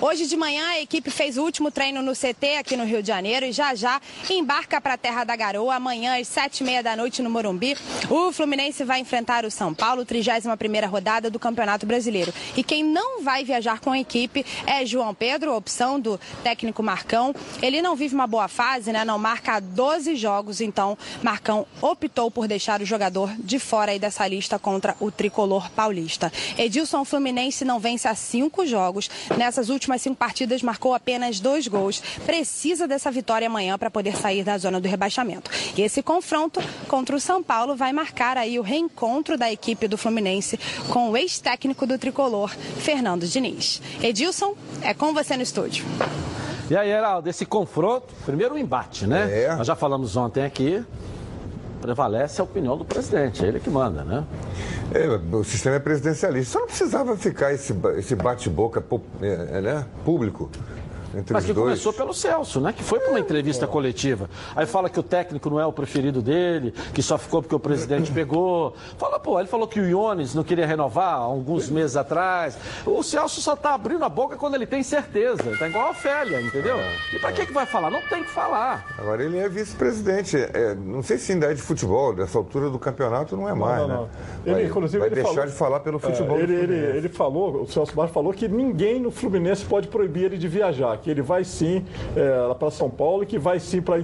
Hoje 0.00 0.26
de 0.26 0.36
manhã 0.36 0.66
a 0.68 0.80
equipe 0.80 1.10
fez 1.10 1.36
o 1.36 1.42
último 1.42 1.70
treino 1.70 2.02
no 2.02 2.12
CT 2.12 2.56
aqui 2.58 2.76
no 2.76 2.84
Rio 2.84 3.02
de 3.02 3.08
Janeiro 3.08 3.46
e 3.46 3.52
já 3.52 3.74
já 3.74 4.00
embarca 4.30 4.80
para 4.80 4.94
a 4.94 4.98
Terra 4.98 5.24
da 5.24 5.36
Garoa. 5.36 5.74
Amanhã 5.74 6.20
às 6.20 6.28
sete 6.28 6.60
e 6.60 6.64
meia 6.64 6.82
da 6.82 6.96
noite 6.96 7.22
no 7.22 7.30
Morumbi, 7.30 7.76
o 8.10 8.32
Fluminense 8.32 8.84
vai 8.84 9.00
enfrentar 9.00 9.44
o 9.44 9.50
São 9.50 9.74
Paulo, 9.74 10.04
31 10.04 10.56
primeira 10.56 10.86
rodada 10.86 11.30
do 11.30 11.38
Campeonato 11.38 11.86
Brasileiro. 11.86 12.32
E 12.56 12.62
quem 12.62 12.82
não 12.84 13.22
vai 13.22 13.44
viajar 13.44 13.80
com 13.80 13.90
a 13.90 13.98
equipe 13.98 14.44
é 14.66 14.84
João 14.84 15.14
Pedro, 15.14 15.54
opção 15.54 16.00
do 16.00 16.18
técnico 16.42 16.82
Marcão. 16.82 17.34
Ele 17.62 17.82
não 17.82 17.96
vive 17.96 18.14
uma 18.14 18.26
boa 18.26 18.48
fase, 18.48 18.92
né? 18.92 19.04
Não 19.04 19.18
marca 19.18 19.54
há 19.54 19.60
12 19.60 20.16
jogos, 20.16 20.60
então 20.60 20.96
Marcão 21.22 21.66
optou 21.80 22.30
por 22.30 22.48
deixar 22.48 22.80
o 22.80 22.84
jogador 22.84 23.30
de 23.38 23.58
fora 23.58 23.92
aí 23.92 23.98
dessa 23.98 24.26
lista 24.26 24.58
contra 24.58 24.96
o 25.00 25.10
tricolor 25.10 25.70
paulista. 25.70 26.32
Edilson 26.56 27.04
Fluminense 27.04 27.64
não 27.64 27.78
vence 27.78 28.08
há 28.08 28.14
cinco 28.14 28.66
jogos. 28.66 29.10
Nessas 29.58 29.70
últimas 29.70 30.00
cinco 30.00 30.14
partidas 30.14 30.62
marcou 30.62 30.94
apenas 30.94 31.40
dois 31.40 31.66
gols. 31.66 32.00
Precisa 32.24 32.86
dessa 32.86 33.10
vitória 33.10 33.48
amanhã 33.48 33.76
para 33.76 33.90
poder 33.90 34.16
sair 34.16 34.44
da 34.44 34.56
zona 34.56 34.80
do 34.80 34.86
rebaixamento. 34.86 35.50
E 35.76 35.82
esse 35.82 36.00
confronto 36.00 36.60
contra 36.86 37.16
o 37.16 37.18
São 37.18 37.42
Paulo 37.42 37.74
vai 37.74 37.92
marcar 37.92 38.38
aí 38.38 38.56
o 38.56 38.62
reencontro 38.62 39.36
da 39.36 39.50
equipe 39.50 39.88
do 39.88 39.98
Fluminense 39.98 40.60
com 40.90 41.10
o 41.10 41.16
ex-técnico 41.16 41.88
do 41.88 41.98
tricolor, 41.98 42.50
Fernando 42.50 43.26
Diniz. 43.26 43.82
Edilson, 44.00 44.54
é 44.80 44.94
com 44.94 45.12
você 45.12 45.36
no 45.36 45.42
estúdio. 45.42 45.84
E 46.70 46.76
aí, 46.76 46.90
Heraldo, 46.90 47.28
esse 47.28 47.44
confronto, 47.44 48.14
primeiro 48.24 48.54
o 48.54 48.58
embate, 48.58 49.08
né? 49.08 49.42
É. 49.42 49.56
Nós 49.56 49.66
já 49.66 49.74
falamos 49.74 50.16
ontem 50.16 50.44
aqui, 50.44 50.84
prevalece 51.80 52.40
a 52.40 52.44
opinião 52.44 52.76
do 52.76 52.84
presidente, 52.84 53.44
é 53.44 53.48
ele 53.48 53.60
que 53.60 53.70
manda, 53.70 54.04
né? 54.04 54.24
É, 54.92 55.06
o 55.36 55.44
sistema 55.44 55.76
é 55.76 55.78
presidencialista. 55.78 56.52
Só 56.52 56.60
não 56.60 56.66
precisava 56.66 57.16
ficar 57.16 57.52
esse, 57.52 57.74
esse 57.96 58.14
bate-boca 58.14 58.82
é, 59.20 59.58
é, 59.58 59.60
né, 59.60 59.84
público 60.04 60.50
entre 61.14 61.32
Mas 61.34 61.44
os 61.44 61.48
que 61.48 61.52
dois. 61.54 61.64
começou 61.66 61.92
pelo 61.92 62.12
Celso, 62.14 62.60
né? 62.60 62.72
Que 62.72 62.82
foi 62.82 62.98
para 63.00 63.10
uma 63.10 63.20
entrevista 63.20 63.66
coletiva. 63.66 64.28
Aí 64.54 64.66
fala 64.66 64.88
que 64.90 64.98
o 64.98 65.02
técnico 65.02 65.48
não 65.50 65.58
é 65.60 65.66
o 65.66 65.72
preferido 65.72 66.20
dele, 66.22 66.72
que 66.92 67.02
só 67.02 67.16
ficou 67.18 67.42
porque 67.42 67.54
o 67.54 67.58
presidente 67.60 68.10
pegou. 68.12 68.74
Fala, 68.98 69.18
pô, 69.18 69.38
ele 69.38 69.48
falou 69.48 69.66
que 69.66 69.80
o 69.80 69.84
Iones 69.88 70.34
não 70.34 70.42
queria 70.44 70.66
renovar 70.66 71.14
há 71.14 71.16
alguns 71.16 71.68
meses 71.70 71.96
atrás. 71.96 72.58
O 72.86 73.02
Celso 73.02 73.40
só 73.40 73.54
tá 73.56 73.74
abrindo 73.74 74.04
a 74.04 74.08
boca 74.08 74.36
quando 74.36 74.54
ele 74.54 74.66
tem 74.66 74.82
certeza. 74.82 75.42
Tá 75.58 75.68
igual 75.68 75.86
a 75.86 75.90
Ofélia, 75.90 76.40
entendeu? 76.40 76.78
E 77.14 77.18
pra 77.18 77.32
que 77.32 77.46
que 77.46 77.52
vai 77.52 77.66
falar? 77.66 77.90
Não 77.90 78.02
tem 78.02 78.22
que 78.22 78.30
falar. 78.30 78.86
Agora 78.98 79.22
ele 79.24 79.38
é 79.38 79.48
vice-presidente. 79.48 80.36
É, 80.36 80.74
não 80.74 81.02
sei 81.02 81.18
se 81.18 81.32
ainda 81.32 81.50
é 81.50 81.54
de 81.54 81.62
futebol, 81.62 82.14
dessa 82.14 82.38
altura 82.38 82.70
do 82.70 82.78
campeonato 82.78 83.36
não 83.36 83.48
é 83.48 83.54
mais, 83.54 83.80
não, 83.82 83.88
né? 83.88 83.94
não. 83.94 84.08
Ele, 84.44 84.54
vai 84.54 84.64
inclusive, 84.66 84.98
vai 84.98 85.08
ele 85.08 85.14
deixar 85.16 85.30
falou- 85.30 85.46
de 85.46 85.52
falar 85.52 85.80
pelo 85.80 85.96
É, 85.98 86.00
futebol. 86.00 86.36
do 86.36 86.42
ele, 86.42 86.54
ele, 86.54 86.96
ele 86.98 87.08
falou, 87.08 87.62
o 87.62 87.66
Celso 87.66 87.94
Barros 87.94 88.12
falou 88.12 88.32
que 88.32 88.48
ninguém 88.48 89.00
no 89.00 89.10
Fluminense 89.10 89.64
pode 89.64 89.88
proibir 89.88 90.24
ele 90.24 90.38
de 90.38 90.48
viajar, 90.48 90.97
que 90.98 91.10
ele 91.10 91.22
vai 91.22 91.44
sim 91.44 91.84
é, 92.16 92.54
para 92.54 92.70
São 92.70 92.90
Paulo 92.90 93.22
e 93.22 93.26
que 93.26 93.38
vai 93.38 93.58
sim 93.60 93.80
para 93.80 94.02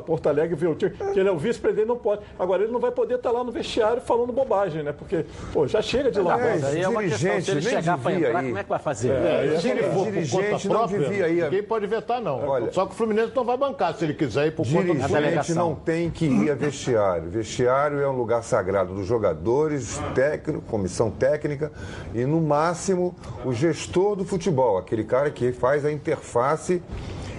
Porto 0.00 0.28
Alegre 0.28 0.54
ver 0.56 0.68
o 0.68 0.74
time. 0.74 0.90
Que 0.90 1.20
ele 1.20 1.28
é 1.28 1.32
o 1.32 1.38
vice-presidente, 1.38 1.86
não 1.88 1.96
pode. 1.96 2.22
Agora, 2.38 2.62
ele 2.62 2.72
não 2.72 2.80
vai 2.80 2.90
poder 2.90 3.14
estar 3.16 3.30
lá 3.30 3.42
no 3.44 3.52
vestiário 3.52 4.00
falando 4.02 4.32
bobagem, 4.32 4.82
né? 4.82 4.92
Porque, 4.92 5.24
pô, 5.52 5.66
já 5.66 5.80
chega 5.82 6.10
de 6.10 6.20
lá. 6.20 6.34
Aliás, 6.34 6.64
Aí 6.64 6.80
é 6.82 6.88
uma 6.88 7.02
questão, 7.02 7.40
se 7.40 7.50
ele 7.50 7.62
chegar 7.62 7.96
devia 7.98 8.28
entrar, 8.28 8.42
ir. 8.42 8.46
como 8.46 8.58
é 8.58 8.62
que 8.62 8.68
vai 8.68 8.78
fazer? 8.78 9.10
É, 9.12 9.56
Se 9.60 9.68
ele 9.68 9.82
for 9.84 10.04
por 10.04 10.12
dirigente 10.12 10.50
conta 10.52 10.68
própria, 10.68 10.98
não 10.98 11.08
devia 11.08 11.28
ir. 11.28 11.32
ninguém 11.34 11.44
Ninguém 11.44 11.62
pode 11.62 11.86
vetar, 11.86 12.20
não. 12.20 12.46
Olha- 12.48 12.72
Só 12.72 12.86
que 12.86 12.92
o 12.92 12.94
Fluminense 12.94 13.32
não 13.34 13.44
vai 13.44 13.56
bancar 13.56 13.94
se 13.94 14.04
ele 14.04 14.14
quiser 14.14 14.46
ir 14.46 14.52
por 14.52 14.64
conta 14.66 14.78
do 14.78 14.82
Dirigente 14.94 15.08
Fluminense. 15.12 15.54
não 15.54 15.74
tem 15.74 16.10
que 16.10 16.24
ir 16.26 16.50
a 16.50 16.54
vestiário. 16.54 17.28
Vestiário 17.28 18.00
é 18.00 18.08
um 18.08 18.16
lugar 18.16 18.42
sagrado 18.42 18.94
dos 18.94 19.06
jogadores, 19.06 20.00
técnico, 20.14 20.62
comissão 20.62 21.10
técnica 21.10 21.70
e, 22.14 22.24
no 22.24 22.40
máximo, 22.40 23.14
o 23.44 23.52
gestor 23.52 24.16
do 24.16 24.24
futebol, 24.24 24.78
aquele 24.78 25.04
cara 25.04 25.30
que 25.30 25.52
faz 25.52 25.84
a 25.84 25.92
interface 25.92 26.31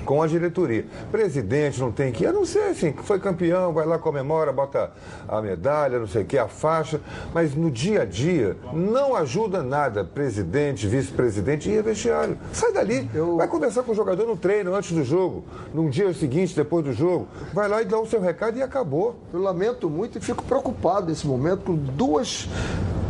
com 0.03 0.21
a 0.21 0.27
diretoria. 0.27 0.85
Presidente 1.11 1.79
não 1.79 1.91
tem 1.91 2.11
que 2.11 2.23
ir, 2.23 2.27
a 2.27 2.33
não 2.33 2.45
ser 2.45 2.63
assim, 2.63 2.93
foi 3.03 3.19
campeão, 3.19 3.73
vai 3.73 3.85
lá, 3.85 3.97
comemora, 3.97 4.51
bota 4.51 4.91
a 5.27 5.41
medalha, 5.41 5.99
não 5.99 6.07
sei 6.07 6.23
o 6.23 6.25
que, 6.25 6.37
a 6.37 6.47
faixa, 6.47 6.99
mas 7.33 7.55
no 7.55 7.71
dia 7.71 8.01
a 8.03 8.05
dia 8.05 8.57
não 8.73 9.15
ajuda 9.15 9.63
nada. 9.63 10.03
Presidente, 10.03 10.87
vice-presidente 10.87 11.69
e 11.69 11.81
vestiário. 11.81 12.37
Sai 12.51 12.71
dali, 12.73 13.09
vai 13.37 13.47
conversar 13.47 13.83
com 13.83 13.91
o 13.91 13.95
jogador 13.95 14.27
no 14.27 14.37
treino, 14.37 14.75
antes 14.75 14.91
do 14.91 15.03
jogo, 15.03 15.43
num 15.73 15.89
dia 15.89 16.13
seguinte, 16.13 16.55
depois 16.55 16.83
do 16.85 16.93
jogo. 16.93 17.27
Vai 17.53 17.67
lá 17.67 17.81
e 17.81 17.85
dá 17.85 17.99
o 17.99 18.05
seu 18.05 18.21
recado 18.21 18.57
e 18.57 18.61
acabou. 18.61 19.15
Eu 19.33 19.41
lamento 19.41 19.89
muito 19.89 20.17
e 20.17 20.21
fico 20.21 20.43
preocupado 20.43 21.07
nesse 21.07 21.25
momento 21.25 21.63
com 21.63 21.75
duas 21.75 22.47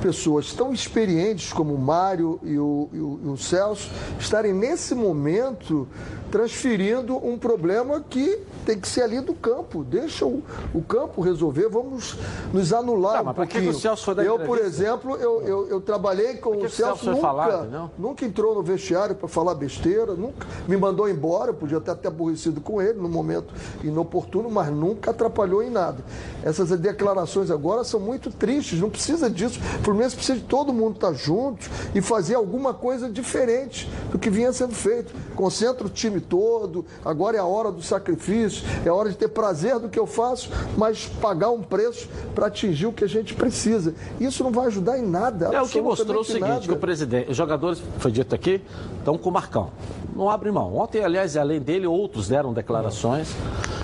pessoas 0.04 0.52
tão 0.54 0.74
experientes 0.74 1.54
como 1.54 1.74
o 1.74 1.80
Mário 1.80 2.38
e 2.44 2.60
o, 2.60 2.90
e 2.92 3.00
o- 3.00 3.20
e 3.24 3.28
o 3.30 3.38
Celso 3.38 3.90
estarem 4.20 4.54
nesse 4.54 4.94
momento 4.94 5.88
transferindo 6.34 7.16
um 7.24 7.38
problema 7.38 8.04
que 8.10 8.40
tem 8.66 8.80
que 8.80 8.88
ser 8.88 9.04
ali 9.04 9.22
do 9.22 9.36
campo. 9.36 9.84
Deixa 9.84 10.26
o, 10.26 10.42
o 10.74 10.82
campo 10.82 11.22
resolver, 11.22 11.70
vamos 11.70 12.18
nos 12.52 12.74
anular 12.74 13.24
Tá, 13.24 13.30
um 13.30 13.34
por 13.36 13.46
que 13.46 13.54
pouquinho. 13.54 13.72
o 13.72 13.80
Celso 13.80 14.04
foi 14.04 14.16
dar 14.16 14.26
eu, 14.26 14.40
por 14.40 14.58
exemplo, 14.58 15.16
eu, 15.18 15.44
eu, 15.44 15.68
eu 15.70 15.80
trabalhei 15.80 16.38
com 16.38 16.58
o 16.58 16.68
Celso, 16.68 17.12
nunca, 17.12 17.60
entendeu? 17.60 17.92
nunca 18.00 18.26
entrou 18.26 18.56
no 18.56 18.64
vestiário 18.64 19.14
para 19.14 19.28
falar 19.28 19.54
besteira, 19.54 20.16
nunca 20.16 20.48
me 20.68 20.76
mandou 20.76 21.08
embora, 21.08 21.52
eu 21.52 21.54
podia 21.54 21.80
ter 21.80 21.92
até 21.92 22.08
aborrecido 22.08 22.60
com 22.62 22.82
ele 22.82 23.00
no 23.00 23.08
momento 23.08 23.54
inoportuno, 23.84 24.50
mas 24.50 24.72
nunca 24.72 25.12
atrapalhou 25.12 25.62
em 25.62 25.70
nada. 25.70 26.04
Essas 26.44 26.72
declarações 26.80 27.52
agora 27.52 27.84
são 27.84 28.00
muito 28.00 28.32
tristes, 28.32 28.80
não 28.80 28.90
precisa 28.90 29.30
disso. 29.30 29.60
O 29.82 29.84
Fluminense 29.84 30.16
precisa 30.16 30.40
de 30.40 30.46
todo 30.46 30.74
mundo 30.74 30.96
estar 30.96 31.14
junto 31.14 31.70
e 31.94 32.02
fazer 32.02 32.34
alguma 32.34 32.74
coisa 32.74 33.08
diferente 33.08 33.88
do 34.12 34.18
que 34.18 34.32
vinha 34.32 34.52
sendo 34.52 34.74
feito. 34.74 35.14
Concentra 35.36 35.86
o 35.86 35.90
time 35.92 36.23
todo, 36.24 36.86
agora 37.04 37.38
é 37.38 37.40
a 37.40 37.46
hora 37.46 37.72
do 37.72 37.82
sacrifício, 37.82 38.66
é 38.86 38.90
a 38.90 38.94
hora 38.94 39.10
de 39.10 39.16
ter 39.16 39.28
prazer 39.28 39.80
do 39.80 39.90
que 39.90 40.00
eu 40.00 40.08
faço, 40.08 40.50
mas 40.78 41.06
pagar 41.22 41.52
um 41.52 41.62
preço 41.62 42.10
para 42.34 42.48
atingir 42.48 42.88
o 42.88 42.94
que 42.94 43.04
a 43.04 43.08
gente 43.08 43.34
precisa. 43.34 43.94
Isso 44.20 44.44
não 44.44 44.52
vai 44.52 44.68
ajudar 44.68 44.98
em 44.98 45.06
nada. 45.06 45.50
É 45.54 45.62
o 45.62 45.68
que 45.68 45.82
mostrou 45.82 46.22
o 46.22 46.24
seguinte, 46.24 46.48
nada. 46.48 46.62
que 46.62 46.72
o 46.72 46.78
presidente, 46.78 47.32
os 47.32 47.38
jogadores, 47.38 47.82
foi 48.00 48.12
dito 48.12 48.34
aqui, 48.34 48.62
estão 49.00 49.18
com 49.18 49.30
o 49.30 49.34
Marcão. 49.34 49.72
Não 50.16 50.30
abre 50.30 50.52
mão. 50.52 50.76
Ontem, 50.78 51.04
aliás, 51.04 51.36
além 51.36 51.60
dele, 51.60 51.88
outros 51.88 52.28
deram 52.28 52.54
declarações, 52.54 53.36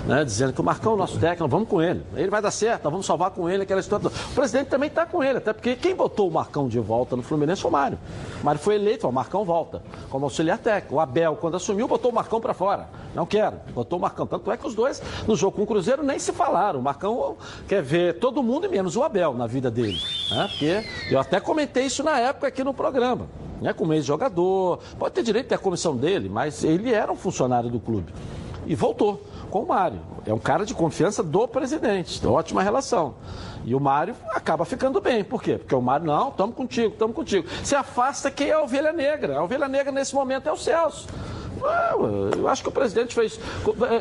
né, 0.06 0.24
dizendo 0.24 0.52
que 0.52 0.60
o 0.60 0.64
Marcão 0.64 0.92
é 0.92 0.94
o 0.94 0.98
nosso 0.98 1.18
técnico, 1.18 1.48
vamos 1.48 1.68
com 1.68 1.82
ele. 1.82 2.02
Ele 2.14 2.30
vai 2.30 2.40
dar 2.40 2.50
certo, 2.50 2.84
nós 2.84 2.92
vamos 2.92 3.06
salvar 3.06 3.30
com 3.30 3.48
ele 3.48 3.64
aquela 3.64 3.80
história. 3.80 4.08
toda. 4.08 4.14
O 4.30 4.34
presidente 4.34 4.68
também 4.68 4.88
está 4.88 5.04
com 5.04 5.22
ele, 5.24 5.38
até 5.38 5.52
porque 5.52 5.74
quem 5.74 5.94
botou 5.94 6.28
o 6.28 6.32
Marcão 6.32 6.68
de 6.68 6.78
volta 6.78 7.16
no 7.16 7.22
Fluminense 7.22 7.60
foi 7.60 7.68
o 7.68 7.72
Mário. 7.72 7.98
O 8.40 8.46
Mário 8.46 8.60
foi 8.60 8.76
eleito, 8.76 9.08
o 9.08 9.12
Marcão 9.12 9.44
volta, 9.44 9.82
como 10.08 10.24
auxiliar 10.24 10.58
técnico. 10.58 10.94
O 10.94 11.00
Abel, 11.00 11.36
quando 11.40 11.56
assumiu, 11.56 11.88
botou 11.88 12.10
o 12.10 12.14
Marcão 12.14 12.29
para 12.38 12.52
fora. 12.52 12.88
Não 13.14 13.24
quero, 13.24 13.56
botou 13.72 13.98
o 13.98 14.02
Marcão. 14.02 14.26
Tanto 14.26 14.52
é 14.52 14.56
que 14.56 14.66
os 14.66 14.74
dois, 14.74 15.02
no 15.26 15.34
jogo 15.34 15.56
com 15.56 15.62
o 15.62 15.66
Cruzeiro, 15.66 16.02
nem 16.02 16.18
se 16.18 16.32
falaram. 16.32 16.80
O 16.80 16.82
Marcão 16.82 17.36
quer 17.66 17.82
ver 17.82 18.18
todo 18.18 18.42
mundo 18.42 18.66
e 18.66 18.68
menos 18.68 18.94
o 18.94 19.02
Abel 19.02 19.32
na 19.32 19.46
vida 19.46 19.70
dele. 19.70 19.98
Né? 20.30 20.48
Porque 20.48 20.84
eu 21.10 21.18
até 21.18 21.40
comentei 21.40 21.86
isso 21.86 22.02
na 22.04 22.18
época 22.18 22.46
aqui 22.46 22.62
no 22.62 22.74
programa. 22.74 23.26
Né? 23.60 23.72
Como 23.72 23.92
ex-jogador, 23.94 24.78
pode 24.98 25.14
ter 25.14 25.22
direito 25.22 25.52
a 25.54 25.58
comissão 25.58 25.96
dele, 25.96 26.28
mas 26.28 26.62
ele 26.62 26.92
era 26.92 27.10
um 27.10 27.16
funcionário 27.16 27.70
do 27.70 27.80
clube. 27.80 28.12
E 28.66 28.74
voltou 28.74 29.22
com 29.50 29.62
o 29.62 29.66
Mário. 29.66 30.00
É 30.24 30.32
um 30.32 30.38
cara 30.38 30.64
de 30.64 30.74
confiança 30.74 31.22
do 31.22 31.48
presidente, 31.48 32.24
ótima 32.26 32.62
relação. 32.62 33.14
E 33.64 33.74
o 33.74 33.80
Mário 33.80 34.14
acaba 34.30 34.64
ficando 34.64 35.00
bem. 35.00 35.22
Por 35.22 35.42
quê? 35.42 35.58
Porque 35.58 35.74
o 35.74 35.82
Mário, 35.82 36.06
não, 36.06 36.28
estamos 36.28 36.54
contigo, 36.54 36.92
estamos 36.92 37.14
contigo. 37.14 37.46
Se 37.62 37.74
afasta 37.74 38.30
quem 38.30 38.48
é 38.48 38.52
a 38.52 38.62
ovelha 38.62 38.92
negra. 38.92 39.38
A 39.38 39.42
ovelha 39.42 39.68
negra 39.68 39.92
nesse 39.92 40.14
momento 40.14 40.48
é 40.48 40.52
o 40.52 40.56
Celso. 40.56 41.06
Não, 41.60 42.30
Eu 42.30 42.48
acho 42.48 42.62
que 42.62 42.68
o 42.68 42.72
presidente 42.72 43.14
fez. 43.14 43.38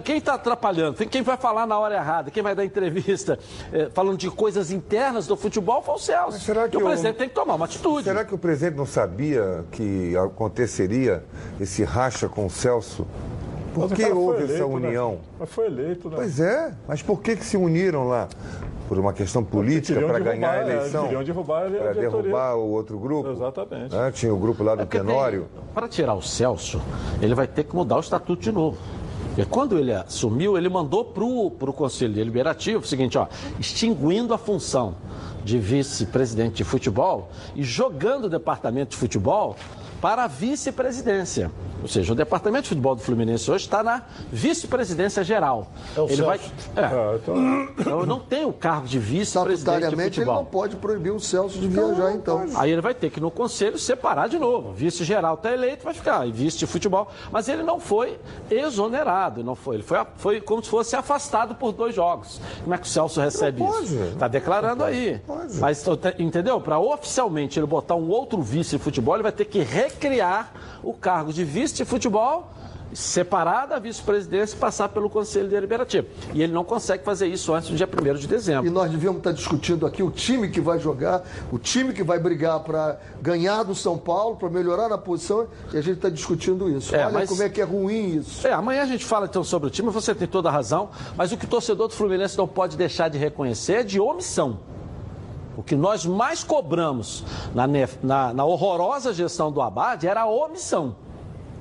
Quem 0.03 0.17
está 0.17 0.35
atrapalhando? 0.35 0.95
Quem 1.07 1.21
vai 1.21 1.37
falar 1.37 1.65
na 1.67 1.77
hora 1.77 1.95
errada? 1.95 2.31
Quem 2.31 2.41
vai 2.41 2.55
dar 2.55 2.63
entrevista 2.65 3.37
eh, 3.73 3.89
falando 3.93 4.17
de 4.17 4.29
coisas 4.31 4.71
internas 4.71 5.27
do 5.27 5.35
futebol 5.35 5.81
foi 5.81 5.95
o 5.95 5.97
Celso. 5.99 6.39
será 6.39 6.67
que 6.69 6.75
E 6.75 6.79
o 6.79 6.83
o- 6.83 6.87
presidente 6.87 7.17
tem 7.17 7.27
que 7.29 7.35
tomar 7.35 7.55
uma 7.55 7.65
atitude. 7.65 8.03
Será 8.05 8.23
que 8.23 8.33
o 8.33 8.37
presidente 8.37 8.75
não 8.77 8.85
sabia 8.85 9.65
que 9.71 10.15
aconteceria 10.17 11.23
esse 11.59 11.83
racha 11.83 12.29
com 12.29 12.45
o 12.45 12.49
Celso? 12.49 13.05
Por 13.73 13.91
que 13.93 14.03
houve 14.05 14.43
essa 14.45 14.53
eleito, 14.53 14.67
né? 14.79 14.87
união? 14.87 15.19
Mas 15.39 15.49
foi 15.49 15.67
eleito, 15.67 16.09
né? 16.09 16.15
Pois 16.15 16.39
é, 16.39 16.73
mas 16.87 17.01
por 17.03 17.21
que, 17.21 17.35
que 17.35 17.45
se 17.45 17.55
uniram 17.55 18.07
lá? 18.07 18.27
Por 18.89 18.97
uma 18.97 19.13
questão 19.13 19.43
política, 19.43 20.01
para 20.01 20.17
ganhar 20.17 20.49
a 20.49 20.63
derrubar, 20.63 20.71
é, 20.71 20.77
eleição? 20.77 21.03
queriam 21.03 21.23
derrubar 21.23 21.67
a 21.67 21.69
Para 21.69 21.93
derrubar 21.93 22.55
o 22.55 22.71
outro 22.71 22.97
grupo? 22.97 23.29
Exatamente. 23.29 23.95
Né? 23.95 24.11
Tinha 24.11 24.33
o 24.33 24.37
grupo 24.37 24.63
lá 24.63 24.73
do 24.73 24.83
Tenório. 24.87 25.47
Para 25.75 25.87
tirar 25.87 26.15
o 26.15 26.23
Celso, 26.23 26.81
ele 27.21 27.35
vai 27.35 27.45
ter 27.45 27.65
que 27.65 27.75
mudar 27.75 27.97
o 27.97 27.99
estatuto 27.99 28.41
de 28.41 28.51
novo. 28.51 28.79
Porque 29.27 29.45
quando 29.45 29.77
ele 29.77 29.93
assumiu, 29.93 30.57
ele 30.57 30.67
mandou 30.69 31.05
para 31.05 31.23
o 31.23 31.73
Conselho 31.73 32.15
Deliberativo 32.15 32.83
o 32.83 32.87
seguinte, 32.87 33.15
ó, 33.15 33.27
extinguindo 33.59 34.33
a 34.33 34.39
função 34.39 34.95
de 35.45 35.59
vice-presidente 35.59 36.55
de 36.55 36.63
futebol 36.63 37.29
e 37.55 37.61
jogando 37.61 38.25
o 38.25 38.29
departamento 38.29 38.89
de 38.89 38.97
futebol 38.97 39.55
para 40.01 40.23
a 40.23 40.27
vice-presidência. 40.27 41.51
Ou 41.81 41.87
seja, 41.87 42.11
o 42.11 42.15
departamento 42.15 42.63
de 42.63 42.69
futebol 42.69 42.93
do 42.93 43.01
Fluminense 43.01 43.49
hoje 43.49 43.65
está 43.65 43.81
na 43.81 44.03
vice-presidência 44.31 45.23
geral. 45.23 45.71
É 45.95 46.01
o 46.01 46.09
ele 46.09 46.21
vai, 46.21 46.37
Celso. 46.37 46.53
é. 46.75 46.83
Ah, 46.83 47.15
então... 47.15 48.05
não 48.05 48.19
tem 48.19 48.45
o 48.45 48.51
cargo 48.51 48.85
de 48.85 48.99
vice-presidente 48.99 49.95
de 49.95 50.19
ele 50.19 50.25
não 50.25 50.43
pode 50.43 50.75
proibir 50.75 51.11
o 51.11 51.19
Celso 51.19 51.57
de 51.57 51.67
viajar, 51.67 52.13
então. 52.13 52.45
Aí 52.55 52.71
ele 52.71 52.81
vai 52.81 52.93
ter 52.93 53.09
que, 53.09 53.21
no 53.21 53.31
conselho, 53.31 53.77
separar 53.77 54.27
de 54.27 54.37
novo. 54.37 54.73
Vice-geral 54.73 55.35
está 55.35 55.53
eleito, 55.53 55.83
vai 55.85 55.93
ficar. 55.93 56.27
E 56.27 56.31
vice 56.31 56.57
de 56.57 56.67
futebol. 56.67 57.09
Mas 57.31 57.47
ele 57.47 57.63
não 57.63 57.79
foi 57.79 58.19
exonerado, 58.51 59.43
não 59.43 59.55
foi. 59.55 59.77
Ele 59.77 59.83
foi, 59.83 59.99
foi 60.17 60.41
como 60.41 60.61
se 60.61 60.69
fosse 60.69 60.95
afastado 60.95 61.55
por 61.55 61.71
dois 61.71 61.95
jogos. 61.95 62.41
Como 62.61 62.75
é 62.75 62.77
que 62.77 62.85
o 62.85 62.89
Celso 62.89 63.21
recebe 63.21 63.63
isso? 63.63 63.95
Está 64.13 64.27
declarando 64.27 64.83
aí. 64.83 65.21
Mas, 65.59 65.85
entendeu? 66.17 66.59
Para 66.59 66.77
oficialmente 66.77 67.57
ele 67.57 67.67
botar 67.67 67.95
um 67.95 68.09
outro 68.09 68.41
vice 68.41 68.77
de 68.77 68.83
futebol, 68.83 69.15
ele 69.15 69.23
vai 69.23 69.31
ter 69.31 69.45
que 69.45 69.59
recriar 69.89 70.51
o 70.83 70.93
cargo 70.93 71.33
de 71.33 71.43
vice 71.43 71.75
de 71.75 71.85
futebol 71.85 72.51
separar 72.93 73.67
da 73.67 73.77
vice-presidência 73.77 74.55
e 74.55 74.57
passar 74.57 74.89
pelo 74.89 75.09
Conselho 75.09 75.47
Deliberativo. 75.47 76.07
E 76.33 76.41
ele 76.41 76.51
não 76.51 76.63
consegue 76.63 77.03
fazer 77.03 77.27
isso 77.27 77.53
antes 77.53 77.69
do 77.69 77.75
dia 77.75 77.87
1 77.87 78.15
de 78.15 78.27
dezembro. 78.27 78.65
E 78.65 78.69
nós 78.69 78.89
devíamos 78.89 79.19
estar 79.19 79.31
discutindo 79.31 79.85
aqui 79.85 80.01
o 80.01 80.09
time 80.09 80.49
que 80.49 80.59
vai 80.59 80.79
jogar, 80.79 81.23
o 81.51 81.59
time 81.59 81.93
que 81.93 82.03
vai 82.03 82.19
brigar 82.19 82.59
para 82.61 82.99
ganhar 83.21 83.63
do 83.63 83.75
São 83.75 83.97
Paulo, 83.97 84.37
para 84.37 84.49
melhorar 84.49 84.89
na 84.89 84.97
posição, 84.97 85.47
e 85.73 85.77
a 85.77 85.81
gente 85.81 85.97
está 85.97 86.09
discutindo 86.09 86.69
isso. 86.69 86.95
É, 86.95 87.05
Olha 87.05 87.13
mas- 87.13 87.29
como 87.29 87.43
é 87.43 87.49
que 87.49 87.61
é 87.61 87.63
ruim 87.63 88.17
isso. 88.17 88.47
É, 88.47 88.53
amanhã 88.53 88.81
a 88.81 88.87
gente 88.87 89.05
fala 89.05 89.27
então 89.27 89.43
sobre 89.43 89.67
o 89.67 89.71
time, 89.71 89.89
você 89.89 90.15
tem 90.15 90.27
toda 90.27 90.49
a 90.49 90.51
razão, 90.51 90.89
mas 91.15 91.31
o 91.31 91.37
que 91.37 91.45
o 91.45 91.47
torcedor 91.47 91.87
do 91.87 91.93
Fluminense 91.93 92.37
não 92.37 92.47
pode 92.47 92.75
deixar 92.75 93.07
de 93.07 93.17
reconhecer 93.17 93.73
é 93.73 93.83
de 93.83 93.99
omissão. 93.99 94.59
O 95.59 95.63
que 95.63 95.75
nós 95.75 96.05
mais 96.05 96.41
cobramos 96.41 97.21
na, 97.53 97.65
na- 98.01 98.33
na 98.33 98.45
horrorosa 98.45 99.11
gestão 99.13 99.51
do 99.51 99.61
Abad 99.61 100.05
era 100.07 100.21
a 100.21 100.25
omissão. 100.25 100.95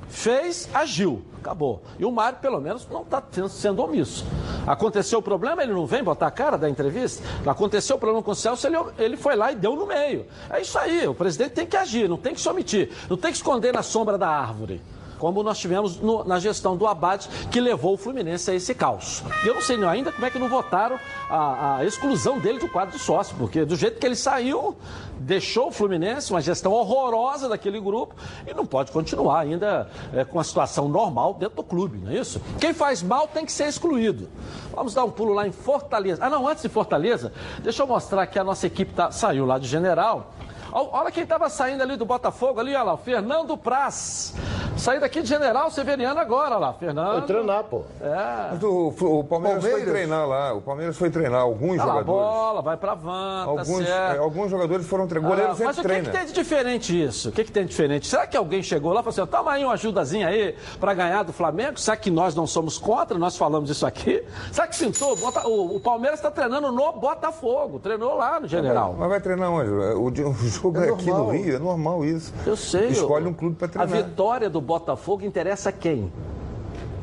Fez, 0.08 0.68
agiu, 0.72 1.20
acabou. 1.40 1.82
E 1.98 2.04
o 2.04 2.12
Mário, 2.12 2.38
pelo 2.38 2.60
menos, 2.60 2.86
não 2.88 3.02
está 3.02 3.20
sendo 3.50 3.82
omisso. 3.82 4.24
Aconteceu 4.68 5.18
o 5.18 5.22
problema, 5.22 5.64
ele 5.64 5.72
não 5.72 5.84
vem 5.84 6.04
botar 6.04 6.28
a 6.28 6.30
cara 6.30 6.56
da 6.56 6.70
entrevista. 6.70 7.24
Aconteceu 7.44 7.96
o 7.96 7.98
problema 7.98 8.22
com 8.22 8.30
o 8.30 8.34
Celso, 8.36 8.68
ele, 8.68 8.76
ele 9.00 9.16
foi 9.16 9.34
lá 9.34 9.50
e 9.50 9.56
deu 9.56 9.74
no 9.74 9.84
meio. 9.84 10.26
É 10.48 10.60
isso 10.60 10.78
aí, 10.78 11.04
o 11.08 11.12
presidente 11.14 11.50
tem 11.54 11.66
que 11.66 11.76
agir, 11.76 12.08
não 12.08 12.16
tem 12.16 12.32
que 12.34 12.40
se 12.40 12.48
omitir, 12.48 12.90
não 13.10 13.16
tem 13.16 13.32
que 13.32 13.38
esconder 13.38 13.74
na 13.74 13.82
sombra 13.82 14.16
da 14.16 14.28
árvore. 14.28 14.80
Como 15.18 15.42
nós 15.42 15.58
tivemos 15.58 16.00
no- 16.00 16.24
na 16.24 16.38
gestão 16.38 16.76
do 16.76 16.86
Abad, 16.86 17.26
que 17.50 17.60
levou 17.60 17.94
o 17.94 17.96
Fluminense 17.96 18.50
a 18.50 18.54
esse 18.54 18.74
caos. 18.74 19.22
Eu 19.44 19.54
não 19.54 19.60
sei 19.62 19.82
ainda 19.84 20.12
como 20.12 20.24
é 20.26 20.30
que 20.30 20.38
não 20.38 20.48
votaram 20.48 20.98
a, 21.28 21.76
a 21.78 21.84
exclusão 21.84 22.38
dele 22.38 22.58
do 22.58 22.68
quadro 22.68 22.96
de 22.96 23.02
sócio, 23.02 23.34
porque 23.36 23.64
do 23.64 23.76
jeito 23.76 23.98
que 23.98 24.06
ele 24.06 24.16
saiu, 24.16 24.76
deixou 25.18 25.68
o 25.68 25.72
Fluminense, 25.72 26.30
uma 26.32 26.40
gestão 26.40 26.72
horrorosa 26.72 27.48
daquele 27.48 27.80
grupo, 27.80 28.14
e 28.46 28.54
não 28.54 28.64
pode 28.64 28.92
continuar 28.92 29.40
ainda 29.40 29.90
é, 30.14 30.24
com 30.24 30.38
a 30.38 30.44
situação 30.44 30.88
normal 30.88 31.34
dentro 31.34 31.56
do 31.56 31.62
clube, 31.64 31.98
não 31.98 32.10
é 32.12 32.14
isso? 32.18 32.40
Quem 32.60 32.72
faz 32.72 33.02
mal 33.02 33.26
tem 33.28 33.44
que 33.44 33.52
ser 33.52 33.68
excluído. 33.68 34.28
Vamos 34.72 34.94
dar 34.94 35.04
um 35.04 35.10
pulo 35.10 35.32
lá 35.34 35.46
em 35.46 35.52
Fortaleza. 35.52 36.24
Ah, 36.24 36.30
não, 36.30 36.46
antes 36.46 36.62
de 36.62 36.68
Fortaleza, 36.68 37.32
deixa 37.62 37.82
eu 37.82 37.86
mostrar 37.86 38.26
que 38.26 38.38
a 38.38 38.44
nossa 38.44 38.66
equipe 38.66 38.92
tá- 38.94 39.10
saiu 39.10 39.44
lá 39.44 39.58
de 39.58 39.66
General. 39.66 40.32
Olha 40.72 41.10
quem 41.10 41.22
estava 41.22 41.48
saindo 41.48 41.82
ali 41.82 41.96
do 41.96 42.04
Botafogo, 42.04 42.60
ali, 42.60 42.74
olha 42.74 42.82
lá, 42.84 42.94
o 42.94 42.98
Fernando 42.98 43.56
Praz. 43.56 44.34
Saiu 44.76 45.00
daqui 45.00 45.22
de 45.22 45.28
General 45.28 45.70
Severiano 45.70 46.20
agora 46.20 46.56
lá, 46.56 46.72
Fernando. 46.72 47.18
Foi 47.18 47.22
treinar, 47.22 47.64
pô. 47.64 47.82
É. 48.00 48.48
Mas 48.52 48.62
o, 48.62 48.88
o 49.00 49.24
Palmeiras, 49.24 49.60
foi 49.62 49.70
Palmeiras. 49.70 49.94
treinar 49.94 50.28
lá. 50.28 50.54
O 50.54 50.60
Palmeiras 50.60 50.96
foi 50.96 51.10
treinar 51.10 51.40
alguns 51.40 51.78
lá, 51.78 51.82
a 51.84 51.86
jogadores. 51.86 52.06
bola, 52.06 52.62
vai 52.62 52.76
pra 52.76 52.94
van, 52.94 53.44
tá 53.44 53.50
Alguns, 53.50 53.84
certo. 53.86 54.14
é, 54.14 54.18
alguns 54.18 54.50
jogadores 54.50 54.86
foram 54.86 55.06
treinar. 55.08 55.28
Goleiro 55.30 55.50
Ah, 55.52 55.54
sempre 55.54 55.66
mas 55.66 55.78
o 55.78 55.82
que, 55.82 55.88
treina. 55.88 56.04
que 56.10 56.16
tem 56.16 56.26
de 56.26 56.32
diferente 56.32 57.02
isso? 57.04 57.28
O 57.30 57.32
que, 57.32 57.44
que 57.44 57.50
tem 57.52 57.64
de 57.64 57.70
diferente? 57.70 58.06
Será 58.06 58.26
que 58.26 58.36
alguém 58.36 58.62
chegou 58.62 58.92
lá 58.92 59.00
e 59.00 59.04
falou 59.04 59.22
assim: 59.22 59.30
toma 59.30 59.52
aí 59.52 59.64
uma 59.64 59.72
ajudazinha 59.72 60.28
aí 60.28 60.54
para 60.78 60.94
ganhar 60.94 61.24
do 61.24 61.32
Flamengo? 61.32 61.78
Será 61.80 61.96
que 61.96 62.10
nós 62.10 62.34
não 62.34 62.46
somos 62.46 62.78
contra? 62.78 63.18
Nós 63.18 63.36
falamos 63.36 63.70
isso 63.70 63.84
aqui? 63.84 64.22
Será 64.52 64.66
que 64.68 64.78
pintou? 64.78 65.16
Bota- 65.16 65.46
o, 65.48 65.76
o 65.76 65.80
Palmeiras 65.80 66.18
está 66.20 66.30
treinando 66.30 66.70
no 66.70 66.92
Botafogo, 66.92 67.80
treinou 67.80 68.14
lá 68.16 68.38
no 68.38 68.46
General. 68.46 68.94
Mas 68.96 69.08
vai 69.08 69.20
treinar 69.20 69.50
onde? 69.50 69.70
O, 69.70 70.06
o 70.06 70.10
jogo 70.60 70.80
é, 70.80 70.88
aqui 70.90 71.06
no. 71.06 71.30
Rio, 71.30 71.56
é 71.56 71.58
normal 71.58 72.04
isso. 72.04 72.32
Eu 72.46 72.56
sei. 72.56 72.88
Escolhe 72.88 73.26
um 73.26 73.32
clube 73.34 73.56
para 73.56 73.66
A 73.66 73.86
treinar. 73.86 74.08
vitória 74.08 74.50
do 74.50 74.60
Botafogo 74.60 75.24
interessa 75.24 75.70
a 75.70 75.72
quem? 75.72 76.12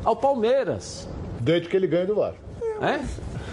ao 0.04 0.14
Palmeiras. 0.14 1.08
Desde 1.40 1.68
que 1.68 1.76
ele 1.76 1.86
ganhe 1.88 2.06
do 2.06 2.14
Vasco. 2.14 2.38
É? 2.80 3.00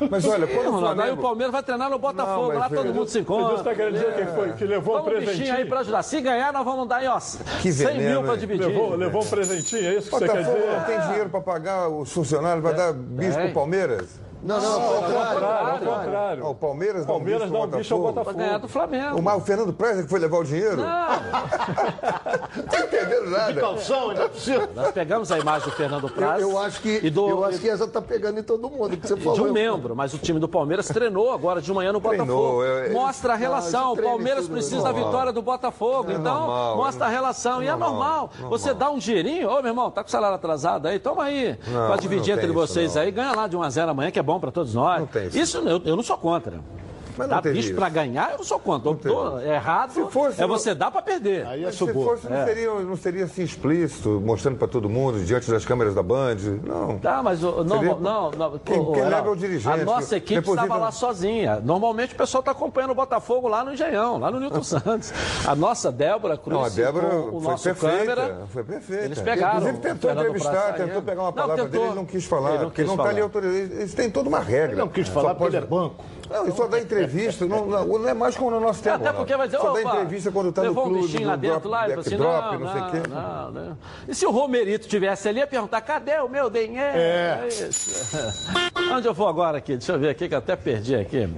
Mas 0.09 0.25
olha, 0.27 0.45
quando 0.45 0.65
É, 0.65 0.69
o 0.69 0.71
Ronaldo, 0.71 0.87
aí 1.01 1.07
Flamengo... 1.07 1.19
o 1.19 1.23
Palmeiras 1.23 1.51
vai 1.51 1.63
treinar 1.63 1.89
no 1.89 1.97
Botafogo, 1.97 2.51
Não, 2.51 2.59
lá 2.59 2.69
todo 2.69 2.93
mundo 2.93 3.07
se 3.07 3.17
Mas 3.19 3.21
encontra. 3.21 3.57
você 3.57 3.63
tá 3.63 3.73
querendo 3.75 3.93
dizer 3.93 4.13
que 4.15 4.25
foi? 4.35 4.53
Que 4.53 4.65
levou 4.65 4.97
um 4.97 4.99
um 4.99 5.03
presentinho? 5.03 5.53
aí 5.55 5.65
pra 5.65 5.79
ajudar. 5.79 6.03
Se 6.03 6.19
ganhar, 6.21 6.51
nós 6.53 6.65
vamos 6.65 6.87
dar 6.87 6.97
aí, 6.97 7.07
ó, 7.07 7.19
100 7.19 7.71
veneno, 7.71 8.09
mil 8.09 8.23
pra 8.23 8.33
hein? 8.33 8.39
dividir. 8.39 8.67
Levou, 8.67 8.95
levou 8.95 9.23
um 9.23 9.25
presentinho, 9.27 9.87
é 9.87 9.93
isso 9.95 10.09
que 10.09 10.15
você 10.19 10.27
quer 10.27 10.35
Botafogo 10.43 10.57
dizer? 10.57 10.77
não 10.77 10.83
tem 10.85 10.99
dinheiro 11.07 11.29
para 11.29 11.41
pagar 11.41 11.89
os 11.89 12.11
funcionários, 12.11 12.61
vai 12.63 12.73
dar 12.75 12.91
bicho 12.93 13.33
Tem. 13.35 13.45
pro 13.45 13.53
Palmeiras? 13.53 14.19
Não, 14.43 14.59
não, 14.61 14.81
ao 14.81 15.03
contrário. 15.03 15.45
Ao 15.47 15.77
contrário. 15.97 16.47
O 16.47 16.55
Palmeiras, 16.55 17.05
Palmeiras 17.05 17.49
dá 17.51 17.59
um 17.59 17.67
bicho 17.67 17.93
ao 17.93 18.01
Pra 18.01 18.11
Botafogo. 18.11 18.37
ganhar 18.37 18.57
do 18.57 18.67
Flamengo. 18.67 19.17
O, 19.17 19.21
Mar- 19.21 19.37
o 19.37 19.41
Fernando 19.41 19.71
Preza 19.73 20.03
que 20.03 20.09
foi 20.09 20.19
levar 20.19 20.37
o 20.39 20.43
dinheiro? 20.43 20.77
Não 20.77 20.83
tô 22.69 22.77
entendendo 22.77 23.29
nada. 23.29 23.53
Calção, 23.53 24.09
ainda 24.09 24.29
precisa. 24.29 24.69
Nós 24.75 24.91
pegamos 24.91 25.31
a 25.31 25.39
imagem 25.39 25.69
do 25.69 25.75
Fernando 25.75 26.09
Praz. 26.09 26.41
Eu, 26.41 26.51
eu 26.51 26.59
acho 26.59 26.81
que, 26.81 26.99
e 27.03 27.09
do, 27.09 27.29
eu 27.29 27.45
acho 27.45 27.59
que 27.59 27.69
essa 27.69 27.87
tá 27.87 28.01
pegando 28.01 28.39
em 28.39 28.43
todo 28.43 28.69
mundo, 28.69 28.97
que 28.97 29.07
você 29.07 29.15
de 29.15 29.23
falou. 29.23 29.47
um 29.47 29.51
membro, 29.53 29.95
mas 29.95 30.13
o 30.13 30.17
time 30.17 30.39
do 30.39 30.47
Palmeiras 30.47 30.87
treinou 30.87 31.31
agora 31.31 31.61
de 31.61 31.71
manhã 31.71 31.91
no 31.93 32.01
Treinou, 32.01 32.25
Botafogo. 32.25 32.63
é- 32.63 32.87
é- 32.87 32.89
Mostra 32.91 33.33
a 33.33 33.35
relação. 33.35 33.93
O 33.93 33.97
Palmeiras 34.01 34.47
precisa 34.47 34.81
é 34.81 34.83
da 34.83 34.91
vitória 34.91 35.31
do 35.31 35.41
Botafogo. 35.41 36.11
É 36.11 36.15
então, 36.15 36.39
normal, 36.41 36.75
mostra 36.77 37.05
é 37.05 37.07
a 37.07 37.11
relação. 37.11 37.63
e 37.63 37.67
é 37.67 37.71
normal, 37.71 37.89
normal. 37.93 38.29
normal. 38.33 38.49
Você 38.49 38.73
dá 38.73 38.89
um 38.89 38.97
dinheirinho, 38.97 39.49
ô 39.49 39.55
meu 39.61 39.67
irmão, 39.71 39.89
tá 39.89 40.03
com 40.03 40.07
o 40.09 40.11
salário 40.11 40.35
atrasado 40.35 40.87
aí, 40.87 40.99
toma 40.99 41.23
aí. 41.23 41.57
Não, 41.67 41.87
pra 41.87 41.95
dividir 41.97 42.35
não 42.35 42.41
entre 42.43 42.51
vocês 42.53 42.95
não. 42.95 43.01
aí, 43.01 43.11
ganha 43.11 43.31
lá 43.35 43.47
de 43.47 43.55
1 43.55 43.63
a 43.63 43.69
0 43.69 43.91
amanhã, 43.91 44.11
que 44.11 44.19
é 44.19 44.23
bom 44.23 44.32
pra 44.39 44.51
todos 44.51 44.73
nós. 44.73 44.99
Não 44.99 45.07
tem 45.07 45.27
isso. 45.27 45.37
isso 45.37 45.57
eu, 45.57 45.81
eu 45.83 45.95
não 45.95 46.03
sou 46.03 46.17
contra. 46.17 46.59
Mas 47.17 47.27
não 47.27 47.35
Dá 47.37 47.41
teve 47.41 47.55
bicho 47.61 47.75
pra 47.75 47.89
ganhar, 47.89 48.31
eu 48.31 48.37
não 48.37 48.43
sou 48.43 48.59
contra. 48.59 48.89
Eu 48.89 48.95
tô 48.95 49.39
errado 49.39 49.91
Se 49.93 50.03
fosse, 50.11 50.39
é 50.41 50.47
não- 50.47 50.47
você 50.57 50.73
dar 50.73 50.89
pra 50.91 51.01
perder. 51.01 51.45
Aí 51.45 51.63
é 51.63 51.71
Se 51.71 51.77
fosse, 51.93 52.29
não, 52.29 52.45
seria, 52.45 52.69
não 52.73 52.95
seria 52.95 53.25
assim 53.25 53.43
explícito, 53.43 54.21
mostrando 54.23 54.57
para 54.57 54.67
todo 54.67 54.89
mundo, 54.89 55.19
diante 55.23 55.49
das 55.49 55.63
câmeras 55.65 55.93
da 55.95 56.01
Band. 56.03 56.37
Não. 56.65 56.97
Tá, 56.99 57.21
mas 57.23 57.43
o- 57.43 57.63
não, 57.63 57.77
Seria- 57.79 57.95
não, 57.95 58.31
não, 58.31 58.59
Quem- 58.59 58.91
quem 58.93 59.03
leva 59.03 59.27
é 59.27 59.31
o 59.31 59.35
dirigente, 59.35 59.81
A 59.81 59.85
nossa 59.85 60.17
equipe 60.17 60.39
deposita 60.41 60.63
estava 60.63 60.79
lá 60.79 60.91
sozinha. 60.91 61.59
Normalmente 61.63 62.13
o 62.13 62.17
pessoal 62.17 62.39
está 62.39 62.51
acompanhando 62.51 62.91
o 62.91 62.95
Botafogo 62.95 63.47
lá 63.47 63.63
no 63.63 63.73
Engenhão, 63.73 64.17
lá 64.17 64.31
no 64.31 64.39
Newton 64.39 64.63
Santos. 64.63 65.13
A 65.47 65.55
nossa 65.55 65.91
Débora 65.91 66.37
Cruz, 66.37 66.57
Não, 66.57 66.65
a 66.65 66.69
Débora 66.69 67.15
o 67.15 67.41
foi 67.41 67.51
nosso 67.51 67.63
perfeita. 67.63 67.97
câmera, 67.97 68.41
Foi 68.49 68.63
perfeita. 68.63 69.05
eles 69.05 69.19
pegaram 69.21 69.57
Inclusive 69.59 69.77
tentou 69.79 70.11
entrevistar, 70.11 70.73
tentou 70.73 71.01
pegar 71.01 71.21
uma 71.21 71.27
Não, 71.27 71.33
palavra 71.33 71.55
tentou. 71.65 71.71
dele, 71.71 71.83
ele 71.85 71.95
não 71.95 72.05
quis 72.05 72.25
falar. 72.25 72.49
Ele 72.49 72.57
não 72.59 72.65
porque 72.65 72.81
quis 72.81 72.89
não 72.89 72.95
falar. 72.97 73.09
está 73.09 73.15
ali 73.17 73.23
autorizado. 73.23 73.73
Eles 73.81 73.93
têm 73.93 74.09
toda 74.09 74.29
uma 74.29 74.39
regra. 74.39 74.71
Ele 74.71 74.79
não 74.81 74.87
quis 74.87 75.07
Só 75.07 75.13
falar 75.13 75.29
porque 75.35 75.43
pode- 75.43 75.55
ele 75.57 75.65
é 75.65 75.67
banco. 75.69 76.03
Não, 76.29 76.55
só 76.55 76.67
dá 76.67 76.79
entrevista, 76.79 77.45
não, 77.45 77.65
não, 77.65 78.07
é 78.07 78.13
mais 78.13 78.35
como 78.35 78.51
no 78.51 78.59
nosso 78.59 78.81
tempo. 78.81 78.95
Até 78.95 79.11
porque 79.13 79.35
vai 79.35 79.47
dizer, 79.47 79.59
Só 79.59 79.73
dá 79.73 79.81
entrevista 79.81 80.31
quando 80.31 80.49
está 80.49 80.63
no 80.63 80.69
levou 80.69 80.83
clube, 80.85 80.99
um 80.99 81.01
bichinho 81.03 81.27
lá 81.27 81.35
dentro 81.35 81.59
drop, 81.59 81.67
lá, 81.67 81.89
e 81.89 81.93
assim, 81.93 82.17
backdrop, 82.17 82.57
não, 82.59 82.71
sei 82.71 82.81
o 82.81 82.91
quê. 82.91 83.09
não, 83.09 83.51
não. 83.51 83.77
E 84.07 84.15
se 84.15 84.25
o 84.25 84.31
Romerito 84.31 84.87
tivesse 84.87 85.27
ali, 85.29 85.39
ia 85.39 85.47
perguntar, 85.47 85.81
cadê 85.81 86.19
o 86.19 86.29
meu 86.29 86.49
dinheiro? 86.49 86.97
É. 86.97 87.47
isso. 87.47 88.17
Onde 88.93 89.07
eu 89.07 89.13
vou 89.13 89.27
agora 89.27 89.57
aqui? 89.57 89.77
Deixa 89.77 89.93
eu 89.93 89.99
ver 89.99 90.09
aqui, 90.09 90.27
que 90.27 90.33
eu 90.33 90.39
até 90.39 90.55
perdi 90.55 90.95
aqui. 90.95 91.29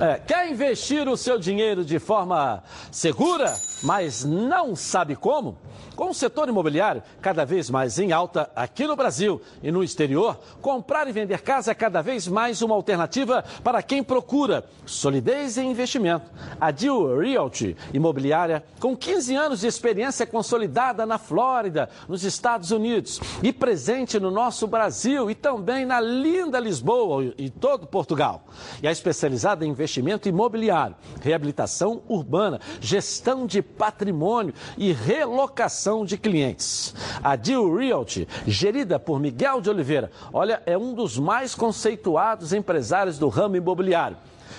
É, 0.00 0.18
quer 0.18 0.50
investir 0.50 1.08
o 1.08 1.16
seu 1.16 1.38
dinheiro 1.38 1.84
de 1.84 2.00
forma 2.00 2.64
segura, 2.90 3.54
mas 3.84 4.24
não 4.24 4.74
sabe 4.74 5.14
como? 5.14 5.56
Com 5.94 6.10
o 6.10 6.14
setor 6.14 6.48
imobiliário 6.48 7.00
cada 7.22 7.44
vez 7.44 7.70
mais 7.70 8.00
em 8.00 8.10
alta 8.10 8.50
aqui 8.56 8.86
no 8.86 8.96
Brasil 8.96 9.40
e 9.62 9.70
no 9.70 9.84
exterior, 9.84 10.40
comprar 10.60 11.06
e 11.06 11.12
vender 11.12 11.42
casa 11.42 11.70
é 11.70 11.74
cada 11.74 12.02
vez 12.02 12.26
mais 12.26 12.60
uma 12.62 12.74
alternativa 12.74 13.44
para 13.62 13.80
quem 13.82 14.02
procura 14.02 14.64
solidez 14.84 15.56
e 15.56 15.62
investimento. 15.62 16.28
A 16.60 16.72
Deal 16.72 17.16
Realty 17.16 17.76
Imobiliária, 17.92 18.64
com 18.80 18.96
15 18.96 19.36
anos 19.36 19.60
de 19.60 19.68
experiência 19.68 20.26
consolidada 20.26 21.06
na 21.06 21.18
Flórida, 21.18 21.88
nos 22.08 22.24
Estados 22.24 22.72
Unidos 22.72 23.20
e 23.40 23.52
presente 23.52 24.18
no 24.18 24.30
nosso 24.32 24.66
Brasil 24.66 25.30
e 25.30 25.34
também 25.36 25.86
na 25.86 26.00
linda 26.00 26.58
Lisboa 26.58 27.32
e 27.38 27.48
todo 27.48 27.86
Portugal. 27.86 28.44
E 28.82 28.88
é 28.88 28.90
especializada 28.90 29.64
em 29.64 29.72
investimento 29.84 30.28
imobiliário, 30.28 30.96
reabilitação 31.20 32.02
urbana, 32.08 32.58
gestão 32.80 33.46
de 33.46 33.60
patrimônio 33.60 34.54
e 34.78 34.92
relocação 34.92 36.04
de 36.04 36.16
clientes. 36.16 36.94
A 37.22 37.36
Deal 37.36 37.74
Realty, 37.74 38.26
gerida 38.46 38.98
por 38.98 39.20
Miguel 39.20 39.60
de 39.60 39.68
Oliveira, 39.68 40.10
olha, 40.32 40.62
é 40.64 40.76
um 40.76 40.94
dos 40.94 41.18
mais 41.18 41.54
conceituados 41.54 42.52
empresários 42.52 43.18
do 43.18 43.28
ramo 43.28 43.56
imobiliário. 43.56 44.16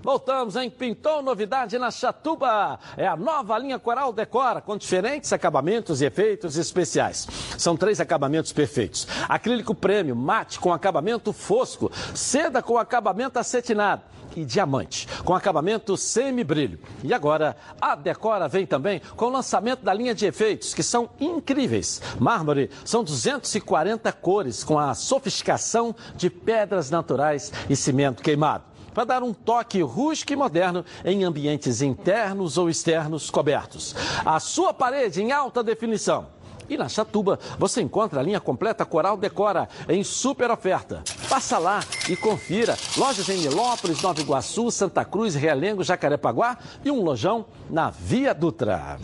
Voltamos, 0.00 0.54
hein? 0.54 0.70
Pintou 0.70 1.20
novidade 1.20 1.76
na 1.80 1.90
Chatuba. 1.90 2.78
É 2.96 3.08
a 3.08 3.16
nova 3.16 3.58
linha 3.58 3.76
Coral 3.76 4.12
Decora, 4.12 4.60
com 4.60 4.76
diferentes 4.76 5.32
acabamentos 5.32 6.00
e 6.00 6.04
efeitos 6.04 6.56
especiais. 6.56 7.26
São 7.58 7.76
três 7.76 7.98
acabamentos 7.98 8.52
perfeitos: 8.52 9.08
acrílico 9.28 9.74
prêmio, 9.74 10.14
mate 10.14 10.60
com 10.60 10.72
acabamento 10.72 11.32
fosco, 11.32 11.90
seda 12.14 12.62
com 12.62 12.78
acabamento 12.78 13.36
acetinado 13.36 14.02
e 14.36 14.44
diamante, 14.44 15.08
com 15.24 15.34
acabamento 15.34 15.96
semi-brilho. 15.96 16.78
E 17.02 17.12
agora, 17.12 17.56
a 17.80 17.94
Decora 17.94 18.46
vem 18.46 18.66
também 18.66 19.00
com 19.16 19.26
o 19.26 19.30
lançamento 19.30 19.82
da 19.82 19.92
linha 19.92 20.14
de 20.14 20.26
efeitos, 20.26 20.74
que 20.74 20.82
são 20.82 21.08
incríveis. 21.18 22.00
Mármore 22.20 22.70
são 22.84 23.02
240 23.02 24.12
cores, 24.12 24.62
com 24.62 24.78
a 24.78 24.94
sofisticação 24.94 25.94
de 26.14 26.30
pedras 26.30 26.90
naturais 26.90 27.52
e 27.68 27.74
cimento 27.74 28.22
queimado 28.22 28.64
para 28.96 29.04
dar 29.04 29.22
um 29.22 29.34
toque 29.34 29.82
rústico 29.82 30.32
e 30.32 30.36
moderno 30.36 30.82
em 31.04 31.22
ambientes 31.22 31.82
internos 31.82 32.56
ou 32.56 32.70
externos 32.70 33.28
cobertos. 33.28 33.94
A 34.24 34.40
sua 34.40 34.72
parede 34.72 35.20
em 35.22 35.32
alta 35.32 35.62
definição. 35.62 36.28
E 36.68 36.76
na 36.76 36.88
Chatuba 36.88 37.38
você 37.58 37.80
encontra 37.80 38.20
a 38.20 38.22
linha 38.22 38.40
completa 38.40 38.84
Coral 38.84 39.16
Decora 39.16 39.68
em 39.88 40.02
super 40.02 40.50
oferta. 40.50 41.02
Passa 41.28 41.58
lá 41.58 41.80
e 42.08 42.16
confira. 42.16 42.76
Lojas 42.96 43.28
em 43.28 43.38
Nilópolis, 43.38 44.02
Nova 44.02 44.20
Iguaçu, 44.20 44.70
Santa 44.70 45.04
Cruz, 45.04 45.34
Realengo, 45.34 45.84
Jacarepaguá 45.84 46.58
e 46.84 46.90
um 46.90 47.02
lojão 47.02 47.46
na 47.70 47.90
Via 47.90 48.34
Dutra. 48.34 48.98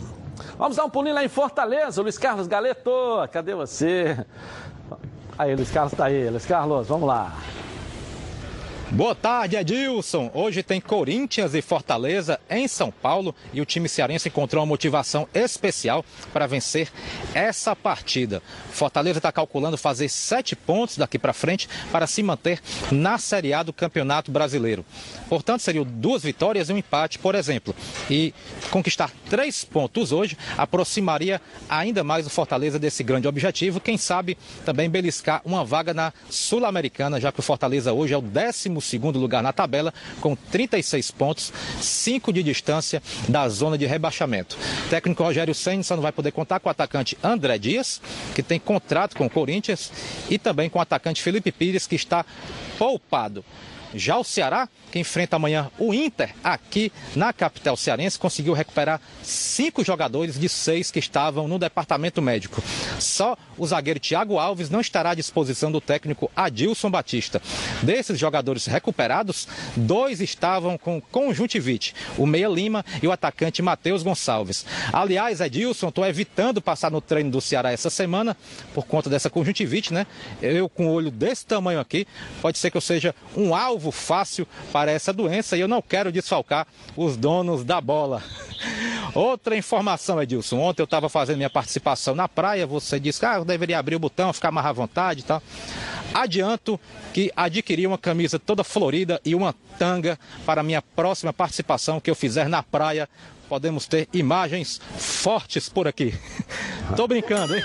Vamos 0.57 0.77
dar 0.77 0.85
um 0.85 0.89
pulinho 0.89 1.15
lá 1.15 1.23
em 1.23 1.29
Fortaleza, 1.29 2.01
Luiz 2.01 2.17
Carlos 2.17 2.47
Galeto. 2.47 2.91
Cadê 3.31 3.55
você? 3.55 4.25
Aí, 5.37 5.55
Luiz 5.55 5.71
Carlos 5.71 5.93
tá 5.93 6.05
aí. 6.05 6.29
Luiz 6.29 6.45
Carlos, 6.45 6.87
vamos 6.87 7.07
lá. 7.07 7.33
Boa 8.93 9.15
tarde, 9.15 9.55
Edilson. 9.55 10.29
Hoje 10.35 10.61
tem 10.61 10.79
Corinthians 10.79 11.55
e 11.55 11.63
Fortaleza 11.63 12.39
em 12.47 12.67
São 12.67 12.91
Paulo 12.91 13.33
e 13.51 13.59
o 13.59 13.65
time 13.65 13.89
cearense 13.89 14.29
encontrou 14.29 14.61
uma 14.61 14.67
motivação 14.67 15.27
especial 15.33 16.05
para 16.31 16.45
vencer 16.45 16.91
essa 17.33 17.75
partida. 17.75 18.39
Fortaleza 18.69 19.17
está 19.17 19.31
calculando 19.31 19.79
fazer 19.79 20.09
sete 20.09 20.55
pontos 20.55 20.95
daqui 20.95 21.17
para 21.17 21.33
frente 21.33 21.67
para 21.91 22.05
se 22.05 22.21
manter 22.21 22.61
na 22.91 23.17
Série 23.17 23.51
A 23.51 23.63
do 23.63 23.73
Campeonato 23.73 24.31
Brasileiro. 24.31 24.85
Portanto, 25.33 25.61
seriam 25.61 25.83
duas 25.83 26.21
vitórias 26.21 26.69
e 26.69 26.73
um 26.73 26.77
empate, 26.77 27.17
por 27.17 27.33
exemplo. 27.33 27.75
E 28.07 28.31
conquistar 28.69 29.09
três 29.31 29.65
pontos 29.65 30.11
hoje 30.11 30.37
aproximaria 30.55 31.41
ainda 31.67 32.03
mais 32.03 32.27
o 32.27 32.29
Fortaleza 32.29 32.77
desse 32.77 33.03
grande 33.03 33.27
objetivo. 33.27 33.79
Quem 33.79 33.97
sabe 33.97 34.37
também 34.63 34.87
beliscar 34.87 35.41
uma 35.43 35.65
vaga 35.65 35.91
na 35.91 36.13
Sul-Americana, 36.29 37.19
já 37.19 37.31
que 37.31 37.39
o 37.39 37.41
Fortaleza 37.41 37.91
hoje 37.91 38.13
é 38.13 38.17
o 38.17 38.21
12 38.21 38.79
segundo 38.79 39.17
lugar 39.17 39.41
na 39.41 39.51
tabela, 39.51 39.91
com 40.21 40.35
36 40.35 41.09
pontos, 41.09 41.51
5 41.81 42.31
de 42.31 42.43
distância 42.43 43.01
da 43.27 43.49
zona 43.49 43.75
de 43.75 43.87
rebaixamento. 43.87 44.55
O 44.85 44.89
técnico 44.91 45.23
Rogério 45.23 45.55
Senna 45.55 45.81
só 45.81 45.95
não 45.95 46.03
vai 46.03 46.11
poder 46.11 46.31
contar 46.31 46.59
com 46.59 46.69
o 46.69 46.71
atacante 46.71 47.17
André 47.23 47.57
Dias, 47.57 47.99
que 48.35 48.43
tem 48.43 48.59
contrato 48.59 49.17
com 49.17 49.25
o 49.25 49.29
Corinthians, 49.31 49.91
e 50.29 50.37
também 50.37 50.69
com 50.69 50.77
o 50.77 50.81
atacante 50.83 51.23
Felipe 51.23 51.51
Pires, 51.51 51.87
que 51.87 51.95
está 51.95 52.23
poupado. 52.77 53.43
Já 53.93 54.17
o 54.17 54.23
Ceará, 54.23 54.67
que 54.91 54.99
enfrenta 54.99 55.35
amanhã 55.35 55.69
o 55.77 55.93
Inter 55.93 56.33
aqui 56.43 56.91
na 57.15 57.31
capital 57.33 57.75
cearense, 57.75 58.17
conseguiu 58.17 58.53
recuperar 58.53 59.01
cinco 59.21 59.83
jogadores 59.83 60.39
de 60.39 60.49
seis 60.49 60.91
que 60.91 60.99
estavam 60.99 61.47
no 61.47 61.59
departamento 61.59 62.21
médico. 62.21 62.63
Só 62.99 63.37
o 63.57 63.65
zagueiro 63.65 63.99
Thiago 63.99 64.37
Alves 64.39 64.69
não 64.69 64.81
estará 64.81 65.11
à 65.11 65.15
disposição 65.15 65.71
do 65.71 65.81
técnico 65.81 66.31
Adilson 66.35 66.89
Batista. 66.89 67.41
Desses 67.81 68.17
jogadores 68.19 68.65
recuperados, 68.65 69.47
dois 69.75 70.21
estavam 70.21 70.77
com 70.77 70.99
conjuntivite, 70.99 71.93
o 72.17 72.25
Meia 72.25 72.47
Lima 72.47 72.83
e 73.01 73.07
o 73.07 73.11
atacante 73.11 73.61
Matheus 73.61 74.03
Gonçalves. 74.03 74.65
Aliás, 74.91 75.41
Edilson, 75.41 75.89
estou 75.89 76.05
evitando 76.05 76.61
passar 76.61 76.91
no 76.91 77.01
treino 77.01 77.31
do 77.31 77.41
Ceará 77.41 77.71
essa 77.71 77.89
semana 77.89 78.35
por 78.73 78.85
conta 78.85 79.09
dessa 79.09 79.29
conjuntivite, 79.29 79.93
né? 79.93 80.07
Eu 80.41 80.69
com 80.69 80.87
o 80.87 80.91
olho 80.91 81.11
desse 81.11 81.45
tamanho 81.45 81.79
aqui, 81.79 82.07
pode 82.41 82.57
ser 82.57 82.71
que 82.71 82.77
eu 82.77 82.81
seja 82.81 83.13
um 83.35 83.53
alvo 83.53 83.82
fácil 83.91 84.47
para 84.71 84.91
essa 84.91 85.13
doença 85.13 85.57
e 85.57 85.61
eu 85.61 85.67
não 85.67 85.81
quero 85.81 86.11
desfalcar 86.11 86.67
os 86.95 87.17
donos 87.17 87.63
da 87.63 87.79
bola. 87.81 88.23
Outra 89.13 89.55
informação, 89.55 90.21
Edilson. 90.21 90.57
Ontem 90.59 90.81
eu 90.81 90.85
estava 90.85 91.07
fazendo 91.07 91.37
minha 91.37 91.49
participação 91.49 92.15
na 92.15 92.27
praia. 92.27 92.65
Você 92.65 92.99
disse 92.99 93.19
que 93.19 93.25
ah, 93.25 93.35
eu 93.35 93.45
deveria 93.45 93.77
abrir 93.77 93.95
o 93.95 93.99
botão, 93.99 94.33
ficar 94.33 94.51
mais 94.51 94.65
à 94.65 94.71
vontade 94.71 95.19
e 95.19 95.23
tal. 95.23 95.41
Adianto 96.13 96.79
que 97.13 97.31
adquiri 97.35 97.85
uma 97.85 97.97
camisa 97.97 98.39
toda 98.39 98.63
florida 98.63 99.21
e 99.23 99.35
uma 99.35 99.53
tanga 99.77 100.17
para 100.45 100.63
minha 100.63 100.81
próxima 100.81 101.31
participação 101.31 101.99
que 101.99 102.09
eu 102.09 102.15
fizer 102.15 102.49
na 102.49 102.63
praia. 102.63 103.07
Podemos 103.47 103.87
ter 103.87 104.07
imagens 104.13 104.81
fortes 104.97 105.69
por 105.69 105.87
aqui. 105.87 106.13
Tô 106.95 107.07
brincando, 107.07 107.55
hein? 107.55 107.63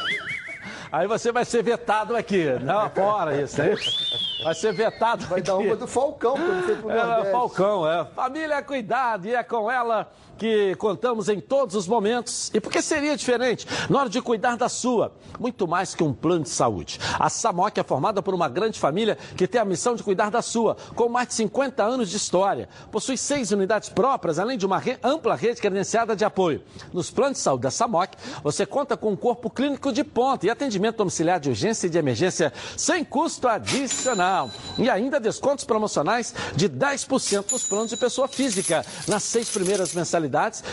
Aí 0.90 1.06
você 1.06 1.30
vai 1.30 1.44
ser 1.44 1.62
vetado 1.62 2.16
aqui. 2.16 2.44
Não, 2.62 2.88
fora 2.90 3.40
isso, 3.40 3.60
é 3.60 3.72
isso? 3.72 4.42
Vai 4.42 4.54
ser 4.54 4.72
vetado 4.72 5.26
Vai 5.26 5.42
dar 5.42 5.56
uma 5.56 5.76
do 5.76 5.86
Falcão, 5.86 6.34
quando 6.34 6.64
foi 6.64 6.76
pro 6.76 6.90
É, 6.90 7.04
Nordeste. 7.04 7.32
Falcão, 7.32 7.90
é. 7.90 8.04
Família, 8.06 8.62
cuidado, 8.62 9.26
e 9.26 9.34
é 9.34 9.42
com 9.42 9.70
ela 9.70 10.10
que 10.38 10.74
contamos 10.76 11.28
em 11.28 11.40
todos 11.40 11.74
os 11.74 11.88
momentos. 11.88 12.50
E 12.54 12.60
por 12.60 12.70
que 12.70 12.80
seria 12.80 13.16
diferente? 13.16 13.66
Na 13.90 14.00
hora 14.00 14.08
de 14.08 14.20
cuidar 14.22 14.56
da 14.56 14.68
sua, 14.68 15.12
muito 15.38 15.66
mais 15.66 15.94
que 15.94 16.02
um 16.04 16.12
plano 16.14 16.44
de 16.44 16.50
saúde. 16.50 16.98
A 17.18 17.28
Samoc 17.28 17.76
é 17.76 17.82
formada 17.82 18.22
por 18.22 18.34
uma 18.34 18.48
grande 18.48 18.78
família 18.78 19.18
que 19.36 19.46
tem 19.48 19.60
a 19.60 19.64
missão 19.64 19.94
de 19.96 20.02
cuidar 20.02 20.30
da 20.30 20.40
sua, 20.40 20.76
com 20.94 21.08
mais 21.08 21.28
de 21.28 21.34
50 21.34 21.82
anos 21.82 22.08
de 22.10 22.16
história. 22.16 22.68
Possui 22.92 23.16
seis 23.16 23.50
unidades 23.50 23.88
próprias, 23.88 24.38
além 24.38 24.56
de 24.56 24.64
uma 24.64 24.78
re- 24.78 24.98
ampla 25.02 25.34
rede 25.34 25.60
credenciada 25.60 26.14
de 26.14 26.24
apoio. 26.24 26.62
Nos 26.92 27.10
planos 27.10 27.38
de 27.38 27.42
saúde 27.42 27.62
da 27.62 27.70
Samoc, 27.70 28.12
você 28.42 28.64
conta 28.64 28.96
com 28.96 29.10
um 29.10 29.16
corpo 29.16 29.50
clínico 29.50 29.92
de 29.92 30.04
ponta 30.04 30.46
e 30.46 30.50
atendimento 30.50 30.98
domiciliar 30.98 31.40
de 31.40 31.48
urgência 31.48 31.86
e 31.86 31.90
de 31.90 31.98
emergência 31.98 32.52
sem 32.76 33.02
custo 33.04 33.48
adicional. 33.48 34.50
E 34.78 34.88
ainda 34.88 35.18
descontos 35.18 35.64
promocionais 35.64 36.34
de 36.54 36.68
10% 36.68 37.50
nos 37.50 37.64
planos 37.64 37.90
de 37.90 37.96
pessoa 37.96 38.28
física, 38.28 38.84
nas 39.08 39.22
seis 39.24 39.48
primeiras 39.50 39.94
mensalidades 39.94 40.27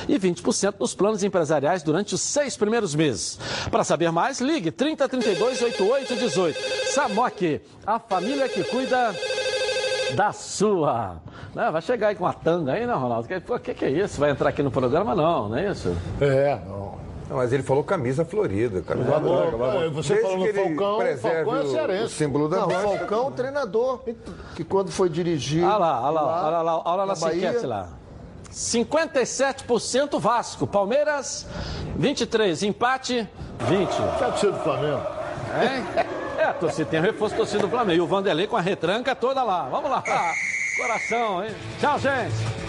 e 0.08 0.20
20% 0.20 0.76
nos 0.80 0.94
planos 0.94 1.24
empresariais 1.24 1.82
durante 1.84 2.14
os 2.16 2.22
seis 2.22 2.56
primeiros 2.58 2.94
meses. 2.96 3.40
Para 3.72 3.84
saber 3.84 4.12
mais, 4.12 4.40
ligue 4.42 4.72
30 4.72 5.08
32 5.08 5.62
88 5.62 6.16
18. 6.16 6.60
Samoc, 6.92 7.42
a 7.86 8.00
família 8.00 8.48
que 8.50 8.64
cuida 8.64 9.16
da 10.16 10.32
sua. 10.32 11.18
Né, 11.54 11.70
vai 11.72 11.82
chegar 11.82 12.10
aí 12.10 12.16
com 12.16 12.24
uma 12.26 12.34
tanga 12.34 12.74
aí, 12.74 12.86
né, 12.86 12.94
Ronaldo? 12.94 13.28
O 13.50 13.60
que, 13.60 13.74
que 13.74 13.86
é 13.86 13.90
isso? 13.90 14.20
Vai 14.20 14.30
entrar 14.32 14.50
aqui 14.50 14.62
no 14.62 14.70
programa? 14.72 15.16
Não, 15.16 15.50
não 15.50 15.58
é 15.58 15.72
isso? 15.72 15.96
É, 16.20 16.60
não. 16.68 16.96
Não, 17.28 17.38
mas 17.38 17.52
ele 17.52 17.64
falou 17.64 17.84
camisa 17.84 18.24
florida. 18.24 18.84
Camisa 18.84 19.18
branca, 19.20 19.56
é, 19.84 19.90
você 19.90 20.14
Desde 20.14 20.30
falou 20.32 20.46
no 20.46 20.54
Falcão, 20.54 21.00
Falcão 21.18 21.56
é 21.56 21.62
o- 21.64 21.72
cearense. 21.72 22.04
o 22.04 22.10
símbolo 22.10 22.48
da 22.48 22.58
Não. 22.58 22.70
Falcão, 22.70 23.32
treinador, 23.32 24.02
que 24.56 24.64
quando 24.64 24.92
foi 24.92 25.10
dirigir. 25.10 25.64
Olha 25.64 25.78
lá, 25.78 26.02
olha 26.04 26.12
lá, 26.22 26.46
olha 26.48 26.62
lá, 26.62 26.78
olha 26.86 26.96
lá 26.98 27.06
na 27.08 27.20
na 27.20 27.34
enquete 27.34 27.54
Bahia, 27.56 27.68
lá. 27.68 27.90
57% 28.52 30.20
Vasco, 30.20 30.66
Palmeiras 30.66 31.46
23, 31.96 32.64
empate 32.64 33.28
20. 33.60 33.90
Tinha 34.18 34.38
sido 34.38 34.52
do 34.54 34.60
Flamengo. 34.60 35.02
É, 35.56 36.42
é 36.42 36.54
torcida 36.54 36.90
tem 36.90 37.02
reforço 37.02 37.36
torcida 37.36 37.60
do 37.60 37.70
Flamengo. 37.70 37.98
E 37.98 38.02
o 38.02 38.08
Vanderlei 38.08 38.48
com 38.48 38.58
a 38.58 38.62
retranca 38.62 39.16
toda 39.16 39.44
lá. 39.44 39.68
Vamos 39.70 39.90
lá. 39.90 40.04
Coração, 40.78 41.44
hein? 41.44 41.52
Tchau, 41.80 41.98
gente. 42.00 42.65